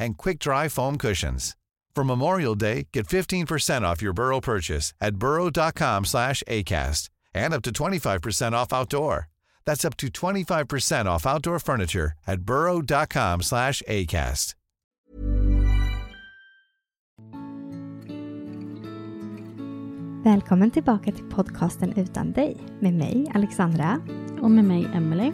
and 0.00 0.18
quick-dry 0.18 0.68
foam 0.68 0.98
cushions. 0.98 1.56
For 1.94 2.04
Memorial 2.04 2.54
Day, 2.56 2.88
get 2.92 3.06
15% 3.06 3.82
off 3.82 4.02
your 4.02 4.12
Burrow 4.12 4.40
purchase 4.40 4.94
at 5.00 5.16
burrow.com 5.16 6.04
slash 6.06 6.42
ACAST 6.48 7.10
and 7.34 7.54
up 7.54 7.62
to 7.62 7.70
25% 7.70 8.52
off 8.52 8.72
outdoor. 8.72 9.28
That's 9.66 9.84
up 9.84 9.96
to 9.98 10.08
25% 10.08 11.06
off 11.06 11.26
outdoor 11.26 11.58
furniture 11.58 12.12
at 12.26 12.40
burrow.com 12.40 13.42
slash 13.42 13.82
ACAST. 13.86 14.54
Välkommen 20.24 20.70
tillbaka 20.70 21.12
till 21.12 21.30
podcasten 21.30 21.98
Utan 21.98 22.32
dig 22.32 22.56
med 22.80 22.94
mig 22.94 23.26
Alexandra. 23.34 24.00
Och 24.42 24.50
med 24.50 24.64
mig 24.64 24.88
Emelie. 24.94 25.32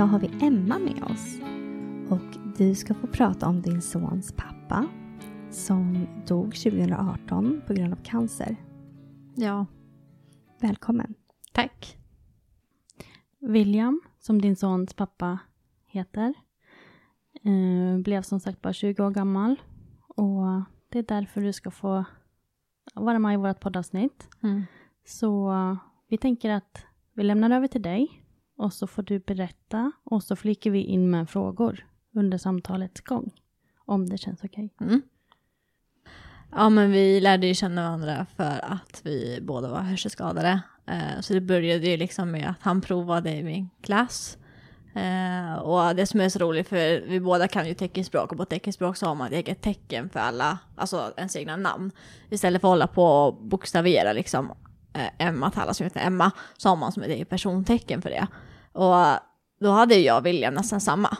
Idag 0.00 0.08
har 0.08 0.18
vi 0.18 0.46
Emma 0.46 0.78
med 0.78 1.02
oss 1.02 1.40
och 2.10 2.56
du 2.58 2.74
ska 2.74 2.94
få 2.94 3.06
prata 3.06 3.46
om 3.46 3.62
din 3.62 3.82
sons 3.82 4.32
pappa 4.32 4.86
som 5.50 6.06
dog 6.26 6.54
2018 6.54 7.62
på 7.66 7.74
grund 7.74 7.92
av 7.92 7.96
cancer. 7.96 8.56
Ja, 9.34 9.66
Välkommen. 10.60 11.14
tack. 11.52 11.98
William, 13.38 14.00
som 14.18 14.40
din 14.40 14.56
sons 14.56 14.94
pappa 14.94 15.38
heter, 15.86 16.34
eh, 17.42 17.98
blev 17.98 18.22
som 18.22 18.40
sagt 18.40 18.62
bara 18.62 18.72
20 18.72 19.04
år 19.04 19.10
gammal. 19.10 19.60
Och 20.08 20.62
det 20.88 20.98
är 20.98 21.02
därför 21.08 21.40
du 21.40 21.52
ska 21.52 21.70
få 21.70 22.04
vara 22.94 23.18
med 23.18 23.34
i 23.34 23.36
vårt 23.36 23.60
poddavsnitt. 23.60 24.28
Så 25.04 25.52
vi 26.08 26.18
tänker 26.18 26.50
att 26.50 26.84
vi 27.14 27.22
lämnar 27.22 27.50
över 27.50 27.66
till 27.66 27.82
dig 27.82 28.19
och 28.60 28.72
så 28.72 28.86
får 28.86 29.02
du 29.02 29.18
berätta 29.18 29.92
och 30.04 30.22
så 30.22 30.36
flikar 30.36 30.70
vi 30.70 30.82
in 30.82 31.10
med 31.10 31.30
frågor 31.30 31.86
under 32.14 32.38
samtalets 32.38 33.00
gång. 33.00 33.30
Om 33.84 34.08
det 34.08 34.18
känns 34.18 34.44
okej. 34.44 34.74
Mm. 34.80 35.02
Ja 36.52 36.68
men 36.68 36.90
vi 36.90 37.20
lärde 37.20 37.46
ju 37.46 37.54
känna 37.54 37.82
varandra 37.82 38.26
för 38.36 38.64
att 38.64 39.00
vi 39.04 39.38
båda 39.42 39.68
var 39.68 39.80
hörselskadade. 39.80 40.60
Eh, 40.86 41.20
så 41.20 41.32
det 41.34 41.40
började 41.40 41.86
ju 41.86 41.96
liksom 41.96 42.30
med 42.30 42.50
att 42.50 42.62
han 42.62 42.80
provade 42.80 43.30
i 43.30 43.42
min 43.42 43.70
klass. 43.82 44.38
Eh, 44.94 45.54
och 45.54 45.96
det 45.96 46.06
som 46.06 46.20
är 46.20 46.28
så 46.28 46.38
roligt 46.38 46.68
för 46.68 47.00
vi 47.08 47.20
båda 47.20 47.48
kan 47.48 47.68
ju 47.68 47.74
teckenspråk 47.74 48.32
och 48.32 48.38
på 48.38 48.44
teckenspråk 48.44 48.96
så 48.96 49.06
har 49.06 49.14
man 49.14 49.26
ett 49.26 49.32
eget 49.32 49.60
tecken 49.60 50.10
för 50.10 50.20
alla, 50.20 50.58
alltså 50.76 51.12
ens 51.16 51.36
egna 51.36 51.56
namn. 51.56 51.90
Istället 52.30 52.60
för 52.60 52.68
att 52.68 52.72
hålla 52.72 52.86
på 52.86 53.04
och 53.04 53.34
bokstavera 53.34 54.12
liksom 54.12 54.52
eh, 54.92 55.26
Emma 55.26 55.50
till 55.50 55.60
alla 55.60 55.74
som 55.74 55.84
heter 55.84 56.00
Emma 56.00 56.30
så 56.56 56.68
har 56.68 56.76
man 56.76 56.92
som 56.92 57.02
ett 57.02 57.08
eget 57.08 57.28
persontecken 57.28 58.02
för 58.02 58.10
det. 58.10 58.26
Och 58.72 58.94
då 59.60 59.70
hade 59.70 59.94
ju 59.94 60.04
jag 60.04 60.18
och 60.18 60.26
William 60.26 60.54
nästan 60.54 60.80
samma. 60.80 61.16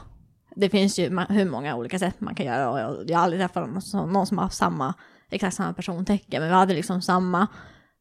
Det 0.55 0.69
finns 0.69 0.99
ju 0.99 1.19
hur 1.29 1.45
många 1.45 1.75
olika 1.75 1.99
sätt 1.99 2.21
man 2.21 2.35
kan 2.35 2.45
göra 2.45 2.69
och 2.69 2.79
jag, 2.79 3.09
jag 3.09 3.17
har 3.17 3.23
aldrig 3.23 3.41
träffat 3.41 3.69
någon 3.69 3.81
som, 3.81 4.13
någon 4.13 4.27
som 4.27 4.37
har 4.37 4.45
haft 4.45 4.57
samma, 4.57 4.93
exakt 5.29 5.55
samma 5.55 5.73
persontecken, 5.73 6.41
men 6.41 6.49
vi 6.49 6.55
hade 6.55 6.73
liksom 6.73 7.01
samma. 7.01 7.47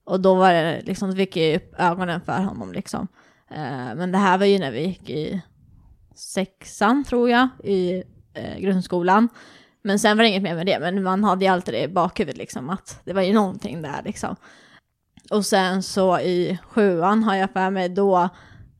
Och 0.04 0.20
då 0.20 0.34
var 0.34 0.52
det 0.52 0.82
liksom, 0.86 1.16
fick 1.16 1.36
jag 1.36 1.56
upp 1.56 1.74
ögonen 1.78 2.20
för 2.20 2.42
honom 2.42 2.72
liksom. 2.72 3.08
Eh, 3.50 3.94
men 3.94 4.12
det 4.12 4.18
här 4.18 4.38
var 4.38 4.46
ju 4.46 4.58
när 4.58 4.70
vi 4.70 4.86
gick 4.86 5.10
i 5.10 5.42
sexan 6.14 7.04
tror 7.04 7.30
jag, 7.30 7.48
i 7.64 8.02
eh, 8.34 8.58
grundskolan. 8.58 9.28
Men 9.82 9.98
sen 9.98 10.16
var 10.16 10.24
det 10.24 10.28
inget 10.28 10.42
mer 10.42 10.54
med 10.54 10.66
det, 10.66 10.78
men 10.80 11.02
man 11.02 11.24
hade 11.24 11.44
ju 11.44 11.50
alltid 11.50 11.74
det 11.74 11.82
i 11.82 11.88
bakhuvudet 11.88 12.38
liksom, 12.38 12.70
att 12.70 13.00
det 13.04 13.12
var 13.12 13.22
ju 13.22 13.32
någonting 13.32 13.82
där 13.82 14.02
liksom. 14.04 14.36
Och 15.30 15.46
sen 15.46 15.82
så 15.82 16.20
i 16.20 16.58
sjuan 16.62 17.24
har 17.24 17.34
jag 17.34 17.50
för 17.50 17.70
mig 17.70 17.88
då 17.88 18.28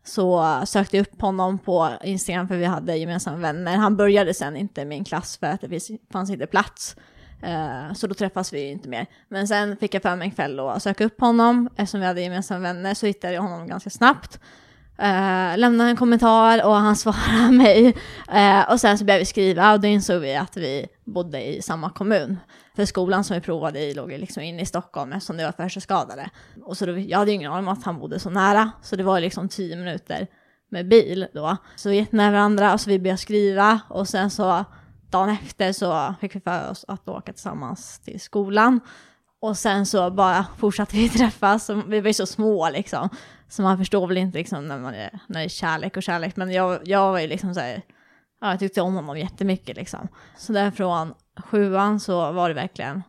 så 0.04 0.60
sökte 0.66 0.96
jag 0.96 1.06
upp 1.06 1.20
honom 1.20 1.58
på 1.58 1.90
Instagram 2.02 2.48
för 2.48 2.56
vi 2.56 2.64
hade 2.64 2.96
gemensamma 2.96 3.36
vänner. 3.36 3.76
Han 3.76 3.96
började 3.96 4.34
sen 4.34 4.56
inte 4.56 4.80
i 4.80 4.84
min 4.84 5.04
klass 5.04 5.36
för 5.36 5.46
att 5.46 5.60
det 5.60 5.80
fanns 6.12 6.30
inte 6.30 6.46
plats. 6.46 6.96
Eh, 7.42 7.92
så 7.94 8.06
då 8.06 8.14
träffas 8.14 8.52
vi 8.52 8.70
inte 8.70 8.88
mer. 8.88 9.06
Men 9.28 9.48
sen 9.48 9.76
fick 9.76 9.94
jag 9.94 10.02
för 10.02 10.16
mig 10.16 10.28
en 10.28 10.34
kväll 10.34 10.60
att 10.60 10.82
söka 10.82 11.04
upp 11.04 11.20
honom. 11.20 11.68
Eftersom 11.76 12.00
vi 12.00 12.06
hade 12.06 12.20
gemensamma 12.20 12.60
vänner 12.60 12.94
så 12.94 13.06
hittade 13.06 13.34
jag 13.34 13.42
honom 13.42 13.68
ganska 13.68 13.90
snabbt. 13.90 14.40
Eh, 14.98 15.58
lämnade 15.58 15.90
en 15.90 15.96
kommentar 15.96 16.64
och 16.66 16.74
han 16.74 16.96
svarade 16.96 17.52
mig. 17.52 17.96
Eh, 18.32 18.72
och 18.72 18.80
sen 18.80 18.98
så 18.98 19.04
började 19.04 19.22
vi 19.22 19.26
skriva 19.26 19.72
och 19.72 19.80
då 19.80 19.88
insåg 19.88 20.20
vi 20.20 20.36
att 20.36 20.56
vi 20.56 20.86
bodde 21.04 21.56
i 21.56 21.62
samma 21.62 21.90
kommun. 21.90 22.36
För 22.80 22.84
skolan 22.84 23.24
som 23.24 23.34
vi 23.34 23.40
provade 23.40 23.80
i 23.80 23.94
låg 23.94 24.12
ju 24.12 24.18
liksom 24.18 24.42
inne 24.42 24.62
i 24.62 24.66
Stockholm 24.66 25.12
eftersom 25.12 25.36
det 25.36 25.44
var 25.44 25.52
för 25.52 25.62
hörselskadade. 25.62 26.30
Och 26.64 26.76
så 26.76 26.86
då, 26.86 26.98
jag 26.98 27.18
hade 27.18 27.30
ju 27.30 27.34
ingen 27.34 27.52
aning 27.52 27.68
om 27.68 27.72
att 27.72 27.84
han 27.84 27.98
bodde 27.98 28.18
så 28.18 28.30
nära. 28.30 28.70
Så 28.82 28.96
det 28.96 29.02
var 29.02 29.20
liksom 29.20 29.48
tio 29.48 29.76
minuter 29.76 30.26
med 30.68 30.88
bil 30.88 31.26
då. 31.34 31.56
Så 31.76 31.88
vi 31.88 31.96
gick 31.96 32.12
nära 32.12 32.30
varandra 32.30 32.72
och 32.72 32.80
så 32.80 32.90
vi 32.90 32.98
började 32.98 33.18
skriva 33.18 33.80
och 33.88 34.08
sen 34.08 34.30
så 34.30 34.64
dagen 35.10 35.28
efter 35.28 35.72
så 35.72 36.14
fick 36.20 36.36
vi 36.36 36.40
för 36.40 36.70
oss 36.70 36.84
att 36.88 37.08
åka 37.08 37.32
tillsammans 37.32 37.98
till 37.98 38.20
skolan. 38.20 38.80
Och 39.40 39.56
sen 39.56 39.86
så 39.86 40.10
bara 40.10 40.46
fortsatte 40.58 40.96
vi 40.96 41.08
träffas, 41.18 41.70
vi 41.70 42.00
var 42.00 42.08
ju 42.08 42.14
så 42.14 42.26
små 42.26 42.70
liksom. 42.70 43.08
Så 43.48 43.62
man 43.62 43.78
förstår 43.78 44.06
väl 44.06 44.16
inte 44.16 44.38
liksom 44.38 44.68
när, 44.68 44.78
man 44.78 44.94
är, 44.94 45.18
när 45.26 45.40
det 45.40 45.46
är 45.46 45.48
kärlek 45.48 45.96
och 45.96 46.02
kärlek. 46.02 46.36
Men 46.36 46.52
jag, 46.52 46.80
jag 46.84 47.12
var 47.12 47.18
ju 47.18 47.26
liksom 47.26 47.54
så 47.54 47.60
här, 47.60 47.82
ja, 48.40 48.50
jag 48.50 48.58
tyckte 48.58 48.80
om 48.80 48.94
honom 48.94 49.18
jättemycket 49.18 49.76
liksom. 49.76 50.08
Så 50.36 50.52
därifrån 50.52 51.14
sjuan 51.36 52.00
så 52.00 52.32
var 52.32 52.48
det 52.48 52.54
verkligen, 52.54 53.02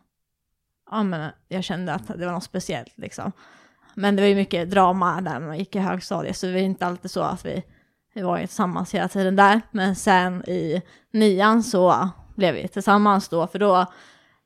ja 0.90 1.02
men 1.02 1.30
jag 1.48 1.64
kände 1.64 1.94
att 1.94 2.06
det 2.06 2.26
var 2.26 2.32
något 2.32 2.44
speciellt 2.44 2.98
liksom. 2.98 3.32
Men 3.94 4.16
det 4.16 4.22
var 4.22 4.28
ju 4.28 4.34
mycket 4.34 4.70
drama 4.70 5.20
där 5.20 5.40
när 5.40 5.46
man 5.46 5.58
gick 5.58 5.76
i 5.76 5.78
högstadiet, 5.78 6.36
så 6.36 6.46
det 6.46 6.52
var 6.52 6.58
inte 6.58 6.86
alltid 6.86 7.10
så 7.10 7.20
att 7.20 7.46
vi, 7.46 7.62
vi 8.14 8.22
var 8.22 8.38
tillsammans 8.38 8.94
hela 8.94 9.08
tiden 9.08 9.36
där. 9.36 9.60
Men 9.70 9.96
sen 9.96 10.48
i 10.48 10.82
nian 11.12 11.62
så 11.62 12.08
blev 12.34 12.54
vi 12.54 12.68
tillsammans 12.68 13.28
då, 13.28 13.46
för 13.46 13.58
då, 13.58 13.86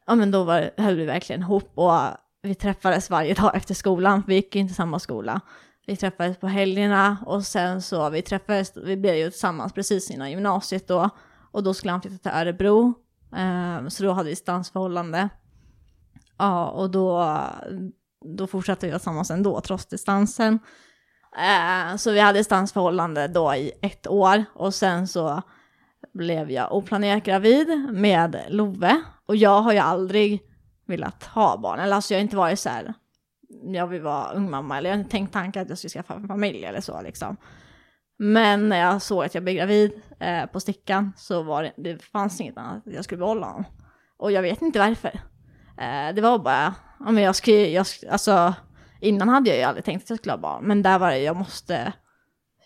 ja 0.06 0.14
men 0.14 0.30
då 0.30 0.44
var, 0.44 0.70
höll 0.76 0.96
vi 0.96 1.04
verkligen 1.04 1.42
ihop 1.42 1.72
och 1.74 2.00
vi 2.42 2.54
träffades 2.54 3.10
varje 3.10 3.34
dag 3.34 3.50
efter 3.56 3.74
skolan, 3.74 4.22
vi 4.26 4.34
gick 4.34 4.54
ju 4.54 4.60
inte 4.60 4.74
samma 4.74 4.98
skola. 4.98 5.40
Vi 5.86 5.96
träffades 5.96 6.36
på 6.36 6.46
helgerna 6.46 7.16
och 7.26 7.44
sen 7.44 7.82
så 7.82 8.10
vi 8.10 8.22
träffades, 8.22 8.76
vi 8.76 8.96
blev 8.96 9.14
ju 9.14 9.30
tillsammans 9.30 9.72
precis 9.72 10.10
innan 10.10 10.30
gymnasiet 10.30 10.88
då. 10.88 11.10
Och 11.50 11.62
då 11.62 11.74
skulle 11.74 11.92
han 11.92 12.02
flytta 12.02 12.18
till 12.18 12.38
Örebro. 12.38 12.94
Eh, 13.36 13.88
så 13.88 14.02
då 14.02 14.12
hade 14.12 14.24
vi 14.24 14.30
distansförhållande. 14.30 15.28
Ja, 16.38 16.68
och 16.68 16.90
då, 16.90 17.40
då 18.36 18.46
fortsatte 18.46 18.86
vi 18.86 18.90
vara 18.90 18.98
tillsammans 18.98 19.30
ändå, 19.30 19.60
trots 19.60 19.86
distansen. 19.86 20.58
Eh, 21.38 21.96
så 21.96 22.10
vi 22.10 22.20
hade 22.20 22.38
distansförhållande 22.38 23.28
då 23.28 23.54
i 23.54 23.72
ett 23.82 24.06
år 24.06 24.44
och 24.54 24.74
sen 24.74 25.08
så 25.08 25.42
blev 26.14 26.50
jag 26.50 26.72
oplanerat 26.72 27.24
gravid 27.24 27.88
med 27.92 28.44
Love. 28.48 29.02
Och 29.26 29.36
jag 29.36 29.62
har 29.62 29.72
ju 29.72 29.78
aldrig 29.78 30.42
velat 30.86 31.24
ha 31.24 31.56
barn, 31.56 31.80
eller 31.80 31.96
alltså 31.96 32.14
jag 32.14 32.18
har 32.18 32.22
inte 32.22 32.36
varit 32.36 32.60
så 32.60 32.68
här, 32.68 32.94
jag 33.48 33.86
vill 33.86 34.02
vara 34.02 34.32
ung 34.32 34.50
mamma, 34.50 34.78
eller 34.78 34.90
jag 34.90 34.96
har 34.96 34.98
inte 34.98 35.10
tänkt 35.10 35.32
tanken 35.32 35.62
att 35.62 35.68
jag 35.68 35.78
skulle 35.78 35.90
skaffa 35.90 36.14
en 36.14 36.28
familj 36.28 36.64
eller 36.64 36.80
så 36.80 37.02
liksom. 37.02 37.36
Men 38.18 38.68
när 38.68 38.80
jag 38.80 39.02
såg 39.02 39.24
att 39.24 39.34
jag 39.34 39.44
blev 39.44 39.56
gravid 39.56 39.92
eh, 40.20 40.46
på 40.46 40.60
stickan 40.60 41.12
så 41.16 41.42
var 41.42 41.62
det, 41.62 41.72
det 41.76 42.02
fanns 42.02 42.40
inget 42.40 42.58
annat 42.58 42.86
att 42.86 42.94
jag 42.94 43.04
skulle 43.04 43.18
behålla 43.18 43.46
honom. 43.46 43.64
Och 44.16 44.32
jag 44.32 44.42
vet 44.42 44.62
inte 44.62 44.78
varför. 44.78 45.20
Eh, 45.78 46.14
det 46.14 46.20
var 46.20 46.38
bara, 46.38 46.74
ja 47.00 47.10
men 47.10 47.22
jag 47.22 47.36
skulle, 47.36 47.68
jag, 47.68 47.86
alltså 48.10 48.54
innan 49.00 49.28
hade 49.28 49.50
jag 49.50 49.58
ju 49.58 49.64
aldrig 49.64 49.84
tänkt 49.84 50.02
att 50.02 50.10
jag 50.10 50.18
skulle 50.18 50.32
ha 50.32 50.38
barn, 50.38 50.64
men 50.64 50.82
där 50.82 50.98
var 50.98 51.10
det, 51.10 51.18
jag 51.18 51.36
måste, 51.36 51.92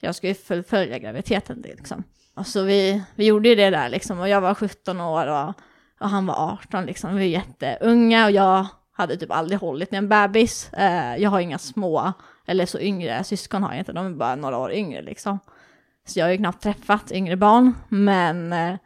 jag 0.01 0.15
skulle 0.15 0.35
fullfölja 0.35 0.99
graviditeten 0.99 1.61
liksom. 1.65 2.05
Och 2.35 2.47
så 2.47 2.63
vi, 2.63 3.03
vi 3.15 3.27
gjorde 3.27 3.49
ju 3.49 3.55
det 3.55 3.71
där 3.71 3.89
liksom, 3.89 4.21
och 4.21 4.29
jag 4.29 4.41
var 4.41 4.55
17 4.55 5.01
år 5.01 5.27
och, 5.27 5.55
och 6.01 6.09
han 6.09 6.27
var 6.27 6.53
18 6.53 6.87
liksom, 6.87 7.11
vi 7.11 7.17
var 7.17 7.25
jätteunga 7.25 8.25
och 8.25 8.31
jag 8.31 8.67
hade 9.01 9.17
typ 9.17 9.31
aldrig 9.31 9.61
hållit 9.61 9.93
i 9.93 9.97
en 9.97 10.09
bebis. 10.09 10.73
Eh, 10.73 11.17
jag 11.17 11.31
har 11.31 11.41
inga 11.41 11.59
små, 11.59 12.13
eller 12.47 12.67
så 12.67 12.81
yngre 12.81 13.25
syskon 13.25 13.63
har 13.63 13.71
jag 13.71 13.79
inte, 13.79 13.93
de 13.93 14.07
är 14.07 14.11
bara 14.11 14.37
några 14.37 14.59
år 14.59 14.73
yngre 14.73 15.03
liksom. 15.03 15.39
Så 16.07 16.19
jag 16.19 16.27
har 16.27 16.31
ju 16.31 16.37
knappt 16.37 16.63
träffat 16.63 17.13
yngre 17.13 17.37
barn, 17.37 17.75
men 17.89 18.53
eh, 18.53 18.77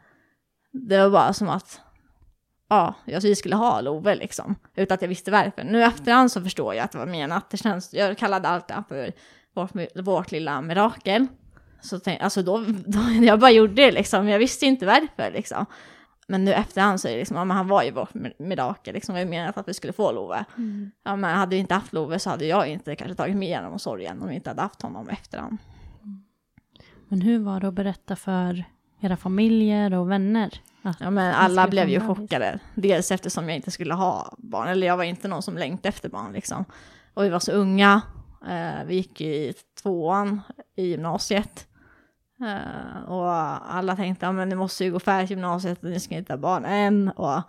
det 0.71 0.97
var 0.97 1.09
bara 1.09 1.33
som 1.33 1.49
att 1.49 1.81
ja, 2.69 2.95
vi 3.05 3.35
skulle 3.35 3.55
ha 3.55 3.81
Love 3.81 4.15
liksom. 4.15 4.55
Utan 4.75 4.95
att 4.95 5.01
jag 5.01 5.09
visste 5.09 5.31
varför. 5.31 5.63
Nu 5.63 5.83
efterhand 5.83 6.31
så 6.31 6.41
förstår 6.41 6.75
jag 6.75 6.83
att 6.83 6.91
det 6.91 6.97
var 6.97 7.05
menat. 7.05 7.49
Det 7.49 7.57
känns, 7.57 7.93
jag 7.93 8.17
kallade 8.17 8.47
allt 8.47 8.67
det 8.67 8.83
för 8.89 9.13
vårt, 9.55 9.71
vårt 9.95 10.31
lilla 10.31 10.61
mirakel. 10.61 11.27
Så 11.81 11.99
tänk, 11.99 12.21
alltså 12.21 12.41
då, 12.41 12.57
då, 12.85 12.99
jag 13.21 13.39
bara 13.39 13.51
gjorde 13.51 13.73
det 13.73 13.91
liksom, 13.91 14.27
jag 14.27 14.39
visste 14.39 14.65
inte 14.65 14.85
varför 14.85 15.31
liksom. 15.31 15.65
Men 16.27 16.45
nu 16.45 16.53
efterhand 16.53 17.01
så 17.01 17.07
är 17.07 17.11
det 17.11 17.17
liksom, 17.17 17.37
ja 17.37 17.45
men 17.45 17.57
han 17.57 17.67
var 17.67 17.83
ju 17.83 17.91
vårt 17.91 18.13
mirakel 18.39 18.93
liksom, 18.93 19.15
var 19.15 19.25
menat 19.25 19.57
att 19.57 19.67
vi 19.67 19.73
skulle 19.73 19.93
få 19.93 20.11
Love. 20.11 20.45
Mm. 20.57 20.91
Ja 21.03 21.15
men 21.15 21.37
hade 21.37 21.55
vi 21.55 21.59
inte 21.59 21.73
haft 21.73 21.93
Love 21.93 22.19
så 22.19 22.29
hade 22.29 22.45
jag 22.45 22.67
inte 22.67 22.95
kanske 22.95 23.15
tagit 23.15 23.35
mig 23.35 23.47
igenom 23.47 23.79
sorgen 23.79 24.21
om 24.21 24.27
vi 24.27 24.35
inte 24.35 24.49
hade 24.49 24.61
haft 24.61 24.81
honom 24.81 25.09
efterhand. 25.09 25.57
Men 27.07 27.21
hur 27.21 27.39
var 27.39 27.59
det 27.59 27.67
att 27.67 27.73
berätta 27.73 28.15
för 28.15 28.63
era 28.99 29.17
familjer 29.17 29.93
och 29.93 30.11
vänner? 30.11 30.61
Ja 30.99 31.09
men 31.09 31.35
alla 31.35 31.67
blev 31.67 31.89
ju 31.89 31.99
chockade. 31.99 32.59
Dels 32.75 33.11
eftersom 33.11 33.49
jag 33.49 33.55
inte 33.55 33.71
skulle 33.71 33.93
ha 33.93 34.35
barn, 34.37 34.67
eller 34.67 34.87
jag 34.87 34.97
var 34.97 35.03
inte 35.03 35.27
någon 35.27 35.41
som 35.41 35.57
längtade 35.57 35.89
efter 35.89 36.09
barn 36.09 36.33
liksom. 36.33 36.65
Och 37.13 37.23
vi 37.23 37.29
var 37.29 37.39
så 37.39 37.51
unga, 37.51 38.01
eh, 38.47 38.85
vi 38.85 38.95
gick 38.95 39.21
i 39.21 39.53
tvåan 39.81 40.41
i 40.75 40.87
gymnasiet. 40.87 41.67
Uh, 42.41 43.03
och 43.11 43.31
alla 43.75 43.95
tänkte, 43.95 44.25
ja 44.25 44.31
men 44.31 44.49
ni 44.49 44.55
måste 44.55 44.83
ju 44.83 44.91
gå 44.91 44.99
färdigt 44.99 45.29
gymnasiet 45.29 45.83
och 45.83 45.89
ni 45.89 45.99
ska 45.99 46.15
inte 46.15 46.33
ha 46.33 46.37
barn 46.37 46.65
än. 46.65 47.09
Och 47.09 47.27
ja, 47.29 47.43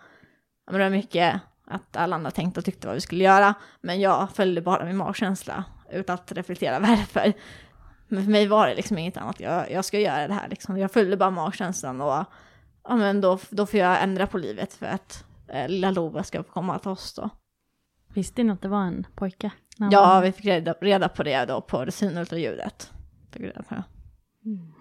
men 0.70 0.78
det 0.78 0.84
var 0.84 0.90
mycket 0.90 1.40
att 1.66 1.96
alla 1.96 2.16
andra 2.16 2.30
tänkte 2.30 2.60
och 2.60 2.64
tyckte 2.64 2.86
vad 2.86 2.94
vi 2.94 3.00
skulle 3.00 3.24
göra. 3.24 3.54
Men 3.80 4.00
jag 4.00 4.30
följde 4.30 4.60
bara 4.60 4.84
min 4.84 4.96
magkänsla 4.96 5.64
utan 5.90 6.14
att 6.14 6.32
reflektera 6.32 6.78
varför. 6.80 7.32
Men 8.08 8.24
för 8.24 8.30
mig 8.30 8.46
var 8.46 8.68
det 8.68 8.74
liksom 8.74 8.98
inget 8.98 9.16
annat, 9.16 9.40
jag, 9.40 9.70
jag 9.70 9.84
ska 9.84 9.98
göra 9.98 10.28
det 10.28 10.34
här 10.34 10.48
liksom. 10.48 10.78
Jag 10.78 10.92
följde 10.92 11.16
bara 11.16 11.30
magkänslan 11.30 12.00
och 12.00 12.24
ja 12.88 12.96
men 12.96 13.20
då, 13.20 13.38
då 13.50 13.66
får 13.66 13.80
jag 13.80 14.02
ändra 14.02 14.26
på 14.26 14.38
livet 14.38 14.74
för 14.74 14.86
att 14.86 15.24
eh, 15.48 15.68
lilla 15.68 15.90
Love 15.90 16.24
ska 16.24 16.42
få 16.42 16.52
komma 16.52 16.78
till 16.78 16.90
oss 16.90 17.14
då. 17.14 17.30
Visste 18.08 18.42
ni 18.42 18.52
att 18.52 18.62
det 18.62 18.68
var 18.68 18.82
en 18.82 19.06
pojke? 19.14 19.50
Ja, 19.76 20.20
vi 20.20 20.32
fick 20.32 20.44
reda, 20.44 20.72
reda, 20.72 21.08
på 21.08 21.22
det 21.22 21.44
då 21.44 21.60
på 21.60 21.84
resinultraljudet. 21.84 22.92
Mm. 24.46 24.72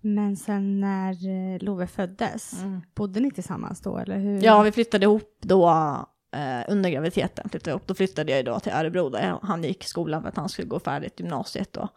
Men 0.00 0.36
sen 0.36 0.80
när 0.80 1.12
eh, 1.28 1.58
Love 1.58 1.86
föddes, 1.86 2.62
mm. 2.62 2.82
bodde 2.94 3.20
ni 3.20 3.30
tillsammans 3.30 3.80
då 3.80 3.98
eller 3.98 4.18
hur? 4.18 4.42
Ja, 4.42 4.62
vi 4.62 4.72
flyttade 4.72 5.04
ihop 5.04 5.38
då 5.40 5.68
eh, 6.32 6.64
under 6.68 6.90
graviditeten. 6.90 7.48
Flyttade 7.48 7.70
ihop. 7.70 7.86
Då 7.86 7.94
flyttade 7.94 8.32
jag 8.32 8.44
då 8.44 8.60
till 8.60 8.72
Örebro 8.72 9.08
där 9.08 9.38
han 9.42 9.64
gick 9.64 9.84
i 9.84 9.88
skolan 9.88 10.22
för 10.22 10.28
att 10.28 10.36
han 10.36 10.48
skulle 10.48 10.68
gå 10.68 10.80
färdigt 10.80 11.20
gymnasiet 11.20 11.72
då. 11.72 11.88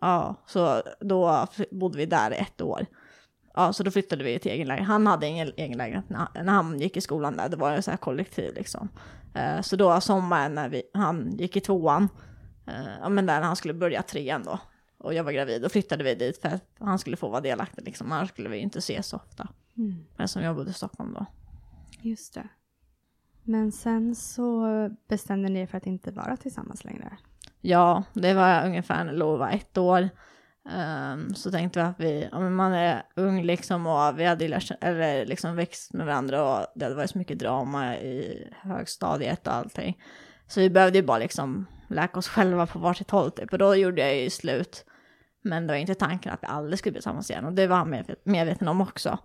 Ja, 0.00 0.34
så 0.46 0.82
då 1.00 1.46
bodde 1.70 1.98
vi 1.98 2.06
där 2.06 2.30
ett 2.30 2.60
år. 2.60 2.86
Ja, 3.54 3.72
så 3.72 3.82
då 3.82 3.90
flyttade 3.90 4.24
vi 4.24 4.38
till 4.38 4.52
egen 4.52 4.68
lägenhet. 4.68 4.88
Han 4.88 5.06
hade 5.06 5.26
ingen 5.26 5.52
egen 5.56 5.78
lägenhet 5.78 6.08
när, 6.08 6.42
när 6.44 6.52
han 6.52 6.80
gick 6.80 6.96
i 6.96 7.00
skolan 7.00 7.36
där. 7.36 7.48
Det 7.48 7.56
var 7.56 7.72
en 7.72 7.82
så 7.82 7.90
här 7.90 7.98
kollektiv 7.98 8.54
liksom. 8.54 8.88
Eh, 9.34 9.60
så 9.60 9.76
då 9.76 10.00
sommaren 10.00 10.54
när 10.54 10.68
vi, 10.68 10.82
han 10.94 11.36
gick 11.38 11.56
i 11.56 11.60
tvåan, 11.60 12.08
eh, 12.66 12.92
ja 13.00 13.08
men 13.08 13.26
där 13.26 13.40
han 13.40 13.56
skulle 13.56 13.74
börja 13.74 14.02
trean 14.02 14.42
då, 14.44 14.58
och 14.98 15.14
jag 15.14 15.24
var 15.24 15.32
gravid, 15.32 15.62
då 15.62 15.68
flyttade 15.68 16.04
vi 16.04 16.14
dit 16.14 16.42
för 16.42 16.48
att 16.48 16.64
han 16.78 16.98
skulle 16.98 17.16
få 17.16 17.28
vara 17.28 17.40
delaktig 17.40 17.84
liksom. 17.84 18.12
Annars 18.12 18.28
skulle 18.28 18.48
vi 18.48 18.58
inte 18.58 18.78
ses 18.78 19.06
så 19.06 19.16
ofta. 19.16 19.48
Mm. 19.76 20.04
Men 20.16 20.28
som 20.28 20.42
jag 20.42 20.56
bodde 20.56 20.70
i 20.70 20.74
Stockholm 20.74 21.14
då. 21.14 21.26
Just 22.02 22.34
det. 22.34 22.48
Men 23.42 23.72
sen 23.72 24.14
så 24.14 24.66
bestämde 25.08 25.48
ni 25.48 25.60
er 25.60 25.66
för 25.66 25.78
att 25.78 25.86
inte 25.86 26.10
vara 26.10 26.36
tillsammans 26.36 26.84
längre? 26.84 27.18
Ja, 27.60 28.02
det 28.12 28.34
var 28.34 28.66
ungefär 28.66 29.04
när 29.04 29.12
Lo 29.12 29.36
var 29.36 29.50
ett 29.50 29.78
år. 29.78 30.08
Um, 30.74 31.34
så 31.34 31.50
tänkte 31.50 31.78
vi 31.78 31.84
att 31.84 32.00
vi, 32.00 32.28
ja, 32.32 32.50
man 32.50 32.72
är 32.72 33.02
ung 33.16 33.42
liksom 33.42 33.86
och 33.86 34.18
vi 34.18 34.24
hade 34.24 34.48
lärt, 34.48 34.70
eller 34.80 35.26
liksom 35.26 35.56
växt 35.56 35.92
med 35.92 36.06
varandra 36.06 36.58
och 36.58 36.66
det 36.74 36.84
hade 36.84 36.96
varit 36.96 37.10
så 37.10 37.18
mycket 37.18 37.38
drama 37.38 37.96
i 37.96 38.48
högstadiet 38.52 39.46
och 39.46 39.54
allting. 39.54 40.02
Så 40.46 40.60
vi 40.60 40.70
behövde 40.70 40.98
ju 40.98 41.04
bara 41.04 41.18
liksom 41.18 41.66
läka 41.88 42.18
oss 42.18 42.28
själva 42.28 42.66
på 42.66 42.78
varsitt 42.78 43.10
håll 43.10 43.30
typ. 43.30 43.52
Och 43.52 43.58
då 43.58 43.74
gjorde 43.74 44.02
jag 44.02 44.16
ju 44.16 44.30
slut. 44.30 44.85
Men 45.46 45.66
det 45.66 45.72
var 45.72 45.78
inte 45.78 45.94
tanken 45.94 46.32
att 46.32 46.42
vi 46.42 46.46
aldrig 46.46 46.78
skulle 46.78 46.92
bli 46.92 46.98
tillsammans 46.98 47.30
igen 47.30 47.44
och 47.44 47.52
det 47.52 47.66
var 47.66 47.76
han 47.76 48.04
medveten 48.24 48.68
om 48.68 48.80
också. 48.80 49.18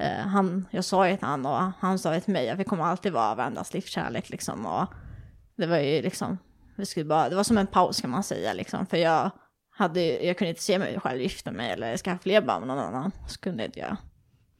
Uh, 0.00 0.26
han, 0.26 0.68
jag 0.70 0.84
sa 0.84 1.08
ju 1.08 1.16
till 1.16 1.26
han 1.26 1.46
och 1.46 1.72
han 1.78 1.98
sa 1.98 2.14
ju 2.14 2.20
till 2.20 2.32
mig 2.32 2.50
att 2.50 2.58
vi 2.58 2.64
kommer 2.64 2.84
alltid 2.84 3.12
vara 3.12 3.34
varandras 3.34 3.74
livskärlek 3.74 4.30
liksom. 4.30 4.66
Och 4.66 4.86
det 5.56 5.66
var 5.66 5.78
ju 5.78 6.02
liksom, 6.02 6.38
vi 6.76 6.86
skulle 6.86 7.06
bara, 7.06 7.28
det 7.28 7.36
var 7.36 7.44
som 7.44 7.58
en 7.58 7.66
paus 7.66 8.00
kan 8.00 8.10
man 8.10 8.22
säga 8.22 8.52
liksom. 8.52 8.86
För 8.86 8.96
jag 8.96 9.30
hade, 9.70 10.26
jag 10.26 10.38
kunde 10.38 10.48
inte 10.48 10.62
se 10.62 10.78
mig 10.78 11.00
själv 11.00 11.20
gifta 11.20 11.52
mig 11.52 11.70
eller 11.70 11.96
skaffa 11.96 12.22
fler 12.22 12.40
barn 12.40 12.60
med 12.60 12.68
någon 12.68 12.78
annan. 12.78 13.12
Så 13.28 13.40
kunde 13.40 13.62
jag 13.62 13.68
inte 13.68 13.80
göra. 13.80 13.96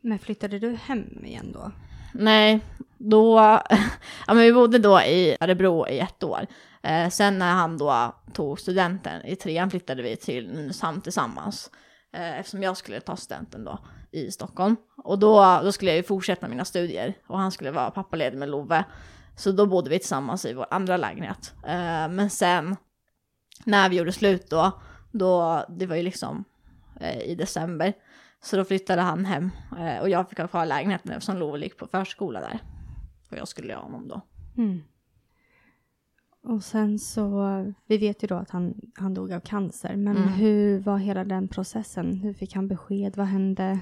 Men 0.00 0.18
flyttade 0.18 0.58
du 0.58 0.74
hem 0.74 1.24
igen 1.24 1.52
då? 1.52 1.72
Nej, 2.14 2.60
då, 2.98 3.36
ja 4.26 4.34
men 4.34 4.38
vi 4.38 4.52
bodde 4.52 4.78
då 4.78 5.00
i 5.00 5.36
Örebro 5.40 5.88
i 5.88 5.98
ett 5.98 6.22
år. 6.22 6.46
Eh, 6.82 7.08
sen 7.08 7.38
när 7.38 7.52
han 7.52 7.78
då 7.78 8.14
tog 8.32 8.60
studenten 8.60 9.26
i 9.26 9.36
trean 9.36 9.70
flyttade 9.70 10.02
vi 10.02 10.16
till 10.16 10.48
Nynäshamn 10.48 11.00
tillsammans. 11.00 11.70
Eh, 12.12 12.38
eftersom 12.38 12.62
jag 12.62 12.76
skulle 12.76 13.00
ta 13.00 13.16
studenten 13.16 13.64
då 13.64 13.78
i 14.10 14.30
Stockholm. 14.30 14.76
Och 14.96 15.18
då, 15.18 15.60
då 15.62 15.72
skulle 15.72 15.90
jag 15.90 15.96
ju 15.96 16.02
fortsätta 16.02 16.48
mina 16.48 16.64
studier 16.64 17.14
och 17.26 17.38
han 17.38 17.52
skulle 17.52 17.70
vara 17.70 17.90
pappaledig 17.90 18.38
med 18.38 18.48
Love. 18.48 18.84
Så 19.36 19.52
då 19.52 19.66
bodde 19.66 19.90
vi 19.90 19.98
tillsammans 19.98 20.44
i 20.44 20.54
vår 20.54 20.66
andra 20.70 20.96
lägenhet. 20.96 21.54
Eh, 21.66 22.08
men 22.08 22.30
sen 22.30 22.76
när 23.64 23.88
vi 23.88 23.96
gjorde 23.96 24.12
slut 24.12 24.50
då 24.50 24.72
då, 25.12 25.64
det 25.68 25.86
var 25.86 25.96
ju 25.96 26.02
liksom 26.02 26.44
eh, 27.00 27.18
i 27.18 27.34
december. 27.34 27.92
Så 28.42 28.56
då 28.56 28.64
flyttade 28.64 29.02
han 29.02 29.24
hem 29.24 29.50
eh, 29.78 29.98
och 29.98 30.08
jag 30.08 30.28
fick 30.28 30.38
ha 30.38 30.48
kvar 30.48 30.66
lägenheten 30.66 31.12
eftersom 31.12 31.36
Love 31.36 31.58
gick 31.58 31.78
på 31.78 31.86
förskola 31.86 32.40
där. 32.40 32.58
Och 33.30 33.36
jag 33.36 33.48
skulle 33.48 33.74
ha 33.74 33.82
honom 33.82 34.08
då. 34.08 34.20
Mm. 34.56 34.82
Och 36.42 36.62
sen 36.62 36.98
så, 36.98 37.46
vi 37.86 37.98
vet 37.98 38.22
ju 38.22 38.26
då 38.26 38.34
att 38.34 38.50
han, 38.50 38.74
han 38.94 39.14
dog 39.14 39.32
av 39.32 39.40
cancer, 39.40 39.96
men 39.96 40.16
mm. 40.16 40.28
hur 40.28 40.80
var 40.80 40.98
hela 40.98 41.24
den 41.24 41.48
processen? 41.48 42.12
Hur 42.12 42.34
fick 42.34 42.54
han 42.54 42.68
besked? 42.68 43.16
Vad 43.16 43.26
hände? 43.26 43.78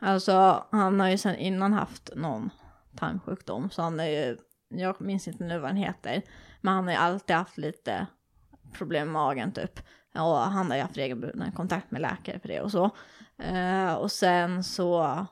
Alltså, 0.00 0.64
han 0.70 1.00
har 1.00 1.08
ju 1.08 1.18
sedan 1.18 1.36
innan 1.36 1.72
haft 1.72 2.10
någon 2.16 2.50
tarmsjukdom, 2.96 3.70
så 3.70 3.82
han 3.82 4.00
är 4.00 4.06
ju, 4.06 4.36
jag 4.68 5.00
minns 5.00 5.28
inte 5.28 5.44
nu 5.44 5.58
vad 5.58 5.70
han 5.70 5.76
heter, 5.76 6.22
men 6.60 6.74
han 6.74 6.84
har 6.84 6.92
ju 6.92 6.98
alltid 6.98 7.36
haft 7.36 7.58
lite 7.58 8.06
problem 8.72 9.06
med 9.06 9.12
magen 9.12 9.52
typ. 9.52 9.80
Och 10.14 10.36
han 10.36 10.70
har 10.70 10.76
ju 10.76 10.82
haft 10.82 10.96
regelbunden 10.96 11.52
kontakt 11.52 11.90
med 11.90 12.00
läkare 12.00 12.38
för 12.40 12.48
det 12.48 12.60
och 12.60 12.70
så. 12.70 12.90
Eh, 13.38 13.94
och 13.94 14.12
sen 14.12 14.64
så 14.64 15.26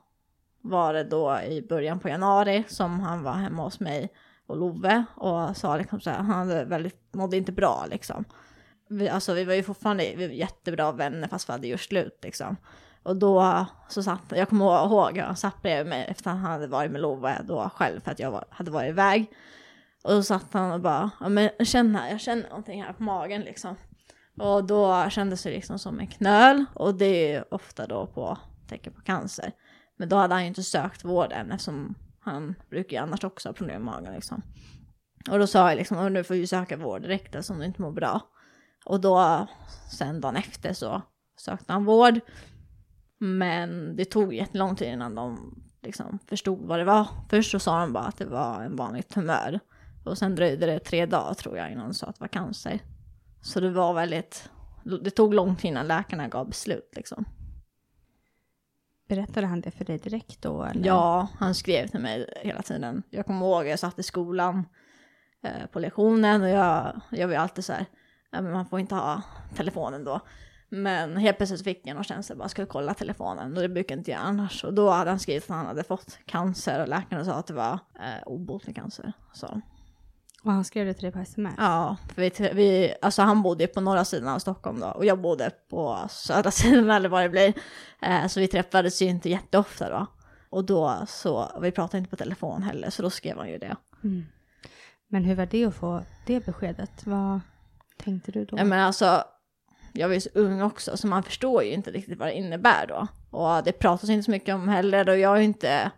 var 0.62 0.92
det 0.92 1.04
då 1.04 1.40
i 1.40 1.66
början 1.68 1.98
på 1.98 2.08
januari 2.08 2.64
som 2.68 3.00
han 3.00 3.22
var 3.22 3.32
hemma 3.32 3.62
hos 3.62 3.80
mig 3.80 4.12
och 4.46 4.56
Love 4.56 5.04
och 5.14 5.56
sa 5.56 5.76
liksom 5.76 6.00
så 6.00 6.10
här, 6.10 6.16
han 6.16 6.48
hade 6.48 6.64
väldigt, 6.64 7.14
mådde 7.14 7.36
inte 7.36 7.52
bra 7.52 7.86
liksom. 7.90 8.24
Vi, 8.88 9.08
alltså 9.08 9.34
vi 9.34 9.44
var 9.44 9.54
ju 9.54 9.62
fortfarande 9.62 10.14
vi 10.16 10.26
var 10.26 10.34
jättebra 10.34 10.92
vänner 10.92 11.28
fast 11.28 11.48
vi 11.48 11.52
hade 11.52 11.66
gjort 11.66 11.80
slut 11.80 12.18
liksom. 12.22 12.56
Och 13.02 13.16
då 13.16 13.66
så 13.88 14.02
satt, 14.02 14.20
jag 14.28 14.48
kommer 14.48 14.86
ihåg, 14.86 15.18
han 15.18 15.36
satt 15.36 15.62
bredvid 15.62 15.86
mig 15.86 16.06
efter 16.08 16.30
att 16.30 16.36
han 16.36 16.52
hade 16.52 16.66
varit 16.66 16.92
med 16.92 17.00
Love 17.00 17.40
då 17.44 17.70
själv 17.74 18.00
för 18.00 18.10
att 18.10 18.18
jag 18.18 18.30
var, 18.30 18.44
hade 18.50 18.70
varit 18.70 18.88
iväg. 18.88 19.30
Och 20.04 20.10
då 20.10 20.22
satt 20.22 20.52
han 20.52 20.72
och 20.72 20.80
bara, 20.80 21.10
ja 21.20 21.28
men 21.28 21.50
känn 21.64 21.96
här, 21.96 22.10
jag 22.10 22.20
känner 22.20 22.48
någonting 22.48 22.82
här 22.82 22.92
på 22.92 23.02
magen 23.02 23.40
liksom. 23.40 23.76
Och 24.38 24.64
då 24.64 25.10
kändes 25.10 25.42
det 25.42 25.50
liksom 25.50 25.78
som 25.78 26.00
en 26.00 26.06
knöl 26.06 26.64
och 26.74 26.94
det 26.94 27.32
är 27.32 27.54
ofta 27.54 27.86
då 27.86 28.06
på 28.06 28.38
tecken 28.68 28.92
på 28.92 29.00
cancer. 29.00 29.52
Men 29.96 30.08
då 30.08 30.16
hade 30.16 30.34
han 30.34 30.42
ju 30.42 30.48
inte 30.48 30.62
sökt 30.62 31.04
vård 31.04 31.32
än 31.32 31.50
eftersom 31.50 31.94
han 32.26 32.54
brukar 32.70 32.96
ju 32.96 33.02
annars 33.02 33.24
också 33.24 33.48
ha 33.48 33.54
problem 33.54 33.84
med 33.84 33.94
magen 33.94 34.14
liksom. 34.14 34.42
Och 35.30 35.38
då 35.38 35.46
sa 35.46 35.68
jag 35.68 35.76
liksom, 35.76 36.12
nu 36.12 36.24
får 36.24 36.34
vi 36.34 36.46
söka 36.46 36.76
vård 36.76 37.02
direkt 37.02 37.24
alltså, 37.24 37.38
eftersom 37.38 37.58
du 37.58 37.64
inte 37.64 37.82
mår 37.82 37.92
bra. 37.92 38.20
Och 38.84 39.00
då, 39.00 39.46
sen 39.90 40.20
dagen 40.20 40.36
efter 40.36 40.72
så 40.72 41.02
sökte 41.36 41.72
han 41.72 41.84
vård. 41.84 42.20
Men 43.18 43.96
det 43.96 44.04
tog 44.04 44.34
jättelång 44.34 44.76
tid 44.76 44.88
innan 44.88 45.14
de 45.14 45.54
liksom 45.82 46.18
förstod 46.28 46.66
vad 46.66 46.78
det 46.78 46.84
var. 46.84 47.08
Först 47.30 47.50
så 47.50 47.58
sa 47.58 47.80
de 47.80 47.92
bara 47.92 48.04
att 48.04 48.18
det 48.18 48.24
var 48.26 48.62
en 48.62 48.76
vanlig 48.76 49.08
tumör. 49.08 49.60
Och 50.04 50.18
sen 50.18 50.34
dröjde 50.34 50.66
det 50.66 50.78
tre 50.78 51.06
dagar 51.06 51.34
tror 51.34 51.58
jag 51.58 51.72
innan 51.72 51.88
de 51.88 51.94
sa 51.94 52.06
att 52.06 52.16
det 52.16 52.20
var 52.20 52.28
cancer. 52.28 52.80
Så 53.40 53.60
det 53.60 53.70
var 53.70 53.94
väldigt 53.94 54.50
det 55.02 55.10
tog 55.10 55.34
lång 55.34 55.56
tid 55.56 55.70
innan 55.70 55.86
läkarna 55.86 56.28
gav 56.28 56.48
beslut 56.48 56.92
liksom. 56.96 57.24
Berättade 59.08 59.46
han 59.46 59.60
det 59.60 59.70
för 59.70 59.84
dig 59.84 59.98
direkt 59.98 60.42
då? 60.42 60.62
Eller? 60.62 60.86
Ja, 60.86 61.28
han 61.38 61.54
skrev 61.54 61.86
till 61.86 62.00
mig 62.00 62.40
hela 62.42 62.62
tiden. 62.62 63.02
Jag 63.10 63.26
kommer 63.26 63.46
ihåg, 63.46 63.66
jag 63.66 63.78
satt 63.78 63.98
i 63.98 64.02
skolan 64.02 64.66
eh, 65.42 65.66
på 65.72 65.78
lektionen 65.78 66.42
och 66.42 66.48
jag, 66.48 67.00
jag 67.10 67.28
var 67.28 67.34
alltid 67.34 67.64
så 67.64 67.72
här, 67.72 67.86
men 68.30 68.52
man 68.52 68.66
får 68.66 68.80
inte 68.80 68.94
ha 68.94 69.22
telefonen 69.54 70.04
då. 70.04 70.20
Men 70.68 71.16
helt 71.16 71.36
plötsligt 71.36 71.64
fick 71.64 71.86
jag 71.86 71.94
någon 71.94 72.04
känsla, 72.04 72.36
bara 72.36 72.48
skulle 72.48 72.66
kolla 72.66 72.94
telefonen 72.94 73.56
och 73.56 73.62
det 73.62 73.68
brukar 73.68 73.94
jag 73.94 74.00
inte 74.00 74.10
göra 74.10 74.20
annars. 74.20 74.64
Och 74.64 74.74
då 74.74 74.90
hade 74.90 75.10
han 75.10 75.18
skrivit 75.18 75.50
att 75.50 75.56
han 75.56 75.66
hade 75.66 75.84
fått 75.84 76.18
cancer 76.26 76.82
och 76.82 76.88
läkaren 76.88 77.24
sa 77.24 77.32
att 77.32 77.46
det 77.46 77.54
var 77.54 77.78
eh, 77.94 78.26
obotlig 78.26 78.76
cancer. 78.76 79.12
Så. 79.32 79.60
Och 80.46 80.52
han 80.52 80.64
skrev 80.64 80.86
det 80.86 80.94
till 80.94 81.02
dig 81.02 81.12
på 81.12 81.18
sms? 81.18 81.54
Ja, 81.58 81.96
för 82.14 82.22
vi, 82.22 82.50
vi, 82.54 82.94
alltså 83.02 83.22
han 83.22 83.42
bodde 83.42 83.66
på 83.66 83.80
norra 83.80 84.04
sidan 84.04 84.28
av 84.28 84.38
Stockholm 84.38 84.80
då 84.80 84.86
och 84.86 85.04
jag 85.04 85.20
bodde 85.20 85.50
på 85.70 86.06
södra 86.10 86.50
sidan 86.50 86.90
eller 86.90 87.08
vad 87.08 87.22
det 87.22 87.28
blir. 87.28 87.54
Eh, 88.02 88.26
så 88.26 88.40
vi 88.40 88.48
träffades 88.48 89.02
ju 89.02 89.06
inte 89.06 89.30
jätteofta 89.30 89.90
då. 89.90 90.06
Och 90.50 90.64
då 90.64 91.04
så, 91.08 91.58
vi 91.62 91.70
pratade 91.70 91.98
inte 91.98 92.10
på 92.10 92.16
telefon 92.16 92.62
heller 92.62 92.90
så 92.90 93.02
då 93.02 93.10
skrev 93.10 93.38
han 93.38 93.48
ju 93.48 93.58
det. 93.58 93.76
Mm. 94.04 94.26
Men 95.08 95.24
hur 95.24 95.34
var 95.34 95.46
det 95.46 95.64
att 95.64 95.74
få 95.74 96.02
det 96.26 96.46
beskedet? 96.46 97.06
Vad 97.06 97.40
tänkte 97.96 98.32
du 98.32 98.44
då? 98.44 98.58
Ja, 98.58 98.64
men 98.64 98.80
alltså, 98.80 99.24
jag 99.92 100.08
var 100.08 100.14
ju 100.14 100.20
så 100.20 100.30
ung 100.34 100.62
också 100.62 100.96
så 100.96 101.06
man 101.06 101.22
förstår 101.22 101.62
ju 101.62 101.72
inte 101.72 101.90
riktigt 101.90 102.18
vad 102.18 102.28
det 102.28 102.34
innebär 102.34 102.86
då. 102.86 103.06
Och 103.30 103.64
det 103.64 103.72
pratas 103.72 104.10
inte 104.10 104.24
så 104.24 104.30
mycket 104.30 104.54
om 104.54 104.68
heller 104.68 105.08
och 105.08 105.18
jag 105.18 105.28
har 105.28 105.36
ju 105.36 105.44
inte 105.44 105.90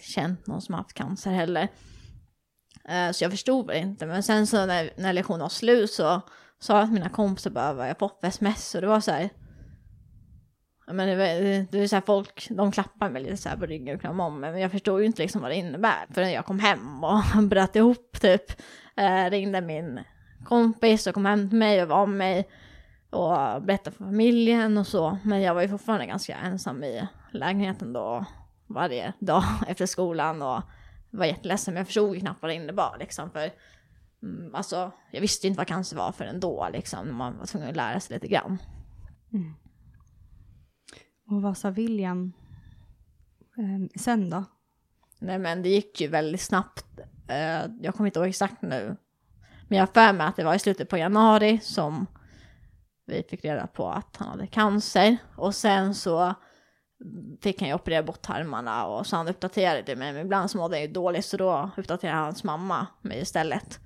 känt 0.00 0.46
någon 0.46 0.62
som 0.62 0.74
haft 0.74 0.94
cancer 0.94 1.30
heller. 1.30 1.68
Eh, 2.88 3.10
så 3.12 3.24
jag 3.24 3.30
förstod 3.30 3.66
det 3.66 3.78
inte. 3.78 4.06
Men 4.06 4.22
sen 4.22 4.46
så 4.46 4.66
när, 4.66 4.90
när 4.96 5.12
lektionen 5.12 5.40
var 5.40 5.48
slut 5.48 5.90
så 5.90 6.20
sa 6.58 6.74
jag 6.74 6.84
att 6.84 6.92
mina 6.92 7.08
kompisar 7.08 7.50
bara 7.50 7.72
var 7.72 7.86
jag 7.86 7.98
fått 7.98 8.24
sms 8.24 8.74
och 8.74 8.80
det 8.80 8.86
var 8.86 9.00
så 9.00 9.10
här. 9.10 9.30
Men 10.86 11.08
det, 11.08 11.16
var, 11.16 11.24
det 11.72 11.78
är 11.78 11.88
så 11.88 11.96
här 11.96 12.02
folk, 12.06 12.48
de 12.50 12.72
klappar 12.72 13.10
mig 13.10 13.22
lite 13.22 13.36
så 13.36 13.48
här 13.48 13.56
på 13.56 13.66
ryggen 13.66 13.94
och 13.94 14.00
kramar 14.00 14.26
om 14.26 14.40
mig. 14.40 14.52
Men 14.52 14.60
jag 14.60 14.70
förstod 14.70 15.00
ju 15.00 15.06
inte 15.06 15.22
liksom 15.22 15.40
vad 15.40 15.50
det 15.50 15.54
innebär. 15.54 16.06
Förrän 16.10 16.32
jag 16.32 16.46
kom 16.46 16.58
hem 16.58 17.04
och 17.04 17.22
bröt 17.42 17.76
ihop 17.76 18.20
typ. 18.20 18.42
Eh, 18.96 19.30
ringde 19.30 19.60
min 19.60 20.00
kompis 20.44 21.06
och 21.06 21.14
kom 21.14 21.26
hem 21.26 21.48
till 21.48 21.58
mig 21.58 21.82
och 21.82 21.88
var 21.88 22.06
med 22.06 22.16
mig. 22.16 22.48
Och 23.10 23.62
berättade 23.62 23.96
för 23.96 24.04
familjen 24.04 24.78
och 24.78 24.86
så. 24.86 25.18
Men 25.22 25.40
jag 25.40 25.54
var 25.54 25.62
ju 25.62 25.68
fortfarande 25.68 26.06
ganska 26.06 26.36
ensam 26.36 26.84
i 26.84 27.08
lägenheten 27.32 27.92
då. 27.92 28.24
Varje 28.66 29.12
dag 29.18 29.42
efter 29.68 29.86
skolan 29.86 30.42
och 30.42 30.62
var 31.10 31.26
jätteledsen 31.26 31.74
men 31.74 31.80
jag 31.80 31.86
förstod 31.86 32.14
ju 32.14 32.20
knappt 32.20 32.42
vad 32.42 32.50
det 32.50 32.54
innebar 32.54 32.96
liksom. 32.98 33.30
För 33.30 33.50
mm, 34.22 34.54
alltså, 34.54 34.92
jag 35.12 35.20
visste 35.20 35.46
ju 35.46 35.48
inte 35.48 35.58
vad 35.58 35.66
cancer 35.66 35.96
var 35.96 36.12
förrän 36.12 36.40
då 36.40 36.68
liksom. 36.72 37.06
När 37.06 37.14
man 37.14 37.38
var 37.38 37.46
tvungen 37.46 37.68
att 37.68 37.76
lära 37.76 38.00
sig 38.00 38.14
lite 38.14 38.28
grann. 38.28 38.58
Mm. 39.32 39.54
Och 41.30 41.42
vad 41.42 41.56
sa 41.56 41.70
William 41.70 42.32
eh, 43.58 44.00
sen 44.00 44.30
då? 44.30 44.44
Nej 45.18 45.38
men 45.38 45.62
det 45.62 45.68
gick 45.68 46.00
ju 46.00 46.08
väldigt 46.08 46.40
snabbt. 46.40 47.00
Eh, 47.28 47.66
jag 47.80 47.94
kommer 47.94 48.06
inte 48.06 48.18
ihåg 48.18 48.28
exakt 48.28 48.62
nu. 48.62 48.96
Men 49.68 49.78
jag 49.78 49.86
har 49.86 49.92
för 49.92 50.12
mig 50.12 50.26
att 50.26 50.36
det 50.36 50.44
var 50.44 50.54
i 50.54 50.58
slutet 50.58 50.88
på 50.88 50.98
januari 50.98 51.60
som 51.62 52.06
vi 53.06 53.22
fick 53.30 53.44
reda 53.44 53.66
på 53.66 53.90
att 53.90 54.16
han 54.16 54.28
hade 54.28 54.46
cancer. 54.46 55.16
Och 55.36 55.54
sen 55.54 55.94
så 55.94 56.34
fick 57.42 57.60
han 57.60 57.68
ju 57.68 57.74
operera 57.74 58.02
bort 58.02 58.22
tarmarna 58.22 58.86
och 58.86 59.06
så 59.06 59.16
han 59.16 59.28
uppdaterade 59.28 59.96
mig. 59.96 60.12
Men 60.12 60.24
ibland 60.24 60.50
så 60.50 60.58
mådde 60.58 60.76
han 60.76 60.82
ju 60.82 60.88
dåligt 60.88 61.24
så 61.24 61.36
då 61.36 61.70
uppdaterade 61.76 62.18
hans 62.18 62.44
mamma 62.44 62.86
mig 63.02 63.20
istället. 63.20 63.80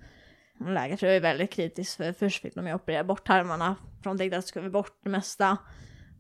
Läget 0.67 1.03
var 1.03 1.09
ju 1.09 1.21
väldigt 1.21 1.51
kritiskt 1.51 1.97
för 1.97 2.13
först 2.13 2.43
fick 2.43 2.55
de 2.55 2.67
ju 2.67 2.75
operera 2.75 3.05
bort 3.05 3.27
tarmarna. 3.27 3.77
För 4.03 4.11
de 4.11 4.19
tänkte 4.19 4.39
att 4.39 4.45
det 4.45 4.49
skulle 4.49 4.71
bort 4.71 5.01
det 5.05 5.11
mesta. 5.11 5.57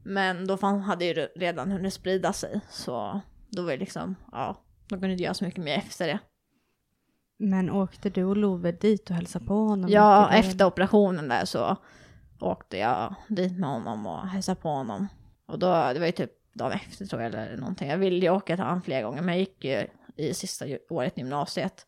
Men 0.04 0.46
då 0.46 0.56
hade 0.66 1.04
ju 1.04 1.14
redan 1.14 1.70
hunnit 1.70 1.94
sprida 1.94 2.32
sig. 2.32 2.60
Så 2.68 3.20
då 3.50 3.62
var 3.62 3.70
det 3.70 3.76
liksom, 3.76 4.14
ja, 4.32 4.64
de 4.88 5.00
kunde 5.00 5.12
inte 5.12 5.24
göra 5.24 5.34
så 5.34 5.44
mycket 5.44 5.64
mer 5.64 5.78
efter 5.78 6.06
det. 6.06 6.18
Men 7.38 7.70
åkte 7.70 8.10
du 8.10 8.24
och 8.24 8.36
Love 8.36 8.72
dit 8.72 9.10
och 9.10 9.16
hälsade 9.16 9.44
på 9.44 9.54
honom? 9.54 9.90
Ja, 9.90 10.32
efter 10.32 10.64
operationen 10.64 11.28
där 11.28 11.44
så 11.44 11.76
åkte 12.40 12.78
jag 12.78 13.14
dit 13.28 13.58
med 13.58 13.70
honom 13.70 14.06
och 14.06 14.28
hälsade 14.28 14.60
på 14.60 14.68
honom. 14.68 15.08
Och 15.46 15.58
då, 15.58 15.66
det 15.66 15.98
var 15.98 16.06
ju 16.06 16.12
typ 16.12 16.41
dagen 16.52 16.72
efter 16.72 17.06
tror 17.06 17.22
jag 17.22 17.34
eller 17.34 17.56
någonting. 17.56 17.88
Jag 17.88 17.98
ville 17.98 18.26
ju 18.26 18.30
åka 18.30 18.56
till 18.56 18.64
honom 18.64 18.82
flera 18.82 19.02
gånger 19.02 19.22
men 19.22 19.34
jag 19.34 19.38
gick 19.40 19.64
ju 19.64 19.86
i 20.16 20.34
sista 20.34 20.66
året 20.90 21.18
i 21.18 21.20
gymnasiet. 21.20 21.86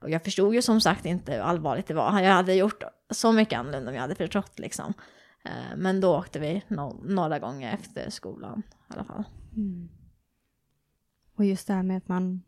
Och 0.00 0.10
jag 0.10 0.24
förstod 0.24 0.54
ju 0.54 0.62
som 0.62 0.80
sagt 0.80 1.04
inte 1.04 1.32
hur 1.32 1.40
allvarligt 1.40 1.86
det 1.86 1.94
var. 1.94 2.20
Jag 2.20 2.32
hade 2.32 2.54
gjort 2.54 2.82
så 3.10 3.32
mycket 3.32 3.58
annorlunda 3.58 3.90
om 3.90 3.94
jag 3.94 4.02
hade 4.02 4.14
förstått 4.14 4.58
liksom. 4.58 4.94
Eh, 5.44 5.76
men 5.76 6.00
då 6.00 6.16
åkte 6.16 6.38
vi 6.38 6.62
några 7.02 7.38
gånger 7.38 7.74
efter 7.74 8.10
skolan 8.10 8.62
i 8.90 8.92
alla 8.92 9.04
fall. 9.04 9.24
Mm. 9.56 9.88
Och 11.36 11.44
just 11.44 11.66
det 11.66 11.74
här 11.74 11.82
med 11.82 11.96
att 11.96 12.08
man, 12.08 12.42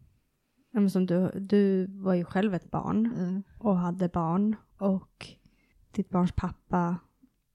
som 0.90 1.06
du, 1.06 1.30
du 1.34 1.86
var 1.86 2.14
ju 2.14 2.24
själv 2.24 2.54
ett 2.54 2.70
barn 2.70 3.06
mm. 3.16 3.42
och 3.58 3.76
hade 3.76 4.08
barn 4.08 4.56
och 4.78 5.26
ditt 5.90 6.10
barns 6.10 6.32
pappa 6.32 6.96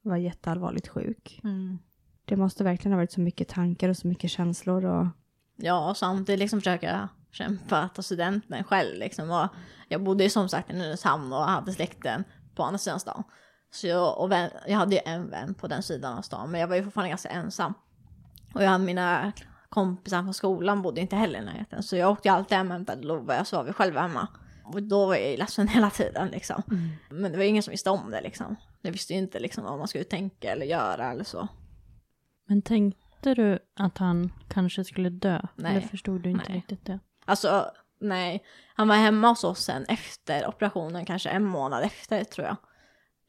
var 0.02 0.18
jätteallvarligt 0.18 0.88
sjuk. 0.88 1.42
Mm. 1.44 1.78
Det 2.32 2.38
måste 2.38 2.64
verkligen 2.64 2.94
ha 2.94 2.98
varit 2.98 3.12
så 3.12 3.22
mycket 3.22 3.48
tankar 3.48 3.90
och 3.90 3.98
så 3.98 4.08
mycket 4.08 4.32
känslor. 4.32 4.86
Och... 4.86 5.08
Ja, 5.56 5.90
och 5.90 5.98
samtidigt 5.98 6.40
liksom 6.40 6.60
försöka 6.60 7.10
kämpa 7.32 7.78
att 7.78 7.96
ta 7.96 8.02
studenten 8.02 8.64
själv 8.64 9.00
liksom. 9.00 9.32
Och 9.32 9.48
jag 9.88 10.04
bodde 10.04 10.24
ju 10.24 10.30
som 10.30 10.50
sagt 10.50 10.70
i 10.70 10.74
Nynäshamn 10.74 11.34
och 11.34 11.44
hade 11.44 11.72
släkten 11.72 12.24
på 12.56 12.64
andra 12.64 12.78
sidan 12.78 13.00
stan. 13.00 13.24
Så 13.72 13.88
jag, 13.88 14.18
och 14.18 14.32
vän, 14.32 14.50
jag 14.68 14.78
hade 14.78 14.96
ju 14.96 15.02
en 15.06 15.30
vän 15.30 15.54
på 15.54 15.68
den 15.68 15.84
sidan 15.84 16.18
av 16.18 16.22
stan, 16.22 16.52
men 16.52 16.62
jag 16.62 16.68
var 16.68 16.76
ju 16.76 16.84
fortfarande 16.84 17.10
ganska 17.10 17.30
ensam. 17.30 17.74
Och 18.54 18.64
jag 18.64 18.70
hade 18.70 18.84
mina 18.84 19.32
kompisar 19.70 20.24
från 20.24 20.34
skolan 20.34 20.82
bodde 20.82 21.02
inte 21.02 21.16
heller 21.16 21.42
i 21.42 21.46
närheten. 21.46 21.84
Så 21.84 21.96
jag 21.96 22.12
åkte 22.12 22.28
ju 22.28 22.34
alltid 22.34 22.58
hem 22.58 22.68
och 22.68 22.74
hämtade 22.74 23.08
Love 23.08 23.40
och 23.40 23.48
så 23.48 23.56
var 23.56 23.64
vi 23.64 23.74
själva 23.74 24.02
hemma. 24.02 24.28
Och 24.64 24.84
då 24.84 25.06
var 25.06 25.16
jag 25.16 25.32
ju 25.32 25.38
ledsen 25.38 25.68
hela 25.78 25.90
tiden 25.90 26.28
liksom. 26.28 26.64
Mm. 26.72 26.90
Men 27.10 27.32
det 27.32 27.38
var 27.38 27.46
ingen 27.46 27.64
som 27.64 27.72
visste 27.72 27.90
om 27.90 28.12
det 28.12 28.22
liksom. 28.22 28.56
Jag 28.82 28.92
visste 28.92 29.14
ju 29.14 29.20
inte 29.20 29.40
liksom 29.40 29.64
vad 29.64 29.78
man 29.78 29.88
skulle 29.88 30.04
tänka 30.04 30.52
eller 30.52 30.66
göra 30.66 31.12
eller 31.12 31.24
så. 31.24 31.48
Men 32.52 32.62
tänkte 32.62 33.34
du 33.34 33.60
att 33.76 33.98
han 33.98 34.34
kanske 34.48 34.84
skulle 34.84 35.10
dö? 35.10 35.42
Nej. 35.56 35.72
Eller 35.72 35.88
förstod 35.88 36.22
du 36.22 36.30
inte 36.30 36.46
nej. 36.48 36.58
riktigt 36.58 36.86
det? 36.86 37.00
Alltså, 37.26 37.72
nej. 38.00 38.44
Han 38.76 38.88
var 38.88 38.96
hemma 38.96 39.30
hos 39.30 39.44
oss 39.44 39.60
sen 39.60 39.86
efter 39.86 40.48
operationen, 40.48 41.06
kanske 41.06 41.30
en 41.30 41.46
månad 41.46 41.84
efter 41.84 42.24
tror 42.24 42.48
jag. 42.48 42.56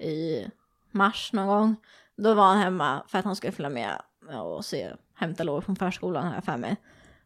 I 0.09 0.47
mars 0.91 1.33
någon 1.33 1.47
gång. 1.47 1.77
Då 2.17 2.35
var 2.35 2.45
han 2.45 2.59
hemma 2.59 3.05
för 3.09 3.19
att 3.19 3.25
han 3.25 3.37
skulle 3.37 3.53
följa 3.53 3.71
med 3.71 4.01
och 4.41 4.65
se, 4.65 4.93
hämta 5.15 5.45
lov 5.45 5.61
från 5.61 5.77
förskolan 5.77 6.33
här 6.33 6.41
för 6.41 6.57
mig. 6.57 6.77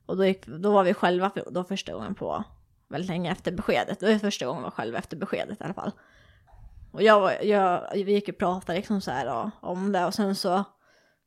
Och 0.07 0.17
då, 0.17 0.25
gick, 0.25 0.47
då 0.47 0.73
var 0.73 0.85
vi 0.85 0.95
själva 0.95 1.31
för, 1.31 1.45
då 1.50 1.65
första 1.65 1.93
gången 1.93 2.15
på 2.15 2.45
väldigt 2.88 3.09
länge 3.09 3.33
efter 3.33 3.53
beskedet. 3.53 4.00
Det 4.00 4.12
var 4.12 4.19
första 4.19 4.47
gången 4.47 4.62
vi 4.62 4.65
var 4.65 4.71
själva 4.71 4.99
efter 4.99 5.17
beskedet 5.17 5.61
i 5.61 5.65
alla 5.65 5.75
fall. 5.75 5.93
Och 6.93 7.03
jag, 7.03 7.45
jag, 7.45 7.91
vi 7.93 8.12
gick 8.12 8.29
och 8.29 8.38
pratade 8.38 8.79
liksom 8.79 9.00
så 9.00 9.11
här 9.11 9.26
då, 9.26 9.50
om 9.61 9.93
det 9.93 10.07
och 10.07 10.15
sen 10.15 10.35
så 10.35 10.65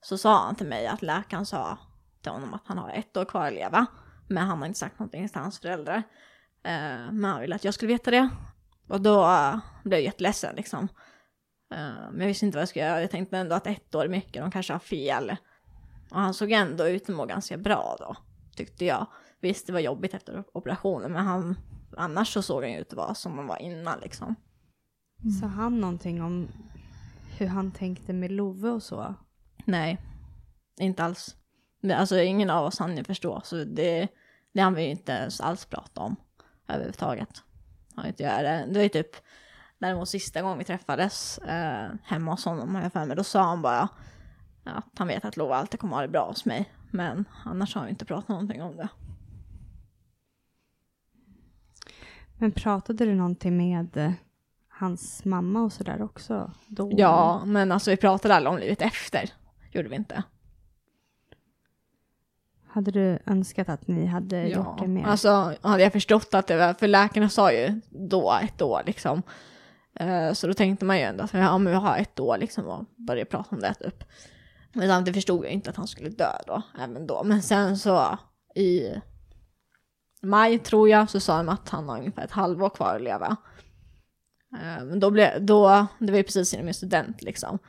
så 0.01 0.17
sa 0.17 0.45
han 0.45 0.55
till 0.55 0.67
mig 0.67 0.87
att 0.87 1.01
läkaren 1.01 1.45
sa 1.45 1.77
till 2.21 2.31
honom 2.31 2.53
att 2.53 2.63
han 2.65 2.77
har 2.77 2.89
ett 2.89 3.17
år 3.17 3.25
kvar 3.25 3.47
att 3.47 3.53
leva. 3.53 3.85
Men 4.27 4.47
han 4.47 4.59
har 4.59 4.65
inte 4.65 4.79
sagt 4.79 4.99
någonting 4.99 5.29
till 5.29 5.41
hans 5.41 5.59
föräldrar. 5.59 6.03
Eh, 6.63 7.11
men 7.11 7.23
han 7.23 7.41
ville 7.41 7.55
att 7.55 7.63
jag 7.63 7.73
skulle 7.73 7.93
veta 7.93 8.11
det. 8.11 8.29
Och 8.87 9.01
då 9.01 9.23
eh, 9.23 9.57
blev 9.83 9.99
jag 9.99 10.05
jätteledsen 10.05 10.55
liksom. 10.55 10.87
Eh, 11.73 12.11
men 12.11 12.19
jag 12.19 12.27
visste 12.27 12.45
inte 12.45 12.57
vad 12.57 12.61
jag 12.61 12.69
skulle 12.69 12.85
göra. 12.85 13.01
Jag 13.01 13.11
tänkte 13.11 13.37
ändå 13.37 13.55
att 13.55 13.67
ett 13.67 13.95
år 13.95 14.05
är 14.05 14.09
mycket, 14.09 14.41
de 14.41 14.51
kanske 14.51 14.73
har 14.73 14.79
fel. 14.79 15.35
Och 16.11 16.19
han 16.19 16.33
såg 16.33 16.51
ändå 16.51 16.87
ut 16.87 17.09
att 17.09 17.15
må 17.15 17.25
ganska 17.25 17.57
bra 17.57 17.95
då, 17.99 18.15
tyckte 18.55 18.85
jag. 18.85 19.07
Visst, 19.41 19.67
det 19.67 19.73
var 19.73 19.79
jobbigt 19.79 20.13
efter 20.13 20.43
operationen, 20.53 21.11
men 21.11 21.25
han, 21.25 21.59
annars 21.97 22.33
så 22.33 22.41
såg 22.41 22.63
han 22.63 22.71
ju 22.71 22.79
ut 22.79 22.87
att 22.87 22.97
vara 22.97 23.15
som 23.15 23.37
han 23.37 23.47
var 23.47 23.57
innan 23.57 23.99
liksom. 23.99 24.35
Mm. 25.21 25.31
Sa 25.31 25.47
han 25.47 25.79
någonting 25.79 26.21
om 26.21 26.47
hur 27.37 27.47
han 27.47 27.71
tänkte 27.71 28.13
med 28.13 28.31
Love 28.31 28.69
och 28.69 28.83
så? 28.83 29.15
Nej, 29.69 29.97
inte 30.79 31.03
alls. 31.03 31.35
Alltså 31.93 32.19
ingen 32.19 32.49
av 32.49 32.65
oss 32.65 32.79
hann 32.79 32.97
ju 32.97 33.03
förstå, 33.03 33.41
så 33.43 33.63
det, 33.63 34.07
det 34.53 34.61
han 34.61 34.73
vi 34.73 34.83
inte 34.83 35.29
alls 35.39 35.65
prata 35.65 36.01
om 36.01 36.15
överhuvudtaget. 36.67 37.43
Han 37.95 38.05
inte 38.05 38.23
göra 38.23 38.41
det. 38.41 38.65
Det 38.67 38.73
var 38.73 38.83
ju 38.83 38.89
typ 38.89 39.15
däremot 39.77 40.09
sista 40.09 40.41
gången 40.41 40.57
vi 40.57 40.63
träffades 40.63 41.37
eh, 41.37 41.91
hemma 42.03 42.31
hos 42.31 42.45
honom, 42.45 42.75
har 42.75 42.81
jag 42.81 42.93
för 42.93 43.05
mig, 43.05 43.15
då 43.15 43.23
sa 43.23 43.43
han 43.43 43.61
bara 43.61 43.89
att 44.63 44.85
han 44.97 45.07
vet 45.07 45.25
att 45.25 45.37
Lova 45.37 45.55
alltid 45.55 45.79
kommer 45.79 45.95
ha 45.95 46.01
det 46.01 46.07
bra 46.07 46.27
hos 46.27 46.45
mig. 46.45 46.71
Men 46.91 47.25
annars 47.45 47.75
har 47.75 47.83
vi 47.83 47.89
inte 47.89 48.05
pratat 48.05 48.29
någonting 48.29 48.61
om 48.61 48.75
det. 48.75 48.89
Men 52.37 52.51
pratade 52.51 53.05
du 53.05 53.15
någonting 53.15 53.57
med 53.57 53.97
eh, 53.97 54.11
hans 54.67 55.25
mamma 55.25 55.61
och 55.61 55.73
sådär 55.73 56.01
också? 56.01 56.51
Då? 56.67 56.91
Ja, 56.97 57.45
men 57.45 57.71
alltså 57.71 57.91
vi 57.91 57.97
pratade 57.97 58.35
aldrig 58.35 58.53
om 58.53 58.59
livet 58.59 58.81
efter 58.81 59.33
gjorde 59.71 59.89
vi 59.89 59.95
inte. 59.95 60.23
Hade 62.67 62.91
du 62.91 63.19
önskat 63.25 63.69
att 63.69 63.87
ni 63.87 64.05
hade 64.05 64.47
ja, 64.47 64.57
gjort 64.57 64.79
det 64.79 64.87
mer? 64.87 65.05
alltså 65.05 65.55
hade 65.61 65.83
jag 65.83 65.93
förstått 65.93 66.33
att 66.33 66.47
det 66.47 66.57
var, 66.57 66.73
för 66.73 66.87
läkarna 66.87 67.29
sa 67.29 67.51
ju 67.51 67.81
då 67.89 68.39
ett 68.43 68.61
år 68.61 68.83
liksom. 68.85 69.23
Eh, 69.95 70.33
så 70.33 70.47
då 70.47 70.53
tänkte 70.53 70.85
man 70.85 70.97
ju 70.97 71.03
ändå 71.03 71.23
att 71.23 71.33
ja, 71.33 71.57
men 71.57 71.73
vi 71.73 71.79
har 71.79 71.97
ett 71.97 72.19
år 72.19 72.37
liksom 72.37 72.65
och 72.65 72.85
började 72.95 73.29
prata 73.29 73.55
om 73.55 73.61
det 73.61 73.73
typ. 73.73 74.03
Men 74.73 74.87
samtidigt 74.87 75.17
förstod 75.17 75.45
jag 75.45 75.51
inte 75.51 75.69
att 75.69 75.75
han 75.75 75.87
skulle 75.87 76.09
dö 76.09 76.31
då, 76.47 76.61
även 76.79 77.07
då. 77.07 77.23
Men 77.23 77.41
sen 77.41 77.77
så 77.77 78.17
i 78.55 78.93
maj 80.21 80.59
tror 80.59 80.89
jag 80.89 81.09
så 81.09 81.19
sa 81.19 81.37
de 81.37 81.49
att 81.49 81.69
han 81.69 81.89
har 81.89 81.97
ungefär 81.97 82.23
ett 82.23 82.31
halvår 82.31 82.69
kvar 82.69 82.95
att 82.95 83.01
leva. 83.01 83.37
Eh, 84.53 84.85
men 84.85 84.99
då 84.99 85.11
blev, 85.11 85.45
då, 85.45 85.87
det 85.99 86.11
var 86.11 86.17
ju 86.17 86.23
precis 86.23 86.53
innan 86.53 86.65
min 86.65 86.73
student 86.73 87.21
liksom. 87.21 87.59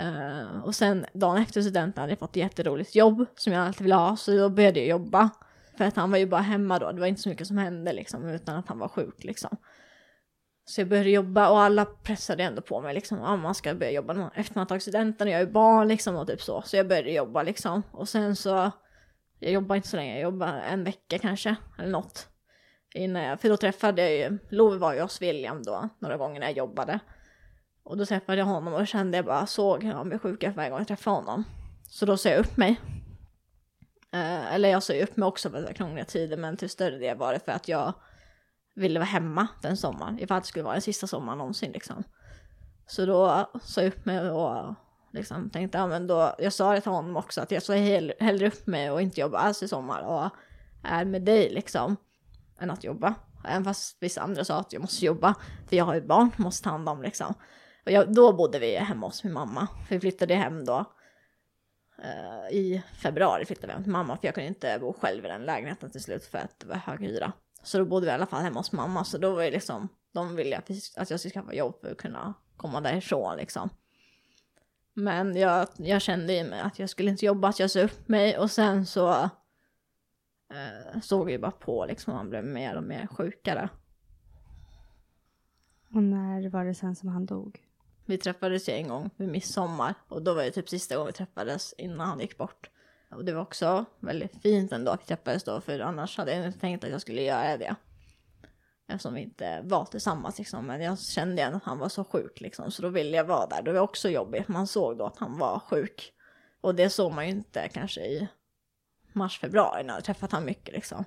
Uh, 0.00 0.64
och 0.64 0.74
sen 0.74 1.06
dagen 1.12 1.42
efter 1.42 1.62
studenten 1.62 2.00
hade 2.00 2.12
jag 2.12 2.18
fått 2.18 2.30
ett 2.30 2.36
jätteroligt 2.36 2.94
jobb 2.94 3.26
som 3.36 3.52
jag 3.52 3.66
alltid 3.66 3.82
ville 3.82 3.94
ha, 3.94 4.16
så 4.16 4.36
då 4.36 4.48
började 4.48 4.80
jag 4.80 4.88
jobba. 4.88 5.30
För 5.76 5.84
att 5.84 5.96
han 5.96 6.10
var 6.10 6.18
ju 6.18 6.26
bara 6.26 6.40
hemma 6.40 6.78
då, 6.78 6.92
det 6.92 7.00
var 7.00 7.06
inte 7.06 7.22
så 7.22 7.28
mycket 7.28 7.46
som 7.46 7.58
hände 7.58 7.92
liksom, 7.92 8.28
utan 8.28 8.56
att 8.56 8.68
han 8.68 8.78
var 8.78 8.88
sjuk 8.88 9.24
liksom. 9.24 9.56
Så 10.64 10.80
jag 10.80 10.88
började 10.88 11.10
jobba 11.10 11.50
och 11.50 11.60
alla 11.60 11.84
pressade 11.84 12.42
ändå 12.42 12.62
på 12.62 12.80
mig 12.80 12.94
liksom, 12.94 13.20
ah, 13.20 13.36
man 13.36 13.54
ska 13.54 13.74
börja 13.74 13.92
jobba 13.92 14.30
efter 14.34 14.58
man 14.58 14.66
tagit 14.66 14.82
studenten 14.82 15.28
och 15.28 15.34
jag 15.34 15.40
är 15.40 15.46
barn 15.46 15.88
liksom 15.88 16.16
och 16.16 16.26
typ 16.26 16.42
så. 16.42 16.62
Så 16.62 16.76
jag 16.76 16.88
började 16.88 17.12
jobba 17.12 17.42
liksom. 17.42 17.82
Och 17.90 18.08
sen 18.08 18.36
så, 18.36 18.70
jag 19.38 19.52
jobbade 19.52 19.76
inte 19.76 19.88
så 19.88 19.96
länge, 19.96 20.12
jag 20.12 20.22
jobbade 20.22 20.60
en 20.60 20.84
vecka 20.84 21.18
kanske, 21.18 21.56
eller 21.78 21.90
något. 21.90 22.28
Innan 22.94 23.22
jag, 23.22 23.40
för 23.40 23.48
då 23.48 23.56
träffade 23.56 24.02
jag 24.02 24.12
ju, 24.12 24.38
Love 24.48 24.78
var 24.78 24.94
ju 24.94 25.00
hos 25.00 25.22
William 25.22 25.62
då, 25.62 25.88
några 25.98 26.16
gånger 26.16 26.40
när 26.40 26.46
jag 26.46 26.56
jobbade. 26.56 27.00
Och 27.84 27.96
då 27.96 28.06
träffade 28.06 28.38
jag 28.38 28.46
honom 28.46 28.74
och 28.74 28.86
kände 28.86 29.18
jag 29.18 29.24
bara, 29.24 29.46
såg 29.46 29.84
hur 29.84 29.92
han 29.92 30.08
blev 30.08 30.18
sjuk 30.18 30.44
varje 30.56 30.70
gång 30.70 30.78
jag 30.78 30.88
träffade 30.88 31.16
honom. 31.16 31.44
Så 31.88 32.06
då 32.06 32.16
sa 32.16 32.28
jag 32.28 32.38
upp 32.38 32.56
mig. 32.56 32.80
Eh, 34.12 34.54
eller 34.54 34.68
jag 34.68 34.82
sa 34.82 34.94
upp 34.94 35.16
mig 35.16 35.26
också 35.26 35.50
för 35.50 35.58
det 35.58 35.66
var 35.66 35.72
krångliga 35.72 36.04
tider, 36.04 36.36
men 36.36 36.56
till 36.56 36.70
större 36.70 36.98
del 36.98 37.16
var 37.16 37.32
det 37.32 37.40
för 37.40 37.52
att 37.52 37.68
jag 37.68 37.92
ville 38.74 38.98
vara 38.98 39.06
hemma 39.06 39.48
den 39.62 39.76
sommaren, 39.76 40.18
ifall 40.18 40.40
det 40.40 40.46
skulle 40.46 40.62
vara 40.62 40.74
den 40.74 40.82
sista 40.82 41.06
sommaren 41.06 41.38
någonsin 41.38 41.72
liksom. 41.72 42.04
Så 42.86 43.06
då 43.06 43.50
sa 43.62 43.80
jag 43.82 43.88
upp 43.88 44.04
mig 44.04 44.30
och 44.30 44.74
liksom 45.12 45.50
tänkte, 45.50 45.78
ja 45.78 45.86
men 45.86 46.06
då, 46.06 46.34
jag 46.38 46.52
sa 46.52 46.72
det 46.72 46.80
till 46.80 46.90
honom 46.90 47.16
också 47.16 47.40
att 47.40 47.50
jag 47.50 47.62
sa 47.62 47.74
hell, 47.74 48.12
hellre 48.20 48.46
upp 48.46 48.66
mig 48.66 48.90
och 48.90 49.02
inte 49.02 49.20
jobba 49.20 49.38
alls 49.38 49.62
i 49.62 49.68
sommar 49.68 50.02
och 50.02 50.30
är 50.82 51.04
med 51.04 51.22
dig 51.22 51.50
liksom, 51.50 51.96
än 52.58 52.70
att 52.70 52.84
jobba. 52.84 53.14
Även 53.48 53.64
fast 53.64 53.96
vissa 54.00 54.20
andra 54.20 54.44
sa 54.44 54.60
att 54.60 54.72
jag 54.72 54.82
måste 54.82 55.04
jobba, 55.04 55.34
för 55.68 55.76
jag 55.76 55.84
har 55.84 55.94
ju 55.94 56.06
barn, 56.06 56.30
måste 56.36 56.64
ta 56.64 56.70
hand 56.70 56.88
om 56.88 57.02
liksom. 57.02 57.34
Och 57.84 57.90
jag, 57.90 58.14
då 58.14 58.32
bodde 58.32 58.58
vi 58.58 58.76
hemma 58.76 59.06
hos 59.06 59.24
min 59.24 59.32
mamma, 59.32 59.68
för 59.88 59.94
vi 59.94 60.00
flyttade 60.00 60.34
hem 60.34 60.64
då. 60.64 60.84
Uh, 61.98 62.52
I 62.52 62.82
februari 63.02 63.44
flyttade 63.44 63.66
vi 63.66 63.72
hem 63.72 63.82
till 63.82 63.92
mamma, 63.92 64.16
för 64.16 64.26
jag 64.28 64.34
kunde 64.34 64.48
inte 64.48 64.78
bo 64.80 64.92
själv 64.92 65.24
i 65.24 65.28
den 65.28 65.42
lägenheten 65.42 65.90
till 65.90 66.02
slut 66.02 66.24
för 66.24 66.38
att 66.38 66.60
det 66.60 66.66
var 66.66 66.76
hög 66.76 67.00
hyra. 67.00 67.32
Så 67.62 67.78
då 67.78 67.84
bodde 67.84 68.06
vi 68.06 68.10
i 68.10 68.14
alla 68.14 68.26
fall 68.26 68.42
hemma 68.42 68.60
hos 68.60 68.72
mamma, 68.72 69.04
så 69.04 69.18
då 69.18 69.34
var 69.34 69.42
det 69.42 69.50
liksom, 69.50 69.88
de 70.12 70.36
ville 70.36 70.58
att, 70.58 70.70
att 70.96 71.10
jag 71.10 71.20
skulle 71.20 71.32
skaffa 71.32 71.54
jobb 71.54 71.80
för 71.80 71.90
att 71.90 71.98
kunna 71.98 72.34
komma 72.56 72.80
därifrån 72.80 73.36
liksom. 73.36 73.70
Men 74.94 75.36
jag, 75.36 75.68
jag 75.76 76.02
kände 76.02 76.32
i 76.32 76.44
mig 76.44 76.60
att 76.60 76.78
jag 76.78 76.90
skulle 76.90 77.10
inte 77.10 77.26
jobba, 77.26 77.48
att 77.48 77.58
jag 77.58 77.70
sa 77.70 77.80
upp 77.80 78.08
mig 78.08 78.38
och 78.38 78.50
sen 78.50 78.86
så 78.86 79.10
eh, 80.50 81.00
såg 81.02 81.30
jag 81.30 81.40
bara 81.40 81.50
på 81.50 81.86
liksom, 81.86 82.14
han 82.14 82.30
blev 82.30 82.44
mer 82.44 82.76
och 82.76 82.84
mer 82.84 83.06
sjukare. 83.06 83.68
Och 85.94 86.02
när 86.02 86.48
var 86.48 86.64
det 86.64 86.74
sen 86.74 86.96
som 86.96 87.08
han 87.08 87.26
dog? 87.26 87.63
Vi 88.06 88.18
träffades 88.18 88.68
ju 88.68 88.72
en 88.72 88.88
gång 88.88 89.10
vid 89.16 89.28
midsommar 89.28 89.94
och 90.08 90.22
då 90.22 90.34
var 90.34 90.42
det 90.42 90.50
typ 90.50 90.68
sista 90.68 90.96
gången 90.96 91.06
vi 91.06 91.12
träffades 91.12 91.74
innan 91.78 92.08
han 92.08 92.20
gick 92.20 92.38
bort. 92.38 92.70
Och 93.10 93.24
det 93.24 93.32
var 93.32 93.42
också 93.42 93.84
väldigt 94.00 94.42
fint 94.42 94.72
ändå 94.72 94.90
att 94.90 95.00
vi 95.00 95.06
träffades 95.06 95.44
då 95.44 95.60
för 95.60 95.80
annars 95.80 96.18
hade 96.18 96.36
jag 96.36 96.46
inte 96.46 96.58
tänkt 96.58 96.84
att 96.84 96.90
jag 96.90 97.00
skulle 97.00 97.22
göra 97.22 97.56
det. 97.56 97.74
Eftersom 98.88 99.14
vi 99.14 99.20
inte 99.20 99.60
var 99.64 99.84
tillsammans 99.84 100.38
liksom. 100.38 100.66
Men 100.66 100.82
jag 100.82 101.00
kände 101.00 101.42
igen 101.42 101.54
att 101.54 101.64
han 101.64 101.78
var 101.78 101.88
så 101.88 102.04
sjuk 102.04 102.40
liksom. 102.40 102.70
Så 102.70 102.82
då 102.82 102.88
ville 102.88 103.16
jag 103.16 103.24
vara 103.24 103.46
där. 103.46 103.62
Det 103.62 103.72
var 103.72 103.80
också 103.80 104.08
jobbigt. 104.08 104.48
Man 104.48 104.66
såg 104.66 104.98
då 104.98 105.06
att 105.06 105.18
han 105.18 105.38
var 105.38 105.58
sjuk. 105.58 106.12
Och 106.60 106.74
det 106.74 106.90
såg 106.90 107.12
man 107.12 107.24
ju 107.24 107.30
inte 107.30 107.68
kanske 107.68 108.00
i 108.00 108.28
mars, 109.12 109.40
februari 109.40 109.84
när 109.84 109.94
jag 109.94 110.04
träffat 110.04 110.32
honom 110.32 110.46
mycket 110.46 110.74
liksom. 110.74 111.04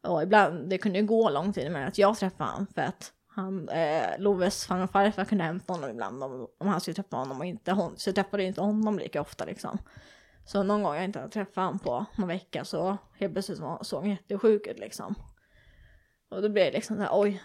Och 0.00 0.22
ibland, 0.22 0.70
det 0.70 0.78
kunde 0.78 0.98
ju 0.98 1.06
gå 1.06 1.30
lång 1.30 1.52
tid 1.52 1.72
med 1.72 1.88
att 1.88 1.98
jag 1.98 2.18
träffade 2.18 2.50
honom 2.50 2.66
för 2.74 2.82
att 2.82 3.12
han, 3.34 3.68
eh, 3.68 4.18
Loves 4.18 4.66
farmor 4.66 4.84
och 4.84 4.90
farfar 4.90 5.24
kunde 5.24 5.44
hämta 5.44 5.72
honom 5.72 5.90
ibland 5.90 6.24
om, 6.24 6.48
om 6.58 6.66
han 6.66 6.80
skulle 6.80 6.94
träffa 6.94 7.16
honom 7.16 7.38
och 7.38 7.46
inte 7.46 7.72
hon. 7.72 7.96
Så 7.96 8.08
jag 8.08 8.14
träffade 8.14 8.44
inte 8.44 8.60
honom 8.60 8.98
lika 8.98 9.20
ofta 9.20 9.44
liksom. 9.44 9.78
Så 10.44 10.62
någon 10.62 10.82
gång 10.82 10.94
jag 10.94 11.04
inte 11.04 11.18
hade 11.18 11.32
träffat 11.32 11.56
honom 11.56 11.78
på 11.78 12.04
någon 12.16 12.28
vecka 12.28 12.64
så 12.64 12.96
helt 13.18 13.32
plötsligt 13.32 13.58
såg 13.82 14.00
han 14.00 14.10
jättesjuk 14.10 14.66
ut 14.66 14.78
liksom. 14.78 15.14
Och 16.28 16.42
då 16.42 16.48
blev 16.48 16.64
det 16.64 16.72
liksom 16.72 16.96
såhär, 16.96 17.10
oj, 17.12 17.42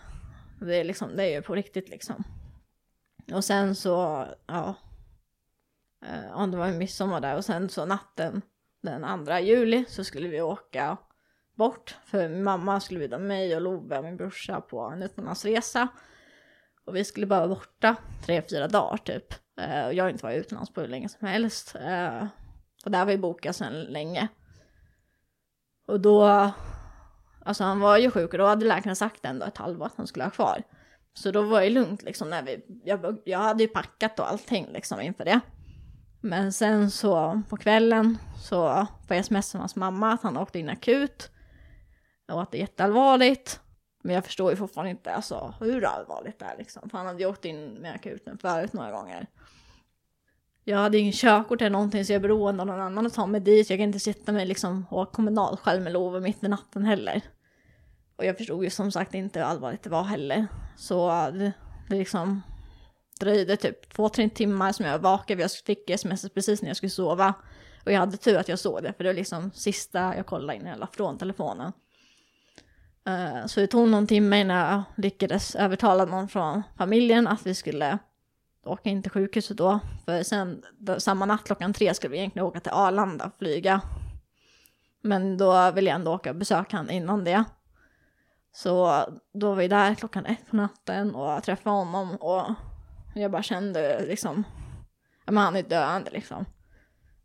det 0.61 0.75
är 0.75 0.83
liksom, 0.83 1.15
det 1.15 1.23
är 1.23 1.35
ju 1.35 1.41
på 1.41 1.55
riktigt 1.55 1.89
liksom. 1.89 2.23
Och 3.33 3.45
sen 3.45 3.75
så, 3.75 4.27
ja, 4.47 4.75
eh, 6.05 6.25
ja 6.29 6.47
det 6.47 6.57
var 6.57 6.67
ju 6.67 6.73
midsommar 6.73 7.21
där 7.21 7.37
och 7.37 7.45
sen 7.45 7.69
så 7.69 7.85
natten 7.85 8.41
den 8.81 9.03
andra 9.03 9.41
juli 9.41 9.85
så 9.87 10.03
skulle 10.03 10.27
vi 10.27 10.41
åka 10.41 10.97
bort. 11.59 11.97
För 12.05 12.29
min 12.29 12.43
mamma 12.43 12.79
skulle 12.79 12.99
bjuda 12.99 13.17
mig 13.17 13.55
och 13.55 13.61
Love 13.61 13.97
och 13.97 14.03
min 14.03 14.17
brorsa 14.17 14.61
på 14.61 14.79
en 14.79 15.03
utlandsresa. 15.03 15.87
Och 16.85 16.95
vi 16.95 17.05
skulle 17.05 17.25
bara 17.25 17.39
vara 17.39 17.55
borta 17.55 17.95
tre, 18.25 18.41
fyra 18.49 18.67
dagar 18.67 18.97
typ. 18.97 19.33
Eh, 19.61 19.85
och 19.85 19.93
jag 19.93 20.03
har 20.03 20.09
inte 20.09 20.23
varit 20.23 20.45
utomlands 20.45 20.73
på 20.73 20.81
hur 20.81 20.87
länge 20.87 21.09
som 21.09 21.27
helst. 21.27 21.75
Och 21.75 22.27
och 22.85 22.91
där 22.91 23.05
var 23.05 23.11
ju 23.11 23.17
bokat 23.17 23.55
sedan 23.55 23.81
länge. 23.81 24.27
Och 25.87 25.99
då, 25.99 26.51
alltså 27.45 27.63
han 27.63 27.79
var 27.79 27.97
ju 27.97 28.11
sjuk 28.11 28.31
och 28.31 28.37
då 28.37 28.45
hade 28.45 28.65
läkaren 28.65 28.95
sagt 28.95 29.25
ändå 29.25 29.45
ett 29.45 29.57
halvår 29.57 29.85
att 29.85 29.97
han 29.97 30.07
skulle 30.07 30.25
ha 30.25 30.31
kvar. 30.31 30.63
Så 31.13 31.31
då 31.31 31.41
var 31.41 31.61
det 31.61 31.69
lugnt 31.69 32.03
liksom 32.03 32.29
när 32.29 32.43
vi, 32.43 32.65
jag, 32.83 33.17
jag 33.25 33.39
hade 33.39 33.63
ju 33.63 33.69
packat 33.69 34.19
och 34.19 34.29
allting 34.29 34.67
liksom 34.73 35.01
inför 35.01 35.25
det. 35.25 35.39
Men 36.21 36.53
sen 36.53 36.91
så 36.91 37.41
på 37.49 37.57
kvällen 37.57 38.17
så 38.41 38.87
på 39.07 39.13
jag 39.13 39.19
sms 39.19 39.51
från 39.51 39.59
hans 39.59 39.75
mamma 39.75 40.13
att 40.13 40.23
han 40.23 40.37
åkte 40.37 40.59
in 40.59 40.69
akut 40.69 41.31
och 42.29 42.41
att 42.41 42.51
det 42.51 42.57
är 42.57 42.59
jätteallvarligt. 42.59 43.59
Men 44.03 44.15
jag 44.15 44.25
förstår 44.25 44.51
ju 44.51 44.57
fortfarande 44.57 44.91
inte 44.91 45.13
alltså, 45.13 45.53
hur 45.59 45.85
allvarligt 45.85 46.39
det 46.39 46.45
är 46.45 46.57
liksom. 46.57 46.89
För 46.89 46.97
han 46.97 47.07
hade 47.07 47.19
ju 47.19 47.29
åkt 47.29 47.45
in 47.45 47.73
med 47.73 47.95
akuten 47.95 48.37
förut 48.37 48.73
några 48.73 48.91
gånger. 48.91 49.27
Jag 50.63 50.77
hade 50.77 50.97
ingen 50.97 51.13
körkort 51.13 51.61
eller 51.61 51.69
någonting 51.69 52.05
så 52.05 52.11
jag 52.11 52.15
är 52.15 52.21
beroende 52.27 52.61
av 52.61 52.67
någon 52.67 52.81
annan 52.81 53.05
att 53.05 53.13
ta 53.13 53.25
mig 53.25 53.41
dit. 53.41 53.69
Jag 53.69 53.79
kan 53.79 53.87
inte 53.87 53.99
sitta 53.99 54.31
mig 54.31 54.45
liksom 54.45 54.85
och 54.89 55.11
kommunal 55.11 55.57
själv 55.57 55.81
med 55.83 55.93
Love 55.93 56.19
mitt 56.19 56.43
i 56.43 56.47
natten 56.47 56.85
heller. 56.85 57.21
Och 58.15 58.25
jag 58.25 58.37
förstod 58.37 58.63
ju 58.63 58.69
som 58.69 58.91
sagt 58.91 59.13
inte 59.13 59.39
hur 59.39 59.45
allvarligt 59.45 59.83
det 59.83 59.89
var 59.89 60.03
heller. 60.03 60.47
Så 60.77 61.07
det, 61.09 61.51
det 61.89 61.95
liksom 61.95 62.41
dröjde 63.19 63.57
typ 63.57 63.93
två, 63.93 64.09
tre 64.09 64.29
timmar 64.29 64.71
som 64.71 64.85
jag 64.85 64.91
var 64.91 65.11
vaken. 65.11 65.39
Jag 65.39 65.51
fick 65.51 65.89
sms 65.89 66.29
precis 66.29 66.61
när 66.61 66.69
jag 66.69 66.77
skulle 66.77 66.89
sova. 66.89 67.33
Och 67.85 67.91
jag 67.91 67.99
hade 67.99 68.17
tur 68.17 68.37
att 68.37 68.47
jag 68.47 68.59
såg 68.59 68.83
det, 68.83 68.93
för 68.93 69.03
det 69.03 69.09
var 69.09 69.15
liksom 69.15 69.51
sista 69.53 70.15
jag 70.15 70.25
kollade 70.25 70.55
innan 70.59 70.69
jag 70.69 70.79
la 70.79 70.87
från 70.87 71.17
telefonen. 71.17 71.71
Uh, 73.09 73.45
så 73.45 73.59
det 73.59 73.67
tog 73.67 73.87
någon 73.87 74.07
timme 74.07 74.39
innan 74.39 74.57
jag 74.57 74.83
lyckades 74.97 75.55
övertala 75.55 76.05
någon 76.05 76.27
från 76.27 76.63
familjen 76.77 77.27
att 77.27 77.45
vi 77.45 77.55
skulle 77.55 77.97
åka 78.65 78.89
in 78.89 79.01
till 79.03 79.11
sjukhuset 79.11 79.57
då. 79.57 79.79
För 80.05 80.23
sen 80.23 80.63
samma 80.97 81.25
natt 81.25 81.43
klockan 81.43 81.73
tre 81.73 81.93
skulle 81.93 82.11
vi 82.11 82.17
egentligen 82.17 82.47
åka 82.47 82.59
till 82.59 82.71
Arlanda 82.71 83.25
och 83.25 83.37
flyga. 83.37 83.81
Men 85.01 85.37
då 85.37 85.71
ville 85.71 85.89
jag 85.89 85.95
ändå 85.95 86.13
åka 86.13 86.29
och 86.29 86.35
besöka 86.35 86.77
honom 86.77 86.91
innan 86.91 87.23
det. 87.23 87.43
Så 88.51 89.05
då 89.33 89.49
var 89.49 89.55
vi 89.55 89.67
där 89.67 89.95
klockan 89.95 90.25
ett 90.25 90.49
på 90.49 90.55
natten 90.55 91.15
och 91.15 91.43
träffade 91.43 91.75
honom 91.75 92.15
och 92.15 92.45
jag 93.15 93.31
bara 93.31 93.43
kände 93.43 94.05
liksom, 94.05 94.43
ja 95.25 95.31
men 95.31 95.43
han 95.43 95.55
är 95.55 95.63
döende 95.63 96.11
liksom. 96.11 96.45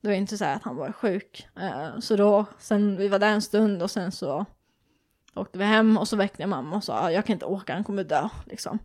Det 0.01 0.09
var 0.09 0.14
inte 0.14 0.38
så 0.38 0.44
att 0.44 0.62
han 0.62 0.77
var 0.77 0.92
sjuk. 0.92 1.49
Eh, 1.57 1.99
så 2.01 2.16
då, 2.16 2.44
sen 2.59 2.97
vi 2.97 3.09
var 3.09 3.18
där 3.18 3.33
en 3.33 3.42
stund 3.42 3.83
och 3.83 3.90
sen 3.90 4.12
så 4.12 4.47
åkte 5.35 5.59
vi 5.59 5.64
hem 5.64 5.99
och 5.99 6.09
så 6.09 6.16
väckte 6.16 6.42
jag 6.42 6.49
mamma 6.49 6.77
och 6.77 6.85
sa 6.85 7.11
jag 7.11 7.27
kan 7.27 7.33
inte 7.33 7.47
åka, 7.47 7.75
han 7.75 7.85
kommer 7.85 8.05
dö 8.05 8.29
liksom. 8.47 8.79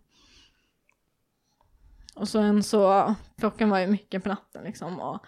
Och 2.15 2.29
sen 2.29 2.63
så, 2.63 3.15
klockan 3.37 3.69
var 3.69 3.79
ju 3.79 3.87
mycket 3.87 4.23
på 4.23 4.29
natten 4.29 4.63
liksom 4.63 4.99
och 4.99 5.25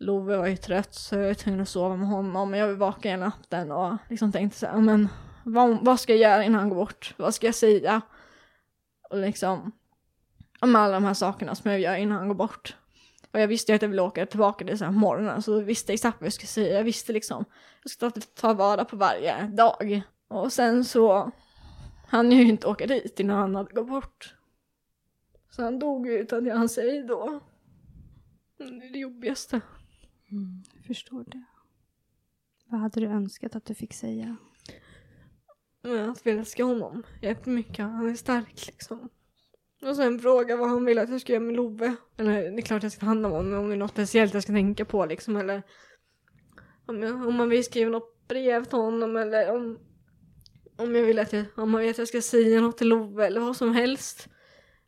Love 0.00 0.36
var 0.36 0.46
ju 0.46 0.56
trött 0.56 0.94
så 0.94 1.14
jag 1.14 1.26
var 1.26 1.34
tvungen 1.34 1.60
att 1.60 1.68
sova 1.68 1.96
med 1.96 2.08
honom. 2.08 2.50
Men 2.50 2.60
jag 2.60 2.66
var 2.68 2.74
vaken 2.74 3.10
hela 3.10 3.24
natten 3.24 3.72
och 3.72 3.96
liksom 4.08 4.32
tänkte 4.32 4.58
så 4.58 4.66
här, 4.66 4.76
men 4.76 5.08
vad, 5.44 5.84
vad 5.84 6.00
ska 6.00 6.12
jag 6.12 6.20
göra 6.20 6.44
innan 6.44 6.60
han 6.60 6.68
går 6.68 6.76
bort? 6.76 7.14
Vad 7.16 7.34
ska 7.34 7.46
jag 7.46 7.54
säga? 7.54 8.00
Och 9.10 9.18
liksom, 9.18 9.72
om 10.60 10.76
alla 10.76 10.94
de 10.94 11.04
här 11.04 11.14
sakerna 11.14 11.54
som 11.54 11.70
jag 11.70 11.80
gör 11.80 11.96
innan 11.96 12.18
han 12.18 12.28
går 12.28 12.34
bort. 12.34 12.76
Och 13.32 13.40
jag 13.40 13.48
visste 13.48 13.72
ju 13.72 13.76
att 13.76 13.82
jag 13.82 13.88
ville 13.88 14.02
åka 14.02 14.26
tillbaka 14.26 14.64
till 14.64 14.78
så 14.78 14.84
här 14.84 14.92
morgonen, 14.92 15.42
så 15.42 15.52
jag 15.52 15.62
visste 15.62 15.92
exakt 15.92 16.20
vad 16.20 16.26
jag 16.26 16.32
skulle 16.32 16.46
säga. 16.46 16.76
Jag 16.76 16.84
visste 16.84 17.12
liksom, 17.12 17.44
jag 17.82 17.90
ska 17.90 18.10
ta, 18.10 18.20
ta 18.20 18.54
vara 18.54 18.84
på 18.84 18.96
varje 18.96 19.46
dag. 19.46 20.02
Och 20.28 20.52
sen 20.52 20.84
så 20.84 21.32
jag 22.30 22.40
ju 22.40 22.48
inte 22.48 22.66
åka 22.66 22.86
dit 22.86 23.20
innan 23.20 23.36
han 23.36 23.54
hade 23.54 23.74
gått 23.74 23.88
bort. 23.88 24.34
Så 25.50 25.62
han 25.62 25.78
dog 25.78 26.06
ju 26.06 26.18
utan 26.18 26.46
jag 26.46 26.56
hann 26.56 26.68
säga 26.68 27.06
då. 27.06 27.40
Det 28.58 28.64
är 28.64 28.92
det 28.92 28.98
jobbigaste. 28.98 29.60
Mm, 30.30 30.62
jag 30.74 30.84
förstår 30.84 31.24
det. 31.24 31.44
Vad 32.66 32.80
hade 32.80 33.00
du 33.00 33.06
önskat 33.06 33.56
att 33.56 33.64
du 33.64 33.74
fick 33.74 33.94
säga? 33.94 34.36
Att 36.10 36.26
vi 36.26 36.30
älskar 36.30 36.64
honom 36.64 37.02
jättemycket. 37.22 37.78
Han 37.78 38.08
är 38.08 38.14
stark 38.14 38.66
liksom. 38.66 39.08
Och 39.82 39.96
sen 39.96 40.18
fråga 40.18 40.56
vad 40.56 40.68
han 40.68 40.84
vill 40.84 40.98
att 40.98 41.10
jag 41.10 41.20
ska 41.20 41.32
göra 41.32 41.44
med 41.44 41.56
Love. 41.56 41.94
Eller 42.16 42.32
det 42.32 42.58
är 42.58 42.62
klart 42.62 42.82
jag 42.82 42.92
ska 42.92 43.00
ta 43.00 43.06
hand 43.06 43.26
om 43.26 43.32
honom, 43.32 43.50
men 43.50 43.58
om 43.58 43.68
det 43.68 43.74
är 43.74 43.78
något 43.78 43.90
speciellt 43.90 44.34
jag 44.34 44.42
ska 44.42 44.52
tänka 44.52 44.84
på 44.84 45.06
liksom. 45.06 45.36
Eller 45.36 45.62
om, 46.86 47.02
jag, 47.02 47.26
om 47.26 47.34
man 47.34 47.48
vill 47.48 47.64
skriva 47.64 47.90
något 47.90 48.28
brev 48.28 48.64
till 48.64 48.78
honom 48.78 49.16
eller 49.16 49.50
om, 49.54 49.78
om 50.76 50.94
jag 50.94 51.02
vill 51.02 51.18
att 51.18 51.32
jag, 51.32 51.44
om 51.56 51.70
man 51.70 51.80
vet 51.80 51.90
att 51.90 51.98
jag 51.98 52.08
ska 52.08 52.22
säga 52.22 52.60
något 52.60 52.78
till 52.78 52.88
Love 52.88 53.26
eller 53.26 53.40
vad 53.40 53.56
som 53.56 53.74
helst. 53.74 54.28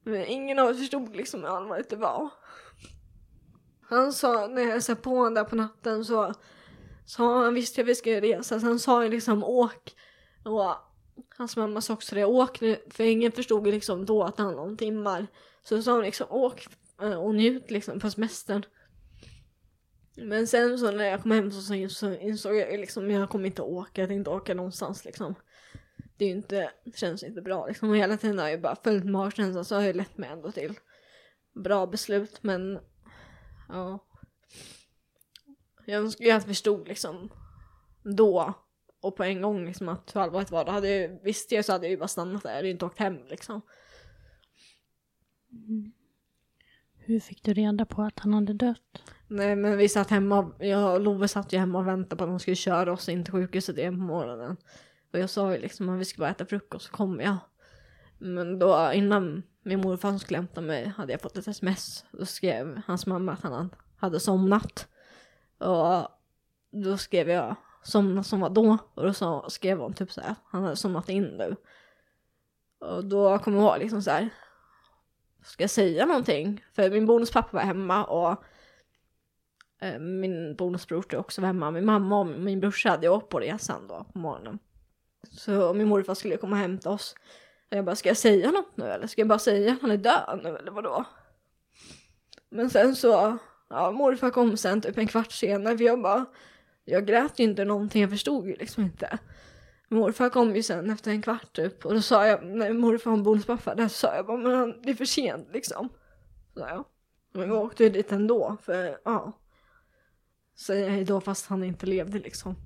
Men 0.05 0.26
ingen 0.26 0.59
av 0.59 0.68
oss 0.68 0.78
förstod 0.78 1.16
liksom 1.16 1.40
hur 1.40 1.57
allvarligt 1.57 1.90
det 1.90 1.96
var. 1.96 2.31
Han 3.88 4.12
sa, 4.12 4.46
när 4.46 4.62
jag 4.62 4.83
satt 4.83 5.02
på 5.02 5.11
honom 5.11 5.35
där 5.35 5.44
på 5.44 5.57
natten 5.57 6.05
så 6.05 6.35
sa 7.05 7.44
han 7.44 7.55
visste 7.55 7.81
jag 7.81 7.87
vi 7.87 7.94
skulle 7.94 8.20
resa, 8.20 8.61
så 8.61 8.66
han 8.66 8.78
sa 8.78 9.05
ju 9.05 9.11
liksom 9.11 9.44
åk. 9.44 9.94
Och 10.44 10.91
hans 11.42 11.57
mamma 11.57 11.81
sa 11.81 11.94
också 11.94 12.14
det, 12.14 12.24
åk 12.24 12.61
nu, 12.61 12.76
för 12.90 13.05
ingen 13.05 13.33
förstod 13.33 13.66
ju 13.66 13.72
liksom 13.72 14.07
då 14.07 14.22
att 14.22 14.37
det 14.37 14.42
handlade 14.42 14.68
om 14.68 14.76
timmar. 14.76 15.26
Så 15.62 15.83
sa 15.83 15.92
hon 15.92 16.05
liksom 16.05 16.26
åk 16.31 16.66
eh, 17.02 17.14
och 17.14 17.35
njut 17.35 17.70
liksom 17.70 18.00
på 18.00 18.11
semestern. 18.11 18.62
Men 20.16 20.46
sen 20.46 20.78
så 20.78 20.90
när 20.90 21.05
jag 21.05 21.22
kom 21.22 21.31
hem 21.31 21.52
så, 21.52 21.88
så 21.88 22.14
insåg 22.14 22.57
jag 22.57 22.81
liksom, 22.81 23.11
jag 23.11 23.31
kommer 23.31 23.46
inte 23.46 23.62
åka, 23.62 24.00
jag 24.02 24.09
tänkte 24.09 24.31
åka 24.31 24.55
någonstans 24.55 25.05
liksom. 25.05 25.35
Det 26.16 26.24
är 26.24 26.28
ju 26.28 26.35
inte, 26.35 26.70
det 26.85 26.96
känns 26.96 27.22
inte 27.22 27.42
bra 27.42 27.66
liksom. 27.66 27.90
Och 27.90 27.96
hela 27.96 28.16
tiden 28.16 28.38
har 28.38 28.48
jag 28.48 28.61
bara 28.61 28.76
följt 28.85 29.05
magkänslan 29.05 29.64
så 29.64 29.74
har 29.74 29.83
jag 29.83 29.96
lett 29.96 30.18
mig 30.18 30.31
ändå 30.31 30.52
till 30.52 30.78
bra 31.55 31.87
beslut 31.87 32.42
men 32.42 32.78
ja. 33.68 33.98
Jag 35.87 36.00
önskar 36.00 36.24
ju 36.24 36.31
att 36.31 36.35
jag 36.35 36.46
förstod 36.46 36.88
liksom 36.88 37.31
då 38.02 38.55
och 39.03 39.17
på 39.17 39.25
en 39.25 39.43
gång 39.43 39.67
liksom 39.67 39.88
att 39.88 40.15
hur 40.15 40.21
allvarligt 40.21 40.51
var 40.51 40.65
det. 40.65 40.71
Hade 40.71 40.88
jag, 40.88 41.19
visste 41.23 41.55
jag 41.55 41.65
så 41.65 41.73
hade 41.73 41.87
jag 41.87 41.91
ju 41.91 41.97
bara 41.97 42.09
stannat 42.09 42.43
där, 42.43 42.51
jag 42.51 42.57
hade 42.57 42.69
ju 42.69 42.73
inte 42.73 42.85
åkt 42.85 42.99
hem 42.99 43.19
liksom. 43.29 43.61
Mm. 45.53 45.93
Hur 46.95 47.21
fick 47.21 47.43
du 47.43 47.55
reda 47.55 47.85
på 47.85 48.03
att 48.03 48.19
han 48.19 48.35
hade 48.35 48.53
dött? 48.53 49.03
Nej 49.29 49.57
men 49.57 49.77
vi 49.77 49.88
satt 49.88 50.11
hemma, 50.11 50.53
jag 50.59 50.95
och 50.95 51.01
Love 51.01 51.29
satt 51.29 51.53
ju 51.53 51.59
hemma 51.59 51.79
och 51.79 51.88
väntade 51.88 52.17
på 52.17 52.25
att 52.25 52.31
de 52.31 52.38
skulle 52.38 52.57
köra 52.57 52.93
oss 52.93 53.09
in 53.09 53.25
till 53.25 53.33
sjukhuset 53.33 53.79
igen 53.79 53.95
på 53.95 54.05
morgonen. 54.05 54.57
Och 55.12 55.19
jag 55.19 55.31
sa 55.31 55.53
ju 55.53 55.61
liksom 55.61 55.88
att 55.88 56.01
vi 56.01 56.05
skulle 56.05 56.23
bara 56.23 56.31
äta 56.31 56.47
frukost 56.47 56.87
så 56.87 56.93
kommer 56.93 57.25
jag. 57.25 57.37
Men 58.19 58.59
då 58.59 58.91
innan 58.95 59.43
min 59.62 59.81
morfar 59.81 60.19
skulle 60.19 60.38
hämta 60.38 60.61
mig 60.61 60.87
hade 60.97 61.12
jag 61.12 61.21
fått 61.21 61.37
ett 61.37 61.49
sms. 61.49 62.05
Då 62.12 62.27
skrev 62.27 62.83
hans 62.87 63.07
mamma 63.07 63.33
att 63.33 63.43
han 63.43 63.75
hade 63.97 64.21
somnat. 64.21 64.88
Och 65.59 66.09
då 66.71 66.97
skrev 66.97 67.31
jag 67.31 67.57
Somna 67.83 68.23
som 68.23 68.40
var 68.40 68.51
då. 68.51 68.79
Och 68.95 69.03
då 69.03 69.12
så 69.12 69.51
skrev 69.51 69.79
hon 69.79 69.92
typ 69.92 70.12
så 70.12 70.21
här, 70.21 70.35
han 70.45 70.62
hade 70.62 70.77
somnat 70.77 71.09
in 71.09 71.25
nu. 71.25 71.57
Och 72.79 73.05
då 73.05 73.38
kommer 73.38 73.59
jag 73.59 73.66
ihåg 73.66 73.79
liksom 73.79 74.03
så 74.03 74.11
här, 74.11 74.29
ska 75.45 75.62
jag 75.62 75.71
säga 75.71 76.07
någonting? 76.07 76.64
För 76.73 76.90
min 76.90 77.07
bonuspappa 77.07 77.57
var 77.57 77.62
hemma 77.62 78.05
och 78.05 78.45
eh, 79.81 79.99
min 79.99 80.57
bonusbror 80.57 81.16
också 81.16 81.40
var 81.40 81.47
hemma. 81.47 81.71
Min 81.71 81.85
mamma 81.85 82.21
och 82.21 82.27
min 82.27 82.61
brorsa 82.61 82.90
hade 82.90 83.09
åkt 83.09 83.29
på 83.29 83.40
resan 83.40 83.87
då 83.88 84.07
på 84.12 84.18
morgonen. 84.18 84.59
Så 85.31 85.75
min 85.75 85.88
morfar 85.88 86.14
skulle 86.14 86.37
komma 86.37 86.57
och 86.57 86.62
hämta 86.62 86.90
oss. 86.90 87.14
Och 87.71 87.77
jag 87.77 87.85
bara, 87.85 87.97
ska 87.97 88.09
jag 88.09 88.16
säga 88.16 88.51
något 88.51 88.77
nu 88.77 88.85
eller 88.85 89.07
ska 89.07 89.21
jag 89.21 89.29
bara 89.29 89.38
säga 89.38 89.73
att 89.73 89.81
han 89.81 89.90
är 89.90 89.97
död 89.97 90.40
nu 90.42 90.57
eller 90.57 90.73
vadå? 90.73 91.05
Men 92.51 92.71
sen 92.71 92.97
så, 92.97 93.38
ja 93.68 93.90
morfar 93.90 94.31
kom 94.31 94.57
sen 94.57 94.81
typ 94.81 94.99
en 94.99 95.07
kvart 95.07 95.33
senare 95.33 95.79
för 95.79 95.85
jag 95.85 96.03
bara, 96.03 96.25
jag 96.85 97.07
grät 97.07 97.38
ju 97.38 97.45
inte 97.45 97.64
någonting, 97.64 98.03
jag 98.03 98.11
förstod 98.11 98.47
ju 98.47 98.57
liksom 98.57 98.85
inte. 98.85 99.18
Morfar 99.88 100.31
kom 100.31 100.57
ju 100.57 100.62
sen 100.62 100.90
efter 100.90 101.11
en 101.11 101.23
kvart 101.23 101.53
typ 101.53 101.87
och 101.87 101.95
då 101.95 102.03
sa 102.03 102.27
jag, 102.27 102.47
när 102.47 102.73
morfar 102.73 103.11
var 103.11 103.18
bonuspappa 103.18 103.75
där 103.75 103.88
så 103.88 103.95
sa 103.95 104.14
jag 104.14 104.27
bara, 104.27 104.37
men 104.37 104.55
han, 104.55 104.83
det 104.83 104.90
är 104.90 104.95
för 104.95 105.05
sent 105.05 105.49
liksom. 105.53 105.88
Så 106.55 106.61
jag. 106.61 106.85
Men 107.33 107.51
vi 107.51 107.57
åkte 107.57 107.85
ju 107.85 107.90
dit 107.90 108.12
ändå 108.12 108.57
för, 108.62 108.99
ja. 109.05 109.33
Säga 110.55 110.88
hejdå 110.88 111.21
fast 111.21 111.47
han 111.47 111.64
inte 111.64 111.87
levde 111.87 112.18
liksom. 112.18 112.57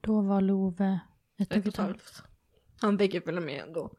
Då 0.00 0.20
var 0.20 0.40
Love 0.40 1.00
ett 1.38 1.50
och 1.50 1.66
Ett 1.66 1.76
halvt. 1.76 2.22
Han 2.80 2.98
fick 2.98 3.14
ju 3.14 3.20
följa 3.20 3.40
med 3.40 3.62
ändå. 3.62 3.90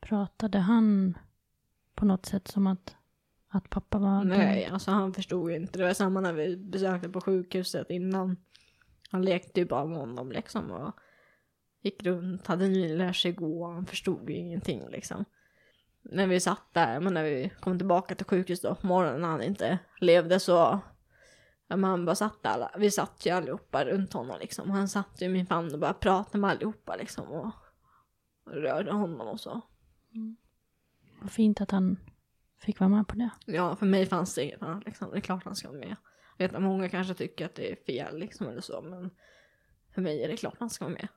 Pratade 0.00 0.58
han 0.58 1.18
på 1.94 2.04
något 2.04 2.26
sätt 2.26 2.48
som 2.48 2.66
att, 2.66 2.96
att 3.54 3.70
pappa 3.70 3.98
var 3.98 4.24
Nej, 4.24 4.66
alltså 4.66 4.90
han 4.90 5.14
förstod 5.14 5.50
ju 5.50 5.56
inte. 5.56 5.78
Det 5.78 5.84
var 5.84 5.94
samma 5.94 6.20
när 6.20 6.32
vi 6.32 6.56
besökte 6.56 7.08
på 7.08 7.20
sjukhuset 7.20 7.90
innan. 7.90 8.36
Han 9.10 9.22
lekte 9.22 9.60
ju 9.60 9.66
bara 9.66 9.84
med 9.84 9.98
honom 9.98 10.32
liksom 10.32 10.70
och 10.70 10.92
gick 11.82 12.02
runt, 12.02 12.46
hade 12.46 12.68
nyligen 12.68 12.98
lärt 12.98 13.16
sig 13.16 13.32
gå, 13.32 13.66
han 13.66 13.86
förstod 13.86 14.30
ju 14.30 14.36
ingenting 14.36 14.88
liksom. 14.88 15.24
När 16.02 16.26
vi 16.26 16.40
satt 16.40 16.66
där, 16.72 17.00
men 17.00 17.14
när 17.14 17.24
vi 17.24 17.50
kom 17.60 17.78
tillbaka 17.78 18.14
till 18.14 18.26
sjukhuset 18.26 18.62
då 18.62 18.74
på 18.74 18.86
morgonen 18.86 19.20
när 19.20 19.28
han 19.28 19.42
inte 19.42 19.78
levde 20.00 20.40
så, 20.40 20.80
ja 21.68 21.76
men 21.76 21.84
han 21.84 22.04
bara 22.04 22.16
satt 22.16 22.42
där, 22.42 22.68
vi 22.78 22.90
satt 22.90 23.26
ju 23.26 23.30
allihopa 23.30 23.84
runt 23.84 24.12
honom 24.12 24.36
liksom. 24.40 24.70
Han 24.70 24.88
satt 24.88 25.22
ju 25.22 25.26
i 25.26 25.28
min 25.28 25.46
famn 25.46 25.74
och 25.74 25.80
bara 25.80 25.94
pratade 25.94 26.38
med 26.38 26.50
allihopa 26.50 26.96
liksom 26.96 27.26
och 27.26 27.52
rörde 28.46 28.92
honom 28.92 29.28
och 29.28 29.40
så. 29.40 29.60
Vad 31.20 31.32
fint 31.32 31.60
att 31.60 31.70
han 31.70 31.96
fick 32.62 32.80
vara 32.80 32.90
med 32.90 33.08
på 33.08 33.16
det. 33.16 33.30
Ja, 33.46 33.76
för 33.76 33.86
mig 33.86 34.06
fanns 34.06 34.34
det 34.34 34.44
inget 34.44 34.62
annat 34.62 34.84
liksom. 34.84 35.10
Det 35.10 35.16
är 35.16 35.20
klart 35.20 35.44
han 35.44 35.56
ska 35.56 35.68
vara 35.68 35.78
med. 35.78 35.96
Jag 36.36 36.48
vet 36.48 36.54
att 36.54 36.62
många 36.62 36.88
kanske 36.88 37.14
tycker 37.14 37.46
att 37.46 37.54
det 37.54 37.72
är 37.72 37.76
fel 37.76 38.18
liksom 38.18 38.48
eller 38.48 38.60
så, 38.60 38.82
men 38.82 39.10
för 39.94 40.02
mig 40.02 40.22
är 40.22 40.28
det 40.28 40.36
klart 40.36 40.56
han 40.58 40.70
ska 40.70 40.84
vara 40.84 40.94
med. 40.94 41.08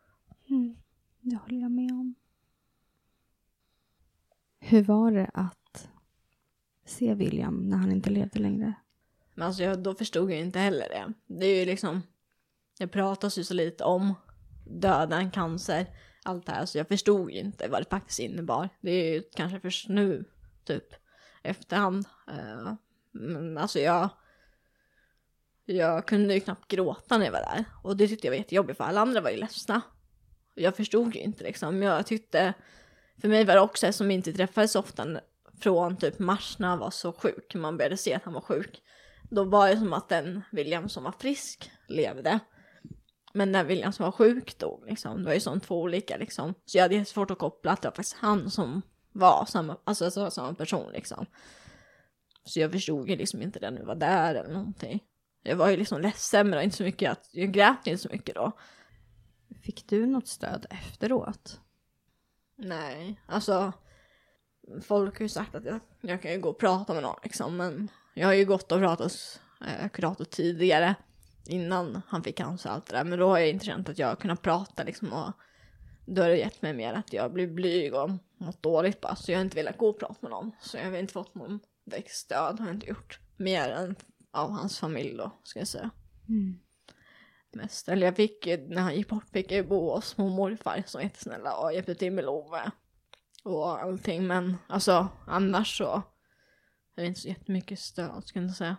Mm, 0.49 0.75
det 1.21 1.35
håller 1.35 1.61
jag 1.61 1.71
med 1.71 1.91
om. 1.91 2.15
Hur 4.59 4.83
var 4.83 5.11
det 5.11 5.31
att 5.33 5.89
se 6.85 7.13
William 7.13 7.69
när 7.69 7.77
han 7.77 7.91
inte 7.91 8.09
levde 8.09 8.39
längre? 8.39 8.73
Men 9.33 9.47
alltså 9.47 9.63
jag, 9.63 9.79
då 9.79 9.95
förstod 9.95 10.31
jag 10.31 10.39
inte 10.39 10.59
heller 10.59 10.89
det. 10.89 11.13
Det 11.27 11.45
är 11.45 11.59
ju 11.59 11.65
liksom, 11.65 12.01
det 12.77 12.87
pratas 12.87 13.37
ju 13.37 13.43
så 13.43 13.53
lite 13.53 13.83
om 13.83 14.13
döden, 14.67 15.31
cancer, 15.31 15.87
allt 16.23 16.45
det 16.45 16.51
här, 16.51 16.65
så 16.65 16.77
jag 16.77 16.87
förstod 16.87 17.31
ju 17.31 17.39
inte 17.39 17.67
vad 17.67 17.81
det 17.81 17.89
faktiskt 17.89 18.19
innebar. 18.19 18.69
Det 18.81 18.91
är 18.91 19.13
ju 19.13 19.23
kanske 19.35 19.59
först 19.59 19.89
nu, 19.89 20.25
typ, 20.63 20.83
efterhand. 21.45 22.05
Eh, 22.27 22.73
Men 23.11 23.57
alltså 23.57 23.79
jag, 23.79 24.09
jag 25.65 26.07
kunde 26.07 26.33
ju 26.33 26.39
knappt 26.39 26.67
gråta 26.67 27.17
när 27.17 27.25
jag 27.25 27.31
var 27.31 27.39
där. 27.39 27.65
Och 27.83 27.97
det 27.97 28.07
tyckte 28.07 28.27
jag 28.27 28.31
var 28.31 28.37
jättejobbigt 28.37 28.77
för 28.77 28.83
alla 28.83 29.01
andra 29.01 29.21
var 29.21 29.29
ju 29.29 29.37
ledsna. 29.37 29.81
Jag 30.53 30.75
förstod 30.75 31.15
ju 31.15 31.21
inte 31.21 31.43
liksom. 31.43 31.81
Jag 31.81 32.05
tyckte, 32.07 32.53
för 33.21 33.27
mig 33.27 33.45
var 33.45 33.53
det 33.53 33.61
också 33.61 33.93
som 33.93 34.11
inte 34.11 34.33
träffades 34.33 34.71
så 34.71 34.79
ofta 34.79 35.07
från 35.61 35.97
typ 35.97 36.19
mars 36.19 36.59
när 36.59 36.67
han 36.67 36.79
var 36.79 36.91
så 36.91 37.13
sjuk. 37.13 37.55
Man 37.55 37.77
började 37.77 37.97
se 37.97 38.13
att 38.13 38.23
han 38.23 38.33
var 38.33 38.41
sjuk. 38.41 38.81
Då 39.29 39.43
var 39.43 39.69
det 39.69 39.77
som 39.77 39.93
att 39.93 40.09
den 40.09 40.41
William 40.51 40.89
som 40.89 41.03
var 41.03 41.11
frisk 41.11 41.71
levde. 41.87 42.39
Men 43.33 43.51
när 43.51 43.63
William 43.63 43.91
som 43.93 44.03
var 44.03 44.11
sjuk 44.11 44.57
dog 44.59 44.85
liksom. 44.87 45.17
Det 45.17 45.25
var 45.25 45.33
ju 45.33 45.39
som 45.39 45.59
två 45.59 45.81
olika 45.81 46.17
liksom. 46.17 46.53
Så 46.65 46.77
jag 46.77 46.83
hade 46.83 46.95
jättesvårt 46.95 47.31
att 47.31 47.39
koppla 47.39 47.71
att 47.71 47.81
det 47.81 47.87
var 47.87 47.95
faktiskt 47.95 48.17
han 48.17 48.51
som 48.51 48.81
var 49.15 49.45
samma, 49.45 49.77
alltså 49.83 50.11
så, 50.11 50.31
samma 50.31 50.53
person 50.53 50.91
liksom. 50.91 51.25
Så 52.43 52.59
jag 52.59 52.71
förstod 52.71 53.09
ju 53.09 53.15
liksom 53.15 53.41
inte 53.41 53.59
det 53.59 53.71
när 53.71 53.79
jag 53.79 53.85
var 53.85 53.95
där 53.95 54.35
eller 54.35 54.53
någonting. 54.53 55.03
Jag 55.43 55.55
var 55.55 55.69
ju 55.69 55.77
liksom 55.77 56.01
ledsen 56.01 56.49
men 56.49 56.61
inte 56.61 56.77
så 56.77 56.83
mycket 56.83 57.11
att, 57.11 57.29
jag 57.31 57.51
grät 57.51 57.87
inte 57.87 58.01
så 58.01 58.09
mycket 58.11 58.35
då. 58.35 58.51
Fick 59.63 59.89
du 59.89 60.05
något 60.05 60.27
stöd 60.27 60.65
efteråt? 60.69 61.59
Nej, 62.57 63.21
alltså 63.27 63.73
folk 64.81 65.17
har 65.17 65.23
ju 65.23 65.29
sagt 65.29 65.55
att 65.55 65.65
jag, 65.65 65.79
jag 66.01 66.21
kan 66.21 66.31
ju 66.31 66.39
gå 66.39 66.49
och 66.49 66.59
prata 66.59 66.93
med 66.93 67.03
någon 67.03 67.19
liksom, 67.23 67.57
men 67.57 67.89
jag 68.13 68.27
har 68.27 68.33
ju 68.33 68.45
gått 68.45 68.71
och 68.71 68.79
pratat 68.79 69.03
hos 69.03 69.39
eh, 69.61 69.89
kurator 69.89 70.25
tidigare 70.25 70.95
innan 71.45 72.01
han 72.07 72.23
fick 72.23 72.37
cancer 72.37 72.69
och 72.69 72.75
allt 72.75 72.85
det 72.85 72.97
där, 72.97 73.03
men 73.03 73.19
då 73.19 73.27
har 73.27 73.37
jag 73.37 73.49
inte 73.49 73.65
känt 73.65 73.89
att 73.89 73.99
jag 73.99 74.07
har 74.07 74.15
kunnat 74.15 74.41
prata 74.41 74.83
liksom 74.83 75.13
och 75.13 75.31
då 76.05 76.21
har 76.21 76.29
det 76.29 76.37
gett 76.37 76.61
mig 76.61 76.73
mer 76.73 76.93
att 76.93 77.13
jag 77.13 77.33
blir 77.33 77.47
blyg 77.47 77.93
och 77.93 78.09
mått 78.37 78.63
dåligt 78.63 79.01
bara, 79.01 79.15
så 79.15 79.31
jag 79.31 79.37
har 79.37 79.45
inte 79.45 79.55
velat 79.55 79.77
gå 79.77 79.89
och 79.89 79.99
prata 79.99 80.15
med 80.21 80.31
någon, 80.31 80.51
så 80.61 80.77
jag 80.77 80.85
har 80.85 80.97
inte 80.97 81.13
fått 81.13 81.35
någon 81.35 81.59
direkt 81.85 82.11
stöd, 82.11 82.59
har 82.59 82.67
jag 82.67 82.75
inte 82.75 82.87
gjort, 82.87 83.19
mer 83.37 83.69
än 83.69 83.95
av 84.31 84.51
hans 84.51 84.79
familj 84.79 85.17
då, 85.17 85.31
ska 85.43 85.59
jag 85.59 85.67
säga. 85.67 85.89
Mest, 87.53 87.89
eller 87.89 88.07
jag 88.07 88.15
fick 88.15 88.47
ju, 88.47 88.67
när 88.67 88.81
han 88.81 88.95
gick 88.95 89.09
bort 89.09 89.29
fick 89.29 89.51
jag 89.51 89.57
ju 89.57 89.69
bo 89.69 89.91
hos 89.95 90.17
mormor 90.17 90.33
och 90.33 90.51
morfar 90.51 90.83
som 90.85 90.99
var 90.99 91.03
jättesnälla 91.03 91.57
och 91.57 91.73
hjälpte 91.73 91.95
till 91.95 92.13
med 92.13 92.25
Love 92.25 92.71
och 93.43 93.83
allting. 93.83 94.27
Men 94.27 94.57
alltså 94.67 95.07
annars 95.27 95.77
så 95.77 96.01
är 96.95 97.01
det 97.01 97.05
inte 97.05 97.19
så 97.19 97.27
jättemycket 97.27 97.79
stöd 97.79 98.23
skulle 98.25 98.45
jag 98.45 98.55
säga. 98.55 98.77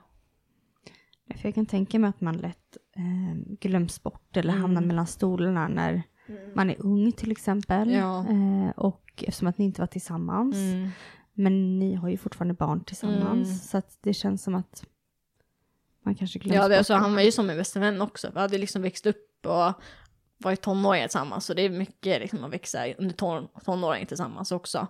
För 1.34 1.48
jag 1.48 1.54
kan 1.54 1.66
tänka 1.66 1.98
mig 1.98 2.10
att 2.10 2.20
man 2.20 2.36
lätt 2.36 2.76
eh, 2.96 3.56
glöms 3.60 4.02
bort 4.02 4.36
eller 4.36 4.52
hamnar 4.52 4.82
mellan 4.82 5.06
stolarna 5.06 5.68
när 5.68 6.02
man 6.54 6.70
är 6.70 6.76
ung 6.78 7.12
till 7.12 7.30
exempel. 7.30 7.90
Ja. 7.90 8.26
Eh, 8.28 8.70
och 8.76 9.24
eftersom 9.26 9.48
att 9.48 9.58
ni 9.58 9.64
inte 9.64 9.80
var 9.80 9.86
tillsammans. 9.86 10.56
Men 11.32 11.78
ni 11.78 11.94
har 11.94 12.08
ju 12.08 12.16
fortfarande 12.16 12.54
barn 12.54 12.84
tillsammans. 12.84 13.48
Mm. 13.48 13.58
Så 13.58 13.78
att 13.78 13.98
det 14.00 14.14
känns 14.14 14.42
som 14.42 14.54
att 14.54 14.84
man 16.02 16.14
kanske 16.14 16.38
glöms 16.38 16.56
Ja, 16.56 16.68
det, 16.68 16.78
alltså, 16.78 16.94
han 16.94 17.14
var 17.14 17.22
ju 17.22 17.32
som 17.32 17.46
min 17.46 17.56
bästa 17.56 17.80
vän 17.80 18.00
också. 18.00 18.30
Vi 18.34 18.40
hade 18.40 18.58
liksom 18.58 18.82
växt 18.82 19.06
upp 19.06 19.46
och 19.46 19.72
varit 20.38 20.62
tonåringar 20.62 21.06
tillsammans 21.06 21.46
så 21.46 21.54
det 21.54 21.62
är 21.62 21.70
mycket 21.70 22.20
liksom 22.20 22.44
att 22.44 22.52
växa 22.52 22.92
under 22.98 23.14
ton, 23.14 23.48
tonåringen 23.64 24.06
tillsammans 24.06 24.52
också. 24.52 24.86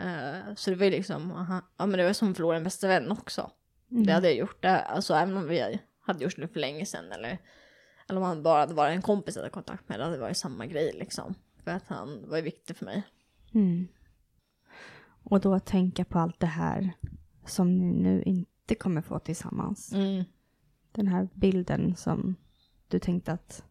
Uh, 0.00 0.54
så 0.54 0.70
det 0.70 0.76
var 0.76 0.84
ju 0.84 0.90
liksom, 0.90 1.32
aha, 1.32 1.60
ja 1.76 1.86
men 1.86 1.98
det 1.98 2.06
var 2.06 2.12
som 2.12 2.30
att 2.30 2.36
förlora 2.36 2.56
en 2.56 2.64
bästa 2.64 2.88
vän 2.88 3.12
också. 3.12 3.50
Mm. 3.90 4.06
Det 4.06 4.12
hade 4.12 4.26
jag 4.26 4.36
gjort, 4.36 4.62
det, 4.62 4.80
alltså 4.80 5.14
även 5.14 5.36
om 5.36 5.48
vi 5.48 5.80
hade 6.00 6.24
gjort 6.24 6.36
det 6.36 6.48
för 6.48 6.60
länge 6.60 6.86
sedan 6.86 7.12
eller, 7.12 7.38
eller 8.08 8.20
om 8.20 8.26
han 8.26 8.42
bara 8.42 8.60
hade 8.60 8.74
varit 8.74 8.96
en 8.96 9.02
kompis 9.02 9.36
jag 9.36 9.42
hade 9.42 9.50
kontakt 9.52 9.88
med, 9.88 10.00
det 10.00 10.04
hade 10.04 10.18
varit 10.18 10.36
samma 10.36 10.66
grej 10.66 10.92
liksom. 10.98 11.34
För 11.64 11.70
att 11.70 11.84
han 11.88 12.28
var 12.28 12.36
ju 12.36 12.42
viktig 12.42 12.76
för 12.76 12.84
mig. 12.84 13.02
Mm. 13.54 13.88
Och 15.22 15.40
då 15.40 15.54
att 15.54 15.66
tänka 15.66 16.04
på 16.04 16.18
allt 16.18 16.40
det 16.40 16.46
här 16.46 16.92
som 17.46 17.78
ni 17.78 17.86
nu 18.02 18.22
inte 18.22 18.74
kommer 18.74 19.02
få 19.02 19.18
tillsammans. 19.18 19.92
Mm. 19.92 20.24
Den 20.92 21.06
här 21.08 21.28
bilden 21.34 21.96
som 21.96 22.34
du 22.88 22.98
tänkte 22.98 23.32
att 23.32 23.62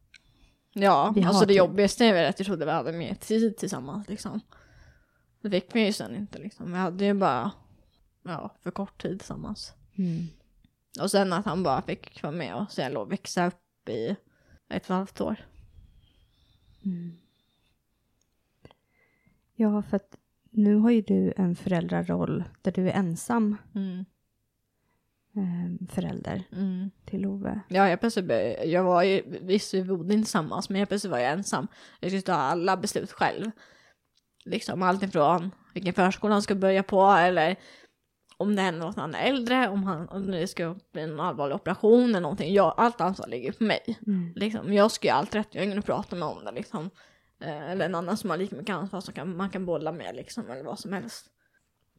Ja, 0.77 1.11
Vi 1.15 1.23
alltså 1.23 1.41
det 1.41 1.47
typ- 1.47 1.57
jobbigaste 1.57 2.05
är 2.05 2.13
väl 2.13 2.29
att 2.29 2.39
jag 2.39 2.45
trodde 2.45 2.65
vi 2.65 2.71
hade 2.71 2.91
mer 2.91 3.15
tid 3.15 3.57
tillsammans 3.57 4.09
liksom. 4.09 4.39
Det 5.41 5.49
fick 5.49 5.75
vi 5.75 5.85
ju 5.85 5.93
sen 5.93 6.15
inte 6.15 6.39
liksom. 6.39 6.71
Vi 6.71 6.77
hade 6.77 7.05
ju 7.05 7.13
bara, 7.13 7.51
ja, 8.23 8.55
för 8.63 8.71
kort 8.71 9.01
tid 9.01 9.19
tillsammans. 9.19 9.73
mm. 9.97 10.27
Och 11.01 11.11
sen 11.11 11.33
att 11.33 11.45
han 11.45 11.63
bara 11.63 11.81
fick 11.81 12.23
vara 12.23 12.33
med 12.33 12.55
och 12.55 12.71
sen 12.71 12.91
låg 12.93 13.09
växa 13.09 13.47
upp 13.47 13.59
i 13.89 14.09
ett 14.09 14.17
och 14.69 14.75
ett 14.75 14.87
halvt 14.87 15.21
år. 15.21 15.35
Mm. 16.85 17.17
Ja, 19.55 19.81
för 19.81 19.95
att 19.95 20.17
nu 20.49 20.75
har 20.75 20.91
ju 20.91 21.01
du 21.01 21.33
en 21.37 21.55
föräldraroll 21.55 22.43
där 22.61 22.71
du 22.71 22.89
är 22.89 22.93
ensam 22.93 23.57
Mm. 23.75 24.05
eh, 25.35 25.87
förälder 25.89 26.43
Mm. 26.51 26.91
till 27.05 27.21
Love. 27.21 27.59
Ja, 27.67 27.89
jag 27.89 27.99
började- 28.01 28.65
jag 28.65 28.83
var 28.83 29.03
ju, 29.03 29.39
visst 29.41 29.73
vi 29.73 29.83
bodde 29.83 30.09
tillsammans, 30.13 30.69
men 30.69 30.79
jag 30.79 30.89
plötsligt 30.89 31.11
var 31.11 31.19
jag 31.19 31.31
ensam. 31.31 31.67
Jag 31.99 32.11
skulle 32.11 32.21
ta 32.21 32.33
alla 32.33 32.77
beslut 32.77 33.11
själv. 33.11 33.51
Liksom 34.45 34.81
alltifrån 34.81 35.51
vilken 35.73 35.93
förskola 35.93 36.33
han 36.33 36.41
ska 36.41 36.55
börja 36.55 36.83
på 36.83 37.01
eller 37.05 37.55
om 38.37 38.55
det 38.55 38.61
händer 38.61 38.85
något 38.85 38.95
när 38.95 39.03
han 39.03 39.15
är 39.15 39.29
äldre, 39.29 39.69
om, 39.69 39.83
han, 39.83 40.09
om 40.09 40.31
det 40.31 40.47
ska 40.47 40.75
bli 40.93 41.01
en 41.01 41.19
allvarlig 41.19 41.55
operation 41.55 42.09
eller 42.09 42.19
någonting. 42.19 42.53
Jag, 42.53 42.73
allt 42.77 43.01
ansvar 43.01 43.27
ligger 43.27 43.51
på 43.51 43.63
mig. 43.63 43.99
Mm. 44.07 44.33
Liksom, 44.35 44.73
jag 44.73 44.91
ska 44.91 45.07
ju 45.07 45.11
ha 45.11 45.19
allt 45.19 45.35
rätt, 45.35 45.47
jag 45.51 45.61
har 45.61 45.65
ingen 45.65 45.79
att 45.79 45.85
prata 45.85 46.15
med 46.15 46.27
om 46.27 46.45
det 46.45 46.51
liksom. 46.51 46.89
Eh, 47.41 47.71
eller 47.71 47.85
en 47.85 47.95
annan 47.95 48.17
som 48.17 48.29
har 48.29 48.37
lika 48.37 48.55
mycket 48.55 48.75
ansvar 48.75 49.01
som 49.01 49.13
kan, 49.13 49.37
man 49.37 49.49
kan 49.49 49.65
bolla 49.65 49.91
med 49.91 50.15
liksom, 50.15 50.49
eller 50.49 50.63
vad 50.63 50.79
som 50.79 50.93
helst. 50.93 51.25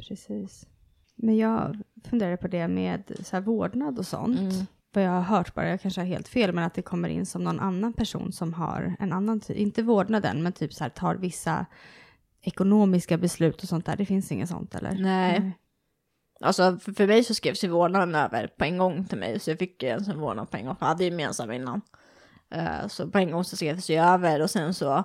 Precis. 0.08 0.66
Men 1.14 1.36
jag 1.36 1.82
funderar 2.04 2.36
på 2.36 2.48
det 2.48 2.68
med 2.68 3.12
så 3.24 3.36
här 3.36 3.40
vårdnad 3.40 3.98
och 3.98 4.06
sånt. 4.06 4.38
Mm. 4.40 4.66
Vad 4.92 5.04
jag 5.04 5.10
har 5.10 5.20
hört 5.20 5.54
bara, 5.54 5.68
jag 5.68 5.80
kanske 5.80 6.00
har 6.00 6.06
helt 6.06 6.28
fel, 6.28 6.52
men 6.52 6.64
att 6.64 6.74
det 6.74 6.82
kommer 6.82 7.08
in 7.08 7.26
som 7.26 7.44
någon 7.44 7.60
annan 7.60 7.92
person 7.92 8.32
som 8.32 8.54
har 8.54 8.96
en 8.98 9.12
annan, 9.12 9.40
inte 9.48 9.82
vårdnaden, 9.82 10.42
men 10.42 10.52
typ 10.52 10.72
så 10.72 10.84
här 10.84 10.90
tar 10.90 11.14
vissa 11.14 11.66
ekonomiska 12.40 13.18
beslut 13.18 13.62
och 13.62 13.68
sånt 13.68 13.86
där. 13.86 13.96
Det 13.96 14.06
finns 14.06 14.32
inget 14.32 14.48
sånt 14.48 14.74
eller? 14.74 14.92
Nej. 14.92 15.52
Alltså 16.40 16.78
för, 16.78 16.92
för 16.92 17.06
mig 17.06 17.24
så 17.24 17.34
skrevs 17.34 17.64
ju 17.64 17.68
vårdnaden 17.68 18.14
över 18.14 18.46
på 18.46 18.64
en 18.64 18.78
gång 18.78 19.06
till 19.06 19.18
mig, 19.18 19.40
så 19.40 19.50
jag 19.50 19.58
fick 19.58 19.82
ju 19.82 19.88
en 19.88 20.04
sån 20.04 20.20
vårdnad 20.20 20.50
på 20.50 20.56
en 20.56 20.66
gång, 20.66 20.76
för 20.76 20.86
jag 20.86 20.88
hade 20.88 21.04
ju 21.04 21.10
gemensam 21.10 21.52
innan. 21.52 21.80
Eh, 22.50 22.86
så 22.88 23.08
på 23.08 23.18
en 23.18 23.30
gång 23.30 23.44
så 23.44 23.56
skrevs 23.56 23.90
ju 23.90 24.00
över 24.00 24.42
och 24.42 24.50
sen 24.50 24.74
så, 24.74 24.96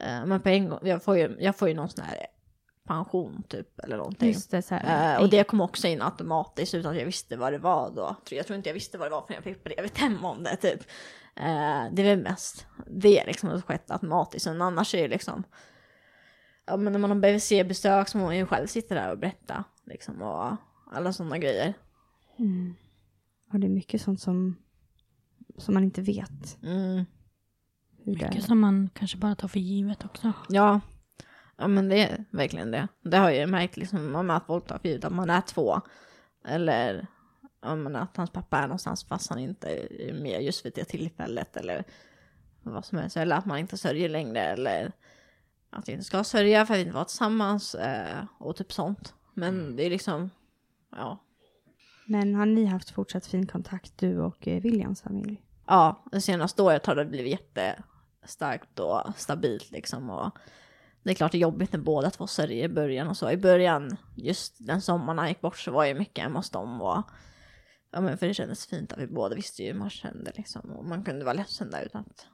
eh, 0.00 0.26
men 0.26 0.40
på 0.40 0.48
en 0.48 0.68
gång, 0.68 0.78
jag 0.82 1.02
får 1.02 1.18
ju, 1.18 1.36
jag 1.40 1.56
får 1.56 1.68
ju 1.68 1.74
någon 1.74 1.88
sån 1.88 2.04
här 2.04 2.26
pension 2.86 3.42
typ 3.48 3.78
eller 3.78 3.96
någonting. 3.96 4.28
Just 4.28 4.50
det, 4.50 4.62
så 4.62 4.74
här. 4.74 5.14
Eh, 5.14 5.22
och 5.22 5.28
det 5.28 5.44
kom 5.44 5.60
också 5.60 5.86
in 5.86 6.02
automatiskt 6.02 6.74
utan 6.74 6.92
att 6.92 6.98
jag 6.98 7.06
visste 7.06 7.36
vad 7.36 7.52
det 7.52 7.58
var 7.58 7.90
då. 7.90 8.16
Jag 8.30 8.46
tror 8.46 8.56
inte 8.56 8.68
jag 8.68 8.74
visste 8.74 8.98
vad 8.98 9.06
det 9.06 9.10
var 9.10 9.22
förrän 9.22 9.34
jag 9.34 9.44
fick 9.44 9.64
brevet 9.64 9.98
hem 9.98 10.24
om 10.24 10.42
det 10.42 10.56
typ. 10.56 10.80
Eh, 11.36 11.84
det 11.92 12.02
är 12.02 12.16
väl 12.16 12.22
mest 12.22 12.66
det 12.86 13.24
liksom 13.26 13.48
har 13.48 13.60
skett 13.60 13.90
automatiskt. 13.90 14.46
Men 14.46 14.62
annars 14.62 14.94
är 14.94 15.02
det 15.02 15.08
liksom, 15.08 15.44
ja 16.66 16.76
men 16.76 16.92
när 16.92 17.00
man 17.00 17.10
har 17.10 17.18
BVC-besök 17.18 18.08
så 18.08 18.18
må 18.18 18.24
man 18.24 18.36
ju 18.36 18.46
själv 18.46 18.66
sitta 18.66 18.94
där 18.94 19.10
och 19.10 19.18
berätta 19.18 19.64
liksom 19.86 20.22
och 20.22 20.56
alla 20.90 21.12
sådana 21.12 21.38
grejer. 21.38 21.74
Mm. 22.38 22.74
Och 23.52 23.60
det 23.60 23.66
är 23.66 23.70
mycket 23.70 24.02
sånt 24.02 24.20
som, 24.20 24.56
som 25.58 25.74
man 25.74 25.84
inte 25.84 26.02
vet. 26.02 26.62
Mm. 26.62 27.04
Hur 28.04 28.16
det 28.16 28.24
är. 28.24 28.28
Mycket 28.28 28.44
som 28.44 28.60
man 28.60 28.90
kanske 28.94 29.18
bara 29.18 29.34
tar 29.34 29.48
för 29.48 29.60
givet 29.60 30.04
också. 30.04 30.32
Ja. 30.48 30.80
ja, 31.56 31.68
men 31.68 31.88
det 31.88 32.02
är 32.02 32.24
verkligen 32.30 32.70
det. 32.70 32.88
Det 33.02 33.16
har 33.16 33.30
jag 33.30 33.38
ju 33.38 33.46
märkt 33.46 33.76
liksom 33.76 34.30
att 34.30 34.46
folk 34.46 34.66
tar 34.66 34.78
för 34.78 34.88
givet 34.88 35.04
att 35.04 35.12
man 35.12 35.30
är 35.30 35.40
två. 35.40 35.80
Eller 36.44 37.06
ja, 37.62 37.74
men 37.74 37.96
att 37.96 38.16
hans 38.16 38.30
pappa 38.30 38.58
är 38.58 38.62
någonstans 38.62 39.04
fast 39.04 39.30
han 39.30 39.38
inte 39.38 39.68
är 39.68 40.12
med 40.12 40.42
just 40.42 40.66
vid 40.66 40.72
det 40.74 40.84
tillfället. 40.84 41.56
Eller 41.56 41.84
vad 42.62 42.84
som 42.84 42.98
helst. 42.98 43.16
Eller 43.16 43.36
att 43.36 43.46
man 43.46 43.58
inte 43.58 43.76
sörjer 43.76 44.08
längre. 44.08 44.40
Eller 44.40 44.92
att 45.70 45.88
vi 45.88 45.92
inte 45.92 46.04
ska 46.04 46.24
sörja 46.24 46.66
för 46.66 46.74
att 46.74 46.78
vi 46.78 46.82
inte 46.82 46.94
var 46.94 47.04
tillsammans. 47.04 47.74
Eh, 47.74 48.24
och 48.38 48.56
typ 48.56 48.72
sånt. 48.72 49.14
Men 49.34 49.76
det 49.76 49.82
är 49.86 49.90
liksom, 49.90 50.30
ja. 50.90 51.18
Men 52.06 52.34
har 52.34 52.46
ni 52.46 52.64
haft 52.64 52.90
fortsatt 52.90 53.26
fin 53.26 53.46
kontakt, 53.46 53.92
du 53.98 54.18
och 54.18 54.48
eh, 54.48 54.62
Williams 54.62 55.02
familj? 55.02 55.44
ja, 55.66 56.04
det 56.12 56.20
senaste 56.20 56.62
året 56.62 56.86
har 56.86 56.94
det 56.94 57.04
blivit 57.04 57.32
jättestarkt 57.32 58.78
och 58.78 59.02
stabilt 59.16 59.70
liksom. 59.70 60.10
Och 60.10 60.38
det 61.02 61.10
är 61.10 61.14
klart 61.14 61.32
det 61.32 61.38
är 61.38 61.40
jobbigt 61.40 61.72
när 61.72 61.80
båda 61.80 62.10
två 62.10 62.26
sörjer 62.26 62.64
i 62.64 62.68
början 62.68 63.08
och 63.08 63.16
så. 63.16 63.30
I 63.30 63.36
början, 63.36 63.96
just 64.16 64.66
den 64.66 64.80
sommaren 64.80 65.18
han 65.18 65.28
gick 65.28 65.40
bort 65.40 65.58
så 65.58 65.70
var 65.70 65.84
jag 65.84 65.96
mycket 65.96 66.24
hemma 66.24 66.38
hos 66.38 66.50
dem 66.50 66.82
och 66.82 67.02
ja 67.90 68.00
men 68.00 68.18
för 68.18 68.26
det 68.26 68.34
kändes 68.34 68.66
fint 68.66 68.92
att 68.92 68.98
vi 68.98 69.06
båda 69.06 69.34
visste 69.34 69.62
ju 69.62 69.72
hur 69.72 69.78
man 69.78 69.90
kände 69.90 70.32
liksom. 70.34 70.70
Och 70.70 70.84
man 70.84 71.04
kunde 71.04 71.24
vara 71.24 71.34
ledsen 71.34 71.70
där 71.70 71.82
utan 71.82 72.00
att, 72.00 72.26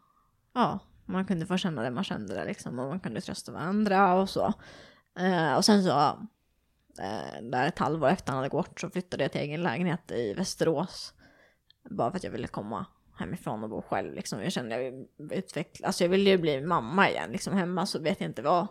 ja, 0.55 0.79
man 1.07 1.25
kunde 1.25 1.47
få 1.47 1.57
känna 1.57 1.83
det 1.83 1.91
man 1.91 2.05
kände 2.05 2.35
där 2.35 2.47
liksom. 2.47 2.79
Och 2.79 2.89
man 2.89 3.01
kunde 3.01 3.21
trösta 3.21 3.53
varandra 3.53 4.15
och 4.15 4.31
så. 4.31 4.55
Eh, 5.19 5.55
och 5.55 5.65
sen 5.65 5.85
så, 5.85 6.19
Eh, 6.99 7.43
där 7.43 7.69
ett 7.69 7.79
halvår 7.79 8.09
efter 8.09 8.33
han 8.33 8.37
hade 8.37 8.49
gått 8.49 8.81
så 8.81 8.91
flyttade 8.91 9.25
jag 9.25 9.33
till 9.33 9.41
egen 9.41 9.63
lägenhet 9.63 10.11
i 10.11 10.35
Västerås. 10.35 11.15
Bara 11.91 12.11
för 12.11 12.17
att 12.17 12.25
jag 12.25 12.31
ville 12.31 12.47
komma 12.47 12.87
hemifrån 13.19 13.65
och 13.65 13.71
bo 13.71 13.83
själv 13.83 14.15
liksom. 14.15 14.43
Jag 14.43 14.53
kände 14.53 14.75
jag 14.75 14.91
ville 14.91 15.07
utveckla, 15.35 15.87
alltså 15.87 16.05
jag 16.05 16.09
ville 16.09 16.31
ju 16.31 16.39
bli 16.39 16.61
mamma 16.61 17.11
igen 17.11 17.31
liksom. 17.33 17.55
Hemma 17.55 17.87
så 17.87 17.99
vet 17.99 18.21
jag 18.21 18.31
inte 18.31 18.43
vad, 18.43 18.67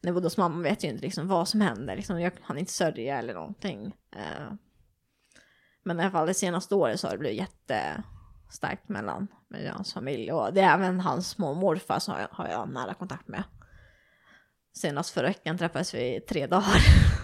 när 0.00 0.08
jag 0.08 0.14
bodde 0.14 0.26
hos 0.26 0.36
mamma 0.36 0.62
vet 0.62 0.82
jag 0.82 0.92
inte 0.92 1.04
liksom 1.04 1.28
vad 1.28 1.48
som 1.48 1.60
händer 1.60 1.96
liksom. 1.96 2.20
Jag 2.20 2.32
hann 2.42 2.58
inte 2.58 2.72
sörja 2.72 3.18
eller 3.18 3.34
någonting. 3.34 3.96
Eh, 4.16 4.52
men 5.84 6.00
i 6.00 6.02
alla 6.02 6.10
fall 6.10 6.26
det 6.26 6.34
senaste 6.34 6.74
året 6.74 7.00
så 7.00 7.06
har 7.06 7.12
det 7.12 7.18
blivit 7.18 7.38
jättestarkt 7.38 8.88
mellan 8.88 9.28
mig 9.48 9.68
och 9.68 9.74
hans 9.74 9.94
familj. 9.94 10.32
Och 10.32 10.54
det 10.54 10.60
är 10.60 10.74
även 10.74 11.00
hans 11.00 11.38
mormor 11.38 11.60
morfar 11.60 11.98
som 11.98 12.14
har 12.14 12.20
jag, 12.20 12.28
har 12.30 12.48
jag 12.48 12.68
nära 12.68 12.94
kontakt 12.94 13.28
med. 13.28 13.42
Senast 14.74 15.10
förra 15.10 15.26
veckan 15.26 15.58
träffades 15.58 15.94
vi 15.94 16.16
i 16.16 16.20
tre 16.20 16.46
dagar. 16.46 16.64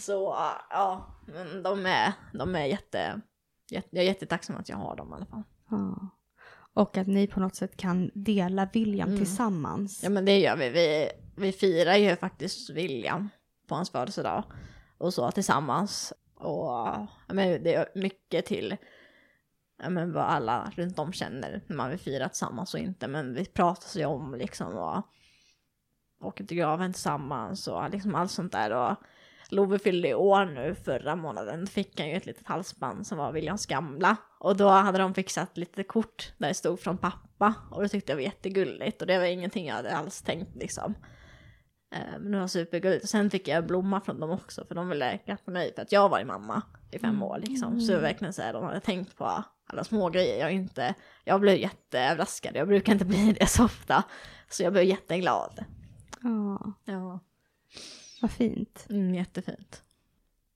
Så 0.00 0.36
ja, 0.70 1.06
men 1.26 1.62
de 1.62 1.86
är, 1.86 2.12
de 2.32 2.54
är 2.54 2.64
jätte, 2.64 3.20
jätte, 3.70 3.88
jag 3.90 4.02
är 4.04 4.08
jättetacksam 4.08 4.56
att 4.56 4.68
jag 4.68 4.76
har 4.76 4.96
dem 4.96 5.12
i 5.12 5.14
alla 5.14 5.26
fall. 5.26 5.42
Ja. 5.70 6.08
Och 6.74 6.96
att 6.96 7.06
ni 7.06 7.26
på 7.26 7.40
något 7.40 7.54
sätt 7.56 7.76
kan 7.76 8.10
dela 8.14 8.68
William 8.72 9.08
Mm. 9.08 9.18
tillsammans. 9.18 10.02
Ja 10.02 10.10
men 10.10 10.24
det 10.24 10.38
gör 10.38 10.56
vi. 10.56 10.68
Vi, 10.70 11.10
vi 11.36 11.52
firar 11.52 11.94
ju 11.94 12.16
faktiskt 12.16 12.70
William 12.70 13.28
på 13.68 13.74
hans 13.74 13.90
födelsedag. 13.90 14.44
Och 14.98 15.14
så 15.14 15.30
tillsammans. 15.30 16.12
Och 16.34 16.66
ja, 16.66 17.06
men 17.26 17.62
det 17.62 17.74
är 17.74 17.88
mycket 17.94 18.46
till 18.46 18.76
ja, 19.82 19.90
men 19.90 20.12
vad 20.12 20.24
alla 20.24 20.72
runt 20.76 20.98
om 20.98 21.12
känner 21.12 21.62
när 21.66 21.76
man 21.76 21.90
vill 21.90 21.98
fira 21.98 22.28
tillsammans 22.28 22.74
och 22.74 22.80
inte. 22.80 23.08
Men 23.08 23.34
vi 23.34 23.44
pratar 23.44 23.88
sig 23.88 24.06
om 24.06 24.34
liksom 24.34 24.76
och 24.76 25.02
åker 26.20 26.44
till 26.44 26.56
graven 26.56 26.92
tillsammans 26.92 27.68
och 27.68 27.90
liksom 27.90 28.14
allt 28.14 28.30
sånt 28.30 28.52
där. 28.52 28.70
Och 28.72 28.96
Love 29.54 29.78
fyllde 29.78 30.08
i 30.08 30.14
år 30.14 30.44
nu 30.44 30.74
förra 30.74 31.16
månaden. 31.16 31.66
Fick 31.66 32.00
han 32.00 32.08
ju 32.08 32.14
ett 32.16 32.26
litet 32.26 32.46
halsband 32.46 33.06
som 33.06 33.18
var 33.18 33.32
Williams 33.32 33.66
gamla. 33.66 34.16
Och 34.38 34.56
då 34.56 34.68
hade 34.68 34.98
de 34.98 35.14
fixat 35.14 35.56
lite 35.56 35.82
kort 35.82 36.32
där 36.38 36.48
det 36.48 36.54
stod 36.54 36.80
från 36.80 36.98
pappa. 36.98 37.54
Och 37.70 37.82
det 37.82 37.88
tyckte 37.88 38.12
jag 38.12 38.16
var 38.16 38.22
jättegulligt. 38.22 39.00
Och 39.00 39.06
det 39.06 39.18
var 39.18 39.24
ingenting 39.24 39.66
jag 39.66 39.74
hade 39.74 39.96
alls 39.96 40.22
tänkt 40.22 40.56
liksom. 40.56 40.94
Eh, 41.94 42.18
Men 42.20 42.32
det 42.32 42.40
var 42.40 42.46
supergulligt. 42.46 43.02
Och 43.04 43.08
sen 43.10 43.30
fick 43.30 43.48
jag 43.48 43.66
blomma 43.66 44.00
från 44.00 44.20
dem 44.20 44.30
också. 44.30 44.64
För 44.64 44.74
de 44.74 44.88
ville 44.88 45.18
gratta 45.26 45.50
mig 45.50 45.74
för 45.74 45.82
att 45.82 45.92
jag 45.92 46.08
var 46.08 46.24
mamma 46.24 46.62
i 46.92 46.98
fem 46.98 47.22
år 47.22 47.38
liksom. 47.38 47.80
Så 47.80 47.98
verkligen 47.98 48.32
så 48.32 48.42
här, 48.42 48.52
de 48.52 48.64
hade 48.64 48.80
tänkt 48.80 49.16
på 49.16 49.44
alla 49.66 49.84
små 49.84 50.08
grejer. 50.10 50.40
Jag, 50.40 50.52
inte, 50.52 50.94
jag 51.24 51.40
blev 51.40 51.56
jätteöverraskad. 51.56 52.56
Jag 52.56 52.68
brukar 52.68 52.92
inte 52.92 53.04
bli 53.04 53.36
det 53.40 53.46
så 53.46 53.64
ofta. 53.64 54.04
Så 54.48 54.62
jag 54.62 54.72
blev 54.72 54.84
jätteglad. 54.84 55.64
Ja, 56.22 56.72
Ja. 56.84 57.20
Vad 58.24 58.30
fint. 58.30 58.86
Mm, 58.90 59.14
jättefint. 59.14 59.82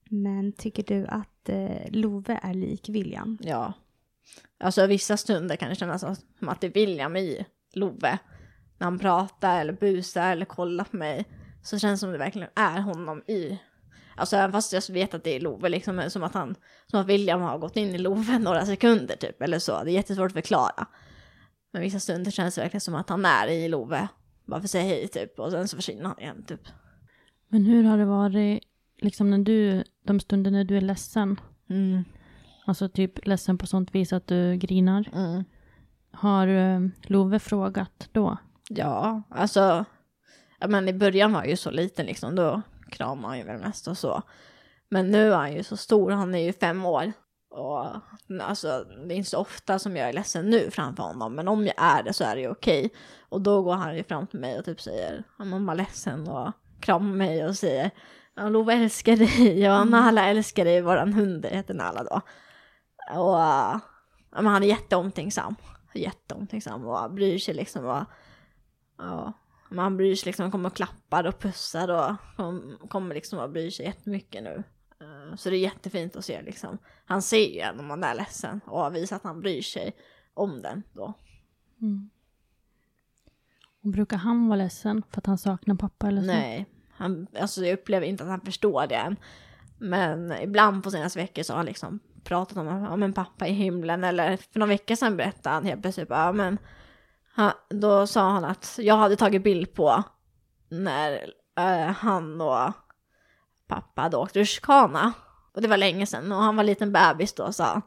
Men 0.09 0.51
tycker 0.51 0.83
du 0.83 1.07
att 1.07 1.49
eh, 1.49 1.91
Love 1.91 2.39
är 2.43 2.53
lik 2.53 2.89
William? 2.89 3.37
Ja. 3.41 3.73
Alltså 4.59 4.85
vissa 4.85 5.17
stunder 5.17 5.55
kan 5.55 5.69
det 5.69 5.75
kännas 5.75 6.01
som 6.39 6.49
att 6.49 6.61
det 6.61 6.67
är 6.67 6.71
William 6.71 7.15
i 7.15 7.45
Love. 7.73 8.19
När 8.77 8.85
han 8.85 8.99
pratar 8.99 9.61
eller 9.61 9.73
busar 9.73 10.31
eller 10.31 10.45
kollar 10.45 10.83
på 10.83 10.97
mig. 10.97 11.25
Så 11.63 11.79
känns 11.79 11.99
det 11.99 12.05
som 12.05 12.11
det 12.11 12.17
verkligen 12.17 12.49
är 12.55 12.79
honom 12.79 13.23
i. 13.27 13.59
Alltså 14.15 14.35
även 14.35 14.51
fast 14.51 14.73
jag 14.73 14.89
vet 14.89 15.13
att 15.13 15.23
det 15.23 15.35
är 15.35 15.39
Love 15.39 15.69
liksom. 15.69 15.95
men 15.95 16.11
Som 16.11 16.23
att 16.23 16.33
han, 16.33 16.55
som 16.87 16.99
att 16.99 17.07
William 17.07 17.41
har 17.41 17.57
gått 17.57 17.75
in 17.75 17.95
i 17.95 17.97
Love 17.97 18.39
några 18.39 18.65
sekunder 18.65 19.15
typ. 19.15 19.41
Eller 19.41 19.59
så. 19.59 19.83
Det 19.83 19.91
är 19.91 19.93
jättesvårt 19.93 20.27
att 20.27 20.33
förklara. 20.33 20.87
Men 21.73 21.81
vissa 21.81 21.99
stunder 21.99 22.31
känns 22.31 22.55
det 22.55 22.61
verkligen 22.61 22.81
som 22.81 22.95
att 22.95 23.09
han 23.09 23.25
är 23.25 23.47
i 23.47 23.67
Love. 23.67 24.07
Bara 24.45 24.59
för 24.59 24.65
att 24.65 24.71
säga 24.71 24.83
hej 24.83 25.07
typ 25.07 25.39
och 25.39 25.51
sen 25.51 25.67
så 25.67 25.75
försvinner 25.75 26.05
han 26.05 26.19
igen 26.19 26.45
typ. 26.47 26.61
Men 27.49 27.65
hur 27.65 27.83
har 27.83 27.97
det 27.97 28.05
varit, 28.05 28.63
liksom 29.01 29.29
när 29.29 29.37
du, 29.37 29.83
de 30.03 30.19
stunder 30.19 30.51
när 30.51 30.63
du 30.63 30.77
är 30.77 30.81
ledsen? 30.81 31.39
Mm. 31.69 32.03
Alltså 32.65 32.89
typ 32.89 33.27
ledsen 33.27 33.57
på 33.57 33.67
sånt 33.67 33.95
vis 33.95 34.13
att 34.13 34.27
du 34.27 34.55
grinar. 34.55 35.09
Mm. 35.13 35.43
Har 36.11 36.47
eh, 36.47 36.79
Love 37.01 37.39
frågat 37.39 38.09
då? 38.11 38.37
Ja, 38.69 39.21
alltså. 39.29 39.85
Men 40.67 40.87
i 40.89 40.93
början 40.93 41.31
var 41.33 41.39
han 41.39 41.49
ju 41.49 41.55
så 41.55 41.71
liten 41.71 42.05
liksom. 42.05 42.35
Då 42.35 42.61
kramade 42.91 43.27
han 43.27 43.37
ju 43.37 43.43
väl 43.43 43.59
mest 43.59 43.87
och 43.87 43.97
så. 43.97 44.21
Men 44.89 45.11
nu 45.11 45.31
är 45.31 45.37
han 45.37 45.53
ju 45.53 45.63
så 45.63 45.77
stor. 45.77 46.11
Han 46.11 46.35
är 46.35 46.39
ju 46.39 46.53
fem 46.53 46.85
år. 46.85 47.11
Och 47.49 47.85
alltså, 48.41 48.85
det 49.07 49.13
är 49.13 49.17
inte 49.17 49.29
så 49.29 49.37
ofta 49.37 49.79
som 49.79 49.95
jag 49.95 50.09
är 50.09 50.13
ledsen 50.13 50.49
nu 50.49 50.71
framför 50.71 51.03
honom. 51.03 51.35
Men 51.35 51.47
om 51.47 51.65
jag 51.65 51.75
är 51.77 52.03
det 52.03 52.13
så 52.13 52.23
är 52.23 52.35
det 52.35 52.41
ju 52.41 52.49
okej. 52.49 52.89
Och 53.29 53.41
då 53.41 53.61
går 53.61 53.73
han 53.73 53.95
ju 53.95 54.03
fram 54.03 54.27
till 54.27 54.39
mig 54.39 54.59
och 54.59 54.65
typ 54.65 54.81
säger, 54.81 55.23
mamma 55.37 55.73
ledsen 55.73 56.27
och 56.27 56.51
kramar 56.79 57.15
mig 57.15 57.45
och 57.45 57.55
säger, 57.55 57.91
ja 58.35 58.49
Lova 58.49 58.73
älskar 58.73 59.15
dig 59.15 59.69
och 59.79 59.87
Nala 59.87 60.25
älskar 60.25 60.65
dig, 60.65 60.81
våran 60.81 61.13
hund 61.13 61.45
heter 61.45 61.73
Nala 61.73 62.03
då. 62.03 62.21
Och 63.19 63.39
ja, 63.39 63.79
men 64.31 64.45
han 64.45 64.63
är 64.63 64.67
jätteomtänksam. 64.67 65.55
Jätteomtänksam 65.93 66.85
och 66.85 67.11
bryr 67.11 67.37
sig 67.37 67.53
liksom. 67.53 67.85
Och, 67.85 68.03
och, 69.05 69.33
man 69.69 69.97
bryr 69.97 70.15
sig 70.15 70.25
liksom, 70.25 70.51
kommer 70.51 70.69
och 70.69 70.75
klappar 70.75 71.27
och 71.27 71.39
pussar 71.39 71.89
och 71.89 72.15
kommer 72.89 73.15
liksom 73.15 73.39
och 73.39 73.49
bryr 73.49 73.69
sig 73.69 73.85
jättemycket 73.85 74.43
nu. 74.43 74.63
Eh, 75.01 75.35
så 75.35 75.49
det 75.49 75.55
är 75.55 75.59
jättefint 75.59 76.15
att 76.15 76.25
se 76.25 76.41
liksom. 76.41 76.77
Han 77.05 77.21
ser 77.21 77.53
ju 77.53 77.59
en 77.59 77.79
om 77.79 77.87
man 77.87 78.03
är 78.03 78.15
ledsen 78.15 78.61
och 78.65 78.95
visar 78.95 79.15
att 79.15 79.23
han 79.23 79.41
bryr 79.41 79.61
sig 79.61 79.95
om 80.33 80.61
den 80.61 80.83
då. 80.93 81.13
Mm. 81.81 82.09
Och 83.83 83.89
brukar 83.89 84.17
han 84.17 84.47
vara 84.47 84.57
ledsen 84.57 85.03
för 85.11 85.17
att 85.17 85.25
han 85.25 85.37
saknar 85.37 85.75
pappa 85.75 86.07
eller 86.07 86.21
så? 86.21 86.27
Nej, 86.27 86.65
han, 86.91 87.27
alltså 87.39 87.65
jag 87.65 87.73
upplever 87.73 88.07
inte 88.07 88.23
att 88.23 88.29
han 88.29 88.41
förstår 88.41 88.87
det 88.87 88.95
än. 88.95 89.15
Men 89.77 90.31
ibland 90.31 90.83
på 90.83 90.91
senaste 90.91 91.19
veckor 91.19 91.43
så 91.43 91.53
har 91.53 91.57
han 91.57 91.65
liksom 91.65 91.99
pratat 92.23 92.57
om 92.57 92.67
om 92.87 93.03
en 93.03 93.13
pappa 93.13 93.47
i 93.47 93.51
himlen 93.51 94.03
eller 94.03 94.37
för 94.37 94.59
några 94.59 94.69
veckor 94.69 94.95
sedan 94.95 95.17
berättade 95.17 95.55
han 95.55 95.65
helt 95.65 95.81
plötsligt 95.81 96.09
bara, 96.09 96.31
men 96.31 96.57
han, 97.33 97.51
då 97.69 98.07
sa 98.07 98.29
han 98.29 98.45
att 98.45 98.79
jag 98.81 98.97
hade 98.97 99.15
tagit 99.15 99.43
bild 99.43 99.73
på 99.73 100.03
när 100.69 101.33
äh, 101.57 101.91
han 101.91 102.41
och 102.41 102.71
pappa 103.67 104.01
hade 104.01 104.17
åkt 104.17 104.35
rutschkana. 104.35 105.13
Och 105.53 105.61
det 105.61 105.67
var 105.67 105.77
länge 105.77 106.05
sedan 106.05 106.31
och 106.31 106.37
han 106.37 106.55
var 106.55 106.63
en 106.63 106.67
liten 106.67 106.91
bebis 106.91 107.33
då 107.33 107.51
sa 107.51 107.63
han. 107.63 107.81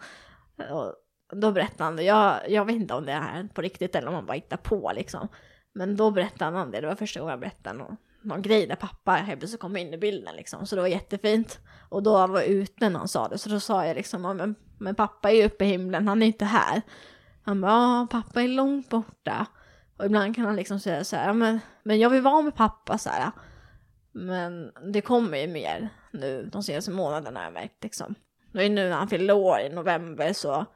Och 0.70 0.94
då 1.33 1.52
berättade 1.52 1.85
han 1.85 1.96
det. 1.96 2.02
Jag, 2.02 2.50
jag 2.50 2.64
vet 2.64 2.76
inte 2.76 2.94
om 2.94 3.07
det 3.07 3.12
är 3.12 3.48
på 3.55 3.62
riktigt 3.62 3.94
eller 3.94 4.09
om 4.09 4.14
han 4.14 4.26
bara 4.26 4.33
hittar 4.33 4.57
på 4.57 4.92
liksom. 4.94 5.28
Men 5.72 5.96
då 5.96 6.11
berättade 6.11 6.56
han 6.56 6.70
det. 6.70 6.80
Det 6.80 6.87
var 6.87 6.94
första 6.94 7.20
gången 7.20 7.30
jag 7.30 7.40
berättade 7.40 7.78
någon, 7.78 7.96
någon 8.22 8.42
grej 8.42 8.66
där 8.66 8.76
pappa 8.76 9.12
helt 9.12 9.40
plötsligt 9.40 9.61
kom 9.61 9.76
in 9.76 9.94
i 9.94 9.98
bilden 9.98 10.37
liksom. 10.37 10.66
Så 10.66 10.74
det 10.76 10.80
var 10.82 10.88
jättefint. 10.88 11.58
Och 11.88 12.02
då 12.02 12.26
var 12.26 12.40
jag 12.40 12.46
ute 12.46 12.88
när 12.88 12.98
han 12.98 13.08
sa 13.08 13.28
det. 13.28 13.38
Så 13.38 13.48
då 13.48 13.61
sa 13.61 13.87
jag 13.87 13.94
liksom, 13.96 14.24
"Ja, 14.24 14.35
men, 14.35 14.54
men 14.78 14.94
pappa 14.94 15.30
är 15.30 15.35
ju 15.35 15.44
uppe 15.44 15.64
i 15.64 15.68
himlen, 15.68 16.08
han 16.08 16.22
är 16.22 16.26
inte 16.26 16.44
här. 16.44 16.82
Han 17.42 17.61
bara, 17.61 17.72
ja 17.72 18.06
pappa 18.11 18.42
är 18.42 18.48
långt 18.48 18.88
borta. 18.88 19.46
Och 19.96 20.04
ibland 20.04 20.35
kan 20.37 20.44
han 20.44 20.56
liksom 20.56 20.80
säga 20.80 21.04
så 21.04 21.16
här, 21.16 21.26
"Ja, 21.26 21.32
men, 21.32 21.61
men 21.82 21.98
jag 21.98 22.11
vill 22.11 22.22
vara 22.22 22.42
med 22.42 22.54
pappa 22.54 22.98
så 22.98 23.11
här. 23.11 23.30
Men 24.12 24.72
det 24.92 25.00
kommer 25.00 25.38
ju 25.38 25.46
mer 25.48 25.88
nu 26.12 26.48
de 26.52 26.62
senaste 26.62 26.90
månaderna 26.90 27.40
har 27.40 27.44
jag 27.44 27.52
märkt 27.52 27.82
liksom. 27.82 28.14
Det 28.52 28.64
är 28.64 28.70
nu 28.70 28.88
när 28.88 28.96
han 28.96 29.08
fyllde 29.08 29.32
år 29.32 29.58
i 29.61 29.68
november 29.68 30.32
så 30.32 30.66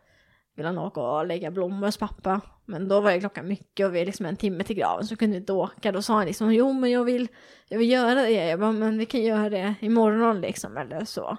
vill 0.57 0.66
han 0.66 0.79
åka 0.79 1.01
och 1.01 1.27
lägga 1.27 1.51
blommor 1.51 1.87
hos 1.87 1.97
pappa. 1.97 2.40
Men 2.64 2.88
då 2.88 3.01
var 3.01 3.11
det 3.11 3.21
klockan 3.21 3.49
mycket 3.49 3.87
och 3.87 3.95
vi 3.95 4.01
är 4.01 4.07
liksom 4.07 4.27
en 4.27 4.37
timme 4.37 4.64
till 4.64 4.77
graven 4.77 5.07
så 5.07 5.16
kunde 5.16 5.33
vi 5.33 5.40
inte 5.40 5.53
åka. 5.53 5.92
Då 5.92 6.03
sa 6.03 6.14
han 6.14 6.27
liksom 6.27 6.53
jo 6.53 6.73
men 6.73 6.90
jag 6.90 7.05
vill, 7.05 7.29
jag 7.69 7.79
vill 7.79 7.90
göra 7.90 8.14
det. 8.14 8.31
Jag 8.31 8.61
bara 8.61 8.73
men 8.73 8.99
vi 8.99 9.07
kan 9.07 9.23
göra 9.23 9.51
det 9.51 9.75
imorgon 9.81 10.40
liksom 10.40 10.77
eller 10.77 11.05
så. 11.05 11.37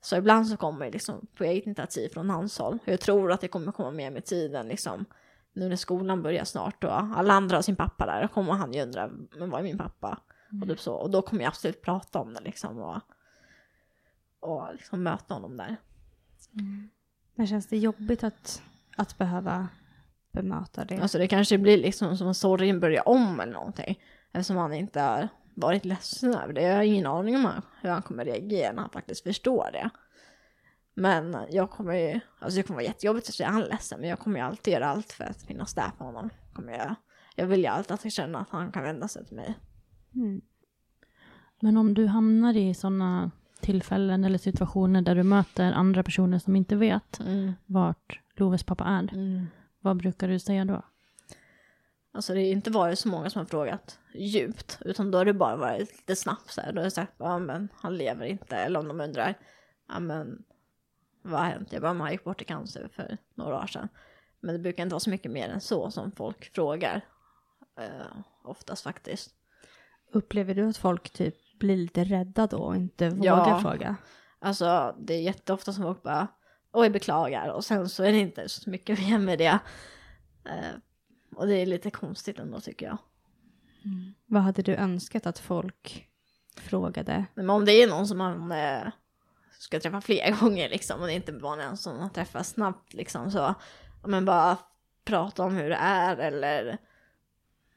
Så 0.00 0.16
ibland 0.16 0.48
så 0.48 0.56
kommer 0.56 0.86
det 0.86 0.92
liksom 0.92 1.26
på 1.36 1.44
eget 1.44 1.66
initiativ 1.66 2.08
från 2.08 2.30
hans 2.30 2.58
håll. 2.58 2.78
Jag 2.84 3.00
tror 3.00 3.32
att 3.32 3.40
det 3.40 3.48
kommer 3.48 3.72
komma 3.72 3.90
mer 3.90 4.10
med 4.10 4.24
tiden 4.24 4.68
liksom. 4.68 5.04
Nu 5.52 5.68
när 5.68 5.76
skolan 5.76 6.22
börjar 6.22 6.44
snart 6.44 6.84
och 6.84 7.00
alla 7.00 7.34
andra 7.34 7.56
har 7.56 7.62
sin 7.62 7.76
pappa 7.76 8.06
där. 8.06 8.22
Då 8.22 8.28
kommer 8.28 8.52
han 8.52 8.72
ju 8.72 8.82
undra 8.82 9.10
men 9.36 9.50
vad 9.50 9.60
är 9.60 9.64
min 9.64 9.78
pappa? 9.78 10.18
Och, 10.62 10.68
typ 10.68 10.80
så. 10.80 10.94
och 10.94 11.10
då 11.10 11.22
kommer 11.22 11.42
jag 11.42 11.48
absolut 11.48 11.82
prata 11.82 12.18
om 12.18 12.34
det 12.34 12.40
liksom. 12.40 12.78
Och, 12.78 13.00
och 14.40 14.74
liksom 14.74 15.02
möta 15.02 15.34
honom 15.34 15.56
där. 15.56 15.76
Men 17.34 17.46
känns 17.46 17.66
det 17.66 17.78
jobbigt 17.78 18.24
att, 18.24 18.62
att 18.96 19.18
behöva 19.18 19.68
bemöta 20.32 20.84
det? 20.84 20.98
Alltså 20.98 21.18
det 21.18 21.28
kanske 21.28 21.58
blir 21.58 21.78
liksom 21.78 22.16
som 22.16 22.28
att 22.28 22.36
sorgen 22.36 22.80
börjar 22.80 23.08
om 23.08 23.40
eller 23.40 23.52
någonting. 23.52 24.00
Eftersom 24.32 24.56
han 24.56 24.72
inte 24.72 25.00
har 25.00 25.28
varit 25.54 25.84
ledsen 25.84 26.34
över 26.34 26.52
det. 26.52 26.62
Jag 26.62 26.76
har 26.76 26.82
ingen 26.82 27.06
aning 27.06 27.36
om 27.36 27.48
hur 27.80 27.90
han 27.90 28.02
kommer 28.02 28.24
reagera 28.24 28.72
när 28.72 28.82
han 28.82 28.90
faktiskt 28.90 29.22
förstår 29.22 29.68
det. 29.72 29.90
Men 30.94 31.36
jag 31.50 31.70
kommer 31.70 31.94
ju, 31.94 32.20
alltså 32.38 32.56
det 32.56 32.62
kommer 32.62 32.76
vara 32.76 32.86
jättejobbigt 32.86 33.28
att 33.28 33.34
säga 33.34 33.48
han 33.48 33.62
ledsen. 33.62 34.00
Men 34.00 34.08
jag 34.08 34.18
kommer 34.18 34.38
ju 34.38 34.44
alltid 34.44 34.74
göra 34.74 34.86
allt 34.86 35.12
för 35.12 35.24
att 35.24 35.42
finnas 35.42 35.74
där 35.74 35.90
för 35.98 36.04
honom. 36.04 36.30
Kommer 36.52 36.72
jag, 36.72 36.94
jag 37.36 37.46
vill 37.46 37.60
ju 37.60 37.66
alltid 37.66 37.92
att 37.92 38.02
han 38.02 38.10
känner 38.10 38.38
att 38.38 38.50
han 38.50 38.72
kan 38.72 38.82
vända 38.82 39.08
sig 39.08 39.26
till 39.26 39.36
mig. 39.36 39.54
Mm. 40.14 40.40
Men 41.60 41.76
om 41.76 41.94
du 41.94 42.06
hamnar 42.06 42.56
i 42.56 42.74
sådana 42.74 43.30
tillfällen 43.62 44.24
eller 44.24 44.38
situationer 44.38 45.02
där 45.02 45.14
du 45.14 45.22
möter 45.22 45.72
andra 45.72 46.02
personer 46.02 46.38
som 46.38 46.56
inte 46.56 46.76
vet 46.76 47.20
vart 47.66 48.20
Loves 48.34 48.64
pappa 48.64 48.84
är, 48.84 49.10
vad 49.80 49.96
brukar 49.96 50.28
du 50.28 50.38
säga 50.38 50.64
då? 50.64 50.82
Alltså 52.14 52.34
det 52.34 52.40
har 52.40 52.46
inte 52.46 52.70
varit 52.70 52.98
så 52.98 53.08
många 53.08 53.30
som 53.30 53.38
har 53.38 53.46
frågat 53.46 53.98
djupt. 54.14 54.78
Utan 54.80 55.10
då 55.10 55.18
har 55.18 55.24
det 55.24 55.32
bara 55.32 55.56
varit 55.56 55.96
lite 55.96 56.16
snabbt 56.16 56.50
så 56.50 56.60
här. 56.60 56.72
Då 56.72 56.78
har 56.78 56.84
jag 56.84 56.92
sagt, 56.92 57.12
ja 57.16 57.38
men 57.38 57.68
han 57.74 57.96
lever 57.96 58.26
inte. 58.26 58.56
Eller 58.56 58.80
om 58.80 58.88
de 58.88 59.00
undrar, 59.00 59.38
ja 59.88 60.00
men 60.00 60.44
vad 61.22 61.40
har 61.40 61.46
hänt? 61.46 61.72
Jag 61.72 61.82
bara, 61.82 61.92
han 61.92 62.12
gick 62.12 62.24
bort 62.24 62.42
i 62.42 62.44
cancer 62.44 62.88
för 62.92 63.18
några 63.34 63.62
år 63.62 63.66
sedan. 63.66 63.88
Men 64.40 64.52
det 64.54 64.58
brukar 64.58 64.82
inte 64.82 64.92
vara 64.92 65.00
så 65.00 65.10
mycket 65.10 65.32
mer 65.32 65.48
än 65.48 65.60
så 65.60 65.90
som 65.90 66.12
folk 66.12 66.54
frågar. 66.54 67.00
Eh, 67.78 68.16
oftast 68.44 68.82
faktiskt. 68.82 69.34
Upplever 70.12 70.54
du 70.54 70.68
att 70.68 70.76
folk 70.76 71.10
typ 71.10 71.36
blir 71.62 71.76
lite 71.76 72.04
rädda 72.04 72.46
då 72.46 72.58
och 72.58 72.76
inte 72.76 73.08
vågar 73.10 73.48
Ja. 73.48 73.60
fråga? 73.60 73.96
Alltså 74.38 74.96
det 74.98 75.14
är 75.14 75.20
jätteofta 75.20 75.72
som 75.72 75.82
folk 75.82 76.02
bara, 76.02 76.28
oj 76.72 76.90
beklagar. 76.90 77.48
Och 77.48 77.64
sen 77.64 77.88
så 77.88 78.02
är 78.04 78.12
det 78.12 78.18
inte 78.18 78.48
så 78.48 78.70
mycket 78.70 78.98
mer 79.00 79.18
med 79.18 79.38
det. 79.38 79.58
Eh, 80.44 80.76
och 81.36 81.46
det 81.46 81.56
är 81.56 81.66
lite 81.66 81.90
konstigt 81.90 82.38
ändå 82.38 82.60
tycker 82.60 82.86
jag. 82.86 82.98
Vad 84.26 84.42
hade 84.42 84.62
du 84.62 84.74
önskat 84.74 85.26
att 85.26 85.38
folk 85.38 86.08
frågade? 86.56 87.24
Men 87.34 87.50
om 87.50 87.64
det 87.64 87.72
är 87.72 87.88
någon 87.88 88.06
som 88.06 88.18
man 88.18 88.52
eh, 88.52 88.82
ska 89.58 89.80
träffa 89.80 90.00
fler 90.00 90.36
gånger 90.40 90.68
liksom 90.68 91.00
och 91.00 91.06
det 91.06 91.12
är 91.12 91.16
inte 91.16 91.32
bara 91.32 91.62
en 91.62 91.76
som 91.76 91.96
man 91.96 92.10
träffar 92.10 92.42
snabbt 92.42 92.92
liksom 92.94 93.30
så 93.30 93.38
ja, 93.38 93.54
men 94.08 94.24
bara 94.24 94.58
prata 95.04 95.42
om 95.44 95.54
hur 95.56 95.68
det 95.68 95.76
är 95.80 96.16
eller 96.16 96.78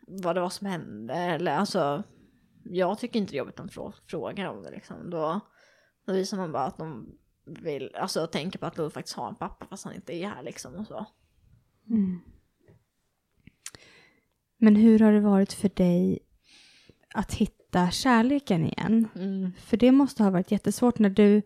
vad 0.08 0.36
det 0.36 0.42
var 0.42 0.50
som 0.50 0.68
hände 0.68 1.14
eller 1.14 1.56
alltså 1.58 2.04
jag 2.66 3.00
tycker 3.00 3.20
inte 3.20 3.32
det 3.32 3.36
är 3.38 3.40
jobbigt 3.40 3.60
om 3.60 3.68
frå- 3.68 3.94
frågar 4.08 4.46
om 4.46 4.64
det 4.64 4.72
liksom 4.72 5.10
då, 5.10 5.40
då 6.08 6.14
visar 6.14 6.38
man 6.38 6.52
bara 6.52 6.64
att 6.66 6.78
de 6.78 7.18
vill, 7.46 7.96
alltså 7.96 8.28
tänker 8.28 8.60
på 8.60 8.66
att 8.66 8.78
Lou 8.78 8.90
faktiskt 8.90 9.18
har 9.18 9.30
en 9.30 9.36
pappa 9.36 9.66
fast 9.66 9.86
han 9.86 9.94
inte 9.94 10.14
är 10.14 10.28
här 10.28 10.44
liksom 10.44 10.76
och 10.76 10.88
så. 10.88 11.06
Men 14.58 14.76
hur 14.76 15.00
har 15.00 15.12
det 15.12 15.20
varit 15.20 15.54
för 15.54 15.70
dig 15.70 16.20
att 17.14 17.34
hitta 17.34 17.92
kärleken 17.92 18.66
igen? 18.66 19.08
För 19.60 19.78
det 19.78 19.92
måste 19.92 20.24
ha 20.24 20.30
varit 20.32 20.52
jättesvårt 20.52 21.00
när 21.00 21.10
du 21.10 21.42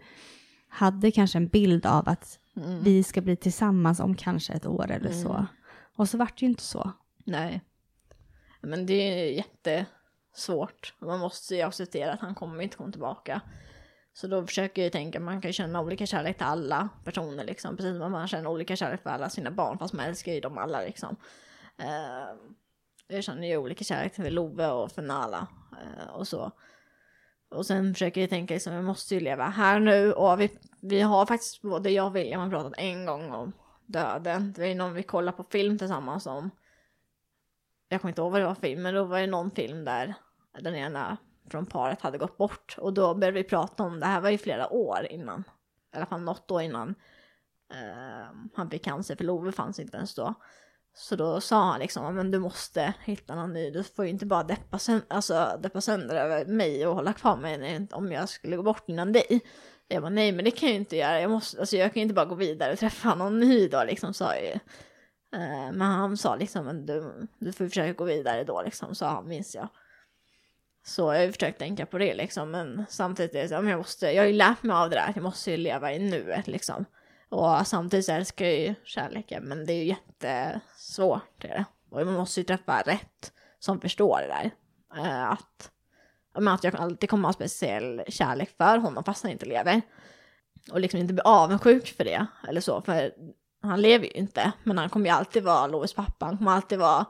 hade 0.68 1.12
kanske 1.12 1.38
en 1.38 1.48
bild 1.48 1.86
av 1.86 2.10
att 2.10 2.40
vi 2.84 3.04
ska 3.04 3.22
bli 3.22 3.36
tillsammans 3.36 4.00
om 4.00 4.16
kanske 4.16 4.54
ett 4.54 4.66
år 4.66 4.92
eller 4.92 5.12
så. 5.12 5.46
Och 5.96 6.10
så 6.10 6.18
vart 6.18 6.40
det 6.40 6.46
ju 6.46 6.50
inte 6.50 6.64
så. 6.64 6.92
Nej. 7.26 7.62
Men 8.62 8.86
det 8.86 8.94
är 8.94 9.32
svårt. 10.40 10.94
Man 11.00 11.20
måste 11.20 11.56
ju 11.56 11.62
acceptera 11.62 12.14
att 12.14 12.22
han 12.22 12.36
kommer 12.36 12.64
inte 12.64 12.78
komma 12.78 12.92
tillbaka. 12.92 13.42
Så 14.14 14.28
då 14.28 14.46
försöker 14.46 14.84
jag 14.84 14.92
tänka, 14.92 15.20
man 15.20 15.42
kan 15.42 15.54
känna 15.54 15.82
olika 15.82 16.06
kärlek 16.06 16.38
till 16.38 16.46
alla 16.46 16.90
personer 17.04 17.44
liksom. 17.44 17.78
Precis 17.78 17.98
som 17.98 18.12
man 18.12 18.28
känner 18.28 18.50
olika 18.50 18.76
kärlek 18.76 19.04
för 19.04 19.10
alla 19.10 19.30
sina 19.30 19.52
barn, 19.52 19.78
fast 19.80 19.94
man 19.94 20.06
älskar 20.06 20.34
ju 20.34 20.40
dem 20.40 20.58
alla 20.58 20.82
liksom. 20.82 21.16
Eh, 21.78 22.36
jag 23.08 23.24
känner 23.24 23.48
ju 23.48 23.58
olika 23.58 23.84
kärlek 23.84 24.14
till 24.14 24.34
Love 24.34 24.68
och 24.68 24.92
för 24.92 25.02
Nala 25.02 25.48
eh, 25.72 26.10
och 26.10 26.28
så. 26.28 26.52
Och 27.50 27.66
sen 27.66 27.94
försöker 27.94 28.22
jag 28.22 28.30
tänka 28.30 28.54
liksom, 28.54 28.74
jag 28.74 28.84
måste 28.84 29.16
ju 29.16 29.20
leva 29.20 29.48
här 29.48 29.80
nu 29.80 30.14
och 30.14 30.42
vi, 30.42 30.60
vi 30.82 31.02
har 31.02 31.26
faktiskt 31.26 31.62
både 31.62 31.90
jag 31.90 32.06
och 32.06 32.16
William 32.16 32.42
har 32.42 32.50
pratat 32.50 32.74
en 32.78 33.06
gång 33.06 33.32
om 33.32 33.54
döden. 33.86 34.54
Det 34.58 34.68
är 34.68 34.76
någon 34.76 34.94
vi 34.94 35.04
kollar 35.04 35.32
på 35.32 35.44
film 35.44 35.78
tillsammans 35.78 36.28
om. 36.28 36.50
Jag 37.90 38.02
kommer 38.02 38.12
inte 38.12 38.22
ihåg 38.22 38.32
vad 38.32 38.42
det 38.42 38.48
var 38.48 38.56
för 38.56 38.62
film, 38.62 38.82
men 38.82 38.94
då 38.94 39.04
var 39.04 39.20
det 39.20 39.28
någon 39.28 39.52
film 39.52 39.86
där 39.86 40.16
den 40.60 40.76
ena 40.76 41.18
från 41.50 41.66
paret 41.66 42.02
hade 42.02 42.18
gått 42.18 42.38
bort. 42.38 42.76
Och 42.80 42.94
då 42.94 43.16
började 43.16 43.38
vi 43.38 43.44
prata 43.44 43.84
om, 43.84 44.00
det 44.00 44.06
här 44.06 44.22
var 44.22 44.30
ju 44.30 44.38
flera 44.38 44.74
år 44.74 45.08
innan, 45.10 45.44
i 45.94 45.98
alla 45.98 46.06
fall 46.06 46.22
något 46.22 46.52
år 46.52 46.62
innan 46.62 46.96
eh, 47.74 48.28
han 48.56 48.70
fick 48.70 48.84
cancer, 48.84 49.16
för 49.16 49.24
Love 49.24 49.52
fanns 49.52 49.80
inte 49.80 49.98
ens 49.98 50.16
då. 50.16 50.34
Så 50.94 51.16
då 51.16 51.42
sa 51.42 51.64
han 51.64 51.80
liksom, 51.80 52.16
men 52.16 52.32
du 52.32 52.40
måste 52.40 52.94
hitta 53.06 53.36
någon 53.36 53.54
ny, 53.54 53.72
du 53.72 53.84
får 53.84 54.06
ju 54.06 54.12
inte 54.12 54.26
bara 54.26 54.44
deppa, 54.44 54.80
sönder, 54.80 55.06
alltså, 55.10 55.60
deppa 55.64 55.82
sönder 55.82 56.16
över 56.16 56.46
mig 56.46 56.88
och 56.88 56.96
hålla 56.96 57.14
kvar 57.14 57.38
mig 57.38 57.88
om 57.92 58.12
jag 58.12 58.30
skulle 58.30 58.56
gå 58.56 58.64
bort 58.64 58.90
innan 58.90 59.12
dig. 59.12 59.42
Jag 59.88 60.02
bara, 60.02 60.10
nej 60.10 60.32
men 60.32 60.46
det 60.46 60.52
kan 60.52 60.70
jag 60.70 60.74
ju 60.74 60.80
inte 60.80 60.98
göra, 60.98 61.22
jag, 61.22 61.32
måste, 61.32 61.60
alltså, 61.60 61.78
jag 61.78 61.94
kan 61.94 62.00
ju 62.00 62.02
inte 62.02 62.16
bara 62.16 62.26
gå 62.26 62.36
vidare 62.36 62.74
och 62.74 62.80
träffa 62.80 63.16
någon 63.16 63.40
ny 63.40 63.68
då 63.68 63.84
liksom, 63.84 64.14
sa 64.14 64.36
jag 64.36 64.46
ju. 64.46 64.60
Ehm, 65.36 65.76
men 65.76 65.82
han 65.92 66.18
sa 66.18 66.36
liksom, 66.36 66.86
du, 66.86 67.28
du 67.40 67.52
får 67.52 67.68
försöka 67.68 67.94
gå 67.94 68.04
vidare 68.04 68.44
då 68.44 68.62
liksom, 68.62 68.96
sa 68.96 69.08
han 69.08 69.28
minns 69.28 69.56
jag. 69.56 69.70
Så 70.84 71.02
jag 71.02 71.08
har 71.08 71.26
ju 71.26 71.32
försökt 71.32 71.60
tänka 71.60 71.86
på 71.86 71.98
det 71.98 72.14
liksom, 72.14 72.52
men 72.52 72.86
samtidigt 72.90 73.36
är 73.36 73.42
det 73.42 73.48
så, 73.48 73.54
jag, 73.54 73.78
måste, 73.78 74.12
jag 74.12 74.24
har 74.24 74.28
ju 74.28 74.34
lärt 74.34 74.64
mig 74.64 74.76
av 74.76 74.90
det 74.90 74.96
där, 74.96 75.12
jag 75.16 75.24
måste 75.24 75.52
ju 75.52 75.58
leva 75.58 75.94
i 75.94 76.00
nuet 76.00 76.48
liksom. 76.48 76.86
Och 77.30 77.68
samtidigt 77.68 78.06
så 78.06 78.12
älskar 78.12 78.46
jag 78.46 78.60
ju 78.60 78.76
kärleken, 78.84 79.44
men 79.44 79.66
det 79.66 79.74
är 79.74 79.78
ju 79.78 79.86
jättesvårt. 79.86 81.42
Det 81.42 81.48
är 81.48 81.66
Och 81.90 82.06
man 82.06 82.14
måste 82.14 82.40
ju 82.40 82.44
träffa 82.44 82.82
rätt 82.82 83.34
som 83.60 83.82
förstår 83.82 84.20
det 84.20 84.28
där. 84.28 84.52
Eh, 85.04 85.32
att, 85.32 85.72
att 86.34 86.64
jag 86.64 86.76
alltid 86.76 87.10
kommer 87.10 87.28
ha 87.28 87.34
speciell 87.34 88.02
kärlek 88.08 88.58
för 88.58 88.78
honom 88.78 89.04
fast 89.04 89.24
han 89.24 89.32
inte 89.32 89.46
lever. 89.46 89.82
Och 90.72 90.80
liksom 90.80 91.00
inte 91.00 91.14
bli 91.14 91.22
avundsjuk 91.26 91.88
för 91.88 92.04
det, 92.04 92.26
eller 92.48 92.62
så, 92.62 92.82
för 92.82 93.12
han 93.62 93.82
lever 93.82 94.06
ju 94.06 94.12
inte. 94.12 94.52
Men 94.64 94.78
han 94.78 94.90
kommer 94.90 95.06
ju 95.06 95.16
alltid 95.16 95.44
vara 95.44 95.68
Lovis 95.68 95.94
pappa, 95.94 96.26
han 96.26 96.38
kommer 96.38 96.52
alltid 96.52 96.80
vara 96.80 97.06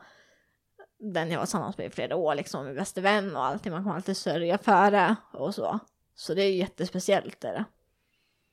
den 0.99 1.31
jag 1.31 1.39
var 1.39 1.45
tillsammans 1.45 1.77
med 1.77 1.87
i 1.87 1.89
flera 1.89 2.15
år, 2.15 2.35
liksom 2.35 2.65
min 2.65 2.75
bästa 2.75 3.01
vän 3.01 3.35
och 3.35 3.45
allting. 3.45 3.71
Man 3.71 3.83
kommer 3.83 3.95
alltid 3.95 4.17
sörja 4.17 4.57
för 4.57 4.91
det 4.91 5.15
och 5.33 5.55
så. 5.55 5.79
Så 6.15 6.33
det 6.33 6.41
är 6.43 6.55
jättespeciellt. 6.55 7.43
Är 7.43 7.53
det. 7.53 7.65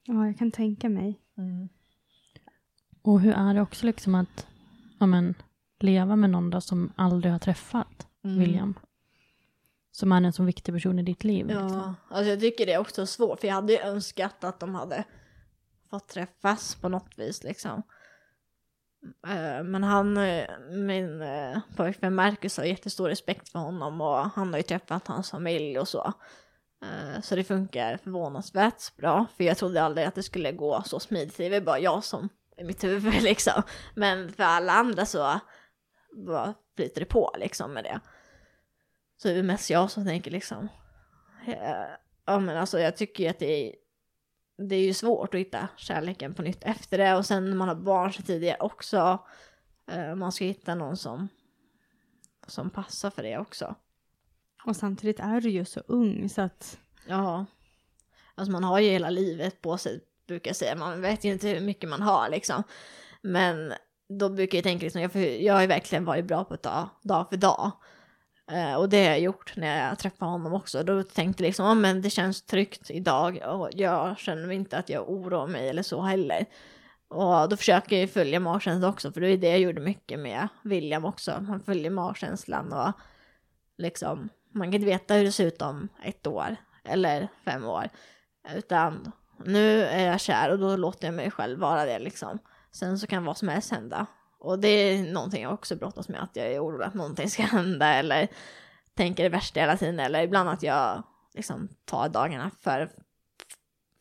Ja, 0.04 0.26
jag 0.26 0.38
kan 0.38 0.50
tänka 0.50 0.88
mig. 0.88 1.20
Mm. 1.38 1.68
Och 3.02 3.20
hur 3.20 3.32
är 3.32 3.54
det 3.54 3.60
också 3.60 3.86
liksom 3.86 4.14
att 4.14 4.46
ja, 4.98 5.06
men, 5.06 5.34
leva 5.78 6.16
med 6.16 6.30
någon 6.30 6.50
då 6.50 6.60
som 6.60 6.92
aldrig 6.96 7.32
har 7.32 7.38
träffat 7.38 8.06
mm. 8.24 8.38
William? 8.38 8.74
Som 9.90 10.12
är 10.12 10.22
en 10.22 10.32
så 10.32 10.42
viktig 10.42 10.74
person 10.74 10.98
i 10.98 11.02
ditt 11.02 11.24
liv. 11.24 11.50
Ja, 11.50 11.62
liksom. 11.62 11.94
alltså 12.08 12.30
jag 12.30 12.40
tycker 12.40 12.66
det 12.66 12.72
är 12.72 12.78
också 12.78 13.06
svårt, 13.06 13.40
för 13.40 13.48
jag 13.48 13.54
hade 13.54 13.72
ju 13.72 13.78
önskat 13.78 14.44
att 14.44 14.60
de 14.60 14.74
hade 14.74 15.04
fått 15.90 16.08
träffas 16.08 16.74
på 16.74 16.88
något 16.88 17.18
vis 17.18 17.44
liksom. 17.44 17.82
Eh, 19.26 19.62
men 19.62 19.84
han, 19.84 20.16
eh, 20.16 20.58
min 20.70 21.22
eh, 21.22 21.58
pojkvän 21.76 22.14
Marcus 22.14 22.56
har 22.56 22.64
jättestor 22.64 23.08
respekt 23.08 23.48
för 23.48 23.58
honom 23.58 24.00
och 24.00 24.16
han 24.16 24.52
har 24.52 24.56
ju 24.56 24.62
träffat 24.62 25.06
hans 25.06 25.30
familj 25.30 25.78
och 25.78 25.88
så. 25.88 26.12
Så 27.22 27.36
det 27.36 27.44
funkar 27.44 27.96
förvånansvärt 27.96 28.96
bra, 28.96 29.26
för 29.36 29.44
jag 29.44 29.56
trodde 29.56 29.82
aldrig 29.82 30.06
att 30.06 30.14
det 30.14 30.22
skulle 30.22 30.52
gå 30.52 30.82
så 30.82 31.00
smidigt. 31.00 31.36
Det 31.36 31.56
är 31.56 31.60
bara 31.60 31.78
jag 31.78 32.04
som 32.04 32.28
i 32.56 32.64
mitt 32.64 32.84
huvud 32.84 33.14
liksom. 33.22 33.62
Men 33.94 34.32
för 34.32 34.42
alla 34.42 34.72
andra 34.72 35.06
så 35.06 35.40
bara 36.26 36.54
flyter 36.76 37.00
det 37.00 37.06
på 37.06 37.34
liksom 37.38 37.72
med 37.72 37.84
det. 37.84 38.00
Så 39.16 39.28
det 39.28 39.34
är 39.34 39.42
mest 39.42 39.70
jag 39.70 39.90
som 39.90 40.04
tänker 40.04 40.30
liksom, 40.30 40.68
ja 42.26 42.38
men 42.38 42.56
alltså 42.56 42.80
jag 42.80 42.96
tycker 42.96 43.24
ju 43.24 43.30
att 43.30 43.38
det 43.38 43.68
är, 43.68 43.74
det 44.58 44.76
är 44.76 44.84
ju 44.84 44.94
svårt 44.94 45.34
att 45.34 45.40
hitta 45.40 45.68
kärleken 45.76 46.34
på 46.34 46.42
nytt 46.42 46.64
efter 46.64 46.98
det 46.98 47.16
och 47.16 47.26
sen 47.26 47.50
när 47.50 47.56
man 47.56 47.68
har 47.68 47.74
barn 47.74 48.12
så 48.12 48.22
tidigare 48.22 48.56
också, 48.60 49.18
eh, 49.90 50.14
man 50.14 50.32
ska 50.32 50.44
hitta 50.44 50.74
någon 50.74 50.96
som, 50.96 51.28
som 52.46 52.70
passar 52.70 53.10
för 53.10 53.22
det 53.22 53.38
också. 53.38 53.74
Och 54.64 54.76
samtidigt 54.76 55.20
är 55.20 55.40
du 55.40 55.50
ju 55.50 55.64
så 55.64 55.80
ung 55.80 56.28
så 56.28 56.42
att... 56.42 56.78
Ja. 57.06 57.46
Alltså 58.34 58.52
man 58.52 58.64
har 58.64 58.78
ju 58.78 58.90
hela 58.90 59.10
livet 59.10 59.60
på 59.62 59.78
sig, 59.78 60.00
brukar 60.26 60.48
jag 60.48 60.56
säga. 60.56 60.76
Man 60.76 61.00
vet 61.00 61.24
ju 61.24 61.32
inte 61.32 61.48
hur 61.48 61.60
mycket 61.60 61.90
man 61.90 62.02
har 62.02 62.28
liksom. 62.28 62.62
Men 63.22 63.72
då 64.08 64.28
brukar 64.28 64.58
jag 64.58 64.62
tänka 64.62 64.84
liksom, 64.84 65.02
jag, 65.02 65.42
jag 65.42 65.54
har 65.54 65.60
ju 65.60 65.66
verkligen 65.66 66.04
varit 66.04 66.24
bra 66.24 66.44
på 66.44 66.54
att 66.54 66.62
ta 66.62 66.90
dag 67.02 67.28
för 67.30 67.36
dag. 67.36 67.72
Eh, 68.50 68.74
och 68.74 68.88
det 68.88 69.04
har 69.04 69.10
jag 69.10 69.20
gjort 69.20 69.52
när 69.56 69.88
jag 69.88 69.98
träffade 69.98 70.30
honom 70.30 70.54
också. 70.54 70.82
Då 70.82 71.02
tänkte 71.02 71.42
jag 71.42 71.48
liksom, 71.48 71.66
oh, 71.66 71.74
men 71.74 72.02
det 72.02 72.10
känns 72.10 72.42
tryggt 72.42 72.90
idag 72.90 73.40
och 73.44 73.70
jag 73.72 74.18
känner 74.18 74.50
inte 74.50 74.78
att 74.78 74.88
jag 74.88 75.10
oroar 75.10 75.46
mig 75.46 75.68
eller 75.68 75.82
så 75.82 76.02
heller. 76.02 76.46
Och 77.08 77.48
då 77.48 77.56
försöker 77.56 78.00
jag 78.00 78.10
följa 78.10 78.40
magkänslan 78.40 78.90
också, 78.90 79.12
för 79.12 79.20
det 79.20 79.28
är 79.28 79.36
det 79.36 79.48
jag 79.48 79.58
gjorde 79.58 79.80
mycket 79.80 80.18
med 80.18 80.48
William 80.62 81.04
också. 81.04 81.32
Han 81.48 81.60
följer 81.60 81.90
magkänslan 81.90 82.72
och 82.72 82.92
liksom 83.78 84.28
man 84.52 84.66
kan 84.66 84.74
inte 84.74 84.86
veta 84.86 85.14
hur 85.14 85.24
det 85.24 85.32
ser 85.32 85.46
ut 85.46 85.62
om 85.62 85.88
ett 86.02 86.26
år 86.26 86.56
eller 86.84 87.28
fem 87.44 87.64
år. 87.64 87.88
Utan 88.54 89.12
nu 89.44 89.82
är 89.82 90.06
jag 90.06 90.20
kär 90.20 90.50
och 90.50 90.58
då 90.58 90.76
låter 90.76 91.06
jag 91.06 91.14
mig 91.14 91.30
själv 91.30 91.58
vara 91.58 91.84
det 91.84 91.98
liksom. 91.98 92.38
Sen 92.72 92.98
så 92.98 93.06
kan 93.06 93.24
vad 93.24 93.36
som 93.36 93.48
helst 93.48 93.70
hända. 93.70 94.06
Och 94.46 94.58
det 94.58 94.68
är 94.68 95.12
någonting 95.12 95.42
jag 95.42 95.52
också 95.52 95.76
brottas 95.76 96.08
med, 96.08 96.22
att 96.22 96.36
jag 96.36 96.46
är 96.46 96.64
orolig 96.64 96.84
att 96.84 96.94
någonting 96.94 97.30
ska 97.30 97.42
hända 97.56 97.86
eller 97.86 98.28
tänker 98.94 99.22
det 99.22 99.28
värsta 99.28 99.60
hela 99.60 99.76
tiden. 99.76 100.00
Eller 100.00 100.22
ibland 100.22 100.48
att 100.48 100.62
jag 100.62 101.02
liksom 101.34 101.68
tar 101.84 102.08
dagarna 102.08 102.50
för, 102.60 102.90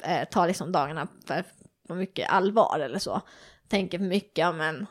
eh, 0.03 0.27
tar 0.29 0.47
liksom 0.47 0.71
dagarna 0.71 1.07
för, 1.27 1.43
för 1.87 1.95
mycket 1.95 2.29
allvar 2.29 2.79
eller 2.79 2.99
så. 2.99 3.21
Tänker 3.67 3.97
för 3.97 4.05
mycket, 4.05 4.37
ja 4.37 4.51
men 4.51 4.85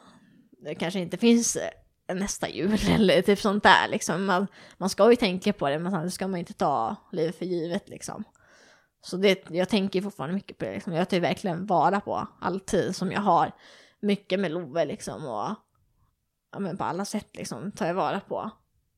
det 0.50 0.74
kanske 0.74 1.00
inte 1.00 1.16
finns 1.16 1.57
eh, 1.57 2.16
nästa 2.16 2.48
jul 2.48 2.78
eller 2.88 3.22
typ 3.22 3.38
sånt 3.38 3.62
där 3.62 3.88
liksom. 3.88 4.24
Man, 4.24 4.46
man 4.76 4.90
ska 4.90 5.11
ju 5.11 5.16
tänka 5.16 5.52
på 5.52 5.68
det 5.68 5.78
men 5.78 5.92
samtidigt 5.92 6.14
ska 6.14 6.28
man 6.28 6.40
inte 6.40 6.52
ta 6.52 6.96
livet 7.12 7.38
för 7.38 7.44
givet 7.44 7.88
liksom. 7.88 8.24
Så 9.00 9.16
det, 9.16 9.50
jag 9.50 9.68
tänker 9.68 10.02
fortfarande 10.02 10.34
mycket 10.34 10.59
på 10.59 10.64
det 10.64 10.74
liksom. 10.74 10.92
Jag 10.92 11.09
tar 11.09 11.20
verkligen 11.20 11.66
vara 11.66 12.00
på 12.00 12.28
all 12.40 12.61
tid 12.61 12.96
som 12.96 13.12
jag 13.12 13.20
har. 13.20 13.52
Mycket 14.05 14.40
med 14.40 14.50
Love 14.50 14.84
liksom 14.84 15.26
och 15.26 15.55
ja, 16.52 16.59
men 16.59 16.76
på 16.76 16.84
alla 16.84 17.05
sätt 17.05 17.36
liksom 17.36 17.72
tar 17.72 17.86
jag 17.86 17.94
vara 17.94 18.20
på 18.20 18.50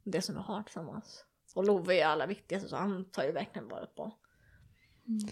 det 0.04 0.22
som 0.22 0.34
jag 0.34 0.42
har 0.42 0.62
tillsammans. 0.62 1.24
Och 1.54 1.64
Love 1.64 1.94
är 1.94 2.06
allra 2.06 2.26
viktigast 2.26 2.68
så 2.68 2.76
han 2.76 3.04
tar 3.04 3.24
ju 3.24 3.32
verkligen 3.32 3.68
vara 3.68 3.86
på. 3.86 4.12
Mm. 5.08 5.28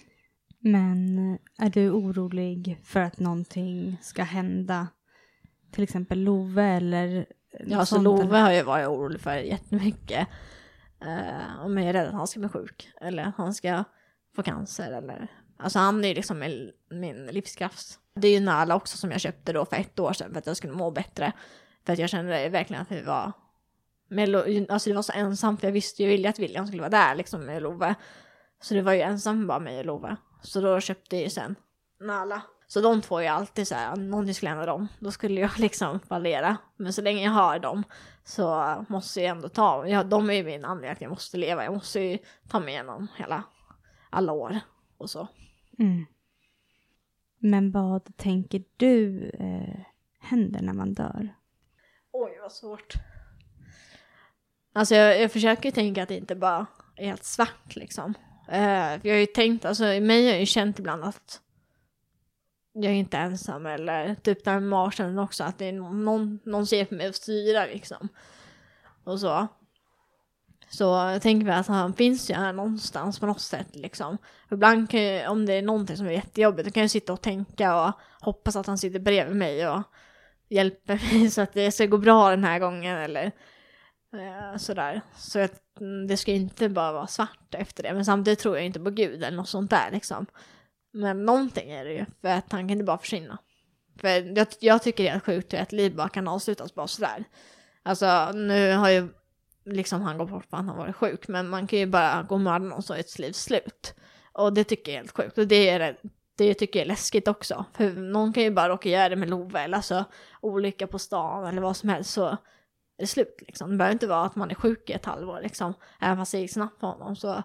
Men 0.59 1.39
är 1.59 1.71
du 1.71 1.91
orolig 1.91 2.81
för 2.85 3.01
att 3.01 3.19
någonting 3.19 3.99
ska 4.03 4.23
hända? 4.23 4.89
Till 5.71 5.85
exempel 5.85 6.19
Love 6.19 6.65
eller 6.65 7.27
Ja, 7.67 7.87
så 7.87 8.01
Love 8.01 8.39
har 8.39 8.51
jag 8.51 8.65
varit 8.65 8.89
orolig 8.89 9.21
för 9.21 9.37
jättemycket. 9.37 10.29
Uh, 11.05 11.65
om 11.65 11.79
jag 11.79 11.89
är 11.89 11.93
rädd 11.93 12.09
att 12.09 12.15
han 12.15 12.27
ska 12.27 12.41
bli 12.41 12.49
sjuk 12.49 12.89
eller 13.01 13.23
att 13.23 13.37
han 13.37 13.55
ska 13.55 13.85
få 14.37 14.43
cancer 14.43 14.93
eller... 14.93 15.31
Alltså 15.65 15.79
han 15.79 16.05
är 16.05 16.09
ju 16.09 16.15
liksom 16.15 16.39
min, 16.39 16.73
min 16.91 17.27
livskraft. 17.27 17.99
Det 18.15 18.29
är 18.29 18.33
ju 18.33 18.41
Nala 18.41 18.77
också 18.77 18.97
som 18.97 19.11
jag 19.11 19.21
köpte 19.21 19.53
då 19.53 19.65
för 19.65 19.77
ett 19.77 19.99
år 19.99 20.13
sedan 20.13 20.33
för 20.33 20.39
att 20.39 20.47
jag 20.47 20.57
skulle 20.57 20.73
må 20.73 20.91
bättre. 20.91 21.33
För 21.87 21.93
att 21.93 21.99
jag 21.99 22.11
kände 22.11 22.49
verkligen 22.49 22.83
att 22.83 22.93
vi 22.93 23.03
var... 23.03 23.33
Melo, 24.09 24.67
alltså 24.69 24.91
det 24.91 24.95
var 24.95 25.03
så 25.03 25.13
ensamt 25.13 25.61
för 25.61 25.67
jag 25.67 25.73
visste 25.73 26.03
ju 26.03 26.27
att 26.27 26.39
William 26.39 26.67
skulle 26.67 26.83
vara 26.83 26.91
där 26.91 27.15
liksom 27.15 27.45
med 27.45 27.63
Love. 27.63 27.95
Så 28.63 28.75
det 28.75 28.83
var 28.83 28.93
ju 28.93 29.01
ensam 29.01 29.47
bara 29.47 29.59
mig 29.59 29.79
och 29.79 29.85
Love. 29.85 30.17
Så 30.43 30.61
då 30.61 30.81
köpte 30.81 31.17
jag 31.17 31.23
ju 31.23 31.31
sen 31.31 31.55
Nala. 32.01 32.43
Så 32.67 32.81
de 32.81 33.03
två 33.03 33.19
är 33.19 33.23
ju 33.23 33.29
alltid 33.29 33.69
så 33.69 33.75
här, 33.75 33.93
om 33.93 34.35
skulle 34.35 34.49
hända 34.49 34.67
dem, 34.67 34.89
då 34.99 35.11
skulle 35.11 35.41
jag 35.41 35.51
liksom 35.59 36.01
fallera. 36.01 36.57
Men 36.77 36.93
så 36.93 37.03
länge 37.03 37.25
jag 37.25 37.31
har 37.31 37.59
dem 37.59 37.85
så 38.25 38.75
måste 38.89 39.21
jag 39.21 39.31
ändå 39.31 39.49
ta, 39.49 39.87
ja, 39.87 40.03
de 40.03 40.31
är 40.31 40.35
ju 40.35 40.45
min 40.45 40.65
anledning 40.65 40.93
att 40.93 41.01
jag 41.01 41.11
måste 41.11 41.37
leva. 41.37 41.65
Jag 41.65 41.75
måste 41.75 42.01
ju 42.01 42.19
ta 42.49 42.61
mig 42.61 42.69
igenom 42.69 43.09
hela, 43.17 43.43
alla 44.11 44.33
år 44.33 44.61
och 44.99 45.11
så. 45.11 45.29
Mm. 45.79 46.07
Men 47.39 47.71
vad 47.71 48.17
tänker 48.17 48.65
du 48.77 49.31
eh, 49.31 49.81
händer 50.21 50.63
när 50.63 50.73
man 50.73 50.95
dör? 50.95 51.35
Oj, 52.13 52.39
vad 52.43 52.53
svårt. 52.53 52.95
Alltså 54.73 54.95
jag, 54.95 55.21
jag 55.21 55.33
försöker 55.33 55.71
tänka 55.71 56.03
att 56.03 56.09
det 56.09 56.17
inte 56.17 56.35
bara 56.35 56.67
är 56.97 57.07
helt 57.07 57.25
svart 57.25 57.77
liksom. 57.77 58.15
Eh, 58.49 58.99
jag 59.03 59.15
har 59.15 59.21
ju 59.21 59.27
tänkt, 59.27 59.65
alltså 59.65 59.87
i 59.87 60.01
mig 60.01 60.25
har 60.25 60.31
jag 60.31 60.41
ju 60.41 60.47
känt 60.47 60.79
ibland 60.79 61.05
att 61.05 61.41
jag 62.73 62.93
är 62.93 62.97
inte 62.97 63.19
ensam 63.19 63.67
eller 63.67 64.15
typ 64.15 64.45
den 64.45 64.69
marschen 64.69 65.19
också 65.19 65.45
att 65.45 65.59
det 65.59 65.65
är 65.65 65.73
någon, 65.73 66.41
någon 66.45 66.67
ser 66.67 66.85
på 66.85 66.95
mig 66.95 67.09
och 67.09 67.15
styra 67.15 67.67
liksom. 67.67 68.09
Och 69.05 69.21
så. 69.21 69.49
Så 70.79 70.85
jag 70.85 71.23
tänker 71.23 71.49
att 71.49 71.67
han 71.67 71.95
finns 71.95 72.31
ju 72.31 72.35
här 72.35 72.53
någonstans 72.53 73.19
på 73.19 73.27
något 73.27 73.41
sätt 73.41 73.77
liksom. 73.77 74.19
Ibland 74.51 74.91
kan 74.91 75.03
jag, 75.03 75.33
om 75.33 75.47
det 75.47 75.53
är 75.53 75.63
någonting 75.63 75.97
som 75.97 76.07
är 76.07 76.11
jättejobbigt, 76.11 76.69
då 76.69 76.73
kan 76.73 76.81
jag 76.81 76.91
sitta 76.91 77.13
och 77.13 77.21
tänka 77.21 77.85
och 77.85 77.93
hoppas 78.21 78.57
att 78.57 78.67
han 78.67 78.79
sitter 78.79 78.99
bredvid 78.99 79.37
mig 79.37 79.69
och 79.69 79.83
hjälper 80.49 80.95
mig 80.95 81.31
så 81.31 81.41
att 81.41 81.53
det 81.53 81.73
ska 81.73 81.87
gå 81.87 81.99
bra 81.99 82.31
den 82.31 82.45
här 82.45 82.59
gången 82.59 82.99
eller 82.99 83.25
eh, 84.13 84.57
sådär. 84.57 85.01
Så 85.17 85.39
att 85.39 85.81
mm, 85.81 86.07
det 86.07 86.17
ska 86.17 86.33
inte 86.33 86.69
bara 86.69 86.93
vara 86.93 87.07
svart 87.07 87.55
efter 87.55 87.83
det, 87.83 87.95
men 87.95 88.05
samtidigt 88.05 88.39
tror 88.39 88.57
jag 88.57 88.67
inte 88.67 88.81
på 88.81 88.91
Gud 88.91 89.25
eller 89.25 89.37
något 89.37 89.49
sånt 89.49 89.71
där 89.71 89.91
liksom. 89.93 90.27
Men 90.93 91.25
någonting 91.25 91.71
är 91.71 91.85
det 91.85 91.93
ju, 91.93 92.05
för 92.21 92.29
att 92.29 92.53
han 92.53 92.61
kan 92.61 92.71
inte 92.71 92.85
bara 92.85 92.99
försvinna. 92.99 93.39
För 94.01 94.09
jag, 94.39 94.47
jag 94.61 94.83
tycker 94.83 95.05
det 95.05 95.11
är 95.11 95.21
sjukt 95.21 95.53
hur 95.53 95.59
ett 95.59 95.73
liv 95.73 95.97
bara 95.97 96.09
kan 96.09 96.29
avslutas 96.29 96.75
bara 96.75 96.87
sådär. 96.87 97.25
Alltså 97.83 98.33
nu 98.33 98.73
har 98.73 98.91
ju 98.91 99.09
liksom 99.65 100.03
han 100.03 100.19
gått 100.19 100.31
bort 100.31 100.45
för 100.45 100.57
att 100.57 100.65
han 100.65 100.69
har 100.69 100.77
varit 100.77 100.97
sjuk, 100.97 101.29
men 101.29 101.49
man 101.49 101.67
kan 101.67 101.79
ju 101.79 101.87
bara 101.87 102.23
gå 102.23 102.35
och 102.35 102.41
mörda 102.41 102.65
någon 102.65 102.83
så 102.83 102.95
är 102.95 102.99
ett 102.99 103.19
liv 103.19 103.33
slut. 103.33 103.95
Och 104.33 104.53
det 104.53 104.65
tycker 104.65 104.93
jag 104.93 104.97
är 104.97 105.01
helt 105.01 105.17
sjukt. 105.17 105.39
Och 105.39 105.47
det 105.47 105.69
är 105.69 105.97
det 106.37 106.55
tycker 106.55 106.79
jag 106.79 106.85
är 106.85 106.89
läskigt 106.89 107.29
också. 107.29 107.65
För 107.73 107.93
någon 107.93 108.33
kan 108.33 108.43
ju 108.43 108.51
bara 108.51 108.69
råka 108.69 108.89
göra 108.89 109.09
det 109.09 109.17
med 109.17 109.31
Love 109.31 109.61
eller 109.61 109.77
alltså 109.77 110.05
olycka 110.41 110.87
på 110.87 110.99
stan 110.99 111.47
eller 111.47 111.63
vad 111.63 111.77
som 111.77 111.89
helst 111.89 112.11
så 112.11 112.27
är 112.27 112.39
det 112.99 113.07
slut 113.07 113.37
liksom. 113.41 113.71
Det 113.71 113.77
behöver 113.77 113.93
inte 113.93 114.07
vara 114.07 114.25
att 114.25 114.37
man 114.37 114.51
är 114.51 114.55
sjuk 114.55 114.91
i 114.91 114.93
ett 114.93 115.05
halvår 115.05 115.41
liksom. 115.43 115.75
Även 116.01 116.17
fast 116.17 116.33
det 116.33 116.39
gick 116.39 116.53
snabbt 116.53 116.81
för 116.81 116.87
honom 116.87 117.17
så 117.17 117.43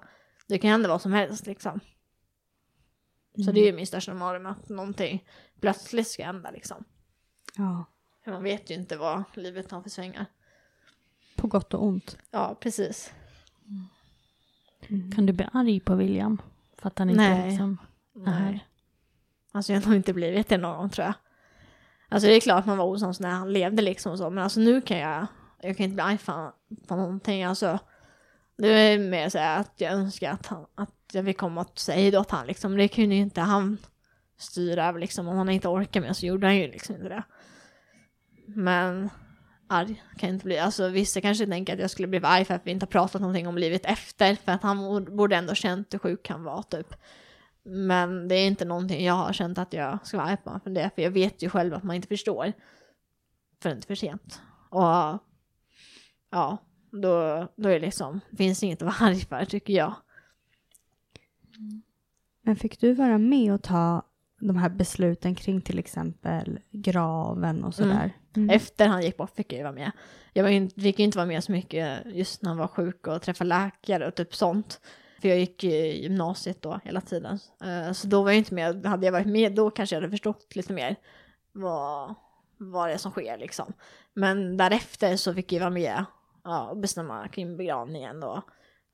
det 0.47 0.57
kan 0.57 0.69
hända 0.69 0.89
vad 0.89 1.01
som 1.01 1.13
helst 1.13 1.45
liksom. 1.45 1.79
Så 3.45 3.51
det 3.51 3.61
är 3.61 3.65
ju 3.65 3.73
min 3.73 3.87
största 3.87 4.13
mardröm 4.13 4.45
att 4.45 4.69
någonting 4.69 5.25
plötsligt 5.61 6.07
ska 6.07 6.25
hända 6.25 6.51
liksom. 6.51 6.83
Ja. 7.55 7.85
För 8.23 8.31
man 8.31 8.43
vet 8.43 8.69
ju 8.69 8.75
inte 8.75 8.97
vad 8.97 9.23
livet 9.33 9.69
tar 9.69 9.81
för 9.81 9.89
svängar. 9.89 10.25
På 11.39 11.47
gott 11.47 11.73
och 11.73 11.83
ont. 11.83 12.17
Ja, 12.31 12.57
precis. 12.59 13.13
Kan 15.15 15.25
du 15.25 15.33
bli 15.33 15.47
arg 15.53 15.79
på 15.79 15.95
William? 15.95 16.41
För 16.77 16.87
att 16.87 16.99
han 16.99 17.09
inte 17.09 17.21
Nej. 17.21 17.49
liksom... 17.49 17.77
Nej. 18.15 18.65
Alltså 19.51 19.73
jag 19.73 19.81
har 19.81 19.87
nog 19.87 19.95
inte 19.95 20.13
blivit 20.13 20.47
det 20.47 20.57
någon 20.57 20.77
gång 20.77 20.89
tror 20.89 21.05
jag. 21.05 21.13
Alltså 22.09 22.27
det 22.27 22.33
är 22.33 22.39
klart 22.39 22.65
man 22.65 22.77
var 22.77 22.85
osams 22.85 23.19
när 23.19 23.29
han 23.29 23.53
levde 23.53 23.81
liksom 23.81 24.11
och 24.11 24.17
så, 24.17 24.29
men 24.29 24.43
alltså 24.43 24.59
nu 24.59 24.81
kan 24.81 24.97
jag, 24.97 25.27
jag 25.61 25.77
kan 25.77 25.83
inte 25.83 25.93
bli 25.93 26.03
arg 26.03 26.17
för, 26.17 26.51
på 26.87 26.95
någonting 26.95 27.43
alltså. 27.43 27.79
Det 28.57 28.67
är 28.67 28.99
mer 28.99 29.29
så 29.29 29.37
här 29.37 29.59
att 29.59 29.73
jag 29.77 29.93
önskar 29.93 30.31
att, 30.31 30.45
han, 30.47 30.65
att 30.75 30.95
jag 31.11 31.23
vill 31.23 31.35
komma 31.35 31.61
och 31.61 31.79
säga 31.79 32.11
då 32.11 32.23
till 32.23 32.37
han 32.37 32.47
liksom. 32.47 32.77
Det 32.77 32.87
kunde 32.87 33.15
ju 33.15 33.21
inte 33.21 33.41
han 33.41 33.77
styra 34.37 34.87
över 34.87 34.99
liksom. 34.99 35.27
Om 35.27 35.37
han 35.37 35.49
inte 35.49 35.67
orkar 35.67 36.01
med 36.01 36.17
så 36.17 36.25
gjorde 36.25 36.47
han 36.47 36.57
ju 36.57 36.67
liksom 36.67 36.95
inte 36.95 37.09
det. 37.09 37.23
Men 38.47 39.09
arg 39.69 40.03
kan 40.17 40.29
jag 40.29 40.35
inte 40.35 40.45
bli. 40.45 40.59
Alltså 40.59 40.89
vissa 40.89 41.21
kanske 41.21 41.47
tänker 41.47 41.73
att 41.73 41.79
jag 41.79 41.89
skulle 41.89 42.07
bli 42.07 42.19
arg 42.23 42.45
för 42.45 42.53
att 42.53 42.67
vi 42.67 42.71
inte 42.71 42.83
har 42.85 42.91
pratat 42.91 43.21
någonting 43.21 43.47
om 43.47 43.57
livet 43.57 43.85
efter. 43.85 44.35
För 44.35 44.51
att 44.51 44.63
han 44.63 45.05
borde 45.17 45.35
ändå 45.35 45.55
känt 45.55 45.93
hur 45.93 45.99
sjuk 45.99 46.29
han 46.29 46.43
var 46.43 46.61
typ. 46.61 46.93
Men 47.63 48.27
det 48.27 48.35
är 48.35 48.47
inte 48.47 48.65
någonting 48.65 49.05
jag 49.05 49.13
har 49.13 49.33
känt 49.33 49.57
att 49.57 49.73
jag 49.73 50.07
ska 50.07 50.17
vara 50.17 50.27
arg 50.27 50.37
på 50.37 50.59
för 50.63 50.69
det. 50.69 50.89
För 50.95 51.01
jag 51.01 51.11
vet 51.11 51.41
ju 51.41 51.49
själv 51.49 51.73
att 51.73 51.83
man 51.83 51.95
inte 51.95 52.07
förstår. 52.07 52.53
För 53.61 53.69
det 53.69 53.73
är 53.73 53.75
inte 53.75 53.87
för 53.87 53.95
sent. 53.95 54.41
Och 54.69 55.19
ja, 56.31 56.57
då, 56.91 57.47
då 57.55 57.69
är 57.69 57.73
det 57.73 57.79
liksom, 57.79 58.19
finns 58.37 58.63
inget 58.63 58.81
att 58.81 58.99
vara 58.99 59.09
arg 59.09 59.19
för 59.19 59.45
tycker 59.45 59.73
jag. 59.73 59.93
Men 62.41 62.55
fick 62.55 62.79
du 62.79 62.93
vara 62.93 63.17
med 63.17 63.53
och 63.53 63.63
ta 63.63 64.08
de 64.39 64.57
här 64.57 64.69
besluten 64.69 65.35
kring 65.35 65.61
till 65.61 65.79
exempel 65.79 66.59
graven 66.71 67.63
och 67.63 67.73
sådär? 67.75 68.11
Mm. 68.35 68.49
Efter 68.49 68.87
han 68.87 69.01
gick 69.01 69.17
bort 69.17 69.35
fick 69.35 69.53
jag 69.53 69.57
ju 69.57 69.63
vara 69.63 69.73
med. 69.73 69.91
Jag 70.33 70.43
var 70.43 70.49
ju, 70.49 70.69
fick 70.69 70.99
ju 70.99 71.05
inte 71.05 71.17
vara 71.17 71.27
med 71.27 71.43
så 71.43 71.51
mycket 71.51 72.05
just 72.05 72.41
när 72.41 72.49
han 72.49 72.57
var 72.57 72.67
sjuk 72.67 73.07
och 73.07 73.21
träffa 73.21 73.43
läkare 73.43 74.07
och 74.07 74.15
typ 74.15 74.35
sånt. 74.35 74.81
För 75.21 75.29
jag 75.29 75.39
gick 75.39 75.63
ju 75.63 75.71
i 75.71 76.03
gymnasiet 76.03 76.61
då 76.61 76.79
hela 76.83 77.01
tiden. 77.01 77.39
Eh, 77.63 77.91
Så 77.91 78.07
då 78.07 78.23
var 78.23 78.29
jag 78.29 78.37
inte 78.37 78.53
med. 78.53 78.85
Hade 78.85 79.05
jag 79.05 79.11
varit 79.11 79.27
med 79.27 79.55
då 79.55 79.71
kanske 79.71 79.95
jag 79.95 80.01
hade 80.01 80.11
förstått 80.11 80.55
lite 80.55 80.73
mer 80.73 80.95
vad, 81.51 82.15
vad 82.57 82.89
det 82.89 82.93
är 82.93 82.97
som 82.97 83.11
sker 83.11 83.37
liksom. 83.37 83.73
Men 84.13 84.57
därefter 84.57 85.15
så 85.15 85.33
fick 85.33 85.51
jag 85.51 85.59
vara 85.59 85.69
med 85.69 86.05
ja, 86.43 86.69
och 86.69 86.77
bestämma 86.77 87.27
kring 87.27 87.57
begravningen 87.57 88.23
och 88.23 88.43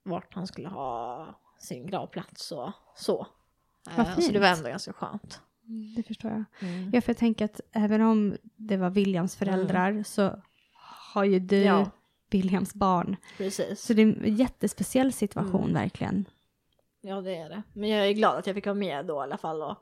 vart 0.03 0.33
han 0.33 0.47
skulle 0.47 0.69
ha 0.69 1.27
sin 1.59 1.87
gravplats 1.87 2.51
och 2.51 2.71
så. 2.95 3.27
Vad 3.97 3.99
Eh, 4.07 4.13
Så 4.13 4.19
det 4.19 4.21
fint. 4.27 4.38
var 4.38 4.47
ändå 4.47 4.69
ganska 4.69 4.93
skönt. 4.93 5.41
Det 5.95 6.03
förstår 6.03 6.31
jag. 6.31 6.43
Ja, 6.93 7.01
för 7.01 7.09
jag 7.09 7.17
tänker 7.17 7.45
att 7.45 7.61
även 7.71 8.01
om 8.01 8.38
det 8.55 8.77
var 8.77 8.89
Williams 8.89 9.36
föräldrar 9.36 10.03
så 10.03 10.41
har 11.13 11.23
ju 11.23 11.39
du 11.39 11.57
Ja. 11.57 11.89
Williams 12.29 12.73
barn. 12.73 13.15
Precis. 13.38 13.81
Så 13.81 13.93
det 13.93 14.01
är 14.01 14.05
en 14.23 14.36
jättespeciell 14.36 15.13
situation 15.13 15.61
Mm. 15.61 15.73
verkligen. 15.73 16.25
Ja, 17.01 17.21
det 17.21 17.36
är 17.36 17.49
det. 17.49 17.61
Men 17.73 17.89
jag 17.89 18.07
är 18.07 18.11
glad 18.13 18.38
att 18.38 18.47
jag 18.47 18.55
fick 18.55 18.65
vara 18.65 18.73
med 18.75 19.05
då 19.05 19.13
i 19.15 19.23
alla 19.23 19.38
fall 19.38 19.61
och 19.61 19.77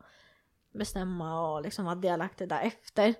bestämma 0.74 1.51
och 1.51 1.62
liksom 1.62 1.86
vara 1.86 1.95
delaktig 1.95 2.49
därefter. 2.49 3.14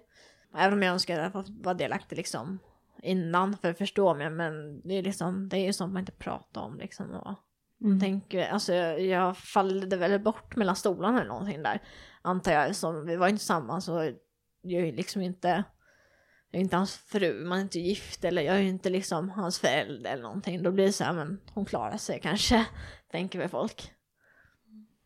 Även 0.58 0.74
om 0.74 0.84
jag 0.84 0.94
önskar 0.94 1.20
att 1.20 1.34
jag 1.34 1.46
vara 1.64 1.74
delaktig 1.74 2.16
liksom 2.18 2.60
innan 3.04 3.58
för 3.58 3.70
att 3.72 3.78
förstå 3.78 4.14
mig, 4.14 4.30
men 4.30 4.82
det 4.88 4.94
är 4.94 5.04
liksom, 5.04 5.50
det 5.50 5.58
är 5.58 5.66
ju 5.66 5.74
sånt 5.74 5.94
man 5.94 6.00
inte 6.00 6.12
pratar 6.12 6.62
om 6.62 6.78
liksom. 6.78 7.12
Och 7.12 7.36
Mm. 7.84 8.00
tänker, 8.00 8.48
alltså 8.48 8.74
jag, 8.74 9.38
fallde 9.38 9.98
väl 9.98 10.20
bort 10.20 10.56
mellan 10.56 10.76
stolarna 10.76 11.18
eller 11.18 11.30
någonting 11.30 11.64
där, 11.64 11.82
antar 12.22 12.52
jag. 12.52 12.76
Som, 12.76 13.06
vi 13.06 13.16
var 13.16 13.28
inte 13.28 13.40
tillsammans 13.40 13.86
så 13.86 14.12
jag 14.62 14.82
är 14.82 14.86
ju 14.86 14.92
liksom 14.92 15.22
inte, 15.22 15.64
jag 16.52 16.60
är 16.60 16.64
inte 16.64 16.76
hans 16.76 16.96
fru, 16.98 17.46
man 17.46 17.58
är 17.58 17.62
inte 17.62 17.80
gift 17.80 18.26
eller 18.26 18.42
jag 18.42 18.56
är 18.56 18.60
ju 18.60 18.70
inte 18.70 18.90
liksom 18.90 19.30
hans 19.30 19.60
förälder 19.60 20.12
eller 20.12 20.24
någonting. 20.24 20.64
Då 20.64 20.72
blir 20.72 20.86
det 20.86 20.94
så 20.94 21.04
här, 21.04 21.14
men 21.14 21.42
hon 21.54 21.66
klarar 21.66 21.98
sig 21.98 22.20
kanske, 22.20 22.66
tänker 23.12 23.40
väl 23.40 23.50
folk. 23.50 23.92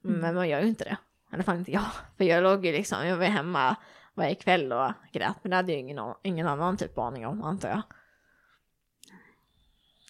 Men 0.01 0.35
man 0.35 0.49
gör 0.49 0.61
ju 0.61 0.67
inte 0.67 0.83
det. 0.83 0.97
I 1.31 1.35
alla 1.35 1.43
fall 1.43 1.57
inte 1.57 1.71
jag. 1.71 1.85
För 2.17 2.23
jag 2.23 2.43
låg 2.43 2.65
ju 2.65 2.71
liksom, 2.71 3.07
jag 3.07 3.17
var 3.17 3.25
hemma 3.25 3.75
varje 4.13 4.35
kväll 4.35 4.73
och 4.73 4.91
grät. 5.13 5.35
Men 5.41 5.49
det 5.49 5.55
hade 5.55 5.71
ju 5.71 5.77
ingen, 5.77 5.99
ingen 6.23 6.47
annan 6.47 6.77
typ 6.77 6.97
aning 6.97 7.27
om, 7.27 7.43
antar 7.43 7.69
jag. 7.69 7.81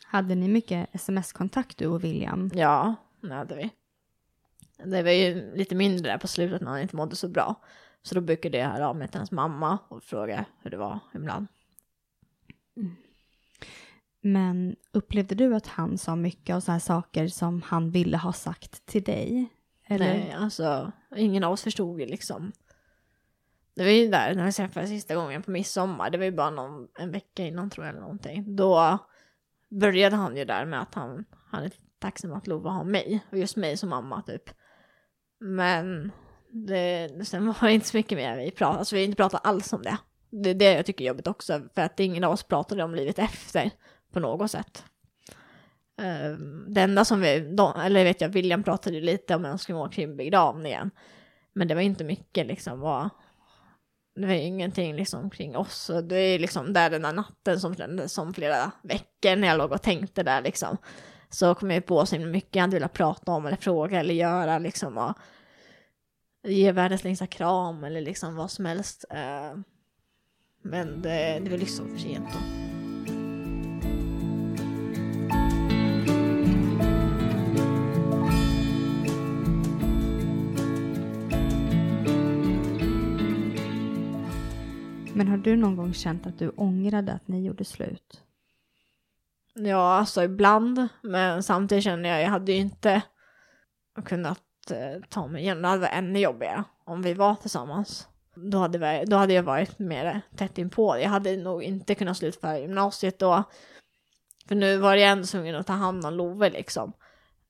Hade 0.09 0.35
ni 0.35 0.47
mycket 0.47 0.95
sms-kontakt 0.95 1.77
du 1.77 1.87
och 1.87 2.03
William? 2.03 2.51
Ja, 2.53 2.95
det 3.21 3.33
hade 3.33 3.55
vi. 3.55 3.69
Det 4.85 5.03
var 5.03 5.11
ju 5.11 5.55
lite 5.55 5.75
mindre 5.75 6.11
där 6.11 6.17
på 6.17 6.27
slutet 6.27 6.61
när 6.61 6.71
han 6.71 6.81
inte 6.81 6.95
mådde 6.95 7.15
så 7.15 7.27
bra. 7.27 7.55
Så 8.01 8.15
då 8.15 8.21
brukade 8.21 8.57
jag 8.57 8.69
höra 8.69 8.89
av 8.89 8.95
mig 8.95 9.07
till 9.07 9.17
hans 9.17 9.31
mamma 9.31 9.77
och 9.87 10.03
fråga 10.03 10.45
hur 10.61 10.71
det 10.71 10.77
var 10.77 10.99
ibland. 11.15 11.47
Men 14.21 14.75
upplevde 14.91 15.35
du 15.35 15.55
att 15.55 15.67
han 15.67 15.97
sa 15.97 16.15
mycket 16.15 16.55
av 16.55 16.59
så 16.59 16.71
här 16.71 16.79
saker 16.79 17.27
som 17.27 17.61
han 17.61 17.91
ville 17.91 18.17
ha 18.17 18.33
sagt 18.33 18.85
till 18.85 19.03
dig? 19.03 19.49
Eller? 19.85 20.13
Nej, 20.13 20.35
alltså 20.39 20.91
ingen 21.15 21.43
av 21.43 21.53
oss 21.53 21.63
förstod 21.63 21.99
ju 21.99 22.05
liksom. 22.05 22.51
Det 23.73 23.83
var 23.83 23.91
ju 23.91 24.07
där 24.07 24.35
när 24.35 24.45
vi 24.45 24.51
träffades 24.51 24.89
sista 24.89 25.15
gången 25.15 25.43
på 25.43 25.51
midsommar. 25.51 26.09
Det 26.09 26.17
var 26.17 26.25
ju 26.25 26.31
bara 26.31 26.49
någon, 26.49 26.87
en 26.99 27.11
vecka 27.11 27.45
innan 27.45 27.69
tror 27.69 27.85
jag 27.85 27.91
eller 27.91 28.01
någonting. 28.01 28.55
Då 28.55 28.99
började 29.69 30.15
han 30.15 30.37
ju 30.37 30.45
där 30.45 30.65
med 30.65 30.81
att 30.81 30.95
han, 30.95 31.25
han 31.49 31.63
är 31.63 31.71
tacksam 31.99 32.33
att 32.33 32.47
Lova 32.47 32.69
har 32.69 32.83
mig. 32.83 33.25
Och 33.31 33.37
just 33.37 33.55
mig 33.55 33.77
som 33.77 33.89
mamma 33.89 34.21
typ. 34.21 34.49
Men 35.39 36.11
det, 36.49 37.09
sen 37.27 37.47
var 37.47 37.67
det 37.67 37.73
inte 37.73 37.87
så 37.87 37.97
mycket 37.97 38.17
mer 38.17 38.37
vi 38.37 38.51
pratade. 38.51 38.79
Alltså 38.79 38.95
vi 38.95 39.01
har 39.01 39.05
inte 39.05 39.15
pratat 39.15 39.47
alls 39.47 39.73
om 39.73 39.81
det. 39.81 39.97
Det 40.29 40.49
är 40.49 40.55
det 40.55 40.73
jag 40.73 40.85
tycker 40.85 41.05
är 41.05 41.07
jobbigt 41.07 41.27
också. 41.27 41.61
För 41.75 41.81
att 41.81 41.99
ingen 41.99 42.23
av 42.23 42.31
oss 42.31 42.43
pratade 42.43 42.83
om 42.83 42.95
livet 42.95 43.19
efter. 43.19 43.71
På 44.11 44.19
något 44.19 44.51
sätt. 44.51 44.83
Ehm, 46.01 46.65
det 46.73 46.81
enda 46.81 47.05
som 47.05 47.21
vi, 47.21 47.39
de, 47.39 47.79
eller 47.79 48.03
vet 48.03 48.21
jag, 48.21 48.29
William 48.29 48.63
pratade 48.63 48.95
ju 48.95 49.01
lite 49.01 49.35
om 49.35 49.45
önskemål 49.45 49.89
kring 49.89 50.17
begravningen. 50.17 50.91
Men 51.53 51.67
det 51.67 51.75
var 51.75 51.81
inte 51.81 52.03
mycket 52.03 52.47
liksom 52.47 52.79
vad, 52.79 53.09
det 54.17 54.27
var 54.27 54.33
ju 54.33 54.41
ingenting 54.41 54.95
liksom 54.95 55.29
kring 55.29 55.57
oss. 55.57 55.89
Och 55.89 56.03
det 56.03 56.19
är 56.19 56.39
liksom 56.39 56.73
där 56.73 56.89
den 56.89 57.01
där 57.01 57.13
natten 57.13 57.59
som 57.59 57.75
som 58.07 58.33
flera 58.33 58.71
veckor 58.81 59.35
när 59.35 59.47
jag 59.47 59.57
låg 59.57 59.71
och 59.71 59.81
tänkte 59.81 60.23
där 60.23 60.41
liksom. 60.41 60.77
Så 61.29 61.55
kom 61.55 61.71
jag 61.71 61.85
på 61.85 62.05
så 62.05 62.15
himla 62.15 62.31
mycket 62.31 62.55
jag 62.55 62.61
hade 62.61 62.75
velat 62.75 62.93
prata 62.93 63.31
om 63.31 63.45
eller 63.45 63.57
fråga 63.57 63.99
eller 63.99 64.13
göra 64.13 64.59
liksom. 64.59 64.97
Och 64.97 65.13
ge 66.43 66.71
världens 66.71 67.03
längsta 67.03 67.27
kram 67.27 67.83
eller 67.83 68.01
liksom 68.01 68.35
vad 68.35 68.51
som 68.51 68.65
helst. 68.65 69.05
Eh, 69.09 69.59
men 70.61 71.01
det, 71.01 71.39
det 71.43 71.49
var 71.49 71.57
liksom 71.57 71.89
för 71.89 71.97
sent 71.97 72.27
då. 72.33 72.66
Men 85.17 85.27
har 85.27 85.37
du 85.37 85.55
någon 85.55 85.75
gång 85.75 85.93
känt 85.93 86.27
att 86.27 86.39
du 86.39 86.49
ångrade 86.49 87.13
att 87.13 87.27
ni 87.27 87.45
gjorde 87.45 87.65
slut? 87.65 88.21
Ja, 89.53 89.97
alltså 89.97 90.23
ibland. 90.23 90.87
Men 91.01 91.43
samtidigt 91.43 91.83
känner 91.83 92.09
jag, 92.09 92.21
jag 92.21 92.29
hade 92.29 92.51
ju 92.51 92.57
inte 92.57 93.01
kunnat 94.05 94.41
eh, 94.71 95.01
ta 95.09 95.27
mig 95.27 95.41
igenom. 95.41 95.61
Det 95.61 95.67
hade 95.67 95.81
varit 95.81 95.93
ännu 95.93 96.19
jobbigare 96.19 96.63
om 96.85 97.01
vi 97.01 97.13
var 97.13 97.35
tillsammans. 97.35 98.07
Då 98.35 98.57
hade, 98.57 98.77
vi, 98.77 99.05
då 99.05 99.17
hade 99.17 99.33
jag 99.33 99.43
varit 99.43 99.79
mer 99.79 100.21
tätt 100.35 100.57
inpå. 100.57 100.97
Jag 100.97 101.09
hade 101.09 101.37
nog 101.37 101.63
inte 101.63 101.95
kunnat 101.95 102.17
slutföra 102.17 102.59
gymnasiet 102.59 103.19
då. 103.19 103.43
För 104.47 104.55
nu 104.55 104.77
var 104.77 104.95
jag 104.95 105.11
ändå 105.11 105.25
tvungen 105.25 105.55
att 105.55 105.67
ta 105.67 105.73
hand 105.73 106.05
om 106.05 106.13
Love 106.13 106.49
liksom. 106.49 106.93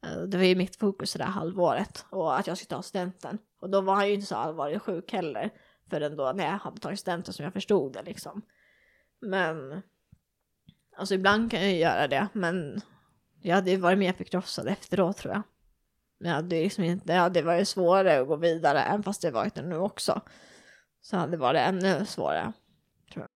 Eh, 0.05 0.21
det 0.21 0.37
var 0.37 0.43
ju 0.43 0.55
mitt 0.55 0.75
fokus 0.75 1.13
det 1.13 1.19
där 1.19 1.25
halvåret. 1.25 2.05
Och 2.09 2.39
att 2.39 2.47
jag 2.47 2.57
skulle 2.57 2.77
ta 2.77 2.81
studenten. 2.81 3.37
Och 3.61 3.69
då 3.69 3.81
var 3.81 3.95
han 3.95 4.07
ju 4.07 4.13
inte 4.13 4.27
så 4.27 4.35
allvarligt 4.35 4.81
sjuk 4.81 5.11
heller. 5.13 5.51
Förrän 5.89 6.15
då 6.15 6.31
när 6.31 6.45
jag 6.45 6.57
hade 6.57 6.79
tagit 6.79 6.99
studenten 6.99 7.33
som 7.33 7.43
jag 7.43 7.53
förstod 7.53 7.93
det 7.93 8.03
liksom. 8.03 8.41
Men 9.21 9.81
Alltså 10.97 11.15
ibland 11.15 11.51
kan 11.51 11.61
jag 11.61 11.71
ju 11.71 11.77
göra 11.77 12.07
det, 12.07 12.27
men 12.33 12.81
jag 13.41 13.55
hade 13.55 13.71
ju 13.71 13.77
varit 13.77 13.97
mer 13.97 14.13
förkrossad 14.13 14.67
efteråt 14.67 15.17
tror 15.17 15.33
jag. 15.33 15.43
Men 16.19 16.29
jag 16.29 16.35
hade 16.35 16.55
ju 16.55 16.63
liksom 16.63 16.83
inte, 16.83 17.05
det 17.05 17.13
hade 17.13 17.41
varit 17.41 17.67
svårare 17.67 18.21
att 18.21 18.27
gå 18.27 18.35
vidare, 18.35 18.83
även 18.83 19.03
fast 19.03 19.21
det 19.21 19.31
varit 19.31 19.55
det 19.55 19.61
nu 19.61 19.77
också. 19.77 20.21
Så 21.01 21.17
hade 21.17 21.31
det 21.31 21.37
varit 21.37 21.61
ännu 21.61 22.05
svårare. 22.05 22.53
tror 23.13 23.25
jag. 23.25 23.29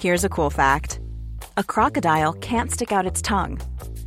Here's 0.00 0.26
a 0.26 0.28
cool 0.28 0.50
fact 0.50 1.00
a 1.56 1.62
crocodile 1.62 2.32
can't 2.32 2.70
stick 2.70 2.92
out 2.92 3.12
its 3.12 3.22
tongue. 3.22 3.58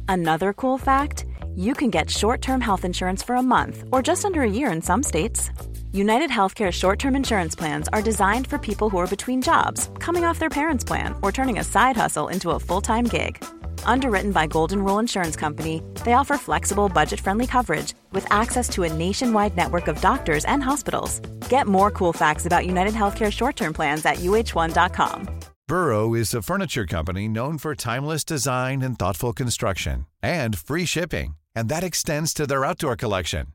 Another 0.08 0.54
cool 0.54 0.80
fact 0.80 1.26
you 1.56 1.74
can 1.76 1.92
get 1.92 2.10
short 2.10 2.42
term 2.42 2.62
health 2.62 2.86
insurance 2.86 3.26
for 3.26 3.36
a 3.36 3.42
month 3.42 3.84
or 3.92 4.08
just 4.08 4.26
under 4.26 4.42
a 4.42 4.50
year 4.50 4.76
in 4.76 4.82
some 4.82 5.04
states. 5.04 5.52
United 5.96 6.30
Healthcare 6.30 6.74
short 6.74 7.00
term 7.00 7.16
insurance 7.16 7.56
plans 7.56 7.88
are 7.93 8.02
designed 8.02 8.48
for 8.48 8.58
people 8.58 8.89
who 8.89 8.98
are 8.98 9.08
between 9.08 9.41
jobs, 9.41 9.89
coming 9.98 10.26
off 10.26 10.39
their 10.39 10.50
parents' 10.50 10.84
plan, 10.84 11.16
or 11.22 11.32
turning 11.32 11.60
a 11.60 11.64
side 11.64 11.96
hustle 11.96 12.28
into 12.28 12.50
a 12.50 12.60
full 12.60 12.82
time 12.82 13.06
gig. 13.06 13.41
Underwritten 13.86 14.34
by 14.34 14.46
Golden 14.46 14.84
Rule 14.84 15.00
Insurance 15.00 15.38
Company, 15.38 15.82
they 16.04 16.12
offer 16.12 16.36
flexible, 16.38 16.89
budget 16.89 17.22
friendly 17.22 17.48
coverage 17.48 17.93
with 18.12 18.30
access 18.30 18.68
to 18.70 18.84
a 18.84 18.91
nationwide 18.91 19.56
network 19.56 19.88
of 19.88 20.02
doctors 20.02 20.43
and 20.46 20.62
hospitals. 20.62 21.22
Get 21.48 21.66
more 21.66 21.91
cool 21.91 22.12
facts 22.12 22.46
about 22.46 22.66
United 22.66 22.93
Healthcare 22.93 23.32
short 23.32 23.56
term 23.56 23.74
plans 23.74 24.06
at 24.06 24.18
uh1.com. 24.18 25.30
Burrow 25.70 26.14
is 26.14 26.34
a 26.34 26.41
furniture 26.41 26.86
company 26.86 27.30
known 27.30 27.58
for 27.58 27.74
timeless 27.74 28.26
design 28.26 28.82
and 28.82 29.00
thoughtful 29.00 29.32
construction 29.32 30.08
and 30.22 30.58
free 30.58 30.86
shipping, 30.86 31.36
and 31.56 31.70
that 31.70 31.84
extends 31.84 32.34
to 32.34 32.46
their 32.46 32.66
outdoor 32.66 32.98
collection. 32.98 33.55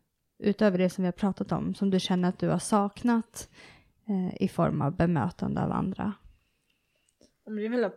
utöver 0.41 0.77
det 0.77 0.89
som 0.89 1.01
vi 1.01 1.07
har 1.07 1.11
pratat 1.11 1.51
om, 1.51 1.75
som 1.75 1.89
du 1.89 1.99
känner 1.99 2.29
att 2.29 2.39
du 2.39 2.47
har 2.47 2.59
saknat 2.59 3.49
eh, 4.07 4.43
i 4.43 4.47
form 4.47 4.81
av 4.81 4.95
bemötande 4.95 5.61
av 5.61 5.71
andra? 5.71 6.13
Om 7.45 7.55
väl 7.55 7.69
vill 7.69 7.89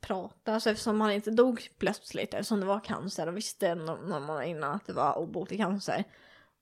prata, 0.00 0.54
alltså 0.54 0.70
eftersom 0.70 1.00
han 1.00 1.12
inte 1.12 1.30
dog 1.30 1.68
plötsligt, 1.78 2.34
eftersom 2.34 2.60
det 2.60 2.66
var 2.66 2.80
cancer 2.80 3.26
och 3.26 3.36
visste 3.36 3.74
någon 3.74 4.22
månad 4.22 4.44
innan 4.44 4.74
att 4.74 4.86
det 4.86 4.92
var 4.92 5.18
obotlig 5.18 5.60
cancer. 5.60 6.04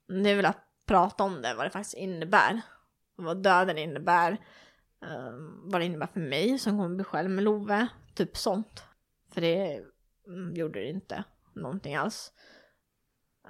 Det 0.09 0.35
vill 0.35 0.47
att 0.47 0.59
prata 0.87 1.25
om 1.25 1.43
det, 1.43 1.55
vad 1.55 1.67
det 1.67 1.71
faktiskt 1.71 1.97
innebär. 1.97 2.61
Vad 3.17 3.43
döden 3.43 3.79
innebär. 3.79 4.37
Um, 5.01 5.63
vad 5.65 5.81
det 5.81 5.85
innebär 5.85 6.07
för 6.07 6.21
mig 6.21 6.59
som 6.59 6.79
kommer 6.79 6.97
bli 6.97 7.05
själv 7.05 7.31
med 7.31 7.45
Love. 7.45 7.87
Typ 8.15 8.37
sånt. 8.37 8.85
För 9.31 9.41
det 9.41 9.83
mm, 10.27 10.55
gjorde 10.55 10.81
det 10.81 10.89
inte 10.89 11.25
någonting 11.53 11.95
alls. 11.95 12.33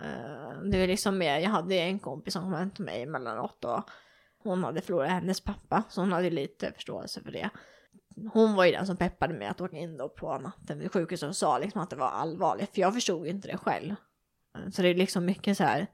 Eh, 0.01 0.62
det 0.70 0.78
var 0.78 0.86
liksom 0.86 1.18
mer, 1.18 1.38
jag 1.38 1.51
hade 1.51 1.74
en 1.74 1.99
kompis 1.99 2.32
som 2.32 2.43
kom 2.43 2.53
hem 2.53 2.70
till 2.70 2.84
mig 2.84 3.03
emellanåt 3.03 3.64
och 3.64 3.90
hon 4.43 4.64
hade 4.64 4.80
förlorat 4.80 5.11
hennes 5.11 5.40
pappa. 5.40 5.82
Så 5.88 6.01
hon 6.01 6.12
hade 6.12 6.30
lite 6.30 6.72
förståelse 6.72 7.22
för 7.22 7.32
det. 7.32 7.51
Hon 8.32 8.55
var 8.55 8.64
ju 8.64 8.72
den 8.72 8.86
som 8.86 8.97
peppade 8.97 9.34
mig 9.34 9.49
att 9.49 9.61
åka 9.61 9.76
in 9.76 9.97
då 9.97 10.09
på 10.09 10.38
natten 10.38 10.78
vid 10.78 10.93
sjukhuset 10.93 11.28
och 11.28 11.36
sa 11.36 11.59
liksom 11.59 11.80
att 11.80 11.90
det 11.90 11.97
var 11.97 12.09
allvarligt. 12.09 12.74
För 12.74 12.80
jag 12.80 12.95
förstod 12.95 13.26
inte 13.26 13.49
det 13.49 13.57
själv. 13.57 13.95
Eh, 14.59 14.70
så 14.70 14.82
det 14.82 14.88
är 14.88 14.95
liksom 14.95 15.24
mycket 15.24 15.57
så 15.57 15.64
här. 15.64 15.86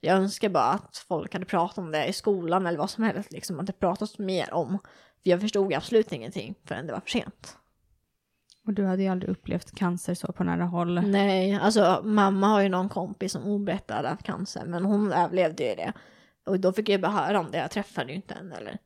Jag 0.00 0.16
önskar 0.16 0.48
bara 0.48 0.70
att 0.70 0.96
folk 1.08 1.32
hade 1.32 1.46
pratat 1.46 1.78
om 1.78 1.90
det 1.90 2.06
i 2.06 2.12
skolan 2.12 2.66
eller 2.66 2.78
vad 2.78 2.90
som 2.90 3.04
helst. 3.04 3.32
Liksom 3.32 3.60
att 3.60 3.66
det 3.66 3.72
pratas 3.72 4.18
mer 4.18 4.52
om. 4.54 4.78
För 5.22 5.30
jag 5.30 5.40
förstod 5.40 5.74
absolut 5.74 6.12
ingenting 6.12 6.54
förrän 6.64 6.86
det 6.86 6.92
var 6.92 7.00
för 7.00 7.10
sent. 7.10 7.58
Och 8.66 8.72
du 8.72 8.84
hade 8.84 9.02
ju 9.02 9.08
aldrig 9.08 9.30
upplevt 9.30 9.74
cancer 9.74 10.14
så 10.14 10.32
på 10.32 10.44
nära 10.44 10.64
håll. 10.64 11.00
Nej, 11.10 11.54
alltså 11.54 12.00
mamma 12.04 12.46
har 12.46 12.60
ju 12.60 12.68
någon 12.68 12.88
kompis 12.88 13.32
som 13.32 13.42
oberättad 13.42 14.06
haft 14.06 14.22
cancer. 14.22 14.64
Men 14.66 14.84
hon 14.84 15.12
överlevde 15.12 15.68
ju 15.68 15.74
det. 15.74 15.92
Och 16.46 16.60
då 16.60 16.72
fick 16.72 16.88
jag 16.88 17.00
bara 17.00 17.12
höra 17.12 17.40
om 17.40 17.50
det. 17.50 17.58
Jag 17.58 17.70
träffade 17.70 18.08
ju 18.08 18.16
inte 18.16 18.34
henne 18.34 18.56
eller 18.56 18.78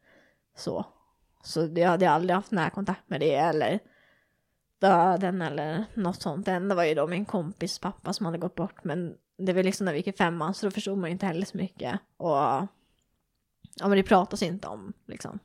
så. 0.56 0.84
Så 1.42 1.68
jag 1.74 1.88
hade 1.88 2.10
aldrig 2.10 2.34
haft 2.34 2.50
närkontakt 2.50 3.10
med 3.10 3.20
det 3.20 3.34
eller 3.34 3.78
döden 4.80 5.42
eller 5.42 5.84
något 5.94 6.22
sånt. 6.22 6.46
Det 6.46 6.52
enda 6.52 6.74
var 6.74 6.84
ju 6.84 6.94
då 6.94 7.06
min 7.06 7.24
kompis 7.24 7.78
pappa 7.78 8.12
som 8.12 8.26
hade 8.26 8.38
gått 8.38 8.54
bort. 8.54 8.84
Men 8.84 9.16
det 9.38 9.52
var 9.52 9.62
liksom 9.62 9.84
när 9.84 9.92
vi 9.92 9.98
gick 9.98 10.06
i 10.06 10.12
femman 10.12 10.54
så 10.54 10.66
då 10.66 10.70
förstod 10.70 10.98
man 10.98 11.10
ju 11.10 11.12
inte 11.12 11.26
heller 11.26 11.46
så 11.46 11.56
mycket. 11.56 12.00
Och 12.16 12.36
ja 12.36 12.68
men 13.80 13.90
det 13.90 14.02
pratas 14.02 14.42
inte 14.42 14.68
om 14.68 14.92
liksom. 15.06 15.38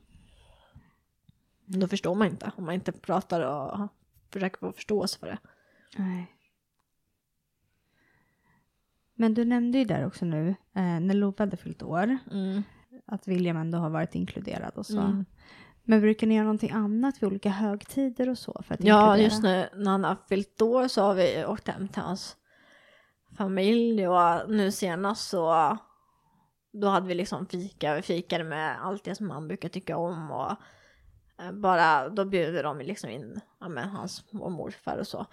Då 1.65 1.87
förstår 1.87 2.15
man 2.15 2.27
inte 2.27 2.51
om 2.55 2.65
man 2.65 2.73
inte 2.73 2.91
pratar 2.91 3.41
och 3.41 3.87
försöker 4.31 4.57
få 4.59 4.71
förståelse 4.71 5.19
för 5.19 5.27
det. 5.27 5.37
Nej. 5.97 6.35
Men 9.15 9.33
du 9.33 9.45
nämnde 9.45 9.77
ju 9.77 9.85
där 9.85 10.05
också 10.05 10.25
nu, 10.25 10.47
eh, 10.49 10.99
när 10.99 11.13
Love 11.13 11.35
hade 11.39 11.57
fyllt 11.57 11.83
år, 11.83 12.17
Mm. 12.31 12.63
att 13.05 13.27
William 13.27 13.57
ändå 13.57 13.77
har 13.77 13.89
varit 13.89 14.15
inkluderad 14.15 14.73
och 14.75 14.85
så. 14.85 14.99
Mm. 14.99 15.25
Men 15.83 16.01
brukar 16.01 16.27
ni 16.27 16.35
göra 16.35 16.43
någonting 16.43 16.71
annat 16.71 17.23
vid 17.23 17.27
olika 17.27 17.49
högtider 17.49 18.29
och 18.29 18.37
så? 18.37 18.61
För 18.65 18.73
att 18.73 18.83
Ja, 18.83 19.01
inkludera? 19.17 19.23
just 19.23 19.43
nu 19.43 19.69
när 19.83 19.91
han 19.91 20.03
har 20.03 20.17
fyllt 20.29 20.61
år 20.61 20.87
så 20.87 21.01
har 21.01 21.13
vi 21.15 21.45
åkt 21.45 21.67
hem 21.67 21.87
till 21.87 22.01
hans 22.01 22.35
familj 23.37 24.07
och 24.07 24.49
nu 24.49 24.71
senast 24.71 25.29
så 25.29 25.77
då 26.73 26.87
hade 26.87 27.07
vi 27.07 27.13
liksom 27.15 27.45
fika, 27.45 27.95
vi 27.95 28.01
fikade 28.01 28.43
med 28.43 28.81
allt 28.85 29.03
det 29.03 29.15
som 29.15 29.29
han 29.29 29.47
brukar 29.47 29.69
tycka 29.69 29.97
om 29.97 30.31
och 30.31 30.51
Eh, 31.41 31.51
bara 31.51 32.09
då 32.09 32.25
bjuder 32.25 32.63
de 32.63 32.79
liksom 32.79 33.09
in 33.09 33.41
ja, 33.59 33.69
men 33.69 33.89
hans 33.89 34.23
och 34.33 34.51
morfar 34.51 34.97
och 34.97 35.07
så 35.07 35.25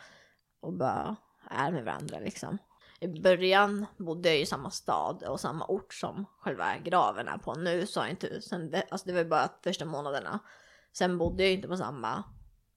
och 0.60 0.72
bara 0.72 1.16
är 1.50 1.72
med 1.72 1.84
varandra 1.84 2.18
liksom. 2.18 2.58
I 3.00 3.08
början 3.08 3.86
bodde 3.96 4.28
jag 4.28 4.38
i 4.38 4.46
samma 4.46 4.70
stad 4.70 5.22
och 5.22 5.40
samma 5.40 5.66
ort 5.66 5.94
som 5.94 6.24
själva 6.40 6.78
graven 6.78 7.28
är 7.28 7.38
på. 7.38 7.54
Nu 7.54 7.86
så 7.86 8.00
har 8.00 8.06
jag 8.06 8.12
inte, 8.12 8.42
sen 8.42 8.70
det, 8.70 8.84
alltså 8.90 9.06
det 9.06 9.12
var 9.12 9.20
ju 9.20 9.28
bara 9.28 9.48
första 9.64 9.84
månaderna. 9.84 10.38
Sen 10.92 11.18
bodde 11.18 11.42
jag 11.42 11.52
inte 11.52 11.68
på 11.68 11.76
samma 11.76 12.24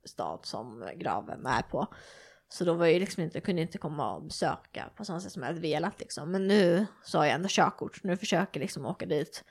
stad 0.06 0.40
som 0.44 0.92
graven 0.96 1.46
är 1.46 1.62
på. 1.62 1.88
Så 2.50 2.66
då 2.66 2.74
var 2.74 2.86
jag 2.86 3.00
liksom 3.00 3.24
inte, 3.24 3.42
kunde 3.42 3.62
inte 3.62 3.78
komma 3.78 4.16
och 4.16 4.24
besöka 4.24 4.90
på 4.96 5.06
samma 5.06 5.20
sätt 5.20 5.32
som 5.32 5.42
jag 5.42 5.50
hade 5.50 5.62
velat 5.62 6.00
liksom. 6.00 6.32
Men 6.32 6.48
nu 6.48 6.86
så 7.04 7.18
har 7.18 7.26
jag 7.26 7.36
ändå 7.36 7.48
körkort. 7.52 8.04
Nu 8.04 8.18
försöker 8.18 8.60
jag 8.60 8.64
liksom 8.64 8.86
åka 8.86 9.06
dit 9.06 9.44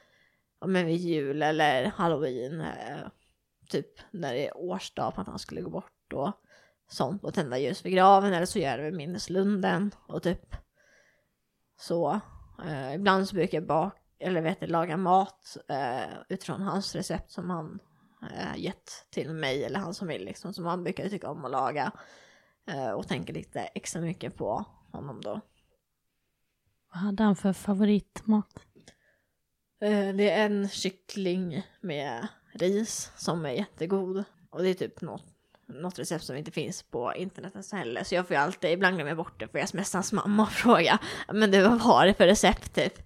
ja, 0.61 0.67
men 0.67 0.87
vid 0.87 0.97
jul 0.97 1.43
eller 1.43 1.85
halloween. 1.85 2.61
Eh, 2.61 3.07
Typ 3.71 4.01
när 4.11 4.35
det 4.35 4.49
är 4.49 4.57
årsdag 4.57 5.15
på 5.15 5.21
att 5.21 5.27
han 5.27 5.39
skulle 5.39 5.61
gå 5.61 5.71
bort 5.71 6.13
och 6.13 6.33
sånt. 6.89 7.25
Och 7.25 7.35
tända 7.35 7.59
ljus 7.59 7.85
vid 7.85 7.93
graven 7.93 8.33
eller 8.33 8.47
så 8.47 8.59
gör 8.59 8.71
jag 8.71 8.79
det 8.79 8.85
vid 8.85 8.95
minneslunden 8.95 9.91
och 10.07 10.23
typ 10.23 10.57
så. 11.81 12.21
Eh, 12.67 12.95
ibland 12.95 13.29
så 13.29 13.35
brukar 13.35 13.59
jag 13.59 13.67
bak 13.67 13.97
eller 14.19 14.43
vet 14.43 14.71
laga 14.71 14.97
mat 14.97 15.57
eh, 15.69 16.15
utifrån 16.29 16.63
hans 16.63 16.95
recept 16.95 17.31
som 17.31 17.51
han 17.51 17.79
eh, 18.23 18.57
gett 18.57 19.07
till 19.11 19.35
mig 19.35 19.65
eller 19.65 19.81
hans 19.81 19.99
familj 19.99 20.25
liksom. 20.25 20.55
Som 20.55 20.67
han 20.67 20.85
brukar 20.85 21.09
tycka 21.09 21.31
om 21.31 21.45
att 21.45 21.51
laga. 21.51 21.93
Eh, 22.67 22.91
och 22.91 23.09
tänker 23.09 23.35
lite 23.35 23.61
extra 23.61 24.03
mycket 24.03 24.37
på 24.37 24.65
honom 24.93 25.21
då. 25.21 25.41
Vad 26.93 27.03
hade 27.03 27.23
han 27.23 27.37
för 27.37 27.53
favoritmat? 27.53 28.67
Eh, 29.81 30.15
det 30.15 30.31
är 30.31 30.47
en 30.47 30.69
kyckling 30.69 31.63
med 31.81 32.29
ris 32.63 33.13
som 33.17 33.47
är 33.47 33.51
jättegod. 33.51 34.25
Och 34.51 34.63
det 34.63 34.69
är 34.69 34.75
typ 34.75 35.01
något, 35.01 35.25
något 35.67 35.99
recept 35.99 36.25
som 36.25 36.37
inte 36.37 36.51
finns 36.51 36.83
på 36.83 37.15
internet 37.15 37.73
heller. 37.73 38.05
Så 38.05 38.15
jag 38.15 38.27
får 38.27 38.37
ju 38.37 38.43
alltid, 38.43 38.71
ibland 38.71 38.97
glömmer 38.97 39.11
jag 39.11 39.17
bort 39.17 39.41
det 39.41 39.49
för 39.49 39.59
jag 39.59 39.69
smsar 39.69 39.99
hans 39.99 40.13
mamma 40.13 40.43
och 40.43 40.53
frågar. 40.53 40.99
Men 41.33 41.51
du, 41.51 41.63
vad 41.63 41.83
var 41.83 42.07
det 42.07 42.15
för 42.15 42.27
recept 42.27 42.75
typ? 42.75 42.99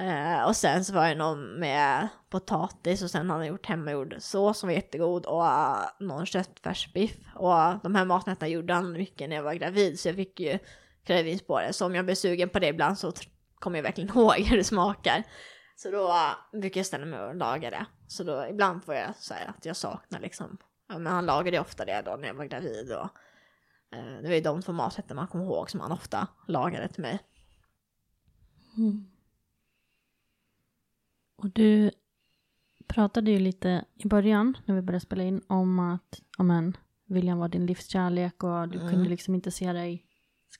Eh, 0.00 0.42
och 0.46 0.56
sen 0.56 0.84
så 0.84 0.92
var 0.92 1.08
det 1.08 1.14
någon 1.14 1.60
med 1.60 2.08
potatis 2.30 3.02
och 3.02 3.10
sen 3.10 3.30
hade 3.30 3.40
han 3.40 3.46
gjort 3.46 3.66
hemmagjord 3.66 4.16
sås 4.18 4.58
som 4.58 4.68
var 4.68 4.74
jättegod 4.74 5.26
och 5.26 5.42
uh, 5.42 5.76
någon 6.00 6.26
köttfärsbiff. 6.26 7.16
Och 7.34 7.50
uh, 7.50 7.76
de 7.82 7.94
här 7.94 8.04
maträtterna 8.04 8.48
gjorde 8.48 8.74
han 8.74 8.92
mycket 8.92 9.28
när 9.28 9.36
jag 9.36 9.42
var 9.42 9.54
gravid 9.54 10.00
så 10.00 10.08
jag 10.08 10.16
fick 10.16 10.40
ju 10.40 10.58
krävins 11.06 11.42
på 11.42 11.60
det. 11.60 11.72
Så 11.72 11.86
om 11.86 11.94
jag 11.94 12.04
blir 12.04 12.14
sugen 12.14 12.48
på 12.48 12.58
det 12.58 12.68
ibland 12.68 12.98
så 12.98 13.12
kommer 13.58 13.78
jag 13.78 13.82
verkligen 13.82 14.10
ihåg 14.16 14.40
hur 14.40 14.56
det 14.56 14.64
smakar. 14.64 15.22
Så 15.76 15.90
då 15.90 16.08
uh, 16.08 16.60
brukar 16.60 16.78
jag 16.78 16.86
ställa 16.86 17.06
mig 17.06 17.20
och 17.20 17.34
laga 17.34 17.70
det. 17.70 17.86
Så 18.08 18.24
då 18.24 18.46
ibland 18.50 18.84
får 18.84 18.94
jag 18.94 19.16
säga 19.16 19.54
att 19.58 19.64
jag 19.64 19.76
saknar 19.76 20.20
liksom. 20.20 20.56
Ja, 20.88 20.98
men 20.98 21.12
han 21.12 21.26
lagade 21.26 21.60
ofta 21.60 21.84
det 21.84 22.02
då 22.02 22.16
när 22.16 22.28
jag 22.28 22.34
var 22.34 22.44
gravid 22.44 22.92
och 22.92 23.08
uh, 23.96 24.22
det 24.22 24.28
var 24.28 24.34
ju 24.34 24.40
de 24.40 24.62
två 24.62 24.72
maträtter 24.72 25.14
man 25.14 25.26
kommer 25.28 25.44
ihåg 25.44 25.70
som 25.70 25.80
han 25.80 25.92
ofta 25.92 26.28
lagade 26.48 26.88
till 26.88 27.02
mig. 27.02 27.20
Och 31.36 31.50
du 31.50 31.90
pratade 32.86 33.30
ju 33.30 33.38
lite 33.38 33.84
i 33.94 34.08
början 34.08 34.56
när 34.64 34.74
vi 34.74 34.82
började 34.82 35.00
spela 35.06 35.22
in 35.22 35.42
om 35.46 35.78
att 35.78 36.22
amen, 36.38 36.76
William 37.06 37.38
var 37.38 37.48
din 37.48 37.66
livskärlek 37.66 38.42
och 38.44 38.68
du 38.68 38.78
Mm. 38.78 38.90
kunde 38.92 39.08
liksom 39.08 39.34
inte 39.34 39.50
se 39.50 39.72
dig 39.72 40.06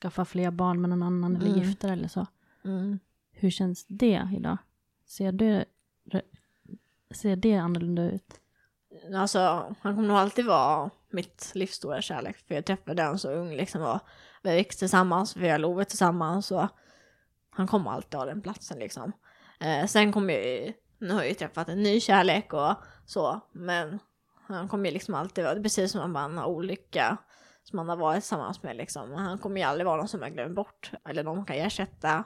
skaffa 0.01 0.25
fler 0.25 0.51
barn 0.51 0.81
med 0.81 0.91
någon 0.91 1.03
annan 1.03 1.37
eller 1.37 1.47
Mm. 1.51 1.59
gifta 1.59 1.87
dig 1.87 1.97
eller 1.97 2.09
så. 2.09 2.27
Mm. 2.65 2.99
Hur 3.31 3.51
känns 3.51 3.87
det 3.89 4.29
idag? 4.37 4.59
Ser 5.07 5.33
det, 5.33 5.65
ser 7.15 7.37
det 7.37 7.57
annorlunda 7.57 8.03
ut? 8.03 8.41
Alltså, 9.15 9.39
han 9.81 9.95
kommer 9.97 10.09
nog 10.09 10.17
alltid 10.17 10.47
vara 10.47 10.91
mitt 11.11 11.53
livs 11.55 11.75
stora 11.75 12.03
kärlek. 12.03 12.37
För 12.49 12.55
jag 12.55 12.65
träffade 12.65 13.03
den 13.03 13.19
så 13.19 13.31
ung 13.31 13.57
liksom 13.57 13.83
och 13.83 14.01
vi 14.43 14.51
växte 14.51 14.79
tillsammans, 14.79 15.37
vi 15.37 15.49
har 15.49 15.59
lovet 15.59 15.89
tillsammans 15.89 16.51
och 16.51 16.67
Han 17.51 17.67
kommer 17.67 17.91
alltid 17.91 18.15
ha 18.15 18.27
den 18.27 18.43
platsen 18.43 18.79
liksom. 18.79 19.13
Eh, 19.61 19.87
sen 19.87 20.13
kommer 20.13 20.35
jag 20.35 20.47
ju, 20.47 20.73
nu 20.99 21.15
har 21.15 21.21
jag 21.21 21.29
ju 21.29 21.35
träffat 21.35 21.69
en 21.69 21.83
ny 21.83 22.01
kärlek 22.01 22.53
och 22.53 22.75
så, 23.07 23.41
men 23.53 23.99
han 24.47 24.69
kommer 24.69 24.87
ju 24.87 24.93
liksom 24.93 25.15
alltid 25.15 25.45
vara, 25.45 25.63
precis 25.63 25.93
som 25.93 26.01
att 26.01 26.11
man 26.11 26.39
har 26.39 26.47
olika 26.47 27.17
som 27.63 27.77
man 27.77 27.89
har 27.89 27.97
varit 27.97 28.23
tillsammans 28.23 28.63
med 28.63 28.77
liksom. 28.77 29.13
Han 29.13 29.39
kommer 29.39 29.61
ju 29.61 29.67
aldrig 29.67 29.87
vara 29.87 29.97
någon 29.97 30.09
som 30.09 30.23
jag 30.23 30.33
glömmer 30.33 30.55
bort 30.55 30.93
eller 31.09 31.25
någon 31.25 31.45
kan 31.45 31.57
ersätta 31.57 32.25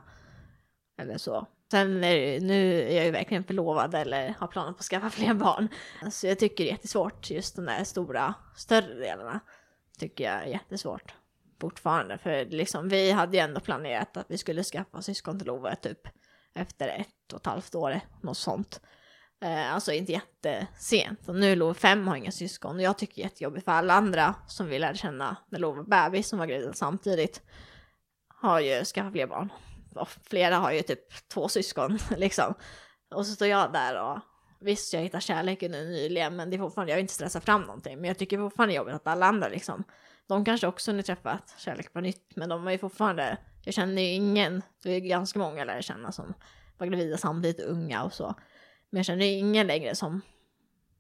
eller 0.99 1.18
så. 1.18 1.47
Sen 1.71 2.05
är 2.05 2.41
nu 2.41 2.83
är 2.83 2.97
jag 2.97 3.05
ju 3.05 3.11
verkligen 3.11 3.45
förlovad 3.45 3.95
eller 3.95 4.35
har 4.39 4.47
planer 4.47 4.73
på 4.73 4.79
att 4.79 4.85
skaffa 4.85 5.11
fler 5.11 5.35
barn. 5.35 5.68
Så 6.11 6.27
jag 6.27 6.39
tycker 6.39 6.64
det 6.64 6.71
är 6.71 6.73
jättesvårt, 6.73 7.31
just 7.31 7.57
de 7.57 7.64
där 7.64 7.85
stora, 7.85 8.35
större 8.57 8.95
delarna. 8.95 9.41
Tycker 9.99 10.25
jag 10.25 10.43
är 10.43 10.47
jättesvårt 10.47 11.14
fortfarande. 11.61 12.18
För 12.18 12.45
liksom, 12.45 12.89
vi 12.89 13.11
hade 13.11 13.37
ju 13.37 13.43
ändå 13.43 13.61
planerat 13.61 14.16
att 14.16 14.27
vi 14.29 14.39
skulle 14.39 14.64
skaffa 14.64 15.03
syskon 15.03 15.39
till 15.39 15.51
Ove 15.51 15.77
typ 15.77 16.09
efter 16.55 16.89
ett 16.89 17.33
och 17.33 17.41
ett 17.41 17.47
halvt 17.47 17.75
år, 17.75 18.01
något 18.23 18.39
sånt. 18.39 18.81
Eh, 19.43 19.75
alltså 19.75 19.93
inte 19.93 20.12
jättesent. 20.12 21.29
Och 21.29 21.35
nu 21.35 21.53
är 21.53 21.57
Love 21.57 21.75
fem 21.75 22.01
och 22.01 22.09
har 22.09 22.16
inga 22.16 22.33
syskon. 22.33 22.77
Och 22.77 22.83
jag 22.83 22.99
tycker 22.99 23.14
det 23.14 23.23
är 23.23 23.25
jättejobbigt 23.25 23.64
för 23.64 23.73
alla 23.73 23.95
andra 23.95 24.35
som 24.47 24.66
vi 24.66 24.79
lärde 24.79 24.99
känna 24.99 25.37
när 25.49 25.59
Love 25.59 25.77
var 25.77 25.85
bebis, 25.85 26.29
som 26.29 26.39
var 26.39 26.47
gravida 26.47 26.73
samtidigt, 26.73 27.43
har 28.29 28.61
ju 28.61 28.85
skaffat 28.85 29.12
fler 29.12 29.27
barn. 29.27 29.53
Och 29.95 30.09
flera 30.09 30.57
har 30.57 30.72
ju 30.72 30.82
typ 30.82 31.28
två 31.28 31.49
syskon 31.49 31.99
liksom. 32.16 32.55
Och 33.14 33.26
så 33.26 33.32
står 33.32 33.49
jag 33.49 33.72
där 33.72 34.03
och 34.03 34.18
visst, 34.61 34.93
jag 34.93 35.01
hittar 35.01 35.20
kärleken 35.20 35.70
nu 35.70 35.84
nyligen, 35.84 36.36
men 36.36 36.51
det 36.51 36.57
är 36.57 36.59
fortfarande, 36.59 36.93
jag 36.93 36.97
vill 36.97 37.05
inte 37.05 37.14
stressa 37.14 37.41
fram 37.41 37.61
någonting. 37.62 37.97
Men 37.97 38.09
jag 38.09 38.18
tycker 38.18 38.38
fortfarande 38.38 38.72
det 38.72 38.76
är 38.76 38.78
jobbigt 38.78 38.95
att 38.95 39.07
alla 39.07 39.26
andra 39.26 39.49
liksom, 39.49 39.84
de 40.26 40.45
kanske 40.45 40.66
också 40.66 40.93
har 40.93 41.03
träffat 41.03 41.55
kärlek 41.59 41.93
på 41.93 42.01
nytt, 42.01 42.36
men 42.36 42.49
de 42.49 42.66
är 42.66 42.72
ju 42.72 42.78
fortfarande, 42.78 43.38
jag 43.64 43.74
känner 43.74 44.03
ju 44.03 44.09
ingen, 44.09 44.62
det 44.82 44.91
är 44.91 45.01
ganska 45.01 45.38
många 45.38 45.64
lärare 45.64 45.82
känna 45.82 46.12
som 46.12 46.34
var 46.78 46.86
gravida 46.86 47.16
samtidigt, 47.16 47.61
unga 47.61 48.05
och 48.05 48.12
så. 48.12 48.34
Men 48.91 48.99
jag 48.99 49.07
känner 49.07 49.26
ju 49.26 49.32
ingen 49.32 49.66
längre 49.66 49.95
som 49.95 50.20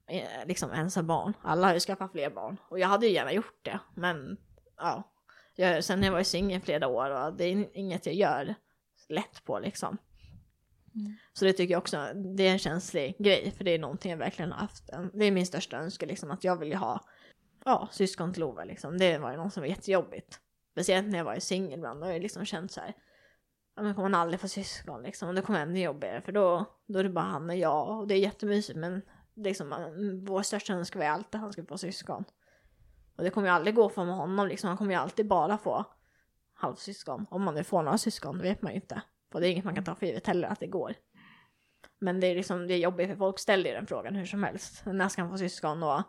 eh, 0.08 0.46
liksom 0.46 0.70
ensam 0.70 1.06
barn. 1.06 1.34
Alla 1.42 1.66
har 1.66 1.74
ju 1.74 1.80
skaffat 1.80 2.12
fler 2.12 2.30
barn. 2.30 2.56
Och 2.68 2.78
jag 2.78 2.88
hade 2.88 3.06
ju 3.06 3.12
gärna 3.12 3.32
gjort 3.32 3.64
det. 3.64 3.80
Men 3.94 4.36
ja, 4.76 5.12
jag, 5.56 5.84
sen 5.84 6.02
jag 6.02 6.12
var 6.12 6.18
ju 6.18 6.24
singel 6.24 6.60
flera 6.60 6.86
år 6.86 7.10
och 7.10 7.32
det 7.32 7.44
är 7.44 7.76
inget 7.76 8.06
jag 8.06 8.14
gör 8.14 8.54
lätt 9.10 9.44
på 9.44 9.58
liksom. 9.58 9.98
Mm. 10.94 11.16
Så 11.32 11.44
det 11.44 11.52
tycker 11.52 11.74
jag 11.74 11.78
också, 11.78 12.12
det 12.36 12.46
är 12.48 12.52
en 12.52 12.58
känslig 12.58 13.16
grej. 13.18 13.50
För 13.56 13.64
det 13.64 13.70
är 13.70 13.78
någonting 13.78 14.10
jag 14.10 14.18
verkligen 14.18 14.52
har 14.52 14.58
haft. 14.58 14.90
Det 15.12 15.24
är 15.24 15.30
min 15.30 15.46
största 15.46 15.76
önskan 15.76 16.08
liksom 16.08 16.30
att 16.30 16.44
jag 16.44 16.56
vill 16.56 16.68
ju 16.68 16.74
ha 16.74 17.04
ja, 17.64 17.88
syskon 17.92 18.32
till 18.32 18.42
Ove 18.42 18.64
liksom. 18.64 18.98
Det 18.98 19.18
var 19.18 19.30
ju 19.30 19.36
något 19.36 19.52
som 19.52 19.60
var 19.60 19.68
jättejobbigt. 19.68 20.40
Speciellt 20.72 21.08
när 21.08 21.18
jag 21.18 21.24
var 21.24 21.38
singel 21.38 21.78
ibland. 21.78 22.00
Då 22.00 22.06
har 22.06 22.12
jag 22.12 22.22
liksom 22.22 22.44
känt 22.44 22.72
så 22.72 22.80
här 22.80 22.94
ja, 23.76 23.82
men 23.82 23.94
kommer 23.94 24.08
man 24.08 24.20
aldrig 24.20 24.40
få 24.40 24.48
syskon 24.48 25.02
liksom. 25.02 25.28
Och 25.28 25.34
det 25.34 25.42
kommer 25.42 25.60
ännu 25.60 25.80
jobbigare 25.80 26.20
för 26.20 26.32
då, 26.32 26.64
då 26.86 26.98
är 26.98 27.04
det 27.04 27.10
bara 27.10 27.24
han 27.24 27.50
och 27.50 27.56
jag 27.56 27.98
och 27.98 28.08
det 28.08 28.14
är 28.14 28.18
jättemysigt 28.18 28.78
men 28.78 29.02
liksom, 29.34 29.68
vår 30.26 30.42
största 30.42 30.72
önskan 30.72 30.98
var 31.00 31.06
ju 31.06 31.12
alltid 31.12 31.34
att 31.34 31.40
han 31.40 31.52
skulle 31.52 31.66
få 31.66 31.78
syskon. 31.78 32.24
Och 33.16 33.24
det 33.24 33.30
kommer 33.30 33.48
ju 33.48 33.54
aldrig 33.54 33.74
gå 33.74 33.88
för 33.88 34.04
med 34.04 34.14
honom 34.14 34.48
liksom. 34.48 34.68
Han 34.68 34.76
kommer 34.76 34.92
ju 34.92 35.00
alltid 35.00 35.28
bara 35.28 35.58
få 35.58 35.84
halvsyskon. 36.60 37.26
Om 37.30 37.42
man 37.42 37.54
nu 37.54 37.64
får 37.64 37.82
några 37.82 37.98
syskon, 37.98 38.38
det 38.38 38.42
vet 38.42 38.62
man 38.62 38.72
ju 38.72 38.76
inte. 38.76 39.02
Och 39.32 39.40
det 39.40 39.48
är 39.48 39.50
inget 39.50 39.64
man 39.64 39.74
kan 39.74 39.84
ta 39.84 39.94
för 39.94 40.06
givet 40.06 40.26
heller 40.26 40.48
att 40.48 40.60
det 40.60 40.66
går. 40.66 40.94
Men 41.98 42.20
det 42.20 42.26
är 42.26 42.34
liksom, 42.34 42.66
det 42.66 42.74
är 42.74 42.78
jobbigt 42.78 43.08
för 43.08 43.16
folk 43.16 43.38
ställer 43.38 43.70
ju 43.70 43.76
den 43.76 43.86
frågan 43.86 44.14
hur 44.14 44.26
som 44.26 44.42
helst. 44.42 44.82
När 44.86 45.08
ska 45.08 45.22
han 45.22 45.30
få 45.30 45.38
syskon? 45.38 45.82
Och 45.82 46.02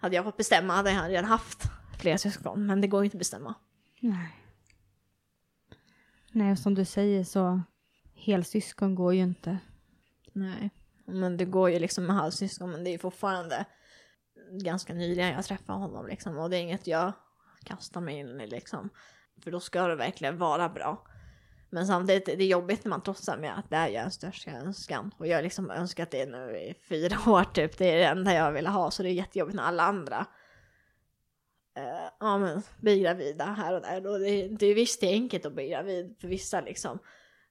hade 0.00 0.16
jag 0.16 0.24
fått 0.24 0.36
bestämma 0.36 0.72
hade 0.72 0.90
han 0.90 1.08
redan 1.08 1.24
haft 1.24 1.62
fler 2.00 2.16
syskon. 2.16 2.66
Men 2.66 2.80
det 2.80 2.86
går 2.86 3.00
ju 3.00 3.04
inte 3.04 3.16
att 3.16 3.18
bestämma. 3.18 3.54
Nej. 4.00 4.28
Nej, 6.32 6.52
och 6.52 6.58
som 6.58 6.74
du 6.74 6.84
säger 6.84 7.24
så 7.24 7.62
helsyskon 8.14 8.94
går 8.94 9.14
ju 9.14 9.22
inte. 9.22 9.58
Nej, 10.32 10.70
men 11.04 11.36
det 11.36 11.44
går 11.44 11.70
ju 11.70 11.78
liksom 11.78 12.06
med 12.06 12.16
halvsyskon, 12.16 12.70
men 12.70 12.84
det 12.84 12.90
är 12.90 12.98
fortfarande 12.98 13.64
ganska 14.50 14.94
nyligen 14.94 15.28
jag 15.28 15.44
träffade 15.44 15.78
honom 15.78 16.06
liksom 16.06 16.38
och 16.38 16.50
det 16.50 16.56
är 16.56 16.60
inget 16.60 16.86
jag 16.86 17.12
kastar 17.64 18.00
mig 18.00 18.18
in 18.18 18.40
i 18.40 18.46
liksom. 18.46 18.90
För 19.42 19.50
då 19.50 19.60
ska 19.60 19.86
det 19.86 19.96
verkligen 19.96 20.38
vara 20.38 20.68
bra. 20.68 21.06
Men 21.74 21.86
samtidigt 21.86 22.28
är 22.28 22.36
det 22.36 22.44
jobbigt 22.44 22.84
när 22.84 22.90
man 22.90 23.02
trotsar 23.02 23.36
med 23.36 23.58
att 23.58 23.70
det 23.70 23.76
är 23.76 23.88
ju 23.88 23.94
ens 23.94 24.14
största 24.14 24.50
önskan. 24.50 25.14
Och 25.18 25.26
jag 25.26 25.36
har 25.36 25.42
liksom 25.42 25.70
önskat 25.70 26.10
det 26.10 26.26
nu 26.26 26.56
i 26.56 26.74
fyra 26.88 27.16
år 27.32 27.44
typ. 27.44 27.78
Det 27.78 27.90
är 27.90 27.96
det 27.96 28.04
enda 28.04 28.34
jag 28.34 28.52
vill 28.52 28.66
ha. 28.66 28.90
Så 28.90 29.02
det 29.02 29.08
är 29.08 29.12
jättejobbigt 29.12 29.56
när 29.56 29.62
alla 29.62 29.82
andra 29.82 30.26
uh, 31.78 32.08
ja, 32.20 32.38
men, 32.38 32.62
blir 32.80 33.02
gravida 33.02 33.44
här 33.44 33.74
och 33.74 33.80
där. 33.80 34.06
Och 34.06 34.18
det, 34.18 34.48
det 34.48 34.66
är 34.66 34.74
visst 34.74 35.00
det 35.00 35.06
är 35.06 35.12
enkelt 35.12 35.46
att 35.46 35.52
bli 35.52 35.68
gravid 35.68 36.16
för 36.20 36.28
vissa 36.28 36.60
liksom. 36.60 36.98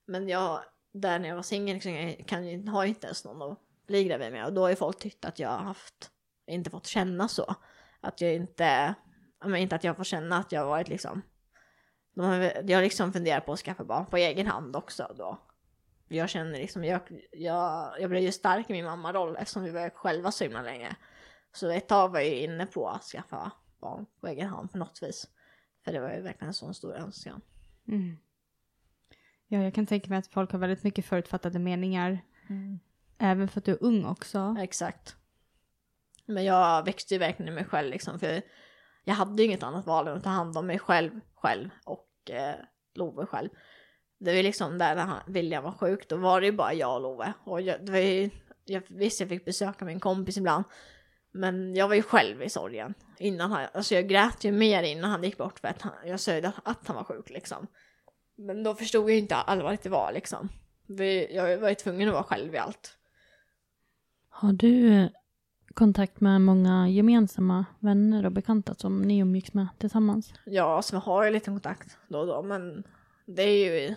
Men 0.05 0.29
jag, 0.29 0.63
där 0.93 1.19
när 1.19 1.29
jag 1.29 1.35
var 1.35 1.43
singel 1.43 1.73
liksom, 1.73 1.93
jag 1.93 2.27
kan 2.27 2.47
ju, 2.47 2.67
har 2.67 2.83
ju 2.83 2.89
inte 2.89 3.07
ens 3.07 3.25
någon 3.25 3.51
att 3.51 3.59
bli 3.87 4.03
gravid 4.03 4.31
med. 4.31 4.45
Och 4.45 4.53
då 4.53 4.61
har 4.61 4.69
ju 4.69 4.75
folk 4.75 4.99
tyckt 4.99 5.25
att 5.25 5.39
jag 5.39 5.49
har 5.49 5.63
haft, 5.63 6.09
inte 6.47 6.69
fått 6.69 6.87
känna 6.87 7.27
så. 7.27 7.55
Att 8.01 8.21
jag 8.21 8.33
inte, 8.33 8.95
men 9.45 9.55
inte 9.55 9.75
att 9.75 9.83
jag 9.83 9.97
får 9.97 10.03
känna 10.03 10.37
att 10.37 10.51
jag 10.51 10.61
har 10.61 10.67
varit 10.67 10.89
liksom. 10.89 11.21
Jag 12.63 12.81
liksom 12.81 13.13
funderat 13.13 13.45
på 13.45 13.53
att 13.53 13.59
skaffa 13.59 13.83
barn 13.83 14.05
på 14.05 14.17
egen 14.17 14.47
hand 14.47 14.75
också 14.75 15.15
då. 15.17 15.37
Jag 16.07 16.29
känner 16.29 16.51
liksom, 16.51 16.83
jag, 16.83 17.01
jag, 17.31 17.95
jag 17.99 18.09
blev 18.09 18.23
ju 18.23 18.31
stark 18.31 18.69
i 18.69 18.73
min 18.73 18.85
mammaroll 18.85 19.35
eftersom 19.35 19.63
vi 19.63 19.71
var 19.71 19.89
själva 19.89 20.31
så 20.31 20.43
himla 20.43 20.61
länge. 20.61 20.95
Så 21.53 21.69
ett 21.69 21.87
tag 21.87 22.09
var 22.09 22.19
jag 22.19 22.33
inne 22.33 22.65
på 22.65 22.89
att 22.89 23.03
skaffa 23.03 23.51
barn 23.79 24.05
på 24.19 24.27
egen 24.27 24.49
hand 24.49 24.71
på 24.71 24.77
något 24.77 24.99
vis. 25.03 25.27
För 25.85 25.91
det 25.91 25.99
var 25.99 26.13
ju 26.13 26.21
verkligen 26.21 26.47
en 26.47 26.53
sån 26.53 26.73
stor 26.73 26.95
önskan. 26.95 27.41
Mm. 27.87 28.17
Ja, 29.47 29.63
jag 29.63 29.73
kan 29.73 29.85
tänka 29.85 30.09
mig 30.09 30.19
att 30.19 30.27
folk 30.27 30.51
har 30.51 30.59
väldigt 30.59 30.83
mycket 30.83 31.05
förutfattade 31.05 31.59
meningar. 31.59 32.19
Mm. 32.49 32.79
Även 33.17 33.47
för 33.47 33.59
att 33.59 33.65
du 33.65 33.71
är 33.71 33.83
ung 33.83 34.05
också. 34.05 34.55
Exakt. 34.59 35.15
Men 36.25 36.43
jag 36.43 36.85
växte 36.85 37.13
ju 37.13 37.17
verkligen 37.17 37.53
i 37.53 37.55
mig 37.55 37.65
själv 37.65 37.89
liksom. 37.89 38.19
För 38.19 38.41
jag 39.03 39.13
hade 39.13 39.41
ju 39.41 39.47
inget 39.47 39.63
annat 39.63 39.85
val 39.85 40.07
än 40.07 40.17
att 40.17 40.23
ta 40.23 40.29
hand 40.29 40.57
om 40.57 40.67
mig 40.67 40.79
själv, 40.79 41.19
själv 41.43 41.69
och 41.85 42.31
eh, 42.31 42.55
Love 42.95 43.25
själv. 43.25 43.49
Det 44.19 44.35
var 44.35 44.43
liksom 44.43 44.77
där 44.77 44.95
när 44.95 45.21
William 45.27 45.63
var 45.63 45.71
sjuk, 45.71 46.09
då 46.09 46.17
var 46.17 46.41
det 46.41 46.45
ju 46.45 46.51
bara 46.51 46.73
jag 46.73 46.95
och 46.95 47.01
Love. 47.01 47.33
Och 47.43 47.61
jag, 47.61 47.85
det 47.85 47.91
var 47.91 47.99
ju, 47.99 48.29
jag, 48.65 48.83
visst, 48.87 49.19
jag 49.19 49.29
fick 49.29 49.45
besöka 49.45 49.85
min 49.85 49.99
kompis 49.99 50.37
ibland. 50.37 50.63
Men 51.31 51.75
jag 51.75 51.87
var 51.87 51.95
ju 51.95 52.01
själv 52.01 52.43
i 52.43 52.49
sorgen. 52.49 52.93
Innan 53.17 53.51
han, 53.51 53.67
alltså 53.73 53.95
jag 53.95 54.07
grät 54.07 54.43
ju 54.43 54.51
mer 54.51 54.83
innan 54.83 55.11
han 55.11 55.23
gick 55.23 55.37
bort 55.37 55.59
för 55.59 55.67
att 55.67 55.81
han, 55.81 55.93
jag 56.05 56.19
sörjde 56.19 56.51
att 56.63 56.87
han 56.87 56.95
var 56.95 57.03
sjuk 57.03 57.29
liksom. 57.29 57.67
Men 58.35 58.63
då 58.63 58.75
förstod 58.75 59.03
jag 59.03 59.11
ju 59.11 59.17
inte 59.17 59.35
allvarligt 59.35 59.83
det 59.83 59.89
var 59.89 60.11
liksom. 60.11 60.49
Jag 61.29 61.57
var 61.57 61.69
ju 61.69 61.75
tvungen 61.75 62.07
att 62.07 62.13
vara 62.13 62.23
själv 62.23 62.55
i 62.55 62.57
allt. 62.57 62.97
Har 64.29 64.53
du 64.53 64.93
eh, 64.93 65.09
kontakt 65.73 66.21
med 66.21 66.41
många 66.41 66.89
gemensamma 66.89 67.65
vänner 67.79 68.25
och 68.25 68.31
bekanta 68.31 68.75
som 68.75 69.01
ni 69.01 69.19
umgicks 69.19 69.53
med 69.53 69.67
tillsammans? 69.77 70.33
Ja, 70.45 70.81
så 70.81 70.95
vi 70.95 71.01
har 71.01 71.25
ju 71.25 71.31
lite 71.31 71.45
kontakt 71.45 71.97
då 72.07 72.19
och 72.19 72.27
då, 72.27 72.43
men 72.43 72.83
det 73.25 73.43
är 73.43 73.81
ju... 73.81 73.95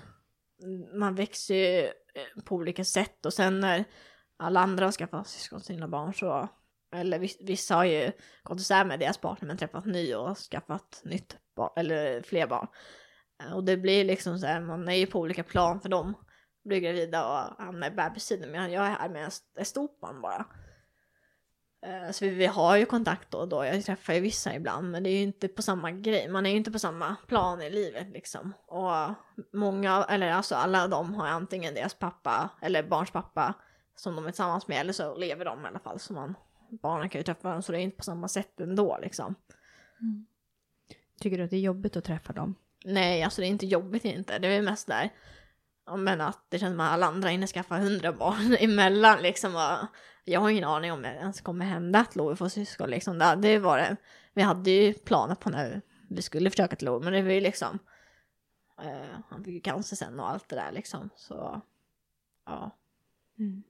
Man 0.99 1.15
växer 1.15 1.55
ju 1.55 1.85
eh, 1.85 2.43
på 2.45 2.55
olika 2.55 2.85
sätt 2.85 3.27
och 3.27 3.33
sen 3.33 3.61
när 3.61 3.85
alla 4.37 4.61
andra 4.61 4.85
har 4.85 4.93
skaffat 4.93 5.29
syskon 5.29 5.61
till 5.61 5.67
sina 5.67 5.89
barn 5.89 6.15
så 6.15 6.49
eller 6.95 7.45
vissa 7.47 7.75
har 7.75 7.85
ju 7.85 8.13
gått 8.43 8.61
isär 8.61 8.85
med 8.85 9.01
deras 9.01 9.19
partner 9.19 9.47
men 9.47 9.57
träffat 9.57 9.85
ny 9.85 10.15
och 10.15 10.39
skaffat 10.39 11.01
nytt 11.05 11.37
barn, 11.57 11.71
eller 11.77 12.23
fler 12.23 12.47
barn. 12.47 12.67
Eh, 13.43 13.53
och 13.53 13.65
det 13.65 13.77
blir 13.77 14.05
liksom 14.05 14.39
så 14.39 14.47
här, 14.47 14.61
man 14.61 14.89
är 14.89 14.95
ju 14.95 15.07
på 15.07 15.21
olika 15.21 15.43
plan 15.43 15.81
för 15.81 15.89
dem. 15.89 16.15
Blir 16.65 16.81
gravida 16.81 17.27
och 17.27 17.65
hamnar 17.65 17.91
i 17.91 17.91
bebistiden 17.91 18.51
men 18.51 18.73
jag 18.73 18.87
är 18.87 18.91
här 18.91 19.09
med 19.09 19.31
ett 19.61 19.67
stort 19.67 20.01
barn 20.01 20.21
bara. 20.21 20.47
Eh, 21.87 22.11
så 22.11 22.25
vi, 22.25 22.47
har 22.47 22.77
ju 22.77 22.87
kontakt 22.87 23.31
då 23.31 23.39
och 23.39 23.49
då, 23.49 23.65
jag 23.65 23.85
träffar 23.85 24.13
ju 24.15 24.21
vissa 24.21 24.55
ibland 24.55 24.91
men 24.91 25.03
det 25.03 25.11
är 25.11 25.17
ju 25.17 25.23
inte 25.23 25.49
på 25.49 25.63
samma 25.63 25.91
grej, 25.91 26.29
man 26.29 26.47
är 26.47 26.51
ju 26.51 26.57
inte 26.57 26.73
på 26.73 26.79
samma 26.79 27.17
plan 27.27 27.63
i 27.63 27.71
livet 27.71 28.09
liksom. 28.13 28.53
Och 28.67 29.15
många, 29.53 30.07
eller 30.09 30.33
alltså 30.33 30.55
alla 30.55 30.89
de 30.89 31.15
har 31.15 31.27
antingen 31.27 31.75
deras 31.75 31.95
pappa 31.95 32.51
eller 32.63 32.83
barns 32.83 33.11
pappa 33.11 33.55
som 33.97 34.17
de 34.17 34.27
är 34.27 34.31
tillsammans 34.31 34.69
med 34.69 34.81
eller 34.81 34.93
så 34.93 35.17
lever 35.17 35.45
de 35.45 35.65
i 35.65 35.69
alla 35.69 35.79
fall 35.79 35.99
så 35.99 36.13
man 36.13 36.35
barnen 36.83 37.09
kan 37.09 37.19
ju 37.19 37.23
träffa 37.23 37.41
varandra 37.43 37.63
så 37.63 37.73
det 37.73 37.79
är 37.79 37.83
inte 37.83 37.97
på 37.97 38.05
samma 38.05 38.29
sätt 38.29 38.61
ändå 38.61 38.99
liksom. 39.03 39.35
Mm. 40.01 40.27
Tycker 41.21 41.39
du 41.39 41.45
att 41.45 41.51
det 41.51 41.57
är 41.57 41.61
jobbigt 41.61 41.97
att 41.97 42.05
träffa 42.05 42.33
dem? 42.33 42.55
Nej, 42.85 43.23
alltså 43.23 43.41
det 43.41 43.47
är 43.47 43.49
inte 43.49 43.67
jobbigt 43.67 44.05
inte. 44.05 44.39
Det 44.39 44.49
är 44.49 44.63
mest 44.63 44.87
där, 44.87 45.11
men 45.97 46.21
att 46.21 46.47
det 46.49 46.59
känns 46.59 46.73
som 46.73 46.81
att 46.81 46.93
alla 46.93 47.07
andra 47.07 47.29
hinner 47.29 47.47
skaffa 47.47 47.79
hundra 47.79 48.13
barn 48.13 48.57
emellan 48.61 49.23
liksom. 49.23 49.57
Och 49.57 49.89
jag 50.29 50.41
har 50.41 50.51
ingen 50.51 50.65
aning 50.65 50.93
om 50.93 51.03
det 51.03 51.09
ens 51.09 51.41
kommer 51.41 51.65
hända 51.65 52.01
att 52.01 52.17
Lovi 52.17 52.37
får 52.37 52.49
syskon 52.49 52.91
liksom. 52.91 53.19
Det, 53.19 53.37
det 53.37 53.59
var 53.59 53.79
det. 53.79 53.97
Vi 54.35 54.43
hade 54.43 54.71
ju 54.71 54.95
planer 54.95 55.35
på 55.35 55.51
när 55.51 55.83
vi 56.09 56.23
skulle 56.23 56.51
försöka 56.51 56.77
till 56.77 56.87
Lovi, 56.87 57.05
men 57.05 57.13
det 57.13 57.23
var 57.23 57.31
ju 57.31 57.41
liksom. 57.41 57.79
Uh, 58.85 59.21
han 59.29 59.45
fick 59.45 59.55
ju 59.55 59.61
cancer 59.61 59.97
sen 59.97 60.21
och 60.21 60.31
allt 60.31 60.49
det 60.49 60.57
där 60.57 60.73
liksom. 60.73 61.11
Så 61.17 61.61
ja. 62.47 62.71
Mm. 63.39 63.63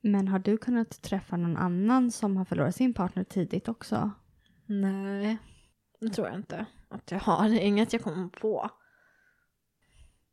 Men 0.00 0.28
har 0.28 0.38
du 0.38 0.56
kunnat 0.58 1.02
träffa 1.02 1.36
någon 1.36 1.56
annan 1.56 2.10
som 2.10 2.36
har 2.36 2.44
förlorat 2.44 2.76
sin 2.76 2.94
partner 2.94 3.24
tidigt 3.24 3.68
också? 3.68 4.10
Nej, 4.66 5.38
det 6.00 6.08
tror 6.08 6.26
jag 6.26 6.36
inte 6.36 6.66
att 6.88 7.10
jag 7.10 7.18
har. 7.18 7.48
Det 7.48 7.64
är 7.64 7.66
inget 7.66 7.92
jag 7.92 8.02
kommer 8.02 8.28
på. 8.28 8.70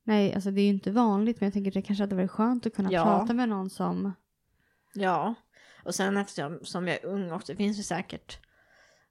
Nej, 0.03 0.33
alltså 0.33 0.51
det 0.51 0.61
är 0.61 0.63
ju 0.63 0.69
inte 0.69 0.91
vanligt 0.91 1.39
men 1.39 1.47
jag 1.47 1.53
tänker 1.53 1.71
det 1.71 1.81
kanske 1.81 2.03
hade 2.03 2.15
varit 2.15 2.31
skönt 2.31 2.65
att 2.65 2.75
kunna 2.75 2.91
Ja. 2.91 3.03
prata 3.03 3.33
med 3.33 3.49
någon 3.49 3.69
som... 3.69 4.13
Ja, 4.93 5.35
och 5.83 5.95
sen 5.95 6.17
eftersom 6.17 6.59
som 6.63 6.87
jag 6.87 6.97
är 6.97 7.05
ung 7.05 7.31
också, 7.31 7.51
det 7.53 7.57
finns 7.57 7.79
ju 7.79 7.83
säkert 7.83 8.39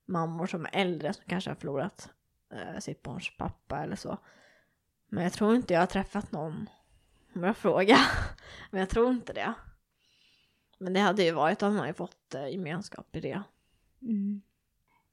mammor 0.07 0.47
som 0.47 0.65
är 0.65 0.71
äldre 0.73 1.13
som 1.13 1.25
kanske 1.27 1.51
har 1.51 1.55
förlorat 1.55 2.11
eh, 2.53 2.79
sitt 2.81 3.03
barns 3.03 3.37
pappa 3.39 3.79
eller 3.79 3.97
så. 3.97 4.19
Men 5.09 5.25
jag 5.25 5.33
tror 5.33 5.55
inte 5.57 5.75
jag 5.75 5.81
har 5.81 5.87
träffat 5.87 6.33
någon, 6.33 6.69
om 7.35 7.43
jag 7.45 7.57
frågar. 7.57 7.99
Men 8.71 8.81
jag 8.81 8.89
tror 8.89 9.11
inte 9.11 9.33
det. 9.33 9.53
Men 10.79 10.93
det 10.93 11.01
hade 11.01 11.23
ju 11.23 11.33
varit 11.33 11.63
om 11.63 11.77
man 11.77 11.87
ju 11.87 11.95
fått 11.95 12.35
eh, 12.35 12.49
gemenskap 12.49 13.17
i 13.17 13.21
det. 13.21 13.43
Mm. 14.03 14.43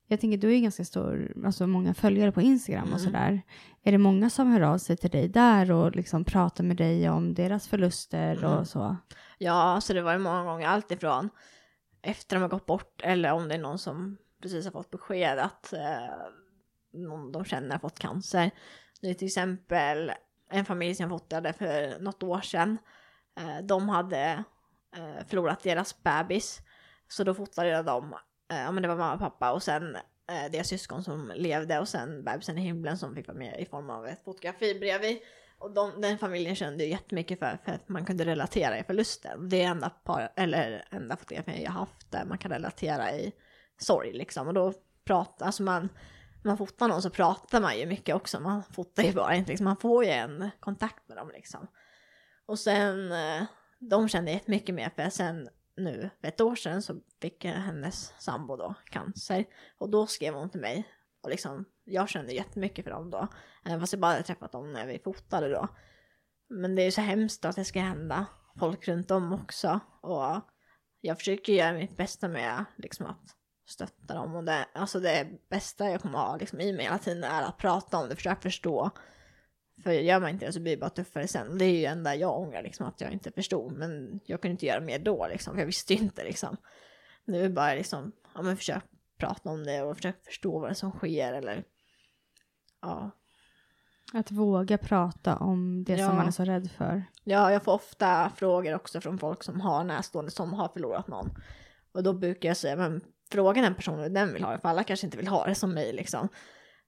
Jag 0.08 0.20
tänker 0.20 0.38
du 0.38 0.48
är 0.50 0.56
ju 0.56 0.62
ganska 0.62 0.86
stor, 0.86 1.34
alltså 1.46 1.68
många 1.68 1.94
följare 1.94 2.32
på 2.32 2.42
Instagram 2.42 2.84
och 2.84 2.88
Mm. 2.90 3.00
sådär. 3.00 3.42
Är 3.84 3.92
det 3.92 3.98
många 3.98 4.30
som 4.30 4.52
hör 4.52 4.62
av 4.62 4.78
sig 4.78 4.98
till 4.98 5.10
dig 5.10 5.28
där 5.28 5.72
och 5.72 5.96
liksom 5.96 6.24
pratar 6.26 6.64
med 6.64 6.78
dig 6.78 7.10
om 7.10 7.34
deras 7.34 7.68
förluster 7.68 8.38
Mm. 8.38 8.52
och 8.58 8.68
så? 8.68 8.98
Ja, 9.38 9.82
så 9.82 9.94
det 9.94 10.02
var 10.02 10.14
ju 10.14 10.20
många 10.20 10.44
gånger 10.44 10.68
alltifrån 10.68 11.30
efter 12.02 12.36
de 12.36 12.42
har 12.42 12.50
gått 12.50 12.66
bort 12.66 13.02
eller 13.04 13.32
om 13.32 13.48
det 13.48 13.56
är 13.56 13.60
någon 13.60 13.80
som 13.80 14.18
precis 14.42 14.66
har 14.66 14.72
fått 14.72 14.92
besked 14.92 15.40
att 15.40 15.74
eh, 15.74 16.28
någon 16.94 17.32
de 17.32 17.46
känner 17.46 17.72
har 17.72 17.80
fått 17.80 18.00
cancer. 18.00 18.52
Det 19.02 19.10
är 19.10 19.14
till 19.14 19.28
exempel 19.28 20.12
en 20.50 20.66
familj 20.66 20.96
som 20.96 21.04
jag 21.04 21.20
fotade 21.20 21.54
för 21.54 22.00
något 22.00 22.24
år 22.24 22.42
sedan. 22.42 22.78
Eh, 23.38 23.66
de 23.66 23.90
hade 23.90 24.44
eh, 24.96 25.28
förlorat 25.28 25.64
deras 25.64 26.04
bebis. 26.04 26.62
Så 27.08 27.24
då 27.24 27.34
fotade 27.34 27.70
jag 27.70 27.86
dem, 27.86 28.16
eh, 28.52 28.60
ja 28.60 28.72
men 28.72 28.84
det 28.84 28.90
var 28.90 28.96
mamma 28.96 29.14
och 29.14 29.20
pappa 29.20 29.52
och 29.52 29.64
sen 29.64 29.96
eh, 30.30 30.52
deras 30.52 30.68
syskon 30.68 31.04
som 31.04 31.32
levde 31.36 31.80
och 31.80 31.88
sen 31.88 32.24
bebisen 32.24 32.58
i 32.58 32.62
himlen 32.62 32.98
som 32.98 33.16
fick 33.16 33.28
vara 33.28 33.38
med 33.38 33.60
i 33.60 33.66
form 33.66 33.90
av 33.90 34.08
ett 34.08 34.24
fotografi 34.24 34.80
bredvid. 34.80 35.18
Och 35.58 35.74
de, 35.74 36.02
den 36.02 36.18
familjen 36.18 36.56
kände 36.56 36.84
ju 36.84 36.90
jättemycket 36.90 37.40
för, 37.40 37.60
för 37.66 37.72
att 37.72 37.90
man 37.90 38.06
kunde 38.06 38.26
relatera 38.26 38.80
i 38.80 38.84
förlusten. 38.84 39.50
Det 39.50 39.64
är 39.64 39.68
enda, 39.68 39.90
par, 39.90 40.34
eller 40.36 40.88
enda 40.92 41.18
fotografi 41.18 41.64
jag 41.64 41.72
haft 41.72 42.12
där 42.12 42.26
man 42.26 42.38
kan 42.38 42.52
relatera 42.52 43.12
i 43.12 43.34
sorg 43.78 44.14
liksom. 44.14 44.48
Och 44.48 44.54
då 44.54 44.74
pratar, 45.06 45.46
alltså 45.46 45.64
man, 45.64 45.90
när 46.44 46.52
man 46.52 46.58
fotar 46.58 46.88
någon 46.88 47.02
så 47.02 47.10
pratar 47.10 47.62
man 47.62 47.78
ju 47.78 47.86
mycket 47.86 48.16
också. 48.16 48.40
Man 48.40 48.64
fotar 48.64 49.04
ju 49.04 49.14
bara 49.14 49.36
inte, 49.36 49.52
liksom, 49.52 49.66
man 49.66 49.78
får 49.78 50.06
ju 50.06 50.12
en 50.12 50.50
kontakt 50.60 51.08
med 51.08 51.18
dem 51.18 51.32
liksom. 51.34 51.68
Och 52.46 52.60
sen, 52.60 53.12
eh, 53.12 53.44
de 53.80 54.10
kände 54.10 54.32
jättemycket 54.32 54.76
mer 54.76 54.90
för 54.96 55.10
sen 55.10 55.50
nu 55.78 56.10
för 56.22 56.28
ett 56.28 56.42
år 56.42 56.56
sedan 56.56 56.82
så 56.82 56.96
fick 57.22 57.46
hennes 57.46 58.14
sambo 58.20 58.56
då 58.56 58.74
cancer. 58.86 59.46
Och 59.78 59.90
då 59.90 60.08
skrev 60.08 60.34
hon 60.34 60.50
till 60.50 60.62
mig. 60.62 60.88
Och 61.22 61.30
liksom, 61.30 61.66
jag 61.86 62.10
kände 62.10 62.34
jättemycket 62.34 62.86
för 62.86 62.92
dem 62.92 63.10
då. 63.10 63.28
Även 63.66 63.80
fast 63.80 63.94
jag 63.94 64.00
bara 64.00 64.12
hade 64.12 64.24
träffat 64.24 64.52
dem 64.52 64.74
när 64.74 64.88
vi 64.88 65.00
fotade 65.00 65.50
då. 65.50 65.68
Men 66.50 66.76
det 66.76 66.82
är 66.82 66.86
ju 66.86 66.92
så 66.92 67.02
hemskt 67.02 67.46
att 67.46 67.56
det 67.56 67.66
ska 67.66 67.80
hända 67.80 68.26
folk 68.60 68.88
runt 68.88 69.12
om 69.12 69.34
också. 69.34 69.80
Och 70.02 70.42
jag 71.02 71.18
försöker 71.18 71.54
göra 71.54 71.74
mitt 71.74 71.98
bästa 71.98 72.28
med 72.28 72.66
liksom 72.78 73.06
att 73.06 73.36
stötta 73.68 74.14
dem. 74.14 74.36
Och 74.36 74.44
det, 74.44 74.66
alltså 74.74 75.00
det 75.00 75.28
bästa 75.50 75.90
jag 75.90 76.02
kommer 76.02 76.20
ha 76.20 76.38
liksom, 76.38 76.62
i 76.62 76.74
mig 76.74 76.86
hela 76.86 76.98
tiden 76.98 77.24
är 77.24 77.44
att 77.44 77.58
prata 77.58 77.98
om 77.98 78.10
det, 78.10 78.16
försöka 78.16 78.42
förstå. 78.42 78.92
För 79.84 79.92
gör 79.92 80.20
man 80.20 80.30
inte 80.30 80.46
det 80.46 80.54
så 80.54 80.60
blir 80.60 80.76
det 80.76 80.80
bara 80.80 80.90
tuffare 80.90 81.28
sen. 81.28 81.58
Det 81.58 81.66
är 81.66 81.80
ju 81.80 81.86
enda 81.86 82.16
jag 82.16 82.40
ångrar, 82.40 82.64
liksom, 82.64 82.86
att 82.86 83.02
jag 83.02 83.12
inte 83.12 83.32
förstod. 83.32 83.74
Men 83.74 84.20
jag 84.26 84.42
kunde 84.42 84.52
inte 84.52 84.66
göra 84.66 84.82
mer 84.82 85.00
då, 85.00 85.28
liksom, 85.28 85.54
för 85.54 85.62
jag 85.62 85.66
visste 85.66 85.94
ju 85.94 86.00
inte. 86.00 86.24
Liksom. 86.24 86.58
Nu 87.26 87.40
är 87.40 87.44
det 87.44 87.50
bara 87.50 87.74
liksom, 87.74 88.12
ja 88.34 88.42
men 88.42 88.58
försök 88.58 88.84
prata 89.18 89.50
om 89.50 89.64
det 89.64 89.82
och 89.82 89.96
försök 89.96 90.26
förstå 90.26 90.60
vad 90.60 90.70
det 90.70 90.74
är 90.74 90.76
som 90.76 90.92
sker. 90.92 91.34
Eller, 91.34 91.64
ja. 92.86 93.12
Att 94.14 94.32
våga 94.32 94.78
prata 94.78 95.38
om 95.38 95.84
det 95.84 95.96
Ja. 95.96 96.08
som 96.08 96.16
man 96.16 96.28
är 96.28 96.32
så 96.32 96.44
rädd 96.44 96.72
för. 96.72 97.04
ja, 97.24 97.52
jag 97.52 97.64
får 97.64 97.72
ofta 97.74 98.30
frågor 98.36 98.76
också 98.76 99.02
från 99.02 99.18
folk 99.18 99.44
som 99.44 99.62
har 99.62 99.84
närstående 99.84 100.32
som 100.32 100.54
har 100.54 100.68
förlorat 100.68 101.08
någon. 101.08 101.30
Och 101.94 102.04
då 102.04 102.14
brukar 102.14 102.50
jag 102.50 102.58
säga, 102.58 102.76
men 102.76 103.02
fråga 103.32 103.62
den 103.62 103.76
personen 103.76 104.00
hur 104.00 104.10
den 104.10 104.34
vill 104.34 104.44
ha 104.44 104.52
det, 104.52 104.60
för 104.60 104.70
alla 104.70 104.84
kanske 104.84 105.08
inte 105.08 105.18
vill 105.18 105.28
ha 105.28 105.46
det 105.46 105.56
som 105.56 105.74
mig 105.74 105.94
liksom. 105.94 106.30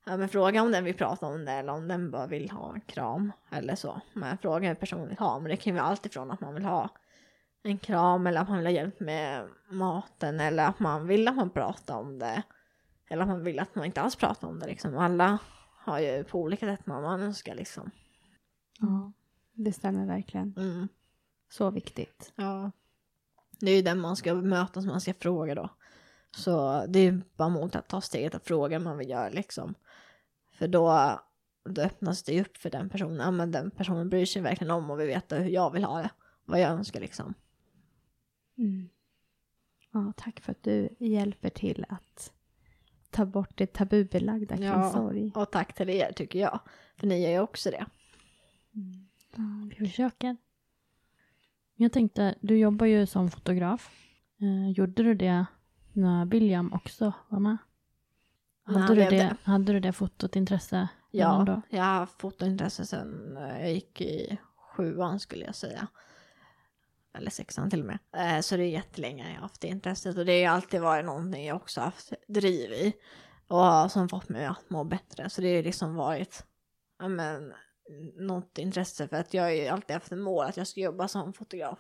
Ja, 0.06 0.18
men 0.18 0.30
fråga 0.30 0.62
om 0.62 0.72
den 0.72 0.84
vill 0.84 0.94
prata 0.98 1.26
om 1.28 1.46
det 1.46 1.52
eller 1.52 1.74
om 1.74 1.88
den 1.88 2.12
bara 2.12 2.28
vill 2.28 2.52
ha 2.52 2.74
en 2.74 2.82
kram 2.82 3.32
eller 3.52 3.76
så. 3.76 4.02
Men 4.14 4.38
fråga 4.38 4.68
hur 4.68 4.76
personen 4.76 5.08
vill 5.08 5.18
ha, 5.18 5.40
men 5.40 5.50
det 5.50 5.58
kan 5.58 5.74
ju 5.74 5.80
vara 5.80 5.90
allt 5.90 6.06
ifrån 6.06 6.32
att 6.32 6.42
man 6.42 6.54
vill 6.54 6.66
ha 6.66 6.90
en 7.64 7.78
kram 7.78 8.28
eller 8.28 8.42
att 8.42 8.48
man 8.50 8.58
vill 8.58 8.68
ha 8.68 8.72
hjälp 8.72 9.00
med 9.00 9.48
maten 9.72 10.40
eller 10.40 10.66
att 10.68 10.80
man 10.80 11.08
vill 11.08 11.28
att 11.28 11.36
man 11.36 11.50
pratar 11.50 11.98
om 11.98 12.20
det. 12.20 12.44
Eller 13.10 13.22
att 13.24 13.30
man 13.30 13.44
vill 13.44 13.60
att 13.60 13.76
man 13.76 13.86
inte 13.86 14.02
alls 14.02 14.16
pratar 14.16 14.48
om 14.48 14.60
det 14.60 14.68
liksom. 14.68 14.98
Alla 14.98 15.38
har 15.88 16.00
ju 16.00 16.24
på 16.24 16.42
olika 16.42 16.66
sätt 16.66 16.86
man 16.86 17.22
önskar 17.22 17.56
liksom. 17.56 17.92
Ja, 18.80 19.12
det 19.54 19.74
stämmer 19.74 20.06
verkligen. 20.06 20.54
Mm. 20.58 20.88
Så 21.50 21.70
viktigt. 21.70 22.34
Ja. 22.36 22.72
Det 23.60 23.72
är 23.72 23.76
ju 23.76 23.82
den 23.82 24.00
man 24.00 24.16
ska 24.16 24.34
möta 24.34 24.82
som 24.82 24.90
man 24.90 25.02
ska 25.02 25.14
fråga 25.14 25.56
då. 25.56 25.70
Så 26.32 26.86
det 26.88 27.00
är 27.00 27.22
bara 27.36 27.50
mot 27.50 27.76
att 27.76 27.88
ta 27.88 28.02
steget 28.02 28.36
att 28.36 28.48
fråga 28.48 28.80
man 28.80 28.98
vill 28.98 29.10
göra 29.10 29.30
liksom. 29.30 29.76
För 30.52 30.68
då, 30.68 31.20
då 31.64 31.82
öppnas 31.82 32.24
det 32.24 32.34
ju 32.34 32.42
upp 32.42 32.58
för 32.58 32.70
den 32.70 32.90
personen. 32.90 33.18
Ja 33.18 33.32
men 33.32 33.52
den 33.52 33.72
personen 33.72 34.10
bryr 34.10 34.26
sig 34.26 34.42
verkligen 34.42 34.72
om 34.72 34.92
och 34.92 35.00
vill 35.00 35.08
veta 35.08 35.36
hur 35.36 35.50
jag 35.50 35.74
vill 35.74 35.84
ha 35.84 36.02
det. 36.02 36.10
Vad 36.46 36.60
jag 36.60 36.72
önskar 36.72 37.00
liksom. 37.00 37.34
Mm. 38.58 38.90
Ja, 39.92 40.14
tack 40.18 40.40
för 40.40 40.52
att 40.52 40.64
du 40.64 40.90
hjälper 41.00 41.50
till 41.50 41.86
att 41.90 42.34
ta 43.10 43.26
bort 43.26 43.52
det 43.58 43.66
tabubelagda 43.74 44.58
kring 44.58 44.66
Ja. 44.68 44.90
sorg. 44.92 45.32
Och 45.36 45.52
tack 45.52 45.74
till 45.74 45.90
er 45.90 46.12
tycker 46.12 46.40
jag. 46.40 46.60
För 46.98 47.08
ni 47.08 47.24
gör 47.24 47.30
ju 47.32 47.40
också 47.40 47.72
det. 47.72 47.86
Ja, 49.36 49.44
Vi 49.70 49.76
försöker. 49.88 50.38
Jag 51.76 51.92
tänkte, 51.92 52.36
du 52.42 52.58
jobbar 52.58 52.86
ju 52.86 53.06
som 53.06 53.30
fotograf. 53.32 53.92
Eh, 54.42 54.72
gjorde 54.72 55.04
du 55.04 55.14
det 55.14 55.46
när 55.94 56.26
William 56.26 56.74
också 56.74 57.14
var 57.30 57.40
med? 57.40 57.58
Hade 58.64 58.88
du, 58.88 58.96
levde. 58.96 59.16
det, 59.18 59.38
hade 59.44 59.74
du 59.74 59.80
det 59.80 59.92
fotot 59.94 60.36
intresse? 60.36 60.88
Ja, 61.12 61.44
Då? 61.48 61.62
jag 61.70 61.84
har 61.84 61.94
haft 61.94 62.22
fotointresse 62.22 62.86
sedan 62.86 63.38
jag 63.60 63.74
gick 63.74 64.02
i 64.02 64.38
sjuan 64.76 65.20
skulle 65.20 65.46
jag 65.46 65.56
säga. 65.56 65.88
Eller 67.18 67.32
sexan 67.32 67.70
till 67.70 67.80
och 67.80 67.86
med. 67.86 68.00
Eh, 68.18 68.42
Så 68.42 68.58
det 68.58 68.64
är 68.64 68.70
jättelänge 68.70 69.28
jag 69.28 69.36
har 69.36 69.42
haft 69.42 69.62
det 69.62 69.68
intresset 69.68 70.18
och 70.18 70.26
det 70.26 70.32
har 70.32 70.40
ju 70.40 70.46
alltid 70.46 70.82
varit 70.82 71.06
någonting 71.06 71.46
jag 71.46 71.56
också 71.56 71.82
haft 71.82 72.14
driv 72.28 72.72
i. 72.72 72.94
Och 73.48 73.92
som 73.92 74.10
fått 74.10 74.30
mig 74.30 74.46
att 74.46 74.70
må 74.70 74.84
bättre. 74.84 75.30
Så 75.30 75.42
det 75.42 75.48
har 75.48 75.56
ju 75.56 75.64
liksom 75.64 75.96
varit 75.96 76.46
ja, 77.00 77.08
men, 77.08 77.54
något 78.16 78.58
intresse 78.58 79.08
för 79.08 79.16
att 79.16 79.34
jag 79.34 79.44
har 79.44 79.50
ju 79.50 79.68
alltid 79.68 79.94
haft 79.94 80.12
ett 80.12 80.18
mål 80.18 80.46
att 80.46 80.58
jag 80.58 80.68
ska 80.68 80.80
jobba 80.82 81.08
som 81.08 81.34
fotograf. 81.34 81.80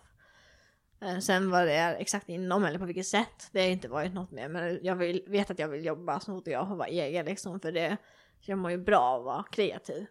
Eh, 1.01 1.19
sen 1.19 1.49
vad 1.49 1.67
det 1.67 1.73
är 1.73 1.95
exakt 1.95 2.29
inom 2.29 2.65
eller 2.65 2.79
på 2.79 2.85
vilket 2.85 3.07
sätt, 3.07 3.49
det 3.51 3.61
har 3.61 3.67
inte 3.67 3.87
varit 3.87 4.13
något 4.13 4.31
mer. 4.31 4.49
Men 4.49 4.79
jag 4.83 4.95
vill, 4.95 5.23
vet 5.27 5.51
att 5.51 5.59
jag 5.59 5.67
vill 5.67 5.85
jobba 5.85 6.19
som 6.19 6.35
fotograf 6.35 6.71
och 6.71 6.77
vara 6.77 6.87
egen 6.87 7.25
liksom. 7.25 7.59
För 7.59 7.71
det, 7.71 7.97
jag 8.41 8.57
mår 8.57 8.71
ju 8.71 8.77
bra 8.77 8.99
av 8.99 9.19
att 9.19 9.25
vara 9.25 9.43
kreativ. 9.43 10.05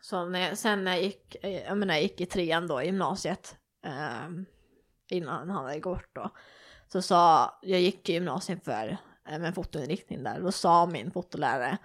Så 0.00 0.24
när 0.24 0.40
jag, 0.40 0.58
sen 0.58 0.84
när 0.84 0.92
jag 0.92 1.02
gick, 1.02 1.36
eh, 1.44 1.62
jag 1.62 1.78
menar, 1.78 1.94
jag 1.94 2.02
gick 2.02 2.20
i 2.20 2.26
trean 2.26 2.66
då 2.66 2.82
i 2.82 2.86
gymnasiet, 2.86 3.56
eh, 3.84 4.28
innan 5.08 5.50
han 5.50 5.64
hade 5.64 5.80
gått 5.80 6.08
då, 6.12 6.30
så 6.88 7.02
sa, 7.02 7.54
jag 7.62 7.80
gick 7.80 8.08
i 8.08 8.12
gymnasiet 8.12 8.64
för 8.64 8.96
eh, 9.28 9.38
med 9.38 9.54
fotoinriktning 9.54 10.22
där, 10.22 10.40
då 10.40 10.52
sa 10.52 10.86
min 10.86 11.10
fotolärare, 11.10 11.78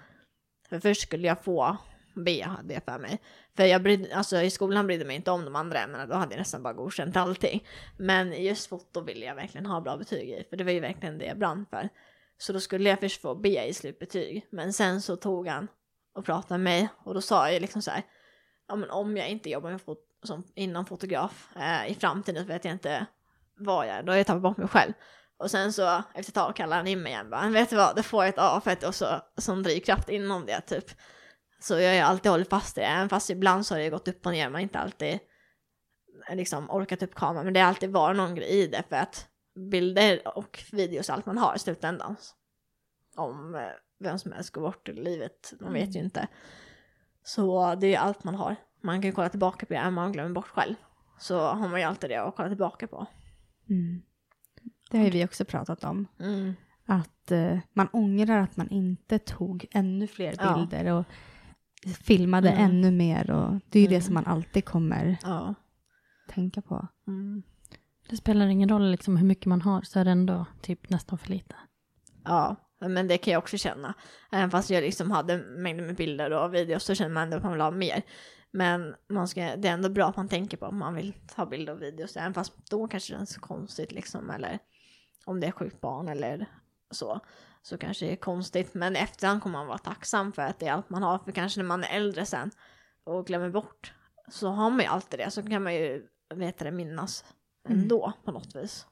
för 0.70 0.80
först 0.80 1.02
skulle 1.02 1.28
jag 1.28 1.44
få 1.44 1.78
B 2.26 2.42
hade 2.42 2.74
jag 2.74 2.84
för 2.84 3.00
mig. 3.00 3.22
För 3.58 3.66
jag 3.66 3.84
brydde, 3.84 4.16
alltså 4.16 4.42
i 4.42 4.50
skolan 4.50 4.88
brydde 4.88 5.06
mig 5.06 5.16
inte 5.16 5.32
om 5.32 5.46
de 5.46 5.56
andra 5.56 5.80
ämnena, 5.80 6.06
då 6.06 6.16
hade 6.16 6.34
jag 6.34 6.40
nästan 6.40 6.64
bara 6.64 6.74
godkänt 6.74 7.16
allting. 7.18 7.68
Men 7.98 8.44
just 8.44 8.70
foto 8.70 9.02
ville 9.02 9.26
jag 9.26 9.36
verkligen 9.36 9.66
ha 9.66 9.82
bra 9.82 9.98
betyg 9.98 10.30
i, 10.30 10.44
för 10.50 10.58
det 10.58 10.64
var 10.64 10.72
ju 10.72 10.80
verkligen 10.80 11.18
det 11.18 11.26
jag 11.26 11.38
brann 11.38 11.66
för. 11.70 11.90
Så 12.38 12.54
då 12.54 12.60
skulle 12.60 12.90
jag 12.90 13.00
först 13.00 13.22
få 13.22 13.36
B 13.36 13.66
i 13.68 13.74
slutbetyg, 13.74 14.48
men 14.50 14.74
sen 14.74 15.02
så 15.02 15.16
tog 15.16 15.48
han 15.48 15.68
och 16.16 16.26
pratade 16.26 16.58
med 16.58 16.60
mig 16.60 16.90
och 16.98 17.14
då 17.14 17.22
sa 17.22 17.52
jag 17.52 17.62
liksom 17.62 17.82
så 17.82 17.92
här, 17.92 18.04
ja 18.68 18.76
men 18.76 18.90
om 18.90 19.18
jag 19.18 19.30
inte 19.30 19.50
jobbar 19.50 19.72
med 19.72 19.82
foto 19.82 20.02
som, 20.24 20.44
inom 20.56 20.86
fotograf 20.86 21.48
eh, 21.56 21.92
i 21.92 21.96
framtiden 21.96 22.48
vet 22.48 22.66
jag 22.66 22.72
inte 22.72 23.06
vad 23.58 23.88
jag 23.88 23.96
är, 23.96 24.04
då 24.04 24.12
har 24.12 24.18
jag 24.18 24.28
tappat 24.28 24.42
bort 24.42 24.58
mig 24.58 24.68
själv. 24.68 24.94
Och 25.38 25.52
sen 25.52 25.74
så 25.74 26.04
efter 26.14 26.32
ett 26.32 26.34
tag 26.34 26.56
kallade 26.56 26.80
han 26.80 26.88
in 26.88 27.02
mig 27.02 27.12
igen 27.12 27.30
bara, 27.30 27.50
vet 27.50 27.70
du 27.70 27.76
vad, 27.76 27.96
det 27.96 28.04
får 28.04 28.24
jag 28.24 28.30
ett 28.30 28.40
A 28.40 28.62
för 28.64 28.72
att 28.72 28.84
och 28.84 28.96
så 28.96 29.22
som 29.38 29.64
drivkraft 29.64 30.10
inom 30.10 30.46
det 30.46 30.62
typ. 30.62 30.86
Så 31.60 31.80
jag 31.80 31.90
har 31.90 31.96
ju 31.96 32.02
alltid 32.02 32.32
hållit 32.32 32.50
fast 32.50 32.78
i 32.78 32.82
det, 32.82 32.88
även 32.88 33.10
fast 33.10 33.30
ibland 33.30 33.66
så 33.66 33.76
har 33.76 33.80
det 33.80 33.90
gått 33.90 34.08
upp 34.08 34.26
och 34.26 34.32
ner, 34.32 34.46
man 34.46 34.54
har 34.54 34.62
inte 34.62 34.80
alltid 34.80 35.20
liksom 36.32 36.70
orkat 36.70 37.04
upp 37.04 37.16
kameran, 37.16 37.46
men 37.46 37.54
det 37.54 37.60
har 37.60 37.68
alltid 37.68 37.92
varit 37.92 38.18
någon 38.18 38.36
grej 38.36 38.50
i 38.50 38.68
det 38.68 38.84
för 38.90 38.96
att 38.96 39.28
bilder 39.72 40.38
och 40.38 40.64
videos 40.72 41.10
är 41.10 41.14
allt 41.14 41.26
man 41.26 41.38
har 41.38 41.56
i 41.56 41.60
slutändan. 41.60 42.16
Om 43.16 43.56
eh, 43.56 43.62
vem 44.00 44.20
som 44.20 44.32
helst 44.32 44.50
går 44.50 44.62
bort 44.62 44.90
ur 44.90 44.94
livet, 44.94 45.54
man 45.60 45.74
vet 45.74 45.96
ju 45.96 46.00
inte. 46.00 46.28
Så 47.24 47.76
det 47.76 47.96
är 47.96 48.00
allt 48.00 48.24
man 48.24 48.36
har. 48.36 48.56
Man 48.82 49.02
kan 49.02 49.12
kolla 49.12 49.30
tillbaka 49.30 49.66
på 49.66 49.74
det, 49.74 49.80
även 49.80 49.88
om 49.88 49.94
man 49.94 50.12
glömmer 50.12 50.34
bort 50.34 50.48
själv. 50.48 50.76
Så 51.20 51.40
har 51.40 51.68
man 51.70 51.80
ju 51.80 51.86
alltid 51.86 52.10
det 52.10 52.16
att 52.16 52.36
kolla 52.36 52.50
tillbaka 52.50 52.88
på. 52.88 53.06
Mm. 53.70 54.02
Det 54.92 54.98
har 54.98 55.06
ju 55.06 55.12
vi 55.12 55.26
också 55.26 55.46
pratat 55.46 55.84
om. 55.84 56.08
Mm. 56.20 56.54
Att 56.86 57.32
eh, 57.32 57.58
man 57.74 57.88
ångrar 57.88 58.38
att 58.42 58.58
man 58.58 58.70
inte 58.70 59.20
tog 59.20 59.66
ännu 59.72 60.08
fler 60.08 60.36
Ja. 60.40 60.56
bilder 60.56 60.94
och 60.94 61.06
filmade 62.04 62.50
Mm. 62.50 62.66
ännu 62.72 62.92
mer 62.92 63.32
och 63.32 63.60
det 63.70 63.80
är 63.80 63.84
ju 63.84 63.88
det 63.88 63.96
Mm. 63.96 64.02
som 64.06 64.14
man 64.14 64.26
alltid 64.26 64.66
kommer 64.66 65.18
Ja. 65.24 65.54
tänka 66.30 66.62
på. 66.62 66.88
Mm. 67.08 67.44
Det 68.10 68.18
spelar 68.18 68.48
ingen 68.48 68.70
roll 68.70 68.92
liksom 68.92 69.18
hur 69.18 69.26
mycket 69.28 69.46
man 69.46 69.62
har 69.62 69.82
så 69.82 70.00
är 70.00 70.06
det 70.06 70.12
ändå 70.12 70.46
typ 70.62 70.90
nästan 70.90 71.18
för 71.18 71.30
lite. 71.30 71.56
Ja, 72.24 72.56
men 72.80 73.08
det 73.08 73.18
kan 73.18 73.34
jag 73.34 73.40
också 73.40 73.58
känna. 73.58 73.94
Även 74.32 74.52
fast 74.52 74.70
jag 74.70 74.82
liksom 74.84 75.12
hade 75.12 75.38
mängder 75.38 75.86
med 75.86 75.96
bilder 75.96 76.32
och 76.34 76.54
videos 76.54 76.84
så 76.84 76.96
känner 76.96 77.14
man 77.14 77.24
ändå 77.24 77.38
att 77.38 77.44
man 77.44 77.52
vill 77.52 77.62
ha 77.62 77.72
mer. 77.72 78.02
Men 78.58 78.96
man 79.08 79.28
ska, 79.28 79.56
det 79.56 79.68
är 79.68 79.74
ändå 79.74 79.90
bra 79.90 80.08
att 80.08 80.18
man 80.18 80.30
tänker 80.30 80.58
på 80.58 80.66
om 80.66 80.78
man 80.78 80.96
vill 80.96 81.14
ta 81.36 81.46
bilder 81.46 81.74
och 81.74 81.82
videos. 81.82 82.18
Även 82.18 82.34
fast 82.34 82.70
då 82.70 82.88
kanske 82.88 83.14
det 83.14 83.18
känns 83.18 83.38
konstigt 83.38 83.92
liksom. 83.92 84.30
Eller 84.30 84.60
om 85.26 85.40
det 85.40 85.48
är 85.48 85.52
sjukt 85.52 85.82
barn 85.82 86.08
eller 86.08 86.46
så. 86.92 87.20
Så 87.62 87.78
kanske 87.78 88.06
det 88.06 88.12
är 88.12 88.16
konstigt. 88.16 88.74
Men 88.74 88.96
efterhand 88.96 89.44
kommer 89.44 89.58
man 89.60 89.68
vara 89.68 89.78
tacksam 89.78 90.34
för 90.34 90.42
att 90.42 90.60
det 90.60 90.68
är 90.68 90.72
allt 90.74 90.90
man 90.90 91.04
har. 91.04 91.20
För 91.20 91.32
kanske 91.32 91.60
när 91.60 91.68
man 91.68 91.84
är 91.84 91.96
äldre 91.96 92.26
sen 92.26 92.52
och 93.04 93.28
glömmer 93.28 93.50
bort. 93.50 93.94
Så 94.28 94.48
har 94.50 94.70
man 94.70 94.80
ju 94.80 94.86
alltid 94.86 95.20
det. 95.20 95.32
Så 95.32 95.44
kan 95.44 95.64
man 95.64 95.76
ju 95.76 96.08
veta 96.36 96.64
det 96.64 96.72
minnas 96.72 97.26
ändå 97.70 98.14
på 98.24 98.32
något 98.32 98.56
vis. 98.56 98.86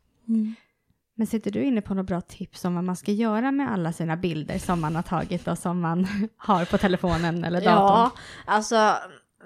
Men 1.16 1.28
sitter 1.28 1.52
du 1.52 1.64
inne 1.64 1.82
på 1.82 1.94
några 1.94 2.04
bra 2.04 2.22
tips 2.22 2.66
om 2.66 2.76
vad 2.76 2.84
man 2.84 2.96
ska 2.96 3.12
göra 3.12 3.52
med 3.52 3.72
alla 3.72 3.94
sina 3.94 4.18
bilder 4.18 4.60
som 4.60 4.82
man 4.82 4.96
har 4.96 5.04
tagit 5.04 5.48
och 5.48 5.58
som 5.58 5.80
man 5.80 6.08
har 6.38 6.66
på 6.66 6.78
telefonen 6.78 7.44
eller 7.44 7.62
datorn? 7.62 7.74
Ja, 7.76 8.12
alltså 8.46 8.96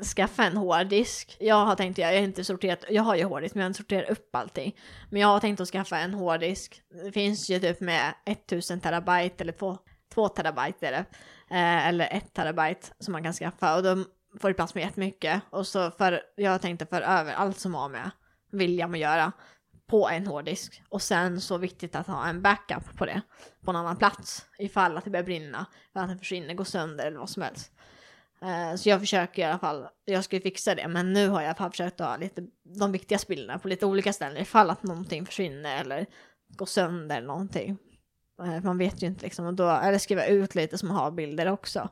skaffa 0.03 0.43
en 0.43 0.57
hårddisk. 0.57 1.37
Jag 1.39 1.65
har 1.65 1.75
tänkt, 1.75 1.97
jag 1.97 2.07
har 2.07 2.13
inte 2.13 2.43
sorterat, 2.43 2.85
jag 2.89 3.03
har 3.03 3.15
ju 3.15 3.23
hårddisk 3.23 3.55
men 3.55 3.61
jag 3.61 3.65
har 3.65 3.69
inte 3.69 3.77
sorterat 3.77 4.09
upp 4.09 4.35
allting. 4.35 4.75
Men 5.09 5.21
jag 5.21 5.27
har 5.27 5.39
tänkt 5.39 5.59
att 5.59 5.67
skaffa 5.67 5.97
en 5.97 6.13
hårddisk. 6.13 6.81
Det 7.05 7.11
finns 7.11 7.49
ju 7.49 7.59
typ 7.59 7.79
med 7.79 8.13
1000 8.25 8.79
terabyte 8.79 9.43
eller 9.43 9.53
2, 9.53 9.77
2 10.13 10.29
terabyte 10.29 10.87
är 10.87 10.91
det. 10.91 11.05
Eh, 11.51 11.87
eller 11.87 12.07
1 12.11 12.33
terabyte 12.33 12.87
som 12.99 13.11
man 13.11 13.23
kan 13.23 13.33
skaffa 13.33 13.75
och 13.75 13.83
då 13.83 14.05
får 14.39 14.47
det 14.47 14.53
plats 14.53 14.75
med 14.75 14.83
jättemycket. 14.83 15.41
Och 15.49 15.67
så 15.67 15.91
för, 15.91 16.21
jag 16.35 16.61
tänkte 16.61 16.85
för 16.85 17.01
över 17.01 17.33
allt 17.33 17.59
som 17.59 17.75
har 17.75 17.89
med 17.89 18.11
William 18.51 18.93
att 18.93 18.99
göra 18.99 19.31
på 19.89 20.09
en 20.09 20.27
hårddisk. 20.27 20.83
Och 20.89 21.01
sen 21.01 21.41
så 21.41 21.57
viktigt 21.57 21.95
att 21.95 22.07
ha 22.07 22.27
en 22.27 22.41
backup 22.41 22.97
på 22.97 23.05
det, 23.05 23.21
på 23.65 23.71
en 23.71 23.77
annan 23.77 23.97
plats. 23.97 24.45
Ifall 24.57 24.97
att 24.97 25.03
det 25.03 25.09
börjar 25.09 25.23
brinna, 25.23 25.65
för 25.93 25.99
att 25.99 26.07
den 26.07 26.19
försvinner, 26.19 26.53
går 26.53 26.63
sönder 26.63 27.05
eller 27.05 27.19
vad 27.19 27.29
som 27.29 27.43
helst. 27.43 27.71
Eh, 28.41 28.75
Så 28.75 28.89
jag 28.89 28.99
försöker 28.99 29.41
i 29.41 29.45
alla 29.45 29.59
fall, 29.59 29.87
jag 30.05 30.23
ska 30.23 30.35
ju 30.35 30.41
fixa 30.41 30.75
det, 30.75 30.87
men 30.87 31.13
nu 31.13 31.27
har 31.27 31.41
jag 31.41 31.43
i 31.43 31.47
alla 31.47 31.55
fall 31.55 31.71
försökt 31.71 31.99
ha 31.99 32.17
lite, 32.17 32.47
de 32.79 32.91
viktigaste 32.91 33.27
bilderna 33.29 33.59
på 33.59 33.67
lite 33.67 33.85
olika 33.85 34.13
ställen 34.13 34.37
ifall 34.41 34.69
att 34.69 34.83
någonting 34.83 35.25
försvinner 35.25 35.81
eller 35.81 36.05
går 36.47 36.65
sönder 36.65 37.17
eller 37.17 37.27
någonting. 37.27 37.77
Eh, 38.41 38.63
Man 38.63 38.77
vet 38.77 39.03
ju 39.03 39.07
inte 39.07 39.23
liksom, 39.23 39.45
och 39.45 39.53
då, 39.53 39.69
eller 39.69 39.97
skriva 39.97 40.25
ut 40.25 40.55
lite 40.55 40.77
som 40.77 40.91
har 40.91 41.11
bilder 41.11 41.51
också. 41.51 41.89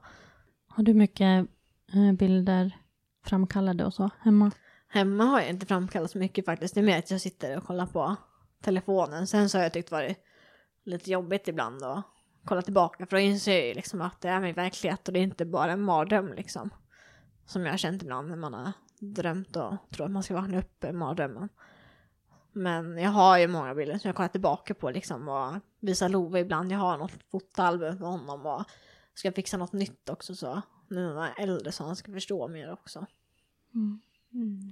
Har 0.68 0.84
du 0.84 0.93
mycket 0.93 1.48
eh, 1.93 2.14
bilder 2.14 2.72
framkallade 3.26 3.86
och 3.86 3.93
så 3.93 4.10
hemma? 4.20 4.52
Hemma 4.89 5.24
har 5.24 5.39
jag 5.39 5.50
inte 5.50 5.66
framkallat 5.66 6.12
så 6.12 6.18
mycket 6.18 6.45
faktiskt, 6.45 6.74
det 6.74 6.80
är 6.82 6.84
mer 6.84 7.00
att 7.00 7.12
jag 7.12 7.22
sitter 7.22 7.58
och 7.58 7.64
kollar 7.64 7.86
på 7.86 8.16
telefonen. 8.64 9.28
Sen 9.28 9.50
så 9.50 9.58
har 9.58 9.64
jag 9.64 9.74
tyckt 9.74 9.91
varit 9.91 10.18
lite 10.86 11.12
jobbigt 11.12 11.48
ibland 11.48 11.84
att 11.84 12.04
kolla 12.48 12.62
tillbaka, 12.62 13.06
för 13.06 13.18
då 13.18 13.22
inser 13.22 13.54
jag 13.58 13.68
ju 13.68 13.74
liksom 13.74 14.02
att 14.02 14.22
det 14.22 14.30
är 14.30 14.39
min 14.39 14.56
verklighet 14.56 15.08
och 15.08 15.14
det 15.14 15.20
är 15.20 15.24
inte 15.24 15.45
bara 15.45 15.72
en 15.72 15.82
mardröm 15.82 16.34
liksom. 16.34 16.70
Som 17.45 17.66
jag 17.66 17.74
har 17.74 17.78
känt 17.78 18.04
ibland 18.04 18.30
när 18.30 18.36
man 18.36 18.54
har 18.54 18.72
drömt 19.00 19.56
och 19.56 19.74
tror 19.91 20.06
att 20.06 20.12
man 20.12 20.24
ska 20.24 20.34
vakna 20.34 20.60
upp 20.60 20.84
ur 20.84 20.91
mardrömmen. 20.91 21.50
Men 22.52 22.98
jag 22.98 23.10
har 23.10 23.38
ju 23.38 23.48
många 23.48 23.76
bilder 23.76 23.98
som 23.98 24.08
jag 24.08 24.16
kollar 24.16 24.30
tillbaka 24.30 24.74
på 24.74 24.91
liksom 24.91 25.30
och 25.30 25.54
visar 25.80 26.10
Love 26.10 26.39
ibland. 26.39 26.72
Jag 26.72 26.78
har 26.78 26.98
något 26.98 27.12
fotoalbum 27.32 27.98
med 27.98 28.10
honom 28.10 28.45
och 28.45 28.64
ska 29.14 29.32
fixa 29.32 29.58
något 29.58 29.74
nytt 29.74 30.10
också 30.10 30.36
så. 30.36 30.62
Nu 30.88 31.08
när 31.08 31.16
han 31.16 31.32
är 31.38 31.43
äldre 31.43 31.72
så 31.72 31.84
han 31.84 31.95
ska 31.95 32.12
förstå 32.12 32.48
mer 32.48 32.72
också. 32.72 33.06
Mm. 33.74 34.02
Mm. 34.34 34.72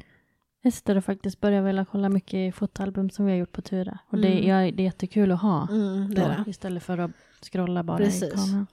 Ester 0.66 0.95
har 0.95 1.01
faktiskt 1.01 1.41
börjat 1.41 1.66
vilja 1.66 1.86
kolla 1.91 2.09
mycket 2.09 2.34
i 2.34 2.51
fotoalbum 2.51 3.09
som 3.09 3.26
vi 3.26 3.32
har 3.32 3.39
gjort 3.39 3.51
på 3.51 3.61
Tura. 3.61 3.99
Och 4.09 4.18
det, 4.18 4.28
Mm. 4.28 4.47
ja, 4.47 4.72
det 4.72 4.84
är 4.84 4.86
jättekul 4.86 5.32
att 5.32 5.41
ha. 5.41 5.68
Mm, 5.72 6.09
det 6.09 6.22
då, 6.22 6.28
är 6.28 6.43
det. 6.45 6.49
Istället 6.49 6.84
för 6.84 6.97
att 6.97 7.11
scrolla 7.41 7.84
bara 7.84 7.97
Precis. 7.97 8.24
i 8.34 8.36
kameran. 8.36 8.68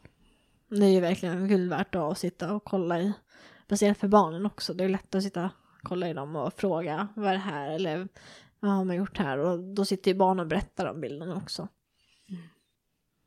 Det 0.68 0.84
är 0.86 0.90
ju 0.90 1.01
verkligen 1.01 1.49
guld 1.49 1.70
värt 1.70 1.95
att 1.95 2.18
sitta 2.18 2.55
och 2.55 2.64
kolla 2.64 3.01
i. 3.01 3.12
Speciellt 3.64 3.99
för 3.99 4.09
barnen 4.09 4.47
också. 4.47 4.74
Det 4.74 4.84
är 4.84 4.88
lätt 4.88 5.14
att 5.14 5.22
sitta 5.22 5.45
och 5.45 5.51
kolla 5.82 6.09
i 6.09 6.12
dem 6.12 6.36
och 6.36 6.53
fråga 6.53 7.09
vad 7.14 7.26
är 7.28 7.32
det 7.32 7.38
här 7.38 7.70
eller 7.70 8.09
vad 8.61 8.70
har 8.70 8.84
man 8.84 8.97
gjort 8.97 9.18
här? 9.18 9.38
Och 9.38 9.59
då 9.59 9.84
sitter 9.84 10.11
ju 10.11 10.16
barn 10.16 10.40
och 10.40 10.47
berättar 10.47 10.86
om 10.86 11.01
bilderna 11.01 11.36
också. 11.36 11.68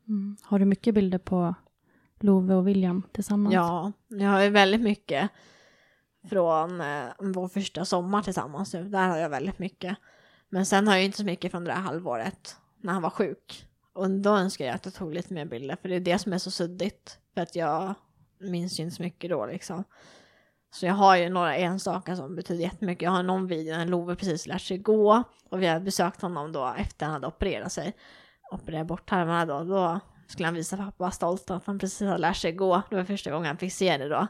Mm. 0.07 0.37
Har 0.43 0.59
du 0.59 0.65
mycket 0.65 0.93
bilder 0.95 1.17
på 1.17 1.55
Love 2.19 2.53
och 2.55 2.67
William 2.67 3.03
tillsammans? 3.11 3.53
Ja, 3.53 3.91
jag 4.07 4.29
har 4.29 4.43
ju 4.43 4.49
väldigt 4.49 4.81
mycket 4.81 5.29
från 6.29 6.81
eh, 6.81 7.07
vår 7.19 7.47
första 7.47 7.85
sommar 7.85 8.21
tillsammans 8.21 8.73
nu. 8.73 8.83
Där 8.83 9.07
har 9.07 9.17
jag 9.17 9.29
väldigt 9.29 9.59
mycket. 9.59 9.97
Men 10.49 10.65
sen 10.65 10.87
har 10.87 10.95
jag 10.95 11.03
inte 11.03 11.17
så 11.17 11.25
mycket 11.25 11.51
från 11.51 11.63
det 11.63 11.71
där 11.71 11.79
halvåret 11.79 12.55
när 12.81 12.93
han 12.93 13.01
var 13.01 13.09
sjuk. 13.09 13.67
Och 13.93 14.09
då 14.09 14.29
önskar 14.29 14.65
jag 14.65 14.75
att 14.75 14.85
jag 14.85 14.93
tog 14.93 15.13
lite 15.13 15.33
mer 15.33 15.45
bilder 15.45 15.77
för 15.81 15.89
det 15.89 15.95
är 15.95 15.99
det 15.99 16.19
som 16.19 16.33
är 16.33 16.37
så 16.37 16.51
suddigt. 16.51 17.19
För 17.33 17.41
att 17.41 17.55
jag 17.55 17.93
minns 18.39 18.79
ju 18.79 18.83
inte 18.83 18.95
så 18.95 19.03
mycket 19.03 19.29
då 19.29 19.45
liksom. 19.45 19.83
Så 20.71 20.85
jag 20.85 20.93
har 20.93 21.15
ju 21.15 21.29
några 21.29 21.55
enstaka 21.55 22.15
som 22.15 22.35
betyder 22.35 22.63
jättemycket. 22.63 23.01
Jag 23.01 23.11
har 23.11 23.23
någon 23.23 23.47
video 23.47 23.77
när 23.77 23.85
Love 23.85 24.15
precis 24.15 24.47
lärt 24.47 24.61
sig 24.61 24.77
gå 24.77 25.23
och 25.49 25.61
vi 25.61 25.67
har 25.67 25.79
besökt 25.79 26.21
honom 26.21 26.51
då 26.51 26.75
efter 26.77 27.05
han 27.05 27.13
hade 27.13 27.27
opererat 27.27 27.71
sig. 27.71 27.95
Opererat 28.51 28.87
bort 28.87 29.09
tarmarna 29.09 29.45
då. 29.45 29.63
Då 29.63 29.99
skulle 30.27 30.47
han 30.47 30.55
visa 30.55 30.77
pappa 30.77 31.11
stolt 31.11 31.51
att 31.51 31.65
han 31.65 31.79
precis 31.79 32.07
hade 32.07 32.17
lärt 32.17 32.37
sig 32.37 32.51
gå. 32.51 32.81
Det 32.89 32.95
var 32.95 33.03
första 33.03 33.31
gången 33.31 33.47
han 33.47 33.57
fick 33.57 33.73
se 33.73 33.97
det 33.97 34.09
då. 34.09 34.27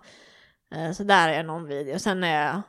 Eh, 0.72 0.92
så 0.92 1.04
där 1.04 1.30
är 1.30 1.44
någon 1.44 1.66
video. 1.66 2.00
Sen 2.00 2.24
är 2.24 2.46
jag 2.46 2.62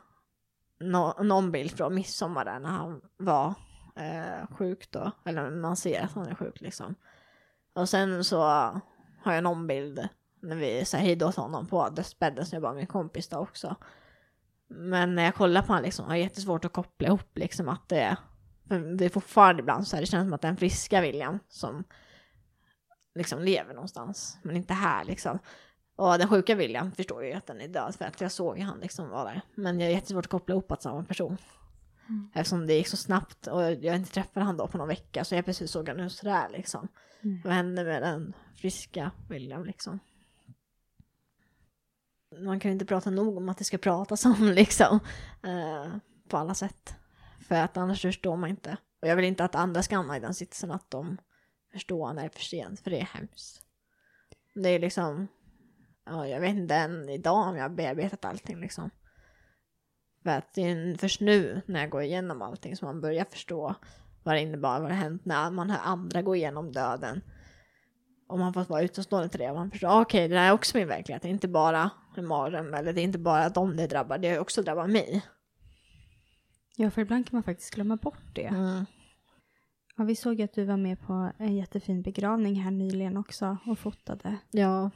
no 0.79 1.23
någon 1.23 1.51
bild 1.51 1.71
från 1.71 1.95
midsommar 1.95 2.45
där 2.45 2.59
när 2.59 2.69
han 2.69 3.01
var 3.17 3.53
eh, 3.95 4.55
sjuk 4.57 4.91
då. 4.91 5.11
Eller 5.25 5.49
man 5.49 5.75
ser 5.75 6.01
att 6.01 6.11
han 6.11 6.27
är 6.27 6.35
sjuk 6.35 6.61
liksom. 6.61 6.95
Och 7.73 7.89
sen 7.89 8.23
så 8.23 8.41
har 9.21 9.33
jag 9.33 9.43
någon 9.43 9.67
bild 9.67 10.07
när 10.41 10.55
vi 10.55 10.85
säger 10.85 11.05
hej 11.05 11.15
då 11.15 11.31
till 11.31 11.41
honom 11.41 11.67
på 11.67 11.89
dödsbädden 11.89 12.45
som 12.45 12.55
jag 12.55 12.63
bara 12.63 12.73
min 12.73 12.87
kompis 12.87 13.27
då 13.27 13.37
också. 13.37 13.75
Men 14.67 15.15
när 15.15 15.23
jag 15.23 15.35
kollar 15.35 15.61
på 15.61 15.67
honom 15.67 15.83
liksom 15.83 16.05
har 16.05 16.15
jag 16.15 16.23
jättesvårt 16.23 16.65
att 16.65 16.73
koppla 16.73 17.07
ihop 17.07 17.37
liksom 17.37 17.69
att 17.69 17.89
det 17.89 17.99
är 17.99 18.17
för 18.67 18.79
det 18.79 19.05
är 19.05 19.09
fortfarande 19.09 19.61
ibland 19.61 19.87
så 19.87 19.95
här, 19.95 20.01
det 20.01 20.07
känns 20.07 20.25
som 20.25 20.33
att 20.33 20.41
det 20.41 20.47
är 20.47 20.55
friska 20.55 21.01
William 21.01 21.39
som 21.47 21.83
liksom 23.15 23.39
lever 23.39 23.73
någonstans, 23.73 24.37
men 24.43 24.55
inte 24.55 24.73
här 24.73 25.05
liksom. 25.05 25.39
Och 25.97 26.17
den 26.17 26.27
sjuka 26.27 26.55
William 26.55 26.91
förstår 26.91 27.25
ju 27.25 27.33
att 27.33 27.45
den 27.45 27.61
är 27.61 27.67
död 27.67 27.95
för 27.95 28.05
att 28.05 28.21
jag 28.21 28.31
såg 28.31 28.57
ju 28.57 28.63
han 28.63 28.79
liksom 28.79 29.09
vara 29.09 29.23
där. 29.23 29.41
Men 29.55 29.79
jag 29.79 29.89
är 29.89 29.93
jättesvårt 29.93 30.25
att 30.25 30.31
koppla 30.31 30.53
ihop 30.53 30.71
att 30.71 30.81
samma 30.81 31.03
person. 31.03 31.37
Eftersom 32.33 32.67
det 32.67 32.73
gick 32.73 32.87
så 32.87 32.97
snabbt 32.97 33.47
och 33.47 33.61
jag 33.61 33.95
inte 33.95 34.11
träffade 34.11 34.45
han 34.45 34.57
då 34.57 34.67
på 34.67 34.77
någon 34.77 34.87
vecka 34.87 35.23
så 35.25 35.35
jag 35.35 35.45
precis 35.45 35.71
såg 35.71 35.89
han 35.89 35.99
ut 35.99 36.11
sådär 36.11 36.49
liksom. 36.49 36.87
Vad 37.43 37.53
hände 37.53 37.83
med 37.83 38.01
den 38.01 38.33
friska 38.55 39.11
William 39.29 39.65
liksom? 39.65 39.99
Man 42.45 42.59
kan 42.59 42.71
ju 42.71 42.73
inte 42.73 42.85
prata 42.85 43.09
nog 43.09 43.37
om 43.37 43.49
att 43.49 43.57
det 43.57 43.63
ska 43.63 43.77
pratas 43.77 44.25
om 44.25 44.35
liksom. 44.55 44.99
Eh, 45.43 45.97
på 46.27 46.37
alla 46.37 46.53
sätt. 46.53 46.95
För 47.47 47.55
att 47.55 47.77
annars 47.77 48.01
förstår 48.01 48.37
man 48.37 48.49
inte. 48.49 48.77
Och 49.01 49.07
jag 49.07 49.15
vill 49.15 49.25
inte 49.25 49.45
att 49.45 49.55
andra 49.55 49.83
ska 49.83 49.95
hamna 49.95 50.17
i 50.17 50.19
den 50.19 50.33
sitsen 50.33 50.71
att 50.71 50.91
de 50.91 51.17
förstår 51.71 52.13
när 52.13 52.21
det 52.21 52.27
är 52.27 52.29
för 52.29 52.39
sent, 52.39 52.79
för 52.79 52.91
det 52.91 52.99
är 52.99 53.05
hemskt. 53.05 53.61
Det 54.55 54.69
är 54.69 54.79
liksom, 54.79 55.27
ja, 56.09 56.27
jag 56.27 56.39
vet 56.39 56.55
inte 56.55 56.75
än 56.75 57.09
idag 57.09 57.47
om 57.47 57.55
jag 57.55 57.63
har 57.63 57.69
bearbetat 57.69 58.25
allting 58.25 58.59
liksom. 58.59 58.89
För 60.23 60.29
att 60.29 60.53
det 60.53 60.61
är 60.61 60.97
först 60.97 61.21
nu 61.21 61.61
när 61.65 61.79
jag 61.79 61.89
går 61.89 62.01
igenom 62.01 62.41
allting 62.41 62.75
som 62.75 62.85
man 62.85 63.01
börjar 63.01 63.25
förstå 63.25 63.75
vad 64.23 64.35
det 64.35 64.41
innebar, 64.41 64.79
vad 64.79 64.89
det 64.89 64.95
hänt 64.95 65.25
när 65.25 65.51
man 65.51 65.69
hör 65.69 65.79
andra 65.83 66.21
gå 66.21 66.35
igenom 66.35 66.71
döden. 66.71 67.21
Och 68.27 68.39
man 68.39 68.53
får 68.53 68.63
vara 68.63 68.81
utomstående 68.81 69.29
till 69.29 69.39
det 69.39 69.49
och 69.49 69.55
man 69.55 69.71
förstår, 69.71 70.01
okej 70.01 70.27
det 70.27 70.39
här 70.39 70.47
är 70.47 70.53
också 70.53 70.77
min 70.77 70.87
verklighet, 70.87 71.21
det 71.21 71.27
är 71.27 71.29
inte 71.29 71.47
bara 71.47 71.91
en 72.17 72.27
mardröm 72.27 72.73
eller 72.73 72.93
det 72.93 73.01
är 73.01 73.03
inte 73.03 73.19
bara 73.19 73.49
dem 73.49 73.77
det 73.77 73.87
drabbar, 73.87 74.17
det 74.17 74.29
har 74.29 74.39
också 74.39 74.61
drabbat 74.61 74.89
mig. 74.89 75.21
Ja, 76.75 76.91
för 76.91 77.01
ibland 77.01 77.27
kan 77.27 77.35
man 77.35 77.43
faktiskt 77.43 77.75
glömma 77.75 77.95
bort 77.95 78.35
det. 78.35 78.45
Mm. 78.45 78.85
Ja, 79.95 80.03
vi 80.03 80.15
såg 80.15 80.41
att 80.41 80.53
du 80.53 80.65
var 80.65 80.77
med 80.77 81.01
på 81.01 81.31
en 81.37 81.55
jättefin 81.55 82.01
begravning 82.01 82.55
här 82.55 82.71
nyligen 82.71 83.17
också 83.17 83.57
och 83.65 83.79
fotade. 83.79 84.37
Ja, 84.51 84.91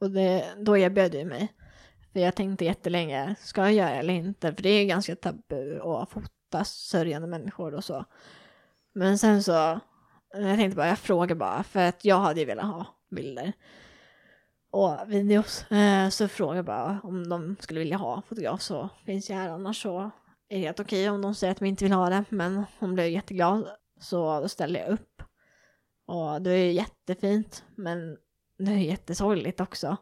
och 0.00 0.10
det, 0.10 0.54
då 0.58 0.76
erbjöd 0.76 1.14
jag 1.14 1.26
mig. 1.26 1.52
För 2.12 2.20
jag 2.20 2.34
tänkte 2.34 2.64
jättelänge, 2.64 3.34
ska 3.38 3.60
jag 3.60 3.72
göra 3.72 3.90
det 3.90 3.96
eller 3.96 4.14
inte? 4.14 4.54
För 4.54 4.62
det 4.62 4.68
är 4.68 4.84
ganska 4.84 5.16
tabu 5.16 5.80
att 5.80 6.10
fota 6.10 6.64
sörjande 6.64 7.28
människor 7.28 7.74
och 7.74 7.84
så. 7.84 8.04
Men 8.94 9.18
sen 9.18 9.42
så, 9.42 9.80
jag 10.32 10.56
tänkte 10.56 10.76
bara, 10.76 10.88
jag 10.88 10.98
frågar 10.98 11.36
bara, 11.36 11.62
för 11.62 11.80
att 11.80 12.04
jag 12.04 12.18
hade 12.18 12.40
ju 12.40 12.46
velat 12.46 12.64
ha 12.64 12.86
bilder 13.10 13.52
och 14.70 14.98
videos. 15.06 15.70
Eh, 15.70 16.08
så 16.08 16.28
frågar 16.28 16.56
jag 16.56 16.64
bara 16.64 17.00
om 17.02 17.28
de 17.28 17.56
skulle 17.60 17.80
vilja 17.80 17.96
ha 17.96 18.22
fotograf 18.28 18.62
så 18.62 18.88
finns 19.06 19.30
jag 19.30 19.36
här, 19.36 19.48
annars 19.48 19.82
så 19.82 20.10
är 20.48 20.56
det 20.56 20.58
helt 20.58 20.80
okej 20.80 21.10
om 21.10 21.22
de 21.22 21.34
säger 21.34 21.50
att 21.50 21.58
de 21.58 21.66
inte 21.66 21.84
vill 21.84 21.92
ha 21.92 22.10
det. 22.10 22.24
Men 22.28 22.64
hon 22.78 22.94
blev 22.94 23.08
jätteglad 23.08 23.68
så 24.00 24.40
då 24.40 24.48
ställde 24.48 24.78
jag 24.78 24.88
upp. 24.88 25.22
Och 26.06 26.42
det 26.42 26.50
är 26.50 26.64
ju 26.64 26.72
jättefint 26.72 27.64
men 27.74 28.16
det 28.58 28.70
är 28.70 28.76
jättesorgligt 28.76 29.60
också. 29.60 29.96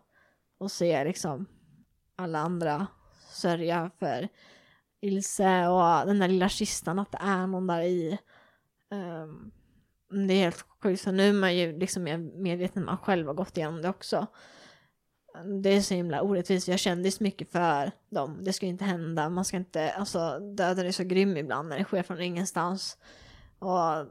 att 0.61 0.73
se 0.73 1.05
liksom 1.05 1.47
alla 2.17 2.39
andra 2.39 2.87
sörja 3.31 3.91
för 3.99 4.29
Ilse 5.01 5.69
och 5.69 6.07
den 6.07 6.19
där 6.19 6.29
lilla 6.29 6.49
kistan, 6.49 6.99
att 6.99 7.13
det 7.13 7.19
är 7.21 7.47
någon 7.47 7.67
där 7.67 7.83
i. 7.83 8.19
Um, 8.91 9.53
det 10.27 10.35
är 10.35 10.39
helt 10.39 10.65
sjukt, 10.83 11.03
så 11.03 11.13
nu 11.13 11.29
är 11.29 11.33
man 11.33 11.57
ju 11.57 11.79
liksom 11.79 12.03
mer 12.03 12.19
medveten 12.19 12.83
när 12.83 12.87
man 12.87 12.99
själv 12.99 13.27
har 13.27 13.35
gått 13.35 13.57
igenom 13.57 13.83
det 13.83 13.89
också. 13.89 14.27
Det 15.63 15.69
är 15.71 15.81
så 15.81 15.95
himla 15.95 16.23
orättvist, 16.23 16.69
jag 16.69 16.79
kände 16.79 17.11
så 17.11 17.23
mycket 17.23 17.53
för 17.53 17.93
dem. 18.11 18.39
Det 18.45 18.53
ska 18.53 18.67
inte 18.67 18.85
hända, 18.85 19.29
man 19.29 19.45
ska 19.45 19.57
inte, 19.57 19.93
alltså 19.93 20.39
döden 20.39 20.87
är 20.87 20.93
så 20.93 21.05
grym 21.05 21.37
ibland 21.37 21.69
när 21.69 21.79
det 21.79 21.85
sker 21.85 22.03
från 22.03 22.21
ingenstans. 22.21 22.99
Och 23.59 24.07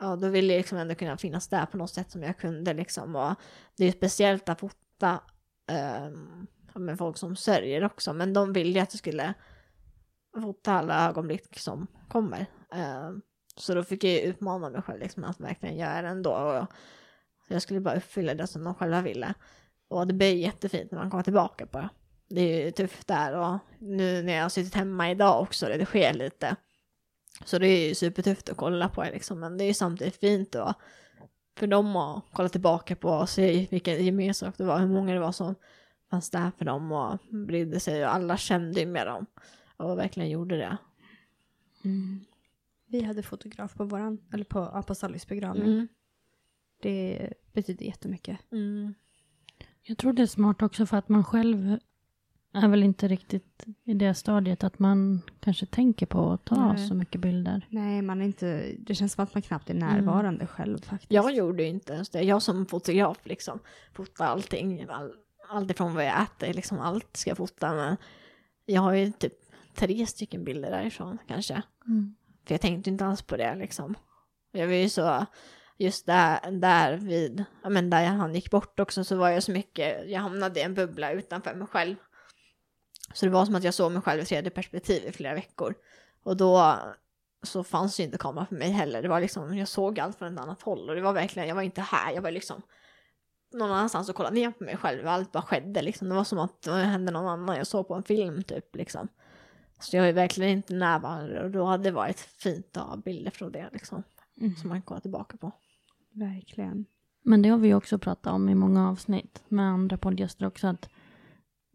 ja, 0.00 0.16
då 0.16 0.28
ville 0.28 0.52
jag 0.52 0.58
liksom 0.58 0.78
ändå 0.78 0.94
kunna 0.94 1.16
finnas 1.16 1.48
där 1.48 1.66
på 1.66 1.76
något 1.76 1.90
sätt 1.90 2.10
som 2.10 2.22
jag 2.22 2.38
kunde 2.38 2.74
liksom. 2.74 3.16
Och 3.16 3.34
det 3.76 3.84
är 3.84 3.86
ju 3.86 3.92
speciellt 3.92 4.48
att 4.48 4.60
fota 4.60 5.20
eh, 5.70 6.10
med 6.74 6.98
folk 6.98 7.16
som 7.16 7.36
sörjer 7.36 7.84
också, 7.84 8.12
men 8.12 8.32
de 8.32 8.52
ville 8.52 8.70
ju 8.70 8.78
att 8.78 8.94
jag 8.94 8.98
skulle 8.98 9.34
fota 10.34 10.72
alla 10.72 11.08
ögonblick 11.08 11.58
som 11.58 11.86
kommer. 12.08 12.46
Eh, 12.74 13.10
så 13.56 13.74
då 13.74 13.84
fick 13.84 14.04
jag 14.04 14.12
ju 14.12 14.20
utmana 14.20 14.70
mig 14.70 14.82
själv 14.82 15.00
liksom 15.00 15.24
att 15.24 15.40
verkligen 15.40 15.76
göra 15.76 16.02
det 16.02 16.08
ändå. 16.08 16.30
Och 16.30 16.66
jag 17.48 17.62
skulle 17.62 17.80
bara 17.80 17.96
uppfylla 17.96 18.34
det 18.34 18.46
som 18.46 18.64
de 18.64 18.74
själva 18.74 19.00
ville. 19.00 19.34
Och 19.88 20.06
det 20.06 20.14
blir 20.14 20.34
jättefint 20.34 20.90
när 20.90 20.98
man 20.98 21.10
kommer 21.10 21.22
tillbaka 21.22 21.66
på 21.66 21.78
det. 21.78 21.88
Det 22.28 22.40
är 22.40 22.64
ju 22.64 22.70
tufft 22.70 23.06
där 23.06 23.36
och 23.36 23.58
nu 23.78 24.22
när 24.22 24.32
jag 24.32 24.42
har 24.42 24.48
suttit 24.48 24.74
hemma 24.74 25.10
idag 25.10 25.42
också, 25.42 25.66
det 25.66 25.86
sker 25.86 26.14
lite. 26.14 26.56
Så 27.44 27.58
det 27.58 27.66
är 27.66 27.88
ju 27.88 27.94
supertufft 27.94 28.48
att 28.48 28.56
kolla 28.56 28.88
på 28.88 29.02
det 29.02 29.10
liksom, 29.10 29.40
men 29.40 29.58
det 29.58 29.64
är 29.64 29.68
ju 29.68 29.74
samtidigt 29.74 30.16
fint 30.16 30.52
då 30.52 30.74
för 31.56 31.66
dem 31.66 31.96
att 31.96 32.24
kolla 32.32 32.48
tillbaka 32.48 32.96
på 32.96 33.08
och 33.08 33.28
se 33.28 33.66
vilken 33.70 34.04
gemenskap 34.04 34.58
det 34.58 34.64
var, 34.64 34.78
hur 34.78 34.88
många 34.88 35.14
det 35.14 35.20
var 35.20 35.32
som 35.32 35.54
fanns 36.10 36.30
där 36.30 36.50
för 36.58 36.64
dem 36.64 36.92
och 36.92 37.18
brydde 37.30 37.80
sig 37.80 38.04
och 38.04 38.14
alla 38.14 38.36
kände 38.36 38.80
ju 38.80 38.86
med 38.86 39.06
dem 39.06 39.26
och 39.76 39.98
verkligen 39.98 40.30
gjorde 40.30 40.56
det. 40.56 40.76
Mm. 41.84 42.24
Vi 42.86 43.02
hade 43.02 43.22
fotograf 43.22 43.74
på 43.74 43.84
våran, 43.84 44.18
eller 44.32 44.44
på 44.44 44.58
Apostolis 44.58 45.26
begravning. 45.26 45.72
Mm. 45.72 45.88
Det 46.82 47.32
betyder 47.52 47.86
jättemycket. 47.86 48.38
Mm. 48.52 48.94
Jag 49.82 49.98
tror 49.98 50.12
det 50.12 50.22
är 50.22 50.26
smart 50.26 50.62
också 50.62 50.86
för 50.86 50.96
att 50.96 51.08
man 51.08 51.24
själv 51.24 51.78
är 52.52 52.68
väl 52.68 52.82
inte 52.82 53.08
riktigt 53.08 53.66
i 53.84 53.94
det 53.94 54.14
stadiet 54.14 54.64
att 54.64 54.78
man 54.78 55.22
kanske 55.40 55.66
tänker 55.66 56.06
på 56.06 56.30
att 56.30 56.44
ta 56.44 56.72
Nej. 56.72 56.88
så 56.88 56.94
mycket 56.94 57.20
bilder. 57.20 57.66
Nej, 57.68 58.02
man 58.02 58.20
är 58.20 58.26
inte, 58.26 58.72
det 58.78 58.94
känns 58.94 59.12
som 59.12 59.24
att 59.24 59.34
man 59.34 59.42
knappt 59.42 59.70
är 59.70 59.74
mm. 59.74 59.88
närvarande 59.88 60.40
mm. 60.40 60.46
själv 60.46 60.78
faktiskt. 60.78 61.12
Jag 61.12 61.34
gjorde 61.34 61.64
inte 61.64 61.92
ens 61.92 62.10
det. 62.10 62.22
Jag 62.22 62.42
som 62.42 62.66
fotograf 62.66 63.18
liksom 63.24 63.58
fotar 63.92 64.26
allting. 64.26 64.86
All, 64.88 65.12
allt 65.48 65.70
ifrån 65.70 65.94
vad 65.94 66.04
jag 66.04 66.22
äter, 66.22 66.54
liksom 66.54 66.80
allt 66.80 67.16
ska 67.16 67.30
jag 67.30 67.36
fota. 67.36 67.74
Men 67.74 67.96
jag 68.66 68.82
har 68.82 68.92
ju 68.92 69.12
typ 69.12 69.34
tre 69.74 70.06
stycken 70.06 70.44
bilder 70.44 70.70
därifrån 70.70 71.18
kanske. 71.26 71.62
Mm. 71.86 72.14
För 72.46 72.54
jag 72.54 72.60
tänkte 72.60 72.90
inte 72.90 73.06
alls 73.06 73.22
på 73.22 73.36
det 73.36 73.54
liksom. 73.54 73.94
Jag 74.52 74.66
var 74.66 74.74
ju 74.74 74.88
så, 74.88 75.26
just 75.78 76.06
där, 76.06 76.50
där 76.50 76.96
vid, 76.96 77.44
ja 77.62 77.70
men 77.70 77.90
där 77.90 78.04
han 78.04 78.34
gick 78.34 78.50
bort 78.50 78.80
också 78.80 79.04
så 79.04 79.16
var 79.16 79.28
jag 79.28 79.42
så 79.42 79.52
mycket, 79.52 80.10
jag 80.10 80.20
hamnade 80.20 80.60
i 80.60 80.62
en 80.62 80.74
bubbla 80.74 81.12
utanför 81.12 81.54
mig 81.54 81.66
själv. 81.66 81.96
Så 83.14 83.26
det 83.26 83.32
var 83.32 83.46
som 83.46 83.54
att 83.54 83.64
jag 83.64 83.74
såg 83.74 83.92
mig 83.92 84.02
själv 84.02 84.20
i 84.20 84.24
tredje 84.24 84.50
perspektiv 84.50 85.04
i 85.06 85.12
flera 85.12 85.34
veckor. 85.34 85.74
Och 86.22 86.36
då 86.36 86.78
så 87.42 87.64
fanns 87.64 88.00
ju 88.00 88.04
inte 88.04 88.18
kamera 88.18 88.46
för 88.46 88.56
mig 88.56 88.70
heller. 88.70 89.02
Det 89.02 89.08
var 89.08 89.20
liksom, 89.20 89.58
jag 89.58 89.68
såg 89.68 90.00
allt 90.00 90.18
från 90.18 90.34
ett 90.34 90.40
annat 90.40 90.62
håll 90.62 90.88
och 90.88 90.94
det 90.94 91.00
var 91.00 91.12
verkligen, 91.12 91.48
jag 91.48 91.54
var 91.54 91.62
inte 91.62 91.80
här, 91.80 92.12
jag 92.12 92.22
var 92.22 92.30
liksom 92.30 92.62
någon 93.52 93.70
annanstans 93.72 94.08
och 94.08 94.14
kollade 94.14 94.34
ner 94.34 94.50
på 94.50 94.64
mig 94.64 94.76
själv. 94.76 95.06
Allt 95.06 95.32
bara 95.32 95.42
skedde 95.42 95.82
liksom. 95.82 96.08
Det 96.08 96.14
var 96.14 96.24
som 96.24 96.38
att 96.38 96.62
det 96.62 96.72
hände 96.72 97.12
någon 97.12 97.28
annan. 97.28 97.56
Jag 97.56 97.66
såg 97.66 97.88
på 97.88 97.94
en 97.94 98.02
film 98.02 98.42
typ 98.42 98.76
liksom. 98.76 99.08
Så 99.80 99.96
jag 99.96 100.08
är 100.08 100.12
verkligen 100.12 100.50
inte 100.50 100.74
närvarande 100.74 101.42
och 101.42 101.50
då 101.50 101.64
hade 101.64 101.84
det 101.84 101.90
varit 101.90 102.20
fint 102.20 102.76
att 102.76 102.82
ha 102.82 102.96
bilder 102.96 103.30
från 103.30 103.52
det 103.52 103.68
liksom. 103.72 104.02
Mm. 104.40 104.56
Som 104.56 104.68
man 104.68 104.78
kan 104.78 104.86
kolla 104.86 105.00
tillbaka 105.00 105.36
på. 105.36 105.52
Verkligen. 106.12 106.86
Men 107.22 107.42
det 107.42 107.48
har 107.48 107.58
vi 107.58 107.74
också 107.74 107.98
pratat 107.98 108.32
om 108.32 108.48
i 108.48 108.54
många 108.54 108.90
avsnitt 108.90 109.42
med 109.48 109.66
andra 109.66 109.96
poddgäster 109.96 110.46
också. 110.46 110.66
Att 110.66 110.88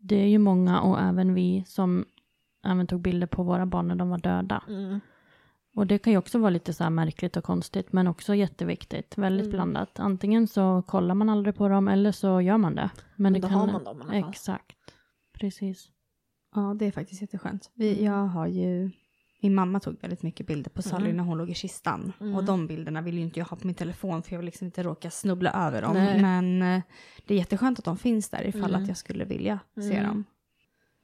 det 0.07 0.15
är 0.15 0.27
ju 0.27 0.37
många 0.37 0.81
och 0.81 0.99
även 0.99 1.33
vi 1.33 1.63
som 1.67 2.05
även 2.65 2.87
tog 2.87 3.01
bilder 3.01 3.27
på 3.27 3.43
våra 3.43 3.65
barn 3.65 3.87
när 3.87 3.95
de 3.95 4.09
var 4.09 4.17
döda. 4.17 4.63
Mm. 4.67 4.99
Och 5.75 5.87
det 5.87 5.97
kan 5.97 6.13
ju 6.13 6.19
också 6.19 6.39
vara 6.39 6.49
lite 6.49 6.73
så 6.73 6.83
här 6.83 6.89
märkligt 6.89 7.37
och 7.37 7.43
konstigt 7.43 7.93
men 7.93 8.07
också 8.07 8.35
jätteviktigt. 8.35 9.17
Väldigt 9.17 9.45
mm. 9.45 9.55
blandat. 9.55 9.99
Antingen 9.99 10.47
så 10.47 10.83
kollar 10.87 11.15
man 11.15 11.29
aldrig 11.29 11.55
på 11.55 11.67
dem 11.67 11.87
eller 11.87 12.11
så 12.11 12.41
gör 12.41 12.57
man 12.57 12.75
det. 12.75 12.89
Men, 12.95 13.03
men 13.15 13.33
det 13.33 13.39
då 13.39 13.47
kan... 13.47 13.57
har 13.57 13.67
man 13.67 13.83
dem 13.83 13.97
i 13.97 14.01
alla 14.01 14.21
fall. 14.21 14.29
Exakt. 14.29 14.77
Precis. 15.33 15.89
Ja, 16.55 16.75
det 16.79 16.85
är 16.85 16.91
faktiskt 16.91 17.21
jätteskönt. 17.21 17.71
Vi, 17.73 17.93
mm. 17.93 18.05
jag 18.05 18.27
har 18.27 18.47
ju, 18.47 18.91
min 19.45 19.55
mamma 19.55 19.79
tog 19.79 20.01
väldigt 20.01 20.23
mycket 20.23 20.47
bilder 20.47 20.69
på 20.69 20.81
Sally 20.81 21.05
mm. 21.05 21.17
när 21.17 21.23
hon 21.23 21.37
låg 21.37 21.49
i 21.49 21.53
kistan. 21.53 22.13
Mm. 22.19 22.35
Och 22.35 22.43
de 22.43 22.67
bilderna 22.67 23.01
vill 23.01 23.15
ju 23.15 23.21
inte 23.21 23.39
jag 23.39 23.45
ha 23.45 23.57
på 23.57 23.67
min 23.67 23.75
telefon 23.75 24.23
för 24.23 24.31
jag 24.31 24.39
vill 24.39 24.45
liksom 24.45 24.65
inte 24.65 24.83
råka 24.83 25.11
snubbla 25.11 25.51
över 25.51 25.81
dem. 25.81 25.93
Nej. 25.93 26.21
Men 26.21 26.61
eh, 26.61 26.81
det 27.25 27.33
är 27.33 27.37
jätteskönt 27.37 27.79
att 27.79 27.85
de 27.85 27.97
finns 27.97 28.29
där 28.29 28.47
ifall 28.47 28.69
mm. 28.69 28.81
att 28.81 28.87
jag 28.87 28.97
skulle 28.97 29.25
vilja 29.25 29.59
se 29.75 29.95
mm. 29.95 30.07
dem. 30.07 30.25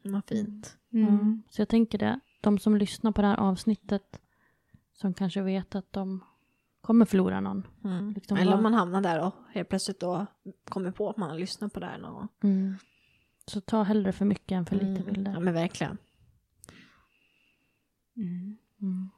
Vad 0.03 0.25
fint. 0.25 0.77
Mm. 0.93 1.43
Så 1.49 1.61
jag 1.61 1.69
tänker 1.69 1.97
det, 1.97 2.19
de 2.41 2.59
som 2.59 2.77
lyssnar 2.77 3.11
på 3.11 3.21
det 3.21 3.27
här 3.27 3.37
avsnittet 3.37 4.19
som 4.93 5.13
kanske 5.13 5.41
vet 5.41 5.75
att 5.75 5.93
de 5.93 6.23
kommer 6.81 7.05
förlora 7.05 7.39
någon. 7.39 7.67
Mm. 7.83 8.13
Liksom 8.13 8.37
Eller 8.37 8.53
om 8.53 8.63
man 8.63 8.73
hamnar 8.73 9.01
där 9.01 9.25
och 9.25 9.33
helt 9.53 9.69
plötsligt 9.69 9.99
då 9.99 10.25
kommer 10.69 10.91
på 10.91 11.09
att 11.09 11.17
man 11.17 11.29
har 11.29 11.37
lyssnat 11.39 11.73
på 11.73 11.79
det 11.79 11.85
här 11.85 11.97
någon 11.97 12.13
gång. 12.13 12.27
Mm. 12.43 12.75
Så 13.45 13.61
ta 13.61 13.83
hellre 13.83 14.11
för 14.11 14.25
mycket 14.25 14.55
än 14.55 14.65
för 14.65 14.75
lite 14.75 15.01
mm. 15.01 15.05
bilder. 15.05 15.31
Ja 15.31 15.39
men 15.39 15.53
verkligen. 15.53 15.97
Mm. 18.17 18.57
Mm. 18.81 19.09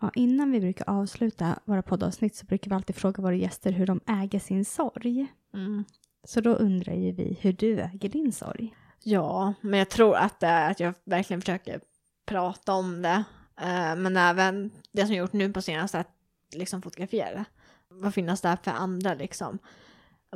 Ja, 0.00 0.10
innan 0.14 0.50
vi 0.50 0.60
brukar 0.60 0.90
avsluta 0.90 1.58
våra 1.64 1.82
poddavsnitt 1.82 2.36
så 2.36 2.46
brukar 2.46 2.70
vi 2.70 2.74
alltid 2.74 2.96
fråga 2.96 3.22
våra 3.22 3.34
gäster 3.34 3.72
hur 3.72 3.86
de 3.86 4.00
äger 4.06 4.38
sin 4.38 4.64
sorg. 4.64 5.26
Mm. 5.54 5.84
Så 6.24 6.40
då 6.40 6.50
undrar 6.50 6.94
ju 6.94 7.12
vi 7.12 7.38
hur 7.40 7.52
du 7.52 7.80
äger 7.80 8.08
din 8.08 8.32
sorg. 8.32 8.74
Ja, 9.02 9.54
men 9.60 9.78
jag 9.78 9.90
tror 9.90 10.16
att 10.16 10.40
är 10.42 10.70
att 10.70 10.80
jag 10.80 10.94
verkligen 11.04 11.40
försöker 11.40 11.80
prata 12.26 12.72
om 12.72 13.02
det. 13.02 13.24
Eh, 13.60 13.96
men 13.96 14.16
även 14.16 14.70
det 14.92 15.06
som 15.06 15.14
jag 15.14 15.22
gjort 15.22 15.32
nu 15.32 15.52
på 15.52 15.62
senaste, 15.62 15.98
att 15.98 16.16
liksom 16.54 16.82
fotografera. 16.82 17.44
Vad 17.88 18.14
finnas 18.14 18.40
där 18.40 18.58
för 18.62 18.70
andra 18.70 19.14
liksom 19.14 19.58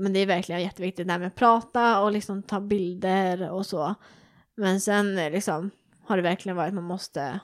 men 0.01 0.13
det 0.13 0.19
är 0.19 0.27
verkligen 0.27 0.63
jätteviktigt 0.63 1.07
det 1.07 1.13
här 1.13 1.19
med 1.19 1.29
att 1.29 1.35
prata 1.35 2.01
och 2.01 2.13
liksom 2.13 2.43
ta 2.43 2.61
bilder 2.61 3.51
och 3.51 3.67
så. 3.67 3.95
Men 4.55 4.81
sen 4.81 5.15
liksom 5.15 5.71
det 6.17 6.23
verkligen 6.23 6.57
varit, 6.57 6.75
man 6.75 6.85
måste, 6.85 7.41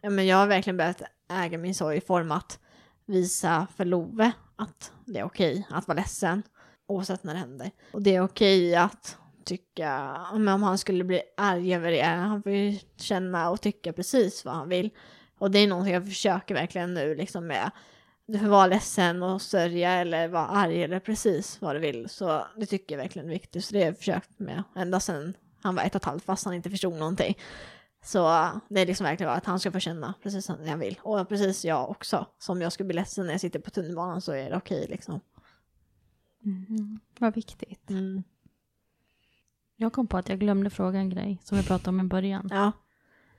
ja 0.00 0.10
men 0.10 0.26
jag 0.26 0.36
har 0.36 0.46
verkligen 0.46 0.76
börjat 0.76 1.02
äga 1.32 1.58
min 1.58 1.74
sorg 1.74 1.96
i 1.96 2.00
form 2.00 2.32
att 2.32 2.58
visa 3.06 3.66
för 3.76 3.84
Love 3.84 4.32
att 4.56 4.92
det 5.04 5.18
är 5.18 5.24
okej 5.24 5.66
att 5.70 5.88
vara 5.88 5.96
ledsen 5.98 6.42
oavsett 6.86 7.24
när 7.24 7.34
det 7.34 7.40
händer. 7.40 7.70
Och 7.92 8.02
det 8.02 8.16
är 8.16 8.20
okej 8.20 8.76
att 8.76 9.16
tycka, 9.44 10.18
om 10.32 10.46
han 10.46 10.78
skulle 10.78 11.04
bli 11.04 11.22
arg 11.36 11.74
över 11.74 11.90
det, 11.90 12.02
han 12.02 12.42
får 12.42 12.52
ju 12.52 12.78
känna 12.96 13.50
och 13.50 13.60
tycka 13.60 13.92
precis 13.92 14.44
vad 14.44 14.54
han 14.54 14.68
vill. 14.68 14.90
Och 15.38 15.50
det 15.50 15.58
är 15.58 15.68
någonting 15.68 15.94
jag 15.94 16.06
försöker 16.06 16.54
verkligen 16.54 16.94
nu 16.94 17.14
liksom 17.14 17.46
med 17.46 17.70
du 18.26 18.38
får 18.38 18.46
vara 18.46 18.66
ledsen 18.66 19.22
och 19.22 19.42
sörja 19.42 19.90
eller 19.90 20.28
vara 20.28 20.46
arg 20.46 20.82
eller 20.82 21.00
precis 21.00 21.60
vad 21.60 21.76
du 21.76 21.78
vill. 21.78 22.08
Så 22.08 22.46
det 22.56 22.66
tycker 22.66 22.94
jag 22.94 23.02
verkligen 23.02 23.28
är 23.28 23.32
viktigt. 23.32 23.64
Så 23.64 23.74
det 23.74 23.78
har 23.78 23.86
jag 23.86 23.98
försökt 23.98 24.38
med 24.38 24.62
ända 24.76 25.00
sedan 25.00 25.36
han 25.62 25.74
var 25.74 25.82
ett 25.82 25.94
och 25.94 26.00
ett 26.00 26.04
halvt 26.04 26.24
fast 26.24 26.44
han 26.44 26.54
inte 26.54 26.70
förstod 26.70 26.94
någonting. 26.94 27.38
Så 28.04 28.50
det 28.68 28.80
är 28.80 28.86
liksom 28.86 29.04
verkligen 29.04 29.32
att 29.32 29.46
han 29.46 29.60
ska 29.60 29.72
få 29.72 29.78
känna 29.78 30.14
precis 30.22 30.44
som 30.44 30.56
han 30.68 30.78
vill. 30.78 30.98
Och 31.02 31.28
precis 31.28 31.64
jag 31.64 31.90
också. 31.90 32.26
Som 32.38 32.62
jag 32.62 32.72
skulle 32.72 32.86
bli 32.86 32.94
ledsen 32.96 33.26
när 33.26 33.32
jag 33.32 33.40
sitter 33.40 33.58
på 33.58 33.70
tunnelbanan 33.70 34.20
så 34.20 34.32
är 34.32 34.50
det 34.50 34.56
okej 34.56 34.86
liksom. 34.90 35.20
Mm. 36.44 37.00
Vad 37.18 37.34
viktigt. 37.34 37.90
Mm. 37.90 38.22
Jag 39.76 39.92
kom 39.92 40.06
på 40.06 40.16
att 40.16 40.28
jag 40.28 40.38
glömde 40.38 40.70
fråga 40.70 40.98
en 40.98 41.10
grej 41.10 41.40
som 41.44 41.58
vi 41.58 41.64
pratade 41.64 41.88
om 41.90 42.00
i 42.00 42.08
början. 42.08 42.48
Ja. 42.50 42.72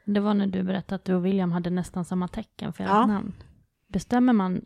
Det 0.05 0.19
var 0.19 0.33
när 0.33 0.47
du 0.47 0.63
berättade 0.63 0.95
att 0.95 1.05
du 1.05 1.13
och 1.13 1.25
William 1.25 1.51
hade 1.51 1.69
nästan 1.69 2.05
samma 2.05 2.27
tecken 2.27 2.73
för 2.73 2.83
ert 2.83 2.89
ja. 2.89 3.05
namn. 3.05 3.33
Bestämmer 3.87 4.33
man 4.33 4.61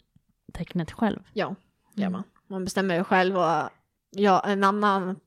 tecknet 0.54 0.92
själv? 0.92 1.20
Ja, 1.34 1.56
gör 1.94 2.08
mm. 2.08 2.12
man. 2.12 2.24
Man 2.48 2.64
bestämmer 2.64 2.96
ju 2.96 3.04
själv 3.04 3.38
och 3.38 3.70
jag, 4.10 4.52
en 4.52 4.64
annan 4.64 5.20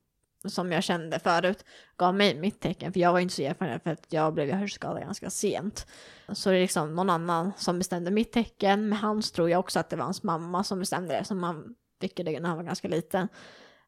som 0.49 0.73
jag 0.73 0.85
kände 0.85 1.19
förut 1.19 1.65
gav 1.97 2.15
mig 2.15 2.35
mitt 2.35 2.61
tecken 2.61 2.93
för 2.93 3.01
jag 3.01 3.12
var 3.12 3.21
inte 3.21 3.35
så 3.35 3.43
erfaren 3.43 3.81
för 3.81 3.91
att 3.91 4.07
jag 4.09 4.35
blev 4.35 4.51
hörselskadad 4.51 5.03
ganska 5.03 5.31
sent. 5.31 5.87
Så 6.33 6.51
det 6.51 6.57
är 6.57 6.61
liksom 6.61 6.95
någon 6.95 7.11
annan 7.11 7.53
som 7.57 7.79
bestämde 7.79 8.11
mitt 8.11 8.33
tecken. 8.33 8.89
Med 8.89 8.99
hans 8.99 9.33
tror 9.33 9.51
jag 9.51 9.61
också 9.61 9.81
att 9.81 9.91
det 9.91 9.97
var 9.97 10.05
hans 10.05 10.23
mamma 10.23 10.65
som 10.65 10.79
bestämde 10.79 11.15
det 11.15 11.25
som 11.25 11.43
han 11.43 11.75
fick 12.01 12.17
det 12.17 12.41
när 12.41 12.49
han 12.49 12.57
var 12.57 12.65
ganska 12.65 12.89
liten. 12.89 13.29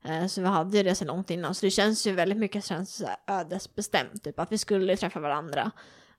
Eh, 0.04 0.26
så 0.26 0.40
vi 0.40 0.46
hade 0.46 0.76
ju 0.76 0.82
det 0.82 0.94
så 0.94 1.04
långt 1.04 1.30
innan 1.30 1.54
så 1.54 1.66
det 1.66 1.70
känns 1.70 2.06
ju 2.06 2.12
väldigt 2.12 2.38
mycket 2.38 2.64
känns 2.64 3.02
ödesbestämt 3.26 4.24
typ 4.24 4.38
att 4.38 4.52
vi 4.52 4.58
skulle 4.58 4.96
träffa 4.96 5.20
varandra. 5.20 5.70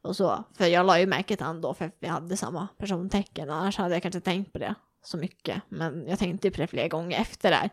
Och 0.01 0.15
så, 0.15 0.43
för 0.57 0.65
jag 0.65 0.85
la 0.85 0.99
ju 0.99 1.05
märke 1.05 1.35
till 1.35 1.45
han 1.45 1.61
då 1.61 1.73
för 1.73 1.85
att 1.85 1.95
vi 1.99 2.07
hade 2.07 2.37
samma 2.37 2.67
persontecken 2.77 3.49
annars 3.49 3.77
hade 3.77 3.95
jag 3.95 4.01
kanske 4.01 4.19
tänkt 4.21 4.53
på 4.53 4.59
det 4.59 4.75
så 5.03 5.17
mycket. 5.17 5.61
Men 5.69 6.07
jag 6.07 6.19
tänkte 6.19 6.51
på 6.51 6.61
det 6.61 6.67
flera 6.67 6.87
gånger 6.87 7.21
efter 7.21 7.49
det 7.49 7.55
här 7.55 7.69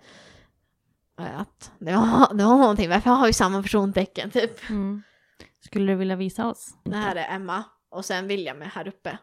att 1.26 1.72
det 1.78 1.92
var, 1.97 2.34
det 2.34 2.44
var 2.44 2.56
någonting, 2.59 2.88
varför 2.90 3.10
har 3.10 3.26
vi 3.26 3.32
samma 3.32 3.62
persontecken 3.62 4.30
typ. 4.30 4.70
Mm. 4.70 5.02
Skulle 5.64 5.92
du 5.92 5.97
vilja 5.98 6.16
visa 6.16 6.47
oss? 6.48 6.74
Det 6.84 6.97
här 6.97 7.16
är 7.16 7.34
Emma 7.36 7.64
och 7.90 8.05
sen 8.05 8.26
William 8.28 8.62
är 8.62 8.66
här 8.66 8.88
uppe. 8.88 9.18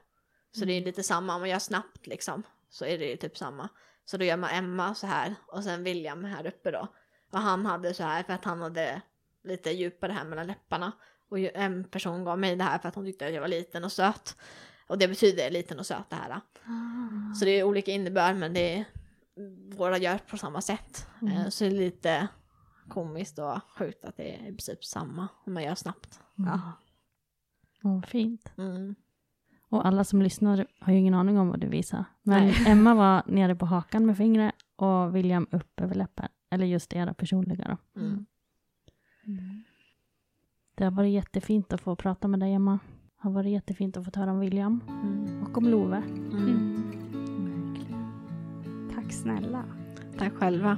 Så 0.52 0.66
det 0.66 0.74
är 0.74 0.78
Mm. 0.78 0.86
lite 0.86 1.04
samma, 1.04 1.36
om 1.36 1.42
man 1.42 1.50
gör 1.50 1.60
snabbt 1.60 2.08
liksom 2.08 2.44
så 2.70 2.86
är 2.86 2.98
det 2.98 3.06
ju 3.06 3.18
typ 3.18 3.38
samma. 3.38 3.70
Så 4.06 4.18
då 4.18 4.26
gör 4.26 4.38
man 4.38 4.50
Emma 4.50 4.96
så 4.96 5.08
här 5.08 5.36
och 5.48 5.64
sen 5.64 5.84
William 5.84 6.24
här 6.24 6.48
uppe 6.48 6.72
då. 6.72 6.88
Och 7.32 7.40
han 7.40 7.66
hade 7.66 7.94
så 7.94 8.04
här 8.04 8.24
för 8.24 8.34
att 8.34 8.46
han 8.46 8.62
hade 8.62 9.02
lite 9.44 9.72
djupare 9.72 10.12
här 10.12 10.26
mellan 10.26 10.48
läpparna. 10.48 10.92
Och 11.30 11.40
en 11.40 11.84
person 11.84 12.24
gav 12.24 12.40
mig 12.40 12.56
det 12.56 12.64
här 12.64 12.80
för 12.80 12.90
att 12.90 12.96
hon 12.96 13.06
tyckte 13.06 13.28
att 13.28 13.34
jag 13.34 13.42
var 13.42 13.48
liten 13.48 13.84
och 13.84 13.92
söt. 13.92 14.36
Och 14.88 14.98
det 14.98 15.08
betyder 15.08 15.50
liten 15.52 15.80
och 15.80 15.86
söt 15.86 16.10
det 16.10 16.16
här. 16.16 16.42
Så 17.40 17.46
det 17.46 17.52
är 17.52 17.64
olika 17.64 17.92
innebörd 17.92 18.36
men 18.36 18.54
det 18.54 18.76
är, 18.76 18.86
våra 19.78 19.98
gör 19.98 20.18
på 20.18 20.38
samma 20.38 20.62
sätt. 20.62 21.08
Eh, 21.22 21.50
Så 21.50 21.64
det 21.64 21.70
är 21.70 21.74
lite 21.76 22.28
komiskt 22.90 23.40
och 23.40 23.60
sjukt 23.78 24.06
att 24.06 24.18
det 24.18 24.36
är 24.36 24.42
i 24.44 24.46
princip 24.48 24.86
samma 24.86 25.28
om 25.46 25.54
man 25.54 25.64
gör 25.64 25.76
snabbt. 25.76 26.20
Ja. 26.36 26.62
Åh, 27.84 27.94
vad 27.94 28.06
fint. 28.06 28.52
Mm. 28.58 28.96
Och 29.70 29.86
alla 29.88 30.04
som 30.04 30.22
lyssnar 30.22 30.68
har 30.80 30.94
ju 30.94 31.00
ingen 31.00 31.14
aning 31.14 31.38
om 31.40 31.50
vad 31.50 31.60
du 31.60 31.68
visar. 31.68 32.06
Men 32.24 32.44
Nej. 32.48 32.64
Emma 32.68 32.94
var 32.96 33.24
nere 33.26 33.56
på 33.56 33.66
hakan 33.66 34.06
med 34.06 34.18
fingret 34.18 34.56
och 34.76 35.16
William 35.16 35.48
upp 35.52 35.80
över 35.82 35.96
läppen. 35.96 36.28
Eller 36.50 36.66
just 36.66 36.94
era 36.94 37.14
personliga 37.14 37.78
då. 37.96 38.02
Mm. 38.02 38.26
Det 40.76 40.84
har 40.84 40.92
varit 40.92 41.12
jättefint 41.14 41.74
att 41.74 41.82
få 41.82 41.96
prata 41.96 42.28
med 42.28 42.40
dig 42.40 42.54
Emma. 42.54 42.80
Det 43.22 43.24
har 43.24 43.32
varit 43.32 43.52
jättefint 43.52 43.98
att 43.98 44.06
få 44.06 44.20
höra 44.20 44.32
om 44.32 44.40
William 44.40 44.82
Mm. 44.88 45.44
och 45.44 45.58
om 45.58 45.66
Love. 45.68 46.04
Tack 49.08 49.14
snälla. 49.16 49.64
Tack 50.18 50.34
själva. 50.34 50.78